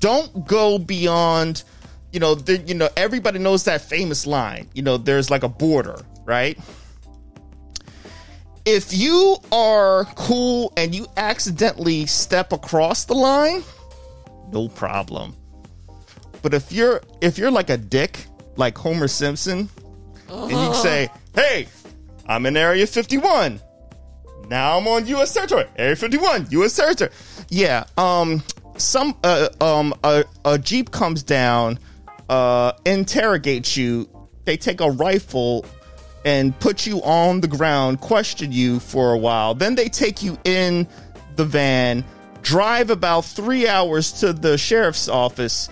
[0.00, 1.64] don't go beyond
[2.12, 5.48] you know the, you know everybody knows that famous line you know there's like a
[5.48, 6.58] border right
[8.64, 13.62] if you are cool and you accidentally step across the line
[14.52, 15.36] no problem
[16.42, 19.68] but if you're if you're like a dick like homer simpson
[20.28, 21.66] and you say hey
[22.26, 23.60] i'm in area 51
[24.48, 25.34] now I'm on U.S.
[25.34, 25.66] territory.
[25.76, 26.74] Area 51, U.S.
[26.74, 27.10] territory.
[27.48, 27.84] Yeah.
[27.96, 28.42] Um.
[28.76, 29.16] Some.
[29.22, 29.48] Uh.
[29.60, 29.94] Um.
[30.04, 31.78] A, a jeep comes down.
[32.28, 32.72] Uh.
[32.86, 34.08] Interrogates you.
[34.44, 35.66] They take a rifle,
[36.24, 39.54] and put you on the ground, question you for a while.
[39.54, 40.88] Then they take you in
[41.36, 42.02] the van,
[42.40, 45.68] drive about three hours to the sheriff's office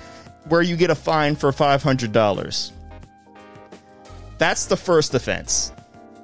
[0.49, 2.73] where you get a fine for $500.
[4.39, 5.73] That's the first offense.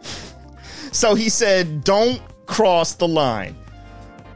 [0.93, 3.57] So he said, don't cross the line.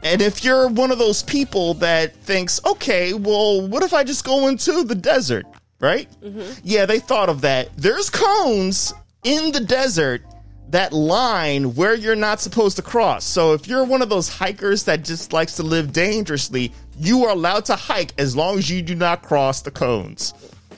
[0.01, 4.23] And if you're one of those people that thinks, okay, well, what if I just
[4.23, 5.45] go into the desert,
[5.79, 6.07] right?
[6.23, 6.59] Mm-hmm.
[6.63, 7.69] Yeah, they thought of that.
[7.77, 8.91] There's cones
[9.23, 10.23] in the desert
[10.69, 13.23] that line where you're not supposed to cross.
[13.23, 17.31] So if you're one of those hikers that just likes to live dangerously, you are
[17.31, 20.33] allowed to hike as long as you do not cross the cones.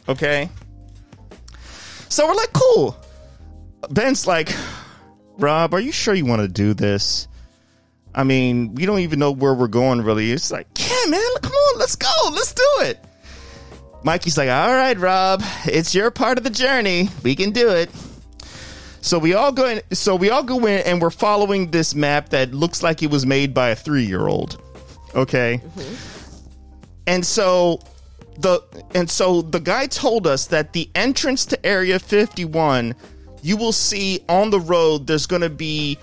[0.08, 0.50] Okay?
[2.10, 2.98] So we're like, cool.
[3.90, 4.54] Ben's like,
[5.38, 7.28] Rob, are you sure you want to do this?
[8.14, 10.32] I mean, we don't even know where we're going really.
[10.32, 13.04] It's like, yeah, man, come on, let's go, let's do it.
[14.04, 17.10] Mikey's like, all right, Rob, it's your part of the journey.
[17.24, 17.90] We can do it.
[19.02, 19.82] So we all go in.
[19.92, 23.26] So we all go in, and we're following this map that looks like it was
[23.26, 24.62] made by a three-year-old.
[25.16, 26.42] Okay, mm-hmm.
[27.08, 27.80] and so
[28.38, 28.62] the
[28.94, 32.96] and so the guy told us that the entrance to Area 51,
[33.42, 35.08] you will see on the road.
[35.08, 35.98] There's going to be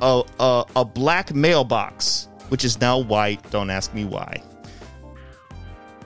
[0.00, 3.48] a, a a black mailbox, which is now white.
[3.50, 4.42] Don't ask me why.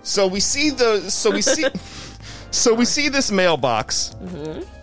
[0.03, 1.65] So we see the so we see
[2.51, 4.15] so we see this mailbox.
[4.23, 4.74] Mm-hmm.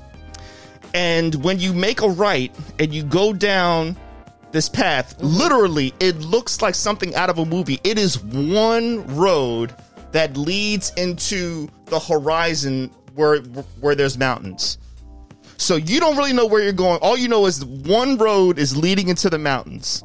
[0.93, 3.95] And when you make a right and you go down
[4.51, 5.27] this path, mm-hmm.
[5.27, 7.79] literally, it looks like something out of a movie.
[7.83, 9.73] It is one road
[10.11, 13.39] that leads into the horizon where
[13.79, 14.77] where there's mountains.
[15.57, 16.99] So you don't really know where you're going.
[17.01, 20.03] All you know is one road is leading into the mountains.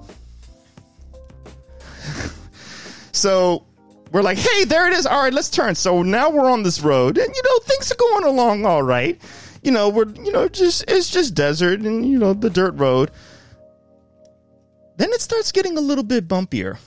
[3.12, 3.64] so
[4.12, 5.06] we're like, hey, there it is.
[5.06, 5.74] All right, let's turn.
[5.74, 9.20] So now we're on this road, and you know things are going along all right.
[9.66, 13.10] You know we're you know just it's just desert and you know the dirt road.
[14.97, 16.78] Then it starts getting a little bit bumpier,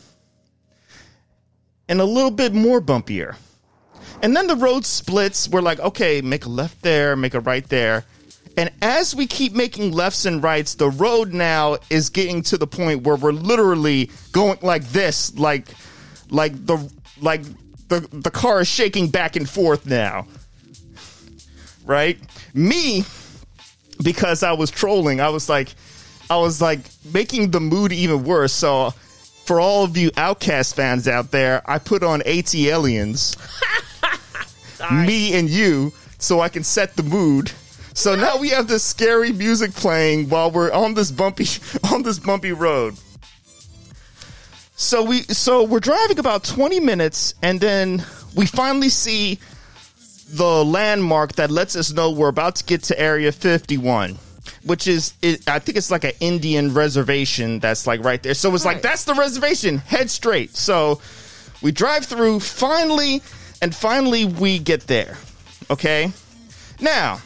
[1.89, 3.35] and a little bit more bumpier,
[4.23, 5.49] and then the road splits.
[5.49, 8.06] We're like, okay, make a left there, make a right there.
[8.56, 12.65] And as we keep making lefts and rights, the road now is getting to the
[12.65, 15.68] point where we're literally going like this, like
[16.30, 16.89] like the
[17.19, 17.41] like
[17.89, 20.27] the the car is shaking back and forth now.
[21.85, 22.18] Right?
[22.53, 23.03] Me
[24.03, 25.69] because I was trolling, I was like
[26.30, 26.80] I was like
[27.13, 28.53] making the mood even worse.
[28.53, 28.91] So
[29.45, 33.35] for all of you OutKast fans out there, I put on ATLiens,
[35.05, 37.51] me and you, so I can set the mood.
[37.93, 41.47] So now we have this scary music playing while we're on this bumpy
[41.91, 42.95] on this bumpy road.
[44.76, 48.05] So we so we're driving about 20 minutes and then
[48.35, 49.39] we finally see
[50.31, 54.18] the landmark that lets us know we're about to get to area 51
[54.64, 58.34] which is it, I think it's like an Indian reservation that's like right there.
[58.34, 59.77] So it's like that's the reservation.
[59.77, 60.56] Head straight.
[60.56, 61.01] So
[61.61, 63.22] we drive through finally
[63.61, 65.18] and finally we get there.
[65.69, 66.11] Okay?
[66.81, 67.22] Now,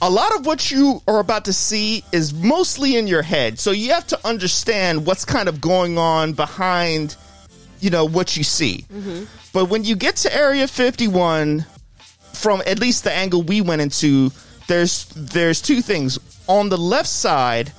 [0.00, 3.58] a lot of what you are about to see is mostly in your head.
[3.58, 7.16] So you have to understand what's kind of going on behind,
[7.80, 8.84] you know, what you see.
[8.92, 9.24] Mm-hmm.
[9.52, 11.64] But when you get to Area 51,
[12.32, 14.30] from at least the angle we went into,
[14.66, 16.18] there's there's two things.
[16.48, 17.72] On the left side,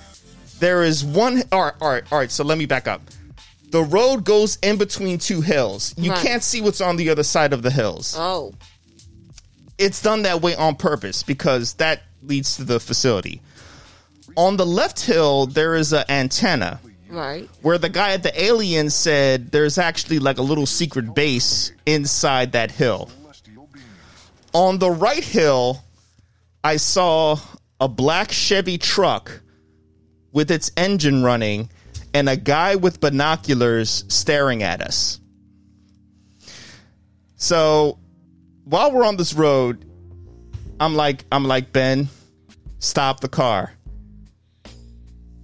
[0.59, 1.43] there is one.
[1.51, 2.31] All right, all right, all right.
[2.31, 3.01] So let me back up.
[3.71, 5.95] The road goes in between two hills.
[5.97, 6.21] You Right.
[6.25, 8.53] can't see what's on the other side of the hills Oh,
[9.79, 13.41] it's done that way on purpose because that leads to the facility.
[14.37, 16.79] On the left hill, there is an antenna
[17.13, 17.49] right.
[17.61, 22.53] where the guy at the alien said there's actually like a little secret base inside
[22.53, 23.09] that hill.
[24.53, 25.83] On the right hill,
[26.63, 27.37] I saw
[27.79, 29.41] a black Chevy truck
[30.31, 31.69] with its engine running
[32.13, 35.19] and a guy with binoculars staring at us.
[37.35, 37.97] So
[38.63, 39.85] while we're on this road,
[40.79, 42.09] I'm like, I'm like, Ben,
[42.79, 43.73] stop the car.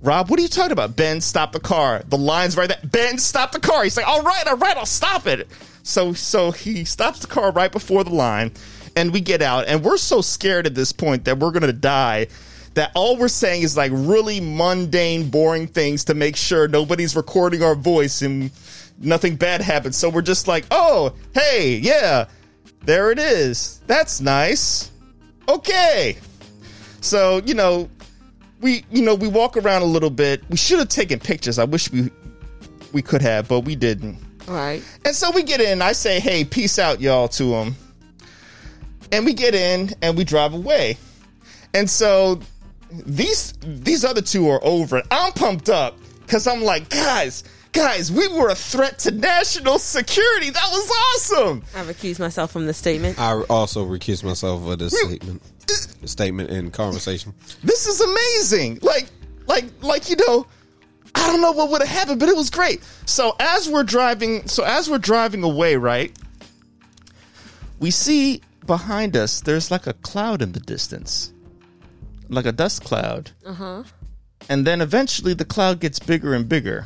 [0.01, 0.95] Rob, what are you talking about?
[0.95, 2.03] Ben, stop the car.
[2.07, 2.79] The line's right there.
[2.83, 3.83] Ben, stop the car.
[3.83, 5.47] He's like, all right, all right, I'll stop it.
[5.83, 8.53] So, so he stops the car right before the line,
[8.95, 12.27] and we get out, and we're so scared at this point that we're gonna die.
[12.75, 17.63] That all we're saying is like really mundane, boring things to make sure nobody's recording
[17.63, 18.51] our voice and
[18.99, 19.97] nothing bad happens.
[19.97, 22.27] So we're just like, oh, hey, yeah,
[22.85, 23.81] there it is.
[23.87, 24.91] That's nice.
[25.49, 26.17] Okay.
[27.01, 27.89] So, you know,
[28.61, 30.43] we you know, we walk around a little bit.
[30.49, 31.59] We should have taken pictures.
[31.59, 32.09] I wish we
[32.93, 34.17] we could have, but we didn't.
[34.47, 34.83] Right.
[35.05, 35.81] And so we get in.
[35.81, 37.75] I say, "Hey, peace out, y'all," to him.
[39.11, 40.97] And we get in and we drive away.
[41.73, 42.39] And so
[42.91, 45.01] these these other two are over.
[45.11, 50.49] I'm pumped up because I'm like, guys, guys, we were a threat to national security.
[50.49, 51.63] That was awesome.
[51.75, 53.19] I recuse myself from the statement.
[53.19, 55.41] I also recuse myself of this statement,
[56.05, 57.33] statement and conversation.
[57.63, 58.79] This is amazing.
[58.81, 59.07] Like,
[59.47, 60.47] like, like you know,
[61.15, 62.83] I don't know what would have happened, but it was great.
[63.05, 66.15] So as we're driving, so as we're driving away, right,
[67.79, 71.33] we see behind us there's like a cloud in the distance,
[72.29, 73.31] like a dust cloud.
[73.45, 73.83] Uh huh.
[74.49, 76.85] And then eventually the cloud gets bigger and bigger.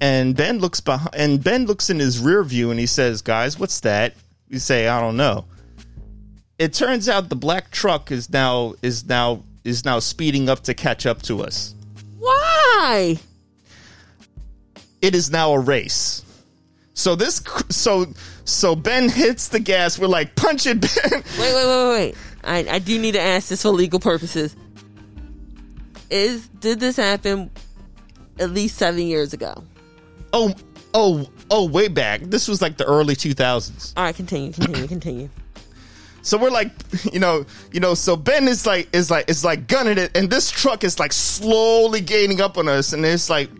[0.00, 3.58] And Ben looks behind, and Ben looks in his rear view, and he says, "Guys,
[3.58, 4.14] what's that?"
[4.50, 5.46] We say, "I don't know."
[6.58, 10.74] It turns out the black truck is now is now is now speeding up to
[10.74, 11.74] catch up to us.
[12.18, 13.18] Why?
[15.04, 16.24] it is now a race.
[16.94, 18.06] So this, so
[18.44, 19.98] so Ben hits the gas.
[19.98, 21.22] We're like, punch it, Ben.
[21.38, 22.14] Wait, wait, wait, wait.
[22.42, 24.56] I, I do need to ask this for legal purposes.
[26.08, 27.50] Is did this happen
[28.38, 29.62] at least seven years ago?
[30.32, 30.54] Oh,
[30.94, 32.22] oh, oh, way back.
[32.22, 33.92] This was like the early two thousands.
[33.96, 35.28] All right, continue, continue, continue.
[36.24, 36.72] So we're like,
[37.12, 37.94] you know, you know.
[37.94, 41.12] So Ben is like, is like, is like gunning it, and this truck is like
[41.12, 43.50] slowly gaining up on us, and it's like,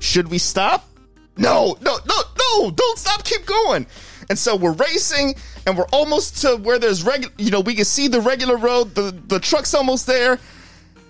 [0.00, 0.88] should we stop?
[1.36, 2.70] No, no, no, no!
[2.70, 3.24] Don't stop!
[3.24, 3.86] Keep going.
[4.30, 5.34] And so we're racing,
[5.66, 7.34] and we're almost to where there's regular.
[7.36, 8.94] You know, we can see the regular road.
[8.94, 10.38] The the truck's almost there,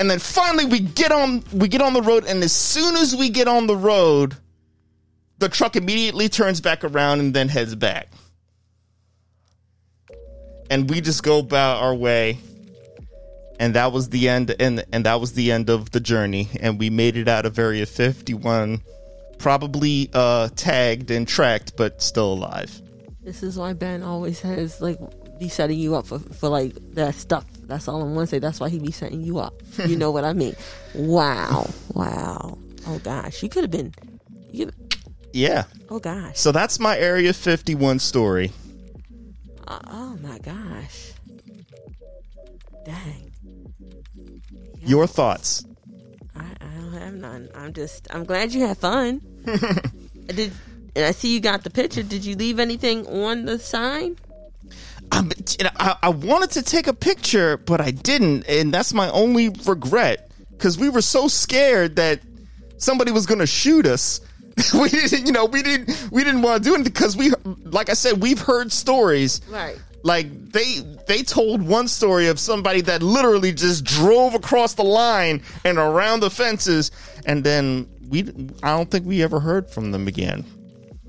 [0.00, 1.44] and then finally we get on.
[1.52, 4.36] We get on the road, and as soon as we get on the road,
[5.38, 8.08] the truck immediately turns back around and then heads back
[10.70, 12.38] and we just go about our way
[13.60, 16.78] and that was the end and and that was the end of the journey and
[16.78, 18.82] we made it out of area 51
[19.38, 22.80] probably uh tagged and tracked but still alive
[23.22, 24.98] This is why Ben always has like
[25.38, 27.44] be setting you up for, for like that stuff.
[27.66, 28.38] That's all I'm gonna say.
[28.38, 29.54] That's why he be setting you up.
[29.86, 30.54] You know what I mean?
[30.94, 32.56] Wow, wow.
[32.86, 33.92] Oh gosh, you could have been.
[34.52, 34.70] You,
[35.32, 36.38] yeah oh gosh.
[36.38, 38.52] so that's my area 51 story
[39.66, 41.12] Uh, oh my gosh.
[42.84, 43.32] Dang.
[44.82, 45.64] your thoughts
[46.36, 47.48] I, I don't have none.
[47.54, 48.08] I'm just.
[48.10, 49.20] I'm glad you had fun.
[50.26, 50.52] Did
[50.96, 52.02] and I see you got the picture.
[52.02, 54.16] Did you leave anything on the sign?
[55.12, 55.30] I'm,
[55.76, 60.30] I, I wanted to take a picture but i didn't and that's my only regret
[60.50, 62.20] because we were so scared that
[62.78, 64.20] somebody was going to shoot us
[64.74, 67.32] we didn't you know we didn't we didn't want to do it because we
[67.64, 69.76] like i said we've heard stories Right.
[70.04, 75.42] like they they told one story of somebody that literally just drove across the line
[75.64, 76.90] and around the fences
[77.26, 78.20] and then we
[78.62, 80.44] i don't think we ever heard from them again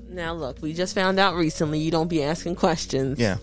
[0.08, 3.18] Now look, we just found out recently you don't be asking questions.
[3.18, 3.36] yeah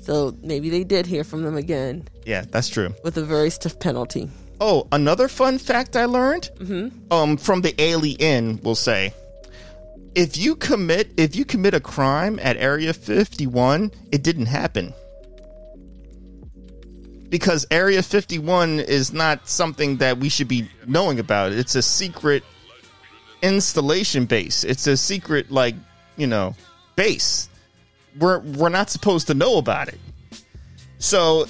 [0.00, 3.78] So maybe they did hear from them again yeah that's true with a very stiff
[3.80, 4.28] penalty.
[4.60, 6.88] Oh, another fun fact I learned Hmm.
[7.12, 9.14] um, from the Alien, we'll say,
[10.18, 14.92] if you commit if you commit a crime at Area 51, it didn't happen
[17.28, 21.52] because Area 51 is not something that we should be knowing about.
[21.52, 22.42] It's a secret
[23.42, 24.64] installation base.
[24.64, 25.76] It's a secret, like
[26.16, 26.56] you know,
[26.96, 27.48] base.
[28.18, 30.00] We're we're not supposed to know about it.
[30.98, 31.46] So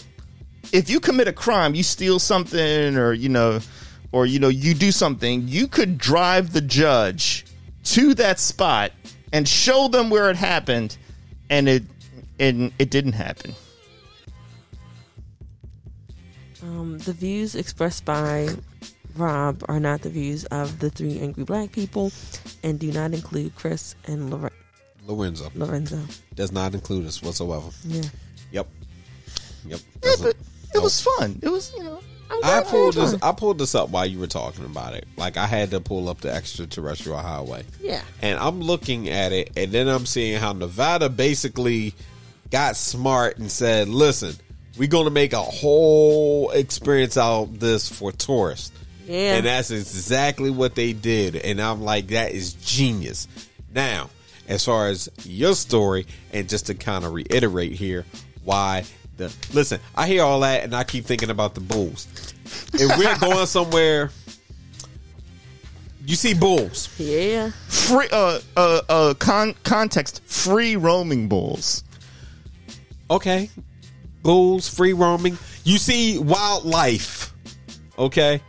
[0.75, 3.61] if you commit a crime, you steal something or you know
[4.13, 7.47] or you know you do something, you could drive the judge
[7.84, 8.92] to that spot
[9.32, 10.97] and show them where it happened
[11.50, 11.82] and it
[12.40, 13.55] and it didn't happen.
[16.62, 18.48] Um, the views expressed by
[19.16, 22.12] Rob are not the views of the three angry black people
[22.62, 24.52] and do not include Chris and Lore-
[25.07, 26.00] Lorenzo Lorenzo.
[26.34, 27.68] does not include us whatsoever.
[27.84, 28.02] Yeah.
[28.52, 28.68] Yep.
[29.66, 29.81] Yep.
[30.05, 30.36] Yeah, but
[30.74, 31.39] it was fun.
[31.42, 33.15] It was, you know, I'm I pulled this.
[33.23, 35.07] I pulled this up while you were talking about it.
[35.16, 37.65] Like I had to pull up the extraterrestrial highway.
[37.81, 38.02] Yeah.
[38.23, 41.94] And I'm looking at it, and then I'm seeing how Nevada basically
[42.50, 44.34] got smart and said, "Listen,
[44.76, 48.73] we're going to make a whole experience out of this for tourists."
[49.07, 49.36] Yeah.
[49.36, 51.34] And that's exactly what they did.
[51.34, 53.26] And I'm like, that is genius.
[53.74, 54.10] Now,
[54.48, 58.05] as far as your story, and just to kind of reiterate here,
[58.44, 58.84] why
[59.19, 62.07] the listen, I hear all that, and I keep thinking about the bulls.
[62.73, 64.11] If we're going somewhere,
[66.07, 66.89] you see bulls.
[66.99, 67.51] Yeah.
[67.69, 71.85] free uh uh uh con- context free roaming bulls.
[73.11, 73.51] Okay.
[74.23, 75.39] Bulls, free roaming.
[75.65, 77.33] You see wildlife.
[77.99, 78.41] Okay.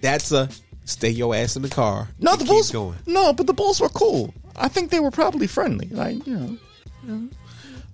[0.00, 0.48] That's a
[0.84, 2.08] stay your ass in the car.
[2.18, 2.70] No, the bulls.
[2.70, 2.98] going.
[3.06, 4.34] No, but the bulls were cool.
[4.56, 5.88] I think they were probably friendly.
[5.88, 6.58] Like you
[7.06, 7.28] know,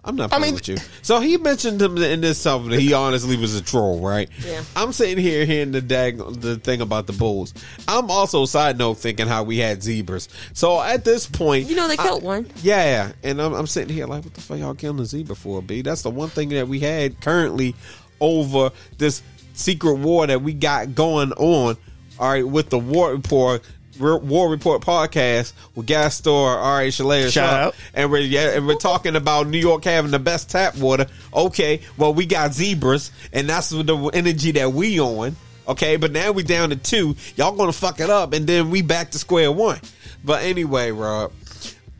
[0.05, 0.77] I'm not playing mean- with you.
[1.03, 4.29] So he mentioned him in this song that he honestly was a troll, right?
[4.47, 4.63] Yeah.
[4.75, 7.53] I'm sitting here hearing the dag the thing about the bulls.
[7.87, 10.29] I'm also side note thinking how we had zebras.
[10.55, 12.47] So at this point, You know they I- killed one.
[12.63, 15.61] Yeah, and I'm, I'm sitting here like, what the fuck y'all killing a zebra for,
[15.61, 15.83] B?
[15.83, 17.75] That's the one thing that we had currently
[18.21, 19.23] over this
[19.55, 21.77] secret war that we got going on.
[22.19, 23.63] All right, with the war report.
[24.01, 27.75] War Report podcast with Gas Store, right, Shalea, Shout out.
[27.95, 31.07] and we're yeah, and we're talking about New York having the best tap water.
[31.33, 35.37] Okay, well we got zebras, and that's the energy that we on.
[35.69, 37.15] Okay, but now we down to two.
[37.37, 39.79] Y'all gonna fuck it up, and then we back to square one.
[40.25, 41.33] But anyway, Rob,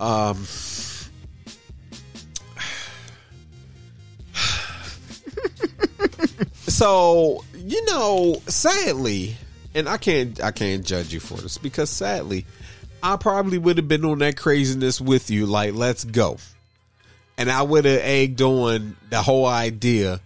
[0.01, 0.37] um,
[6.67, 9.37] so you know, sadly,
[9.75, 12.47] and I can't I can't judge you for this because sadly,
[13.03, 15.47] I probably would have been on that craziness with you.
[15.47, 16.39] Like, let's go,
[17.39, 20.21] and I would have egged on the whole idea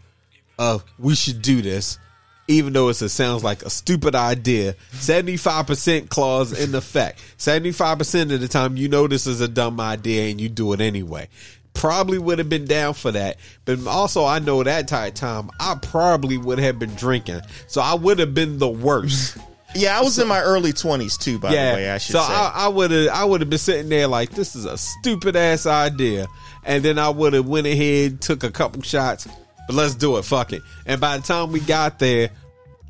[0.58, 1.98] of we should do this.
[2.46, 7.18] Even though it sounds like a stupid idea, seventy five percent clause in effect.
[7.38, 10.50] Seventy five percent of the time, you know this is a dumb idea and you
[10.50, 11.28] do it anyway.
[11.74, 15.76] Probably would have been down for that, but also I know that type time I
[15.80, 19.36] probably would have been drinking, so I would have been the worst.
[19.76, 21.38] Yeah, I was in my early twenties too.
[21.40, 22.32] By the way, I should so say.
[22.32, 25.34] I, I would have I would have been sitting there like this is a stupid
[25.34, 26.28] ass idea,
[26.64, 29.26] and then I would have went ahead took a couple shots,
[29.66, 30.62] but let's do it, fuck it.
[30.86, 32.30] And by the time we got there,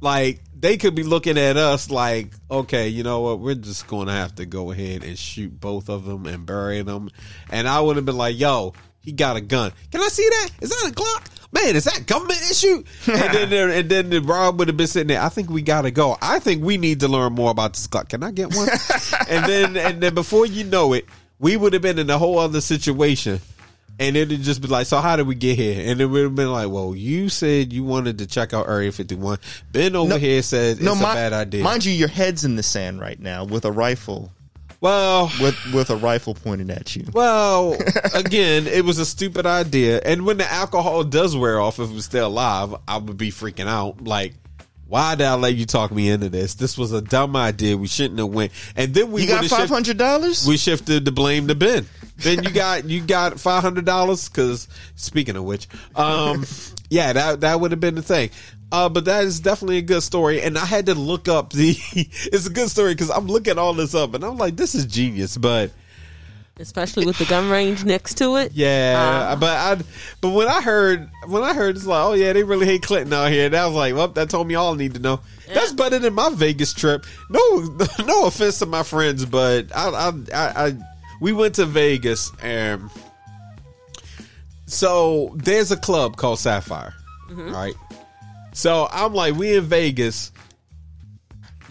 [0.03, 4.07] like they could be looking at us like, okay, you know what, we're just going
[4.07, 7.10] to have to go ahead and shoot both of them and bury them,
[7.50, 9.73] and I would have been like, yo, he got a gun.
[9.91, 10.50] Can I see that?
[10.62, 11.28] Is that a Glock?
[11.52, 12.83] Man, is that government issue?
[13.07, 15.20] and then there, and then the Rob would have been sitting there.
[15.20, 16.16] I think we gotta go.
[16.20, 18.08] I think we need to learn more about this Glock.
[18.08, 18.68] Can I get one?
[19.28, 21.05] and then and then before you know it,
[21.39, 23.41] we would have been in a whole other situation.
[23.99, 25.89] And it'd just be like, so how did we get here?
[25.91, 28.91] And it would have been like, well, you said you wanted to check out Area
[28.91, 29.39] 51.
[29.71, 31.63] Ben over No- here said it's no, a bad idea.
[31.63, 34.33] Mind you, your head's in the sand right now with a rifle,
[34.81, 37.07] well, with with a rifle pointed at you.
[37.13, 37.77] Well,
[38.15, 40.01] again, it was a stupid idea.
[40.05, 43.67] And when the alcohol does wear off, if we're still alive, I would be freaking
[43.69, 44.03] out.
[44.05, 44.35] Like,
[44.87, 46.55] why did I let you talk me into this?
[46.55, 47.77] This was a dumb idea.
[47.77, 48.53] We shouldn't have went.
[48.77, 50.47] And then we You got five hundred dollars.
[50.47, 51.87] we shifted the blame to Ben.
[52.19, 56.45] Then you got you got five hundred dollars because speaking of which, um,
[56.91, 58.31] yeah, that that would have been the thing.
[58.73, 61.77] Uh, but that is definitely a good story, and I had to look up the.
[61.95, 64.85] it's a good story because I'm looking all this up, and I'm like, this is
[64.85, 65.37] genius.
[65.37, 65.71] But
[66.58, 68.52] especially with the gun range next to it.
[68.52, 69.83] yeah, Uh, but I
[70.20, 73.12] but when I heard when I heard it's like, oh yeah, they really hate Clinton
[73.12, 73.47] out here.
[73.47, 75.20] And that was like, well, that told me all I need to know.
[75.52, 77.05] That's better than my Vegas trip.
[77.31, 77.76] No,
[78.07, 80.76] no offense to my friends, but I, I, I, I
[81.20, 82.91] we went to Vegas and
[84.66, 86.94] so there's a club called Sapphire,
[87.31, 87.74] right?
[88.52, 90.33] So I'm like, we in Vegas.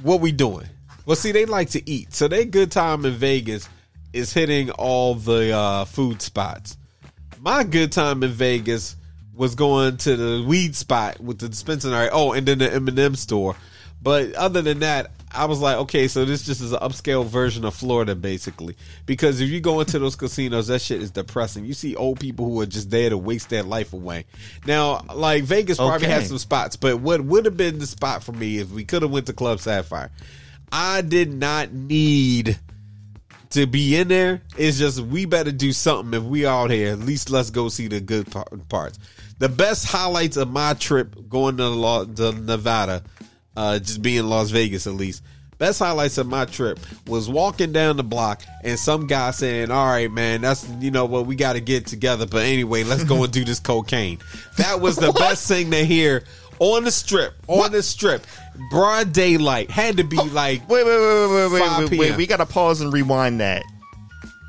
[0.02, 0.68] What we doing?
[1.06, 3.68] Well, see, they like to eat, so they good time in Vegas
[4.14, 6.78] is hitting all the uh, food spots.
[7.40, 8.96] My good time in Vegas
[9.34, 12.10] was going to the weed spot with the dispensary.
[12.12, 13.56] Oh, and then the M and M store.
[14.02, 17.64] But other than that, I was like, okay, so this just is an upscale version
[17.64, 18.76] of Florida, basically.
[19.06, 21.64] Because if you go into those casinos, that shit is depressing.
[21.66, 24.26] You see old people who are just there to waste their life away.
[24.68, 26.14] Now, like Vegas probably Okay.
[26.14, 29.02] has some spots, but what would have been the spot for me if we could
[29.04, 30.12] have went to Club Sapphire?
[30.72, 32.60] I did not need
[33.54, 34.42] to be in there.
[34.58, 36.92] It's just we better do something if we out here.
[36.92, 38.28] At least let's go see the good
[38.70, 39.00] parts.
[39.40, 43.04] The best highlights of my trip going to, La- to Nevada,
[43.56, 45.24] uh, just being Las Vegas at least.
[45.60, 49.86] Best highlights of my trip was walking down the block and some guy saying, "All
[49.86, 53.24] right, man, that's you know what we got to get together." But anyway, let's go
[53.24, 54.20] and do this cocaine.
[54.58, 56.24] That was the best thing to hear
[56.64, 57.34] on the strip.
[57.48, 58.26] On the strip,
[58.70, 62.28] broad daylight had to be oh, like Wait, wait, wait, wait, wait, wait, wait, We
[62.28, 63.64] got to pause and rewind that.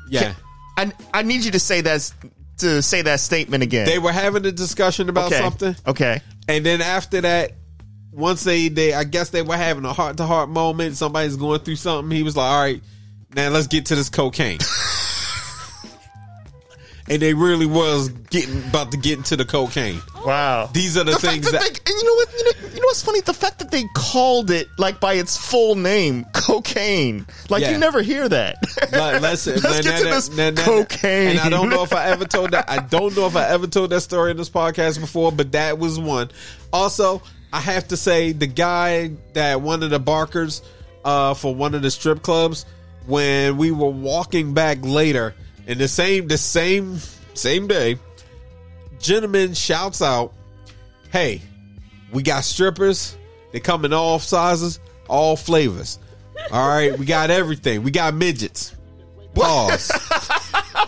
[0.09, 0.33] yeah.
[0.77, 2.11] I I need you to say that
[2.57, 3.85] to say that statement again.
[3.85, 5.39] They were having a discussion about okay.
[5.39, 6.21] something, Okay.
[6.47, 7.53] and then after that,
[8.11, 10.95] once they they I guess they were having a heart to heart moment.
[10.97, 12.15] Somebody's going through something.
[12.15, 12.81] He was like, "All right,
[13.35, 14.59] now let's get to this cocaine."
[17.07, 20.01] and they really was getting about to get into the cocaine.
[20.25, 20.69] Wow.
[20.73, 22.33] These are the, the things that, that they, and you know what?
[22.33, 23.21] You know, you know what's funny?
[23.21, 27.25] The fact that they called it like by its full name, cocaine.
[27.49, 27.71] Like Yeah.
[27.71, 28.57] you never hear that.
[28.91, 31.29] Like, let's, Let's now- get now to that- this now- now- cocaine.
[31.29, 32.69] And I don't know if I ever told that.
[32.69, 35.77] I don't know if I ever told that story in this podcast before, but that
[35.77, 36.31] was one.
[36.73, 37.21] Also,
[37.53, 40.61] I have to say the guy that one of the barkers
[41.05, 42.65] uh, for one of the strip clubs
[43.05, 45.35] when we were walking back later
[45.67, 46.97] in the same the same
[47.33, 47.97] same day,
[48.99, 50.33] gentleman shouts out,
[51.11, 51.41] "Hey,
[52.11, 53.15] we got strippers.
[53.51, 55.99] They come in all sizes, all flavors.
[56.51, 57.83] All right, we got everything.
[57.83, 58.75] We got midgets."
[59.33, 59.91] Pause.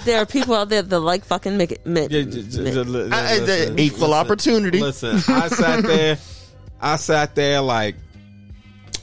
[0.06, 1.80] There are people out there that like fucking mid.
[1.86, 2.74] mid, Yeah, j- j- mid.
[2.74, 4.80] j- li- I- I- listen, equal listen, opportunity.
[4.80, 6.18] Listen, I sat there,
[6.82, 7.96] I sat there like,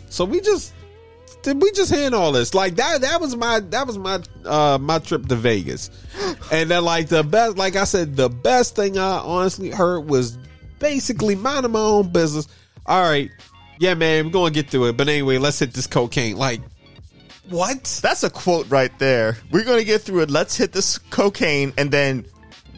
[0.08, 0.72] so we just
[1.44, 3.02] did we just hand all this like that?
[3.02, 5.90] That was my that was my uh my trip to Vegas,
[6.50, 10.38] and then like the best, like I said, the best thing I honestly heard was
[10.78, 12.48] basically minding my own business.
[12.86, 13.30] All right,
[13.78, 16.36] yeah, man, we're gonna get through it, but anyway, let's hit this cocaine.
[16.36, 16.62] Like,
[17.50, 18.00] what?
[18.02, 19.36] That's a quote right there.
[19.50, 20.30] We're gonna get through it.
[20.30, 22.24] Let's hit this cocaine, and then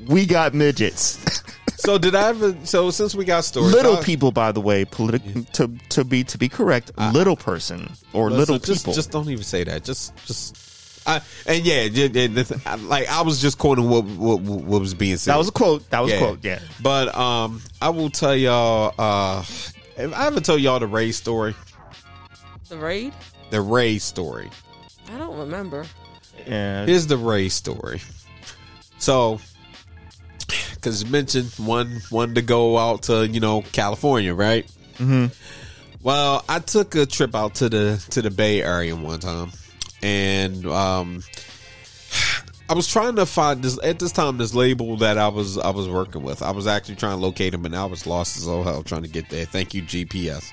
[0.08, 1.42] we got midgets.
[1.76, 2.56] So did I ever?
[2.64, 5.22] So since we got stories, little I- people, by the way, politic
[5.52, 8.94] to to be to be correct, little person or Listen, little just, people.
[8.94, 9.84] Just don't even say that.
[9.84, 10.62] Just, just.
[11.08, 14.80] I, and yeah, j- j- the th- like I was just quoting what what, what
[14.80, 15.32] was being said.
[15.34, 15.88] that was a quote.
[15.90, 16.16] That was yeah.
[16.16, 16.44] a quote.
[16.44, 16.58] Yeah.
[16.82, 18.92] But um, I will tell y'all.
[18.98, 19.44] Uh,
[19.96, 21.54] if I ever told y'all the Ray story,
[22.68, 23.12] the raid.
[23.50, 24.50] the Ray story.
[25.12, 25.86] I don't remember.
[26.46, 26.86] Yeah.
[26.86, 28.00] Here's the Ray story.
[28.98, 29.40] So,
[30.86, 34.64] because you mentioned one one to go out to you know California, right?
[34.98, 35.26] Mm-hmm.
[36.04, 39.50] Well, I took a trip out to the to the Bay Area one time,
[40.00, 41.24] and um,
[42.68, 45.70] I was trying to find this at this time this label that I was I
[45.70, 46.40] was working with.
[46.40, 49.02] I was actually trying to locate him, and I was lost as all hell trying
[49.02, 49.44] to get there.
[49.44, 50.52] Thank you GPS.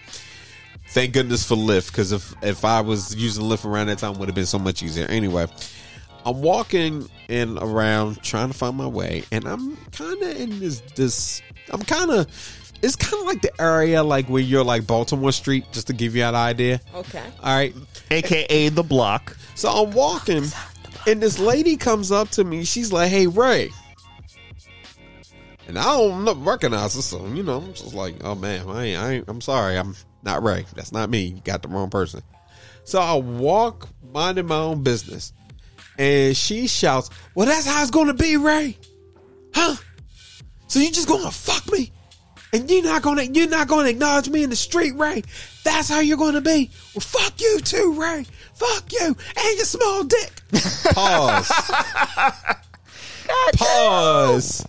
[0.88, 4.30] Thank goodness for Lyft, because if if I was using Lyft around that time, would
[4.30, 5.06] have been so much easier.
[5.06, 5.46] Anyway,
[6.26, 10.82] I'm walking in around trying to find my way, and I'm kind of in this
[10.96, 11.42] this.
[11.70, 12.28] I'm kind of.
[12.82, 16.18] It's kind of like the area like where you're like Baltimore Street, just to give
[16.18, 16.82] you an idea.
[16.94, 17.24] Okay.
[17.42, 17.74] All right,
[18.12, 19.38] AKA the block.
[19.56, 20.44] so I'm walking,
[21.08, 22.66] and this lady comes up to me.
[22.66, 23.70] She's like, "Hey, Ray,"
[25.68, 29.02] and I don't recognize her, so you know, I'm just like, "Oh man, I ain't,
[29.02, 30.66] I ain't, I'm sorry, I'm not Ray.
[30.76, 31.24] That's not me.
[31.24, 32.22] You got the wrong person."
[32.84, 35.32] So I walk, minding my own business,
[35.98, 38.78] and she shouts, "Well, that's how it's going to be, Ray,
[39.54, 39.76] huh?
[40.68, 41.92] So you just gonna fuck me?"
[42.52, 45.24] And you're not gonna you're not gonna acknowledge me in the street, Ray.
[45.64, 46.70] That's how you're gonna be.
[46.94, 48.26] Well, fuck you too, Ray.
[48.54, 50.32] Fuck you and your small dick.
[50.94, 51.52] Pause.
[53.56, 54.66] Pause.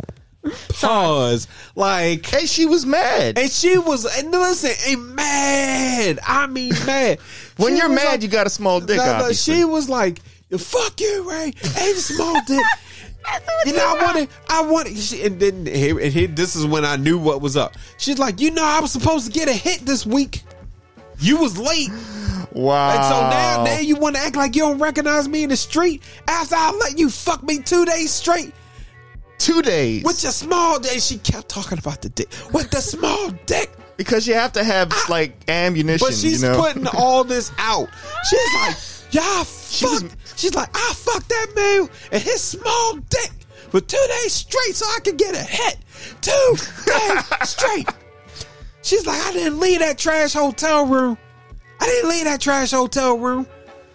[0.80, 1.48] Pause.
[1.74, 3.38] Like Hey, she was mad.
[3.38, 6.18] and she was and listen, and mad.
[6.26, 7.18] I mean mad.
[7.56, 8.96] when She you're mad, like- you got a small dick.
[8.96, 10.20] no, no, she was like,
[10.56, 12.64] "Fuck you, Ray, and small dick."
[13.64, 16.84] you know, I wanted, I wanted, she, and then here, and here, this is when
[16.84, 17.74] I knew what was up.
[17.96, 20.42] She's like, "You know, I was supposed to get a hit this week.
[21.20, 21.90] You was late,
[22.52, 22.90] wow.
[22.90, 25.56] and so now, now you want to act like you don't recognize me in the
[25.56, 28.52] street after I let you fuck me two days straight
[29.38, 33.30] two days with your small dick." She kept talking about the dick with the small
[33.46, 33.70] dick.
[33.96, 36.06] because you have to have like ammunition.
[36.06, 36.60] But she's you know?
[36.60, 37.88] putting all this out.
[38.28, 38.76] She's like,
[39.14, 40.10] y'all was- fuck.
[40.36, 43.30] She's like, ah, I fucked that man and his small dick
[43.70, 45.76] for two days straight so I could get a hit.
[46.20, 47.88] Two days straight.
[48.82, 51.16] She's like, I didn't leave that trash hotel room.
[51.80, 53.46] I didn't leave that trash hotel room.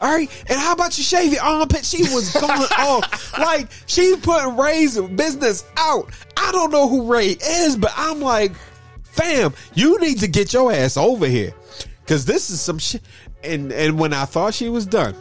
[0.02, 1.84] All right, and how about you shave your armpit?
[1.84, 6.10] She was going off like she putting Ray's business out.
[6.38, 8.54] I don't know who Ray is, but I'm like,
[9.04, 11.54] fam, you need to get your ass over here
[12.02, 13.02] because this is some shit.
[13.44, 15.16] And and when I thought she was done,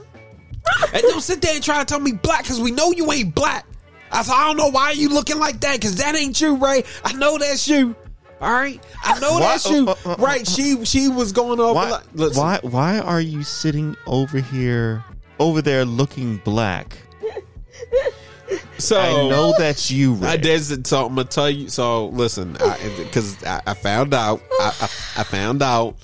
[0.92, 3.34] and don't sit there and try to tell me black because we know you ain't
[3.34, 3.64] black.
[4.10, 6.84] I said, I don't know why you looking like that because that ain't you, Ray.
[7.04, 7.94] I know that's you.
[8.40, 9.88] All right, I know Why- that's you.
[9.88, 10.46] uh, uh, uh, right?
[10.46, 11.74] She she was going over.
[11.74, 12.60] why, like- why?
[12.62, 15.04] Why are you sitting over here,
[15.40, 16.96] over there, looking black?
[18.78, 20.28] So I know that's you, Ray.
[20.28, 20.86] I did.
[20.86, 21.68] So I'm gonna tell you.
[21.68, 24.84] So listen, because I, I, found out, I, I,
[25.20, 25.96] I found out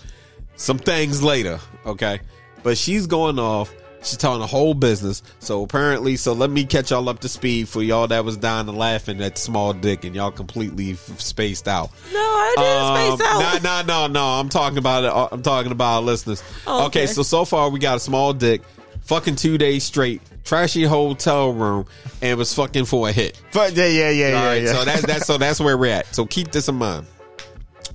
[0.57, 1.61] some things later.
[1.87, 2.21] Okay,
[2.63, 3.73] but she's going off.
[4.03, 5.23] She's telling the whole business.
[5.39, 8.69] So apparently, so let me catch y'all up to speed for y'all that was dying
[8.69, 11.91] and laughing at small dick and y'all completely f- spaced out.
[12.13, 13.63] No, I didn't um, space out.
[13.63, 14.27] No, no, no, no.
[14.27, 15.33] I'm talking about it.
[15.33, 16.43] I'm talking about our listeners.
[16.67, 17.05] Oh, okay.
[17.05, 17.07] okay.
[17.07, 18.61] so so far we got a small dick,
[19.01, 21.87] fucking two days straight, trashy hotel room,
[22.21, 23.41] and was fucking for a hit.
[23.55, 24.47] But yeah, yeah, yeah, All yeah.
[24.47, 24.73] right, yeah.
[24.73, 26.15] so that's that's so that's where we're at.
[26.15, 27.07] So keep this in mind.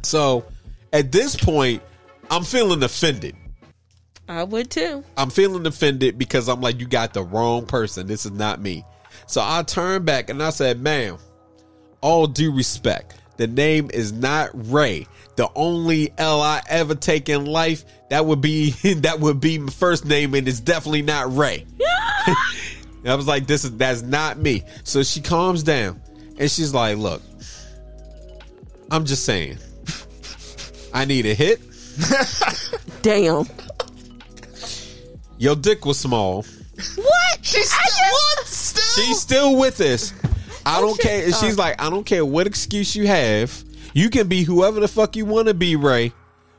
[0.01, 0.43] So
[0.91, 1.83] at this point,
[2.31, 3.35] I'm feeling offended.
[4.29, 5.03] I would too.
[5.17, 8.05] I'm feeling offended because I'm like, you got the wrong person.
[8.05, 8.85] This is not me.
[9.25, 11.17] So I turned back and I said, ma'am,
[12.01, 15.07] all due respect, the name is not Ray.
[15.35, 19.71] The only L I ever take in life, that would be that would be my
[19.71, 21.65] first name, and it's definitely not Ray.
[23.05, 24.63] I was like, this is that's not me.
[24.83, 26.01] So she calms down.
[26.37, 27.21] And she's like, "Look,
[28.91, 29.57] I'm just saying,
[30.93, 31.61] I need a hit.
[33.01, 33.45] Damn.
[35.39, 36.45] Your dick was small.
[36.95, 37.39] What?
[37.41, 38.45] She's still what?
[38.45, 39.03] Still?
[39.05, 40.13] She's still with us.
[40.65, 41.05] I oh, don't shit.
[41.05, 41.25] care.
[41.25, 43.63] And she's like, I don't care what excuse you have.
[43.93, 46.11] You can be whoever the fuck you want to be, Ray.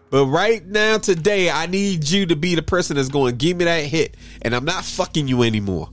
[0.09, 3.59] But right now, today, I need you to be the person that's going to give
[3.59, 4.17] me that hit.
[4.43, 5.91] And I'm not fucking you anymore.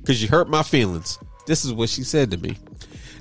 [0.00, 1.18] Because you hurt my feelings.
[1.46, 2.56] This is what she said to me.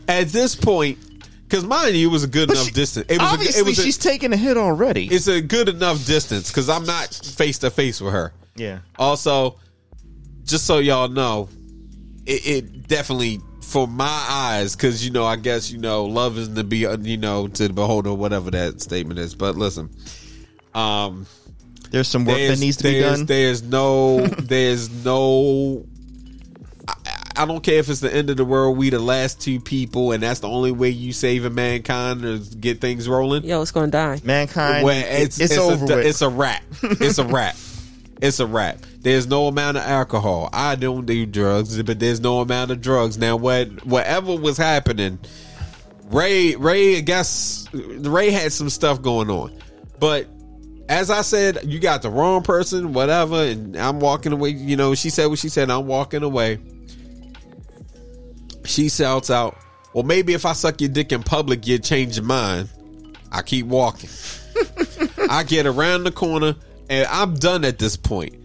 [0.07, 0.99] At this point,
[1.43, 3.07] because mind you, it was a good enough she- distance.
[3.09, 5.07] It was, a, Obviously, it was a, she's taking a hit already.
[5.07, 8.31] it's a good enough distance because I'm not face to face with her.
[8.57, 8.79] Yeah.
[8.97, 9.59] Also,
[10.43, 11.49] just so y'all know,
[12.25, 16.49] it, it definitely for my eyes, because you know, I guess you know, love is
[16.49, 19.35] to be, uh, you know, to the beholder, whatever that statement is.
[19.35, 19.89] But listen,
[20.73, 21.27] um,
[21.91, 23.25] There's some work that there's, needs to be there's, done.
[23.25, 25.85] There's no, there's no.
[26.87, 26.93] I,
[27.35, 28.77] I don't care if it's the end of the world.
[28.77, 32.79] We the last two people, and that's the only way you saving mankind or get
[32.79, 33.43] things rolling.
[33.43, 34.21] Yo, it's gonna die.
[34.23, 36.05] Mankind, Well, it's, it's, it's, it's over a, with.
[36.05, 36.63] It's a wrap.
[36.81, 37.57] It's a wrap.
[38.21, 38.79] It's a wrap.
[38.99, 40.49] There's no amount of alcohol.
[40.51, 43.17] I don't do drugs, but there's no amount of drugs.
[43.17, 45.19] Now, what whatever was happening,
[46.05, 49.57] Ray Ray I guess Ray had some stuff going on,
[49.99, 50.27] but
[50.89, 54.49] as I said, you got the wrong person, whatever, and I'm walking away.
[54.49, 55.69] You know, she said what she said.
[55.69, 56.59] I'm walking away.
[58.65, 59.57] She shouts out,
[59.93, 62.69] "Well, maybe if I suck your dick in public, you'd change your mind."
[63.31, 64.09] I keep walking.
[65.29, 66.55] I get around the corner
[66.90, 68.35] and I'm done at this point.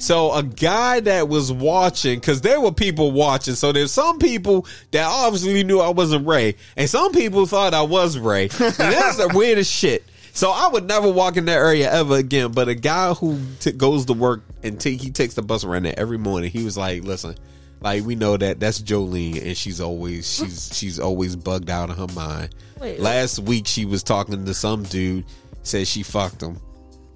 [0.00, 3.54] So a guy that was watching, because there were people watching.
[3.54, 7.82] So there's some people that obviously knew I wasn't Ray, and some people thought I
[7.82, 8.44] was Ray.
[8.60, 10.04] And that's the weirdest shit.
[10.32, 12.52] So I would never walk in that area ever again.
[12.52, 15.82] But a guy who t- goes to work and t- he takes the bus around
[15.82, 17.34] there every morning, he was like, "Listen,
[17.82, 21.98] like we know that that's Jolene, and she's always she's she's always bugged out of
[21.98, 25.26] her mind." Wait, Last week she was talking to some dude,
[25.62, 26.58] said she fucked him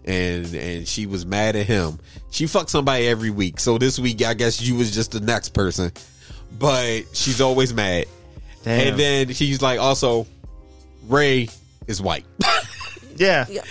[0.04, 1.98] and and she was mad at him.
[2.30, 3.60] She fucked somebody every week.
[3.60, 5.92] So this week I guess you was just the next person.
[6.58, 8.06] But she's always mad.
[8.62, 8.88] Damn.
[8.88, 10.26] And then she's like also
[11.08, 11.48] Ray
[11.86, 12.24] is white.
[13.16, 13.46] yeah.
[13.48, 13.62] Yeah.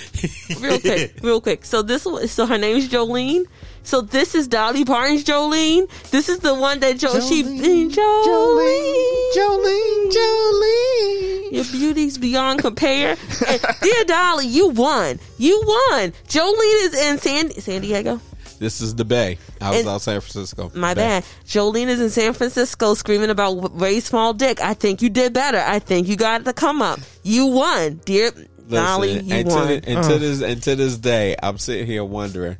[0.59, 1.65] Real quick, real quick.
[1.65, 3.45] So this was so her name's Jolene.
[3.83, 5.89] So this is Dolly Parton's Jolene.
[6.09, 11.51] This is the one that jo- she Jolene, Jolene, Jolene, Jolene.
[11.51, 13.15] Your beauty's beyond compare.
[13.47, 15.19] And, dear Dolly, you won.
[15.37, 16.11] You won.
[16.27, 18.19] Jolene is in San San Diego.
[18.59, 19.37] this is the Bay.
[19.61, 20.71] I was And- out San Francisco.
[20.73, 21.01] My Bay.
[21.01, 21.25] bad.
[21.45, 24.61] Jolene is in San Francisco screaming about Ray's small dick.
[24.61, 25.59] I think you did better.
[25.59, 26.99] I think you got the come up.
[27.23, 28.31] You won, dear
[28.69, 29.19] Dolly.
[29.19, 29.67] You and, won.
[29.67, 30.17] to, the- and to uh.
[30.17, 32.57] this and to this day, I'm sitting here wondering,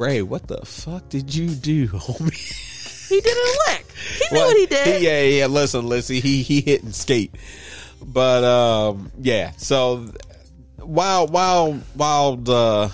[0.00, 3.08] Ray, what the fuck did you do, homie?
[3.08, 3.86] he did a lick.
[4.18, 5.02] He knew what he did.
[5.02, 5.46] yeah, yeah.
[5.46, 6.16] Listen, listen.
[6.16, 7.34] He he hit and skate,
[8.02, 9.50] but um, yeah.
[9.58, 10.10] So
[10.78, 12.88] wild, wild, wild uh,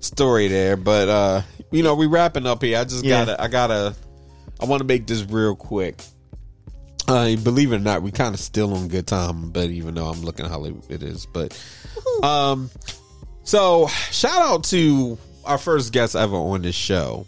[0.00, 0.76] story there.
[0.76, 2.78] But uh, you know, we wrapping up here.
[2.78, 3.24] I just Yeah.
[3.24, 3.94] gotta, I gotta,
[4.60, 6.02] I want to make this real quick.
[7.06, 10.08] Uh, believe it or not, we kind of still on good time, but even though
[10.08, 11.56] I'm looking how it is, but
[12.22, 12.68] um,
[13.44, 15.16] so shout out to
[15.48, 17.26] our first guest ever on this show,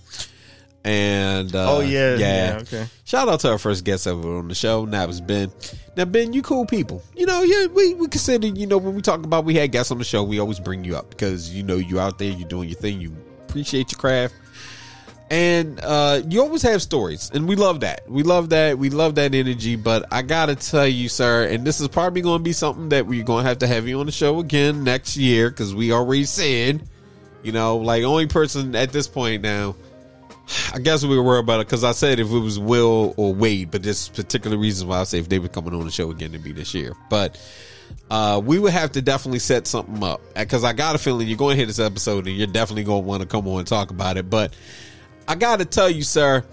[0.85, 2.87] and uh, Oh, yeah, yeah, okay.
[3.05, 4.85] Shout out to our first guest ever on the show.
[4.85, 5.51] and That was Ben.
[5.97, 7.03] Now, Ben, you cool people.
[7.17, 9.91] You know, yeah, we, we consider, you know, when we talk about we had guests
[9.91, 12.49] on the show, we always bring you up because, you know, you out there, you're
[12.49, 13.15] doing your thing, you
[13.49, 14.35] appreciate your craft.
[15.33, 18.01] And uh, you always have stories, and we love that.
[18.11, 18.79] We love that.
[18.79, 19.77] We love that energy.
[19.77, 23.07] But I gotta tell you, sir, and this is probably going to be something that
[23.07, 25.93] we're going to have to have you on the show again next year because we
[25.93, 26.83] already said,
[27.43, 29.77] you know, like only person at this point now.
[30.75, 33.33] I guess we were worried about it because I said if it was Will or
[33.35, 36.11] Wade, but this particular reason why I say if they were coming on the show
[36.11, 36.95] again to be this year.
[37.09, 37.39] But
[38.11, 41.37] uh, we would have to definitely set something up because I got a feeling you're
[41.39, 43.69] going to hit this episode and you're definitely going to want to come on and
[43.69, 44.29] talk about it.
[44.29, 44.55] But
[45.29, 46.45] I got to tell you, sir,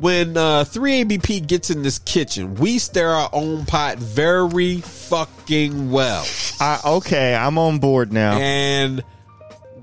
[0.00, 6.26] when uh, 3ABP gets in this kitchen, we stir our own pot very fucking well.
[6.60, 8.36] I, okay, I'm on board now.
[8.38, 9.02] And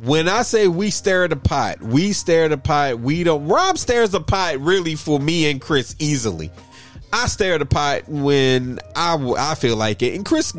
[0.04, 3.00] when I say we stare at the pot, we stare at the pot.
[3.00, 3.48] We don't.
[3.48, 6.52] Rob stares the pot really for me and Chris easily.
[7.12, 10.54] I stare at the pot when I I feel like it, and Chris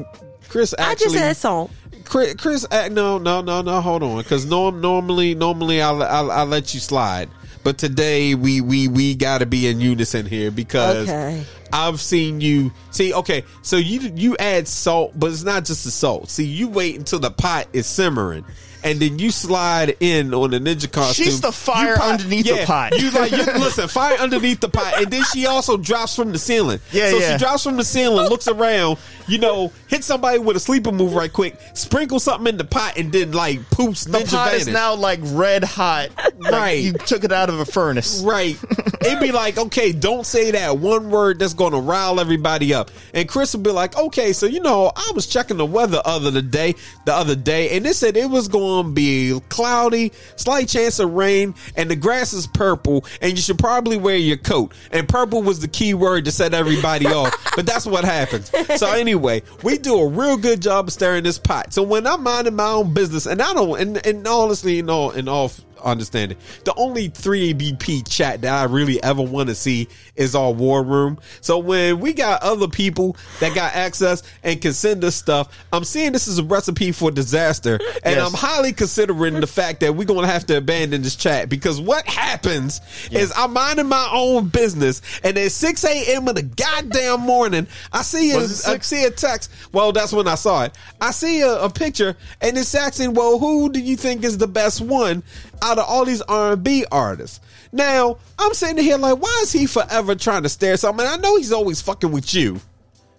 [0.49, 1.71] Chris I actually just said salt.
[2.05, 6.31] Chris, Chris uh, no no no no hold on because norm, normally normally I'll, I'll
[6.31, 7.29] I'll let you slide.
[7.65, 11.45] But today we we we got to be in unison here because Okay.
[11.73, 13.13] I've seen you see.
[13.13, 16.31] Okay, so you you add salt, but it's not just the salt.
[16.31, 18.45] See, you wait until the pot is simmering,
[18.85, 21.25] and then you slide in on the ninja costume.
[21.25, 22.99] She's the fire you underneath the pot.
[23.01, 26.39] You like you, listen, fire underneath the pot, and then she also drops from the
[26.39, 26.81] ceiling.
[26.93, 27.33] Yeah, so yeah.
[27.33, 31.15] she drops from the ceiling, looks around, you know, hit somebody with a sleeper move
[31.15, 34.63] right quick, sprinkle something in the pot, and then like poops The ninja pot vanish.
[34.63, 36.11] is now like red hot.
[36.39, 36.83] Like Right.
[36.83, 38.23] You took it out of a furnace.
[38.23, 38.59] Right.
[39.05, 42.91] It'd be like, okay, don't say that one word that's going to rile everybody up.
[43.13, 46.31] And Chris would be like, okay, so you know, I was checking the weather other
[46.31, 50.69] the day, the other day, and it said it was going to be cloudy, slight
[50.69, 54.73] chance of rain, and the grass is purple, and you should probably wear your coat.
[54.91, 57.33] And purple was the key word to set everybody off.
[57.55, 58.51] But that's what happens.
[58.77, 61.73] So anyway, we do a real good job of stirring this pot.
[61.73, 65.11] So when I'm minding my own business, and I don't, and, and honestly, in all,
[65.13, 65.51] in all
[65.85, 66.39] understanding.
[66.65, 71.19] The only 3ABP chat that I really ever want to see is our war room.
[71.41, 75.85] So when we got other people that got access and can send us stuff, I'm
[75.85, 77.79] seeing this is a recipe for disaster.
[78.03, 78.27] And Yes.
[78.27, 81.81] I'm highly considering the fact that we're going to have to abandon this chat because
[81.81, 82.81] what happens
[83.11, 86.29] is I'm minding my own business and at 6 a.m.
[86.29, 88.87] in the goddamn morning, I see a, Was it I six?
[88.87, 89.51] see a text.
[89.73, 90.77] Well, that's when I saw it.
[91.01, 94.47] I see a, a picture and it's asking, well, who do you think is the
[94.49, 95.23] best one
[95.63, 97.41] out of all these R&B artists?
[97.73, 101.07] Now, I'm sitting here like, why is he forever trying to stare at something?
[101.07, 102.61] I know he's always fucking with you.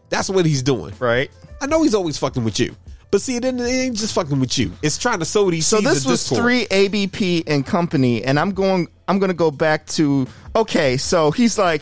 [0.09, 0.93] That's what he's doing.
[0.99, 1.29] Right.
[1.61, 2.75] I know he's always fucking with you.
[3.11, 4.71] But see, it ain't, just fucking with you.
[4.81, 6.41] It's trying to sow these So this was discord.
[6.41, 8.87] three ABP and company, and I'm going.
[9.07, 10.97] I'm going to go back to okay.
[10.97, 11.81] So he's like,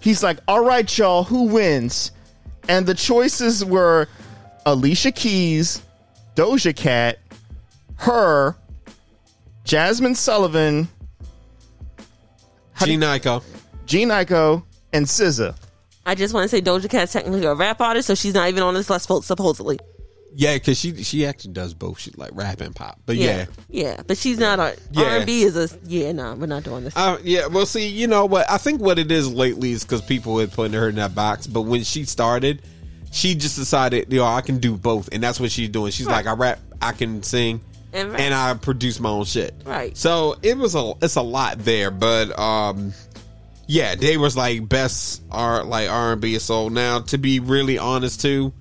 [0.00, 2.10] he's like, all right, y'all, who wins?
[2.68, 4.08] And the choices were
[4.66, 5.82] Alicia Keys,
[6.34, 7.18] Doja Cat,
[7.96, 8.56] her,
[9.64, 10.88] Jazmine Sullivan,
[12.76, 13.42] Jhené Aiko.
[13.86, 14.62] Jhené Aiko,
[14.92, 15.56] and SZA.
[16.06, 18.62] I just want to say Doja Cat's technically a rap artist, so she's not even
[18.62, 19.78] on this list supposedly.
[20.36, 22.00] Yeah, because she she actually does both.
[22.00, 22.98] She like rap and pop.
[23.06, 23.46] But yeah.
[23.68, 25.04] yeah, yeah, but she's not a Yeah.
[25.04, 26.10] R and B is a yeah.
[26.12, 26.94] No, we're not doing this.
[26.96, 28.50] Uh, yeah, well, see, you know what?
[28.50, 31.46] I think what it is lately is because people had putting her in that box.
[31.46, 32.62] But when she started,
[33.12, 35.92] she just decided, you know, I can do both, and that's what she's doing.
[35.92, 36.16] She's Right.
[36.16, 37.60] like, I rap, I can sing,
[37.94, 38.34] And and.
[38.34, 39.54] I produce my own shit.
[39.64, 39.96] Right.
[39.96, 42.92] So it was a, it's a lot there, but um,
[43.66, 46.38] yeah, they was like best art, like R and B.
[46.38, 48.52] So now, to be really honest, too,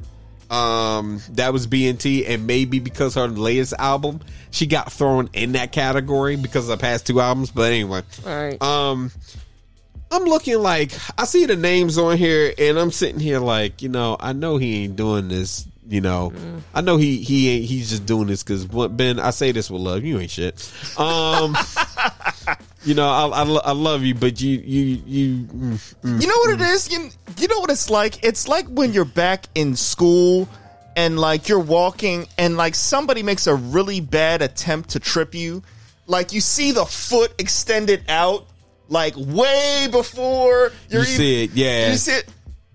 [0.50, 4.20] um, that was BNT, and maybe because her latest album,
[4.52, 7.50] she got thrown in that category because of the past two albums.
[7.50, 8.62] But anyway, All right.
[8.62, 9.12] um,
[10.12, 13.90] I'm looking like I see the names on here, and I'm sitting here like, you
[13.90, 15.68] know, I know he ain't doing this.
[15.88, 16.34] You know,
[16.74, 17.66] I know he he ain't.
[17.66, 19.20] He's just doing this because Ben.
[19.20, 20.04] I say this with love.
[20.04, 20.72] You ain't shit.
[20.98, 21.58] Um,
[22.86, 25.44] you know, I, I, I love you, but you you you.
[25.46, 26.22] mm, mm.
[26.22, 26.92] You know what it is?
[26.92, 28.24] You, you know what it's like?
[28.24, 30.48] It's like when you're back in school
[30.96, 35.64] and like you're walking and like somebody makes a really bad attempt to trip you.
[36.08, 38.46] Like you see the foot extended out
[38.90, 41.92] like way before you're You see even- it, yeah.
[41.92, 42.26] You see it.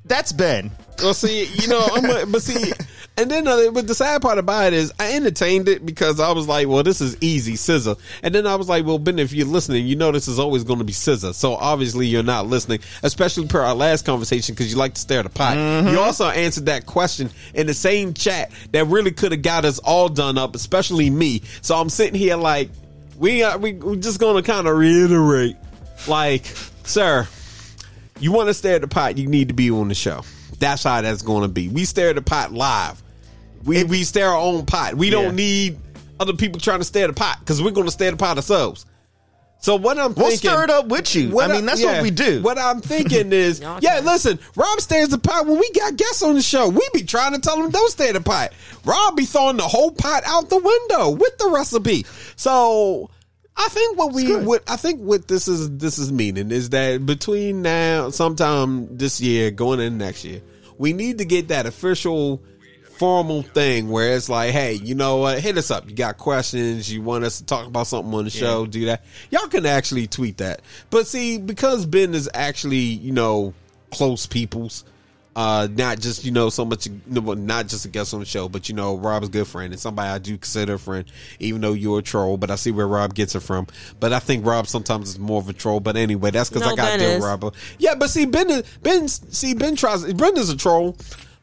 [0.05, 0.71] That's Ben.
[1.03, 2.73] Well, see, you know, I'm a, but see,
[3.19, 6.33] and then, uh, but the sad part about it is, I entertained it because I
[6.33, 7.99] was like, well, this is easy, SZA.
[8.23, 10.63] And then I was like, well, Ben, if you're listening, you know this is always
[10.65, 11.35] going to be SZA.
[11.35, 15.19] So obviously you're not listening, especially per our last conversation because you like to stare
[15.19, 15.57] at the pot.
[15.93, 19.79] You also answered that question in the same chat that really could have got us
[19.81, 21.43] all done up, especially me.
[21.61, 22.71] So I'm sitting here like,
[23.19, 25.57] we are, we we just going to kind of reiterate,
[26.07, 26.47] like,
[26.85, 27.27] sir,
[28.21, 30.23] you want to stare at the pot, you need to be on the show.
[30.59, 31.69] That's how that's going to be.
[31.69, 33.03] We stare at the pot live.
[33.65, 34.95] We we stare our own pot.
[34.95, 35.13] We Yeah.
[35.23, 35.79] don't need
[36.21, 38.17] other people trying to stare at the pot because we're going to stare at the
[38.17, 38.87] pot ourselves.
[39.61, 41.41] So what I'm We'll thinking, stir it up with you.
[41.41, 42.41] I mean, that's what we do.
[42.43, 46.23] What I'm thinking is, Y'all yeah, listen, Rob stares the pot when we got guests
[46.23, 46.69] on the show.
[46.69, 48.53] We be trying to tell them don't stare at the pot.
[48.85, 52.07] Rob be throwing the whole pot out the window with the recipe.
[52.37, 53.11] So
[53.57, 54.47] I think what we good.
[54.47, 59.21] what I think what this is this is meaning is that between now sometime this
[59.21, 60.41] year going in next year,
[60.79, 62.41] we need to get that official
[62.99, 65.89] formal thing where it's like, hey, you know what, hit us up.
[65.89, 69.05] You got questions, you want us to talk about something on the show, do that.
[69.31, 70.63] Y'all can actually tweet that.
[70.91, 73.55] But see, because Ben is actually, you know,
[73.93, 74.85] close people's,
[75.37, 78.69] uh, not just, you know, so much, not just a guest on the show, but,
[78.69, 81.05] you know, Rob's good friend and somebody I do consider a friend,
[81.39, 83.69] even though you're a troll, but I see where Rob gets it from.
[84.01, 85.79] But I think Rob sometimes is more of a troll.
[85.79, 87.55] But anyway, that's because No, I got to Ben deal Rob.
[87.79, 90.97] Yeah, but see, Ben, Ben, see, Ben tries, Brenda's a troll.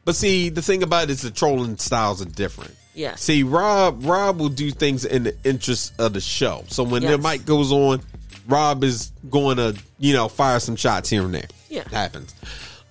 [0.05, 2.75] But see, the thing about it is the trolling styles are different.
[2.93, 3.15] Yeah.
[3.15, 6.63] See, Rob, Rob will do things in the interest of the show.
[6.67, 7.21] So when the Yes.
[7.23, 8.01] mic goes on,
[8.47, 11.47] Rob is going to, you know, fire some shots here and there.
[11.69, 11.83] Yeah.
[11.91, 12.33] happens.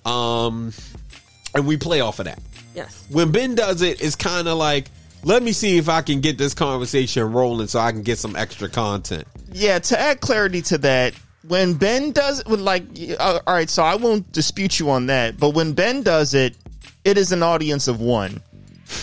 [0.04, 0.72] Um,
[1.54, 2.40] and we play off of that.
[2.74, 3.04] yes.
[3.08, 4.90] When Ben does it, it's kind of like,
[5.22, 8.36] let me see if I can get this conversation rolling so I can get some
[8.36, 9.26] extra content.
[9.52, 11.14] Yeah, to add clarity to that,
[11.46, 12.82] when Ben does it, like,
[13.18, 16.56] uh, all right, so I won't dispute you on that, but when Ben does it,
[17.04, 18.40] it is an audience of one.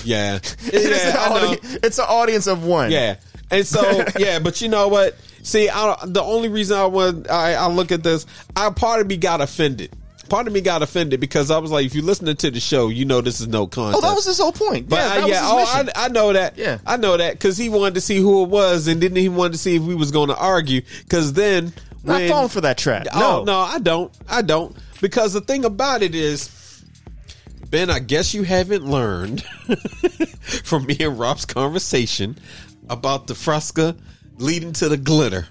[0.04, 1.48] Yeah, It is an yeah, know.
[1.52, 2.92] audi- it's an audience of one.
[2.92, 3.16] Yeah,
[3.50, 5.16] and so yeah, but you know what?
[5.44, 9.08] See, I, the only reason I would I, I look at this, I part of
[9.08, 9.92] me got offended.
[10.30, 12.88] Part of me got offended because I was like, if you're listening to the show,
[12.88, 14.88] you know this is no con Oh, that was his whole point.
[14.88, 16.06] But yeah, I- yeah, was oh, I.
[16.06, 16.58] I know that.
[16.58, 16.78] Yeah.
[16.86, 19.54] I know that because he wanted to see who it was, and then he wanted
[19.54, 20.82] to see if we was going to argue.
[21.04, 21.74] Because then,
[22.04, 23.08] Not when- falling for that trap.
[23.14, 24.14] Oh No, no, I don't.
[24.30, 24.74] I don't.
[25.02, 26.48] Because the thing about it is,
[27.70, 29.44] Ben, I guess you haven't learned
[30.64, 32.38] from me and Rob's conversation
[32.90, 33.96] about the fresca
[34.38, 35.48] leading to the glitter.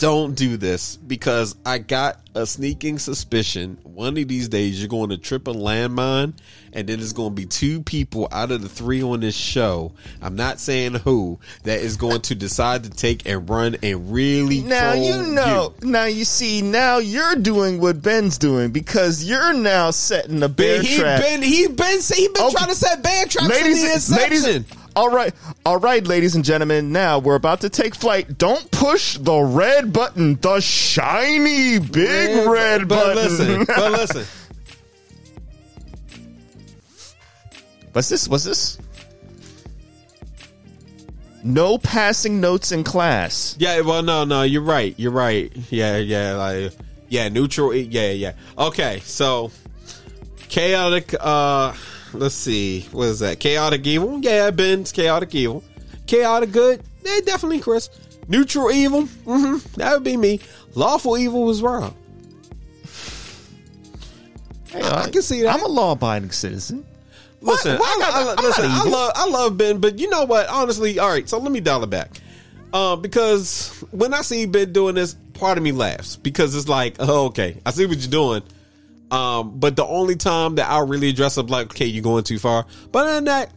[0.00, 5.10] Don't do this because I got a sneaking suspicion one of these days you're going
[5.10, 6.32] to trip a landmine
[6.72, 9.92] and then there's going to be two people out of the three on this show.
[10.22, 14.60] I'm not saying who that is going to decide to take and run and really
[14.62, 15.74] Now you know.
[15.82, 16.62] Now you see.
[16.62, 21.20] Now you're doing what Ben's doing because you're now setting a bear Ben, he trap.
[21.22, 22.54] been he been he been Okay.
[22.54, 23.54] trying to set bear traps in the
[24.10, 24.64] ladies, ladies.
[25.00, 25.32] All right,
[25.64, 26.92] all right, ladies and gentlemen.
[26.92, 28.36] Now we're about to take flight.
[28.36, 33.38] Don't push the red button, the shiny big red, but button.
[33.38, 34.26] listen, but listen.
[37.92, 38.28] What's this?
[38.28, 38.76] What's this?
[41.42, 43.56] No passing notes in class.
[43.58, 44.94] Yeah, well, no, no, you're right.
[44.98, 45.50] You're right.
[45.70, 46.72] Yeah, yeah, like,
[47.08, 47.74] yeah, neutral.
[47.74, 48.32] Yeah, yeah.
[48.58, 49.50] Okay, so
[50.50, 51.14] chaotic.
[51.18, 51.72] uh
[52.12, 53.38] Let's see, what is that?
[53.40, 54.20] Chaotic evil.
[54.20, 55.62] Yeah, Ben's chaotic evil.
[56.06, 56.82] Chaotic good.
[57.04, 57.88] Yeah, definitely Chris.
[58.28, 59.06] Neutral evil.
[59.06, 60.40] hmm That would be me.
[60.74, 61.94] Lawful evil was Rob.
[64.68, 65.54] Hey, I can see that.
[65.54, 66.84] I'm a law-abiding citizen.
[67.42, 70.48] Listen, why I, I I- listen, I love, I love Ben, but you know what?
[70.48, 71.28] Honestly, all right.
[71.28, 72.20] So let me dial it back,
[72.74, 76.96] um, because when I see Ben doing this, part of me laughs because it's like,
[76.98, 78.42] oh, okay, I see what you're doing.
[79.10, 82.38] Um, but the only time that I'll really dress up like, okay, you're going too
[82.38, 82.66] far.
[82.92, 83.52] But other than that,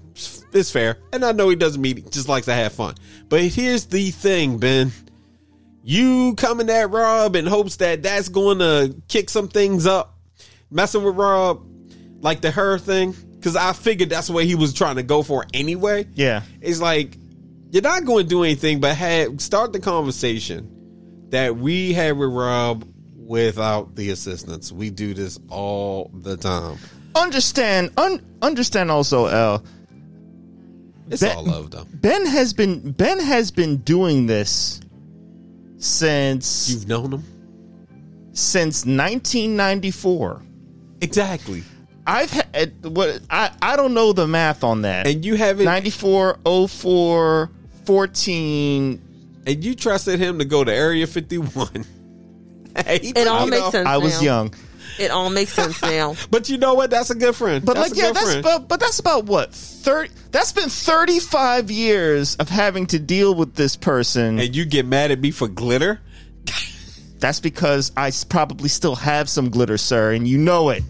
[0.53, 2.95] it's fair, and I know he doesn't mean he just likes to have fun.
[3.29, 4.91] But here's the thing, Ben.
[5.83, 10.17] You coming at Rob in hopes that that's going to kick some things up,
[10.71, 11.65] messing with Rob,
[12.21, 15.45] like the her thing, because I figured that's what he was trying to go for
[15.53, 16.07] anyway.
[16.13, 16.43] Yeah.
[16.61, 17.17] It's like
[17.71, 22.29] you're not going to do anything but have start the conversation that we had with
[22.29, 22.87] Rob
[23.25, 24.71] without the assistance.
[24.71, 26.77] We do this all the time.
[27.15, 29.63] Understand, un- understand also, L.
[31.09, 31.85] It's Ben- all love though.
[31.93, 34.79] Ben has been Ben has been doing this
[35.77, 37.23] since You've known him
[38.33, 40.41] since 1994.
[41.01, 41.63] exactly,
[42.07, 45.05] I've had eh, what I I don't know the math on that.
[45.05, 47.51] and you haven't, 94, 04,
[47.85, 49.01] 14.
[49.45, 51.85] and you trusted him to go to Area 51.
[52.85, 53.87] Hey, he It all makes off- sense.
[53.87, 54.21] I was now.
[54.25, 54.53] young.
[54.99, 56.15] It all makes sense now.
[56.31, 56.89] But you know what?
[56.91, 57.65] That's a good friend.
[57.65, 58.43] But that's like yeah, that's friend.
[58.43, 59.53] but, but that's about what?
[59.53, 64.39] 30 That's been 35 years of having to deal with this person.
[64.39, 65.99] and you get mad at me for glitter.
[67.19, 70.83] That's because I probably still have some glitter, sir, and you know it.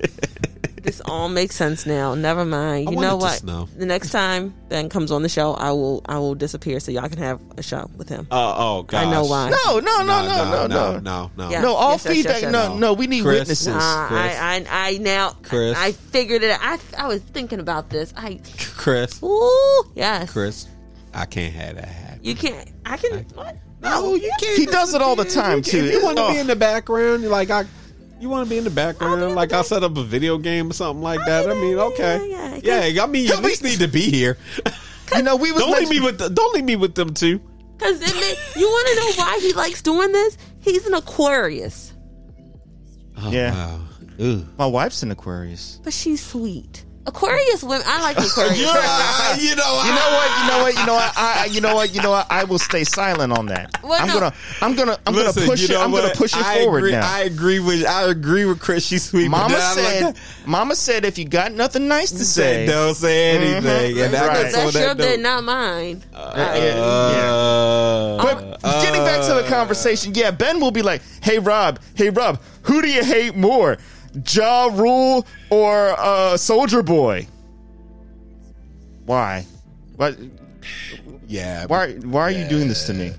[0.82, 2.14] This all makes sense now.
[2.14, 2.90] Never mind.
[2.90, 3.38] You want know it to what?
[3.38, 3.68] snow.
[3.76, 7.08] The next time Ben comes on the show, I will I will disappear so y'all
[7.08, 8.26] can have a show with him.
[8.30, 9.06] Uh, oh gosh.
[9.06, 9.50] I know why.
[9.50, 10.66] No, no, no, no, no, no.
[10.66, 11.50] no, no, no.
[11.50, 11.60] Yeah.
[11.62, 12.32] No, all Yes, yes, feedback.
[12.34, 12.52] yes, yes.
[12.52, 13.40] no, no, we need Chris.
[13.40, 13.66] witnesses.
[13.68, 14.20] Nah, Chris.
[14.20, 15.76] I, I I now Chris.
[15.78, 16.56] I figured it.
[16.60, 18.12] I I was thinking about this.
[18.16, 18.40] I
[18.76, 20.32] Chris, ooh yes.
[20.32, 20.66] Chris,
[21.14, 22.20] I can't have that happen.
[22.24, 22.70] You can't.
[22.86, 23.24] I can.
[23.34, 23.56] What?
[23.82, 24.58] No, you can't.
[24.58, 25.78] He does it all the time, too.
[25.78, 26.32] If you want to Oh.
[26.32, 27.64] be in the background, like I,
[28.20, 30.72] you want to be in the background, like I set up a video game or
[30.74, 31.48] something like that.
[31.48, 32.84] I oh, mean, okay, yeah, yeah.
[32.84, 33.02] yeah.
[33.02, 34.36] I mean, you at least need to be here.
[35.16, 37.40] You know, we was Don't leave me with the, don't leave me with them too.
[37.76, 40.38] Because then you want to know why he likes doing this?
[40.60, 41.92] He's an Aquarius,
[43.18, 43.78] oh, Yeah.
[44.18, 44.44] Wow.
[44.58, 45.80] My wife's an Aquarius.
[45.82, 46.84] but she's sweet.
[47.06, 47.82] Aquarius women.
[47.86, 48.58] I like Aquarius.
[48.58, 48.72] you know,
[49.40, 50.30] You know what?
[50.40, 50.74] You know what?
[50.78, 51.12] You know what?
[51.16, 51.94] I, I you know what?
[51.94, 52.26] You know what?
[52.30, 53.82] I will stay silent on that.
[53.82, 54.14] Well, I'm no.
[54.14, 55.80] gonna, I'm gonna, I'm Listen, gonna push you it.
[55.80, 57.10] I'm gonna push it I forward agree, now.
[57.10, 58.84] I agree with I agree with Chris.
[58.86, 59.28] She's sweet.
[59.28, 62.94] Mama then said, at- Mama said, if you got nothing nice to say say, don't
[62.94, 64.04] say anything, Mhm.
[64.06, 64.52] and I Right.
[64.52, 64.98] That's of your that.
[64.98, 66.02] bid, not mine.
[66.14, 66.80] Uh, yeah.
[66.80, 72.10] Uh, But getting back to the conversation, yeah, Ben will be like, "Hey Rob, hey
[72.10, 73.78] Rob, who do you hate more,
[74.32, 77.26] Ja Rule or uh, Soulja Boy?"
[79.06, 79.44] Why?
[79.96, 80.16] What?
[81.26, 81.94] yeah, Why?
[81.94, 83.10] Why are you doing this to me?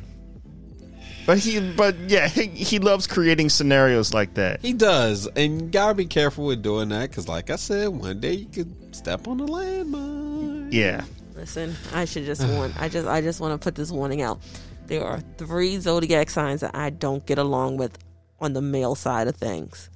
[1.25, 4.61] But But he, but yeah, he, he loves creating scenarios like that.
[4.61, 8.19] He does, and you gotta be careful with doing that because, like I said, one
[8.19, 10.73] day you could step on a landmine.
[10.73, 11.03] Yeah.
[11.35, 12.73] Listen, I should just warn.
[12.79, 14.41] I just I just want to put this warning out.
[14.87, 17.97] There are three zodiac signs that I don't get along with
[18.39, 19.89] on the male side of things.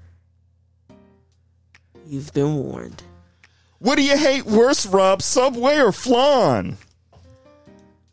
[2.08, 3.02] You've been warned.
[3.80, 5.22] What do you hate worse, Rob?
[5.22, 6.78] Subway or flan?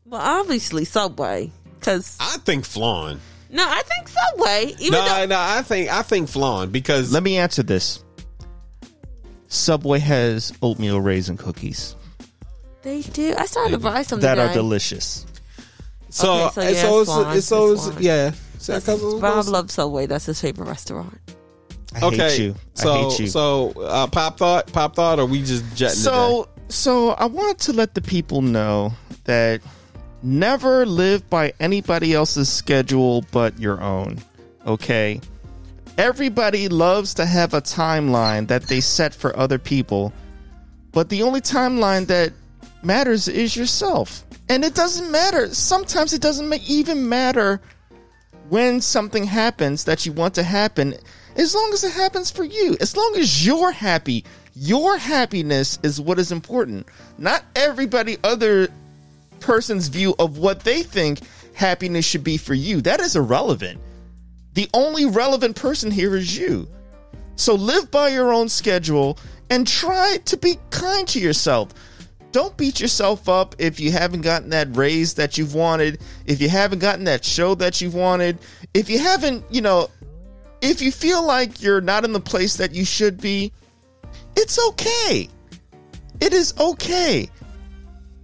[0.06, 3.20] Well, obviously Subway, because I think flan.
[3.50, 4.74] no, I think Subway.
[4.78, 8.02] Even No, though no, I think I think flan because Let me answer this.
[9.48, 11.94] Subway has oatmeal raisin cookies
[12.82, 14.54] they do, I started to buy some that are today.
[14.54, 15.24] delicious.
[16.10, 18.02] so Okay, so yeah, so it's it's, flan, it's so it's it's, flan.
[18.02, 18.32] yeah.
[18.58, 20.06] So, That's- 'cause Rob loves Subway.
[20.06, 21.16] That's his favorite restaurant.
[21.94, 22.54] I okay, hate you.
[22.74, 23.26] so hate you.
[23.26, 27.72] so uh, pop thought, pop thought, or we just jetting So, so I wanted to
[27.72, 28.92] let the people know
[29.24, 29.60] that
[30.22, 34.18] never live by anybody else's schedule but your own.
[34.66, 35.20] Okay?
[35.98, 40.12] Everybody loves to have a timeline that they set for other people,
[40.92, 42.32] but the only timeline that
[42.82, 44.24] matters is yourself.
[44.48, 45.52] And it doesn't matter.
[45.54, 47.60] Sometimes it doesn't even matter
[48.48, 50.94] when something happens that you want to happen,
[51.36, 56.00] as long as it happens for you, as long as you're happy, your happiness is
[56.00, 56.86] what is important.
[57.18, 58.68] Not everybody other
[59.40, 61.20] person's view of what they think
[61.54, 62.80] happiness should be for you.
[62.80, 63.80] That is irrelevant.
[64.54, 66.68] The only relevant person here is you.
[67.36, 69.18] So live by your own schedule
[69.50, 71.70] and try to be kind to yourself.
[72.30, 76.48] Don't beat yourself up if you haven't gotten that raise that you've wanted, if you
[76.48, 78.38] haven't gotten that show that you've wanted,
[78.72, 79.88] if you haven't, you know,
[80.62, 83.52] if you feel like you're not in the place that you should be,
[84.36, 85.28] it's okay.
[86.20, 87.28] It is okay.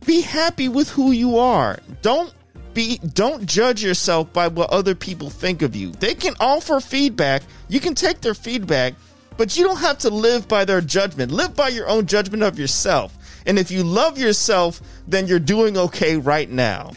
[0.07, 1.79] Be happy with who you are.
[2.01, 2.33] Don't
[2.75, 5.91] be don't judge yourself by what other people think of you.
[5.91, 7.43] They can offer feedback.
[7.69, 8.95] You can take their feedback,
[9.37, 11.33] but you don't have to live by their judgment.
[11.33, 13.17] Live by your own judgment of yourself.
[13.47, 16.93] And if you love yourself, then you're doing okay right now.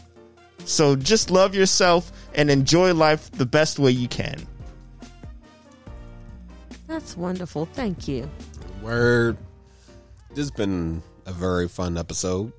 [0.66, 4.46] So just love yourself and enjoy life the best way you can.
[6.92, 7.68] That's wonderful.
[7.68, 8.30] Thank you.
[8.84, 9.38] Word.
[10.32, 12.52] This has been a very fun episode.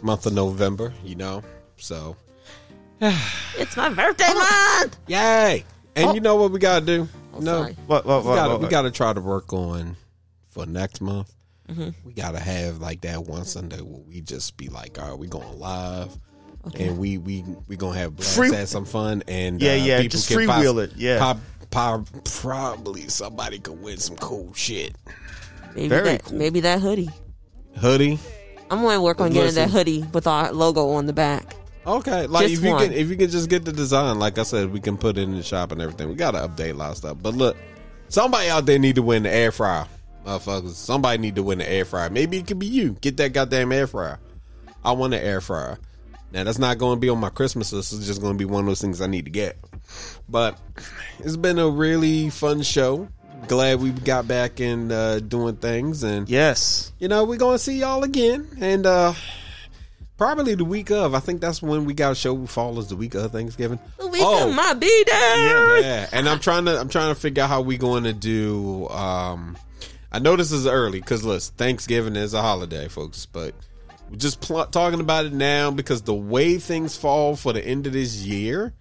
[0.00, 1.42] Month of November, you know.
[1.76, 2.16] So
[3.02, 4.96] It's my birthday month.
[5.08, 5.64] yay!
[5.94, 6.14] And Oh.
[6.14, 7.06] you know what we gotta do?
[7.34, 7.76] Oh, no, sorry.
[7.86, 9.94] What what we what, gotta we gotta try to work on
[10.48, 11.30] for next month.
[11.68, 11.90] Mm-hmm.
[12.06, 15.26] We gotta have like that one Sunday where we just be like, all right, we
[15.26, 16.18] going live.
[16.78, 19.96] And we we we gonna have blast, Free- have some fun, and Yeah, uh, yeah,
[19.98, 21.18] people just can freewheel poss- it, yeah.
[21.18, 21.38] pop,
[21.70, 24.94] pop, probably somebody could win some cool shit.
[25.74, 26.24] Maybe Very that.
[26.24, 26.38] cool.
[26.38, 27.10] Maybe that hoodie.
[27.76, 28.18] Hoodie,
[28.70, 31.54] I'm going to work on getting that hoodie with our logo on the back.
[31.86, 32.84] Okay, like Just if you one.
[32.84, 35.22] can, if you can just get the design, like I said, we can put it
[35.22, 36.08] in the shop and everything.
[36.08, 37.16] We got to update a lot of stuff.
[37.22, 37.56] But look,
[38.08, 39.86] somebody out there need to win the air fryer,
[40.26, 40.74] motherfuckers.
[40.74, 42.10] Somebody need to win the air fryer.
[42.10, 42.92] Maybe it could be you.
[43.00, 44.18] Get that goddamn air fryer.
[44.84, 45.78] I want an air fryer.
[46.32, 47.92] Now that's not going to be on my Christmas list.
[47.92, 49.58] It's just going to be one of those things I need to get.
[50.28, 50.58] But
[51.18, 53.08] it's been a really fun show.
[53.48, 56.92] Glad we got back and uh, doing things, and Yes.
[56.98, 58.46] you know, we're gonna see y'all again.
[58.60, 59.14] And uh
[60.16, 61.14] probably the week of.
[61.14, 63.78] I think that's when we got a show fall is the week of Thanksgiving.
[63.98, 64.48] The week Oh.
[64.48, 65.80] of my b day.
[65.82, 68.86] Yeah, and I'm trying to I'm trying to figure out how we going to do.
[68.88, 69.56] Um,
[70.12, 73.54] I know this is early because listen, Thanksgiving is a holiday, folks, but
[74.10, 77.86] we're just pl- talking about it now because the way things fall for the end
[77.86, 78.74] of this year,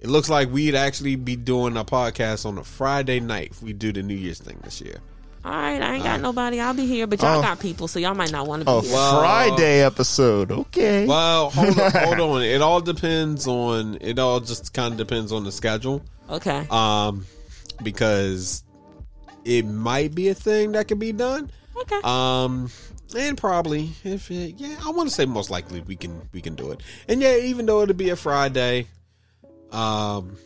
[0.00, 3.72] it looks like we'd actually be doing a podcast on a Friday night if we
[3.72, 4.96] do the New Year's thing this year.
[5.44, 6.60] All right, I ain't got nobody.
[6.60, 7.42] I'll be here, but y'all Oh.
[7.42, 8.92] got people, so y'all might not want to be Oh, here.
[8.92, 10.50] Well- Friday episode.
[10.50, 11.06] Okay.
[11.06, 12.42] Well, hold on, hold on.
[12.42, 13.98] It all depends on.
[14.00, 16.02] It all just kind of depends on the schedule.
[16.28, 16.66] Okay.
[16.70, 17.24] Um,
[17.82, 18.64] because
[19.44, 21.50] it might be a thing that can be done.
[21.80, 22.00] okay.
[22.04, 22.70] Um,
[23.16, 26.54] and probably if it, yeah, I want to say most likely we can we can
[26.56, 26.82] do it.
[27.08, 28.88] And yeah, even though it'll be a Friday,
[29.72, 30.36] um,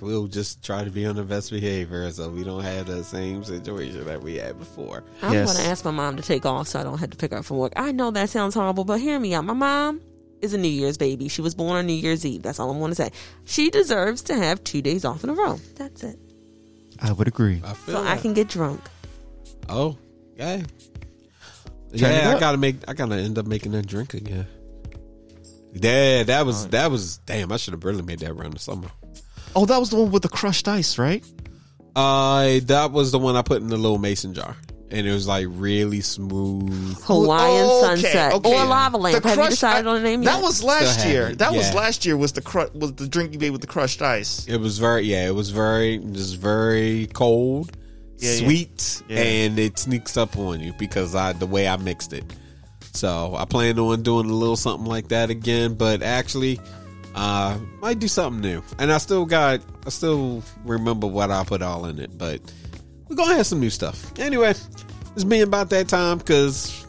[0.00, 3.44] we'll just try to be on the best behavior so we don't have the same
[3.44, 5.04] situation that we had before.
[5.22, 5.52] I'm Yes.
[5.52, 7.38] going to ask my mom to take off so I don't have to pick her
[7.38, 7.72] up from work.
[7.76, 9.44] I know that sounds horrible, but hear me out.
[9.44, 10.00] My mom
[10.40, 11.28] is a New Year's baby.
[11.28, 12.42] She was born on New Year's Eve.
[12.42, 13.10] That's all I'm going to say.
[13.44, 15.58] She deserves to have two days off in a row.
[15.76, 16.18] That's it.
[17.00, 17.60] I would agree.
[17.64, 18.80] I feel So I can get drunk.
[19.68, 19.96] Oh,
[20.36, 20.56] yeah.
[20.56, 20.66] Turn
[21.92, 22.76] yeah, I gotta make.
[22.88, 24.46] I gotta end up making that drink again.
[25.72, 27.50] Yeah, that was that was damn.
[27.52, 28.88] I should have really made that run the summer.
[29.56, 31.24] Oh, that was the one with the crushed ice, right?
[31.94, 34.56] Uh, that was the one I put in the little mason jar,
[34.90, 36.96] and it was like really smooth.
[37.02, 38.50] Hawaiian Oh, okay, sunset okay.
[38.50, 39.22] or lava lamp.
[39.22, 40.42] The Have you crushed- decided on a name That yet?
[40.42, 41.22] was last Still year.
[41.22, 41.74] haven't, That was yeah.
[41.80, 42.16] last year.
[42.16, 44.46] Was the cru- was the drink you made with the crushed ice?
[44.46, 47.76] It was very yeah, it was very just very cold,
[48.18, 48.36] Yeah, yeah.
[48.46, 49.18] sweet, Yeah.
[49.20, 52.24] and it sneaks up on you because I the way I mixed it.
[52.92, 56.60] So I plan on doing a little something like that again, but actually,
[57.14, 58.62] uh, might do something new.
[58.78, 62.40] And I still got I still remember what I put all in it, but
[63.08, 64.18] we're gonna have some new stuff.
[64.18, 64.50] Anyway,
[65.14, 66.86] it's been about that time because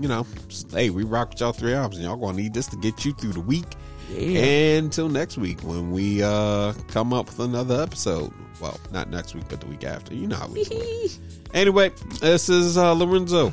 [0.00, 0.26] you know,
[0.72, 3.12] hey, we rock with y'all three hours, and y'all gonna need this to get you
[3.12, 3.66] through the week.
[4.10, 8.32] And until next week when we uh come up with another episode.
[8.60, 10.14] Well, not next week, but the week after.
[10.14, 11.08] You know how we do.
[11.54, 13.52] Anyway, this is uh Lorenzo.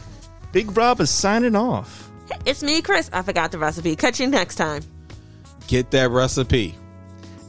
[0.52, 2.10] Big Rob is signing off.
[2.46, 3.10] It's me, Chris.
[3.14, 3.96] I forgot the recipe.
[3.96, 4.84] Catch you next time.
[5.68, 6.76] Get that recipe.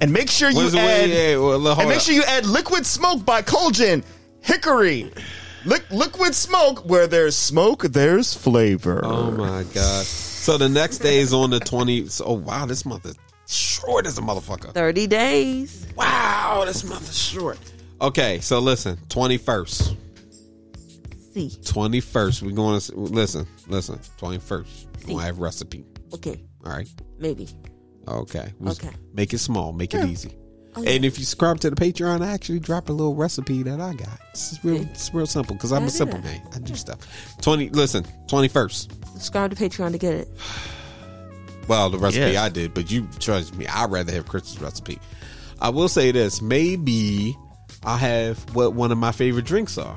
[0.00, 0.86] And make sure you is the add.
[0.86, 1.32] way?
[1.32, 2.02] Yeah, well, hold and make up.
[2.02, 4.02] sure you add liquid smoke by Colgin.
[4.40, 5.12] Hickory.
[5.64, 6.84] Li- liquid smoke.
[6.88, 9.00] Where there's smoke, there's flavor.
[9.04, 10.04] Oh my god!
[10.04, 12.08] So the next day is on the twenty.
[12.08, 13.16] So, oh wow, this month is
[13.46, 14.72] short as a motherfucker.
[14.74, 15.86] 30 days.
[15.94, 17.58] Wow, this month is short.
[18.00, 19.94] Okay, so listen, twenty first.
[21.34, 21.48] See.
[21.48, 23.98] 21st, we're going to listen, listen.
[24.18, 25.84] 21st, we're going to have recipe.
[26.14, 26.42] Okay.
[26.64, 26.88] All right.
[27.18, 27.48] Maybe.
[28.06, 28.52] Okay.
[28.58, 28.90] We- Okay.
[29.14, 30.36] Make it small, make it easy.
[30.74, 33.78] Oh, and if you subscribe to the Patreon, I actually drop a little recipe that
[33.78, 34.18] I got.
[34.30, 36.24] It's real, it's real simple because I'm I a simple that.
[36.24, 36.40] man.
[36.54, 37.36] I do stuff.
[37.42, 38.90] 20, listen, 21st.
[39.12, 40.28] Subscribe to Patreon to get it.
[41.68, 42.42] Well, the recipe Yeah.
[42.44, 44.98] I did, but you trust me, I'd rather have Chris's recipe.
[45.60, 47.36] I will say this maybe
[47.84, 49.96] I have what one of my favorite drinks are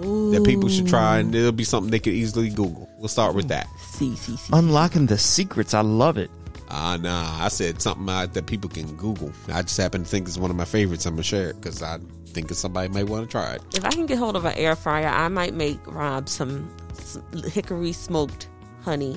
[0.00, 2.88] that people should try, and it'll be something they could easily Google.
[2.98, 3.66] We'll start with that.
[3.78, 4.50] See, see, see.
[4.52, 5.74] Unlocking the secrets.
[5.74, 6.30] I love it.
[6.68, 7.44] Ah, nah.
[7.44, 9.32] I said something uh, that people can Google.
[9.52, 11.06] I just happen to think it's one of my favorites.
[11.06, 13.62] I'm gonna share it because I think somebody might want to try it.
[13.74, 17.22] If I can get hold of an air fryer, I might make Rob some, some
[17.44, 18.48] hickory smoked
[18.82, 19.16] honey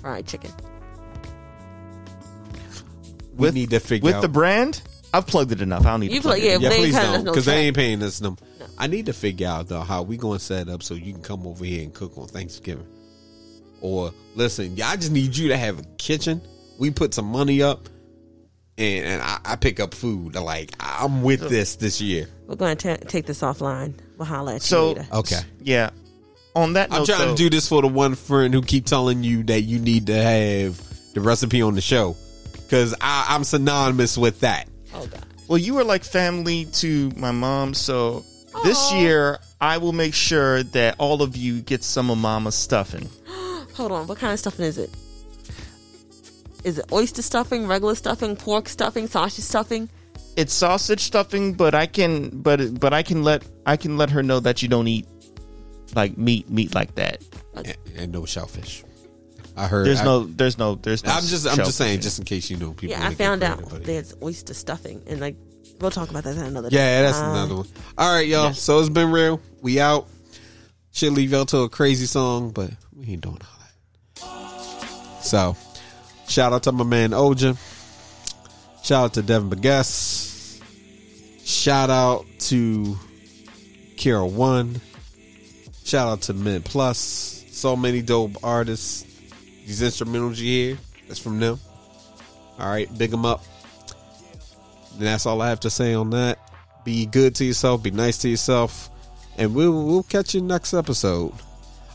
[0.00, 0.52] fried chicken.
[3.34, 5.84] We With- need to figure With out the brand, I've plugged it enough.
[5.86, 6.48] I don't need You to plug plug- it.
[6.48, 6.60] yeah, in.
[6.62, 8.36] yeah, please don't no because they ain't paying us no.
[8.78, 11.46] I need to figure out though how we gonna set up so you can come
[11.46, 12.86] over here and cook on Thanksgiving.
[13.80, 16.40] Or listen, y'all just need you to have a kitchen.
[16.78, 17.88] We put some money up,
[18.78, 20.34] and, and I, I pick up food.
[20.34, 22.28] Like I'm with this this year.
[22.46, 23.94] We're going to take this offline.
[24.18, 25.06] We'll holler at you So, later.
[25.12, 25.40] Okay.
[25.62, 25.90] yeah.
[26.56, 29.22] On that I'm trying though, to do this for the one friend who keep telling
[29.22, 32.16] you that you need to have the recipe on the show
[32.52, 34.66] because I'm synonymous with that.
[34.94, 35.26] Oh, God.
[35.48, 38.24] Well, you are like family to my mom, so
[38.64, 43.08] this year I will make sure that all of you get some of Mama's stuffing.
[43.74, 44.06] Hold on.
[44.06, 44.90] What kind of stuffing is it?
[46.64, 49.88] Is it oyster stuffing, regular stuffing, pork stuffing, sausage stuffing?
[50.36, 54.22] It's sausage stuffing, but I can, but but I can let I can let her
[54.22, 55.06] know that you don't eat
[55.94, 57.22] like meat meat like that.
[57.54, 58.84] And, and no shellfish.
[59.60, 59.86] I heard.
[59.86, 61.10] There's I, no, there's no, there's no.
[61.12, 61.46] I'm just.
[61.46, 62.96] I'm just saying, just in case you know people.
[62.96, 63.84] Yeah, I found out creative, buddy.
[63.84, 65.36] there's oyster stuffing, and like
[65.80, 66.76] we'll talk about that another day.
[66.76, 67.66] Yeah, that's Uh, another one.
[67.98, 68.52] All right, y'all.
[68.54, 69.40] So it's been real.
[69.62, 70.06] We out.
[70.92, 75.22] Should leave y'all to a crazy song, but we ain't doing all that.
[75.22, 75.56] So,
[76.28, 77.56] shout out to my man Oja.
[78.82, 80.60] Shout out to Devin Baguess.
[81.44, 82.98] Shout out to
[83.96, 84.80] Kira One.
[85.84, 87.44] Shout out to Mint Plus.
[87.50, 89.04] So many dope artists.
[89.70, 91.60] These instrumentals you hear, that's from them.
[92.58, 93.44] All right, big them up.
[94.94, 96.40] And that's all I have to say on that.
[96.84, 97.80] Be good to yourself.
[97.80, 98.90] Be nice to yourself.
[99.38, 101.34] And we'll we'll catch you next episode.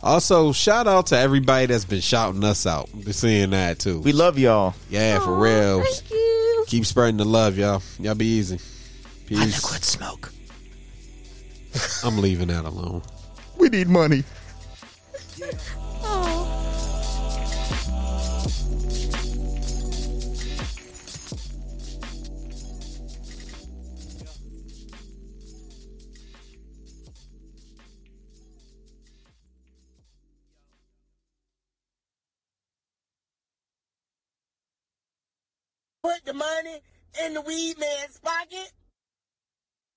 [0.02, 2.88] Also, shout out to everybody that's been shouting us out.
[2.96, 4.00] We're seeing that too.
[4.00, 4.74] We love y'all.
[4.90, 5.84] yeah, for real.
[5.84, 6.66] Thank you.
[6.68, 7.82] Keep spreading the love, y'all.
[8.00, 8.58] Y'all be easy.
[9.26, 9.62] Peace.
[9.86, 10.32] smoke.
[12.06, 13.02] I'm leaving that alone.
[13.58, 14.24] We need money.
[15.38, 15.42] Put
[15.76, 15.85] money
[37.24, 38.72] in the weed man's pocket.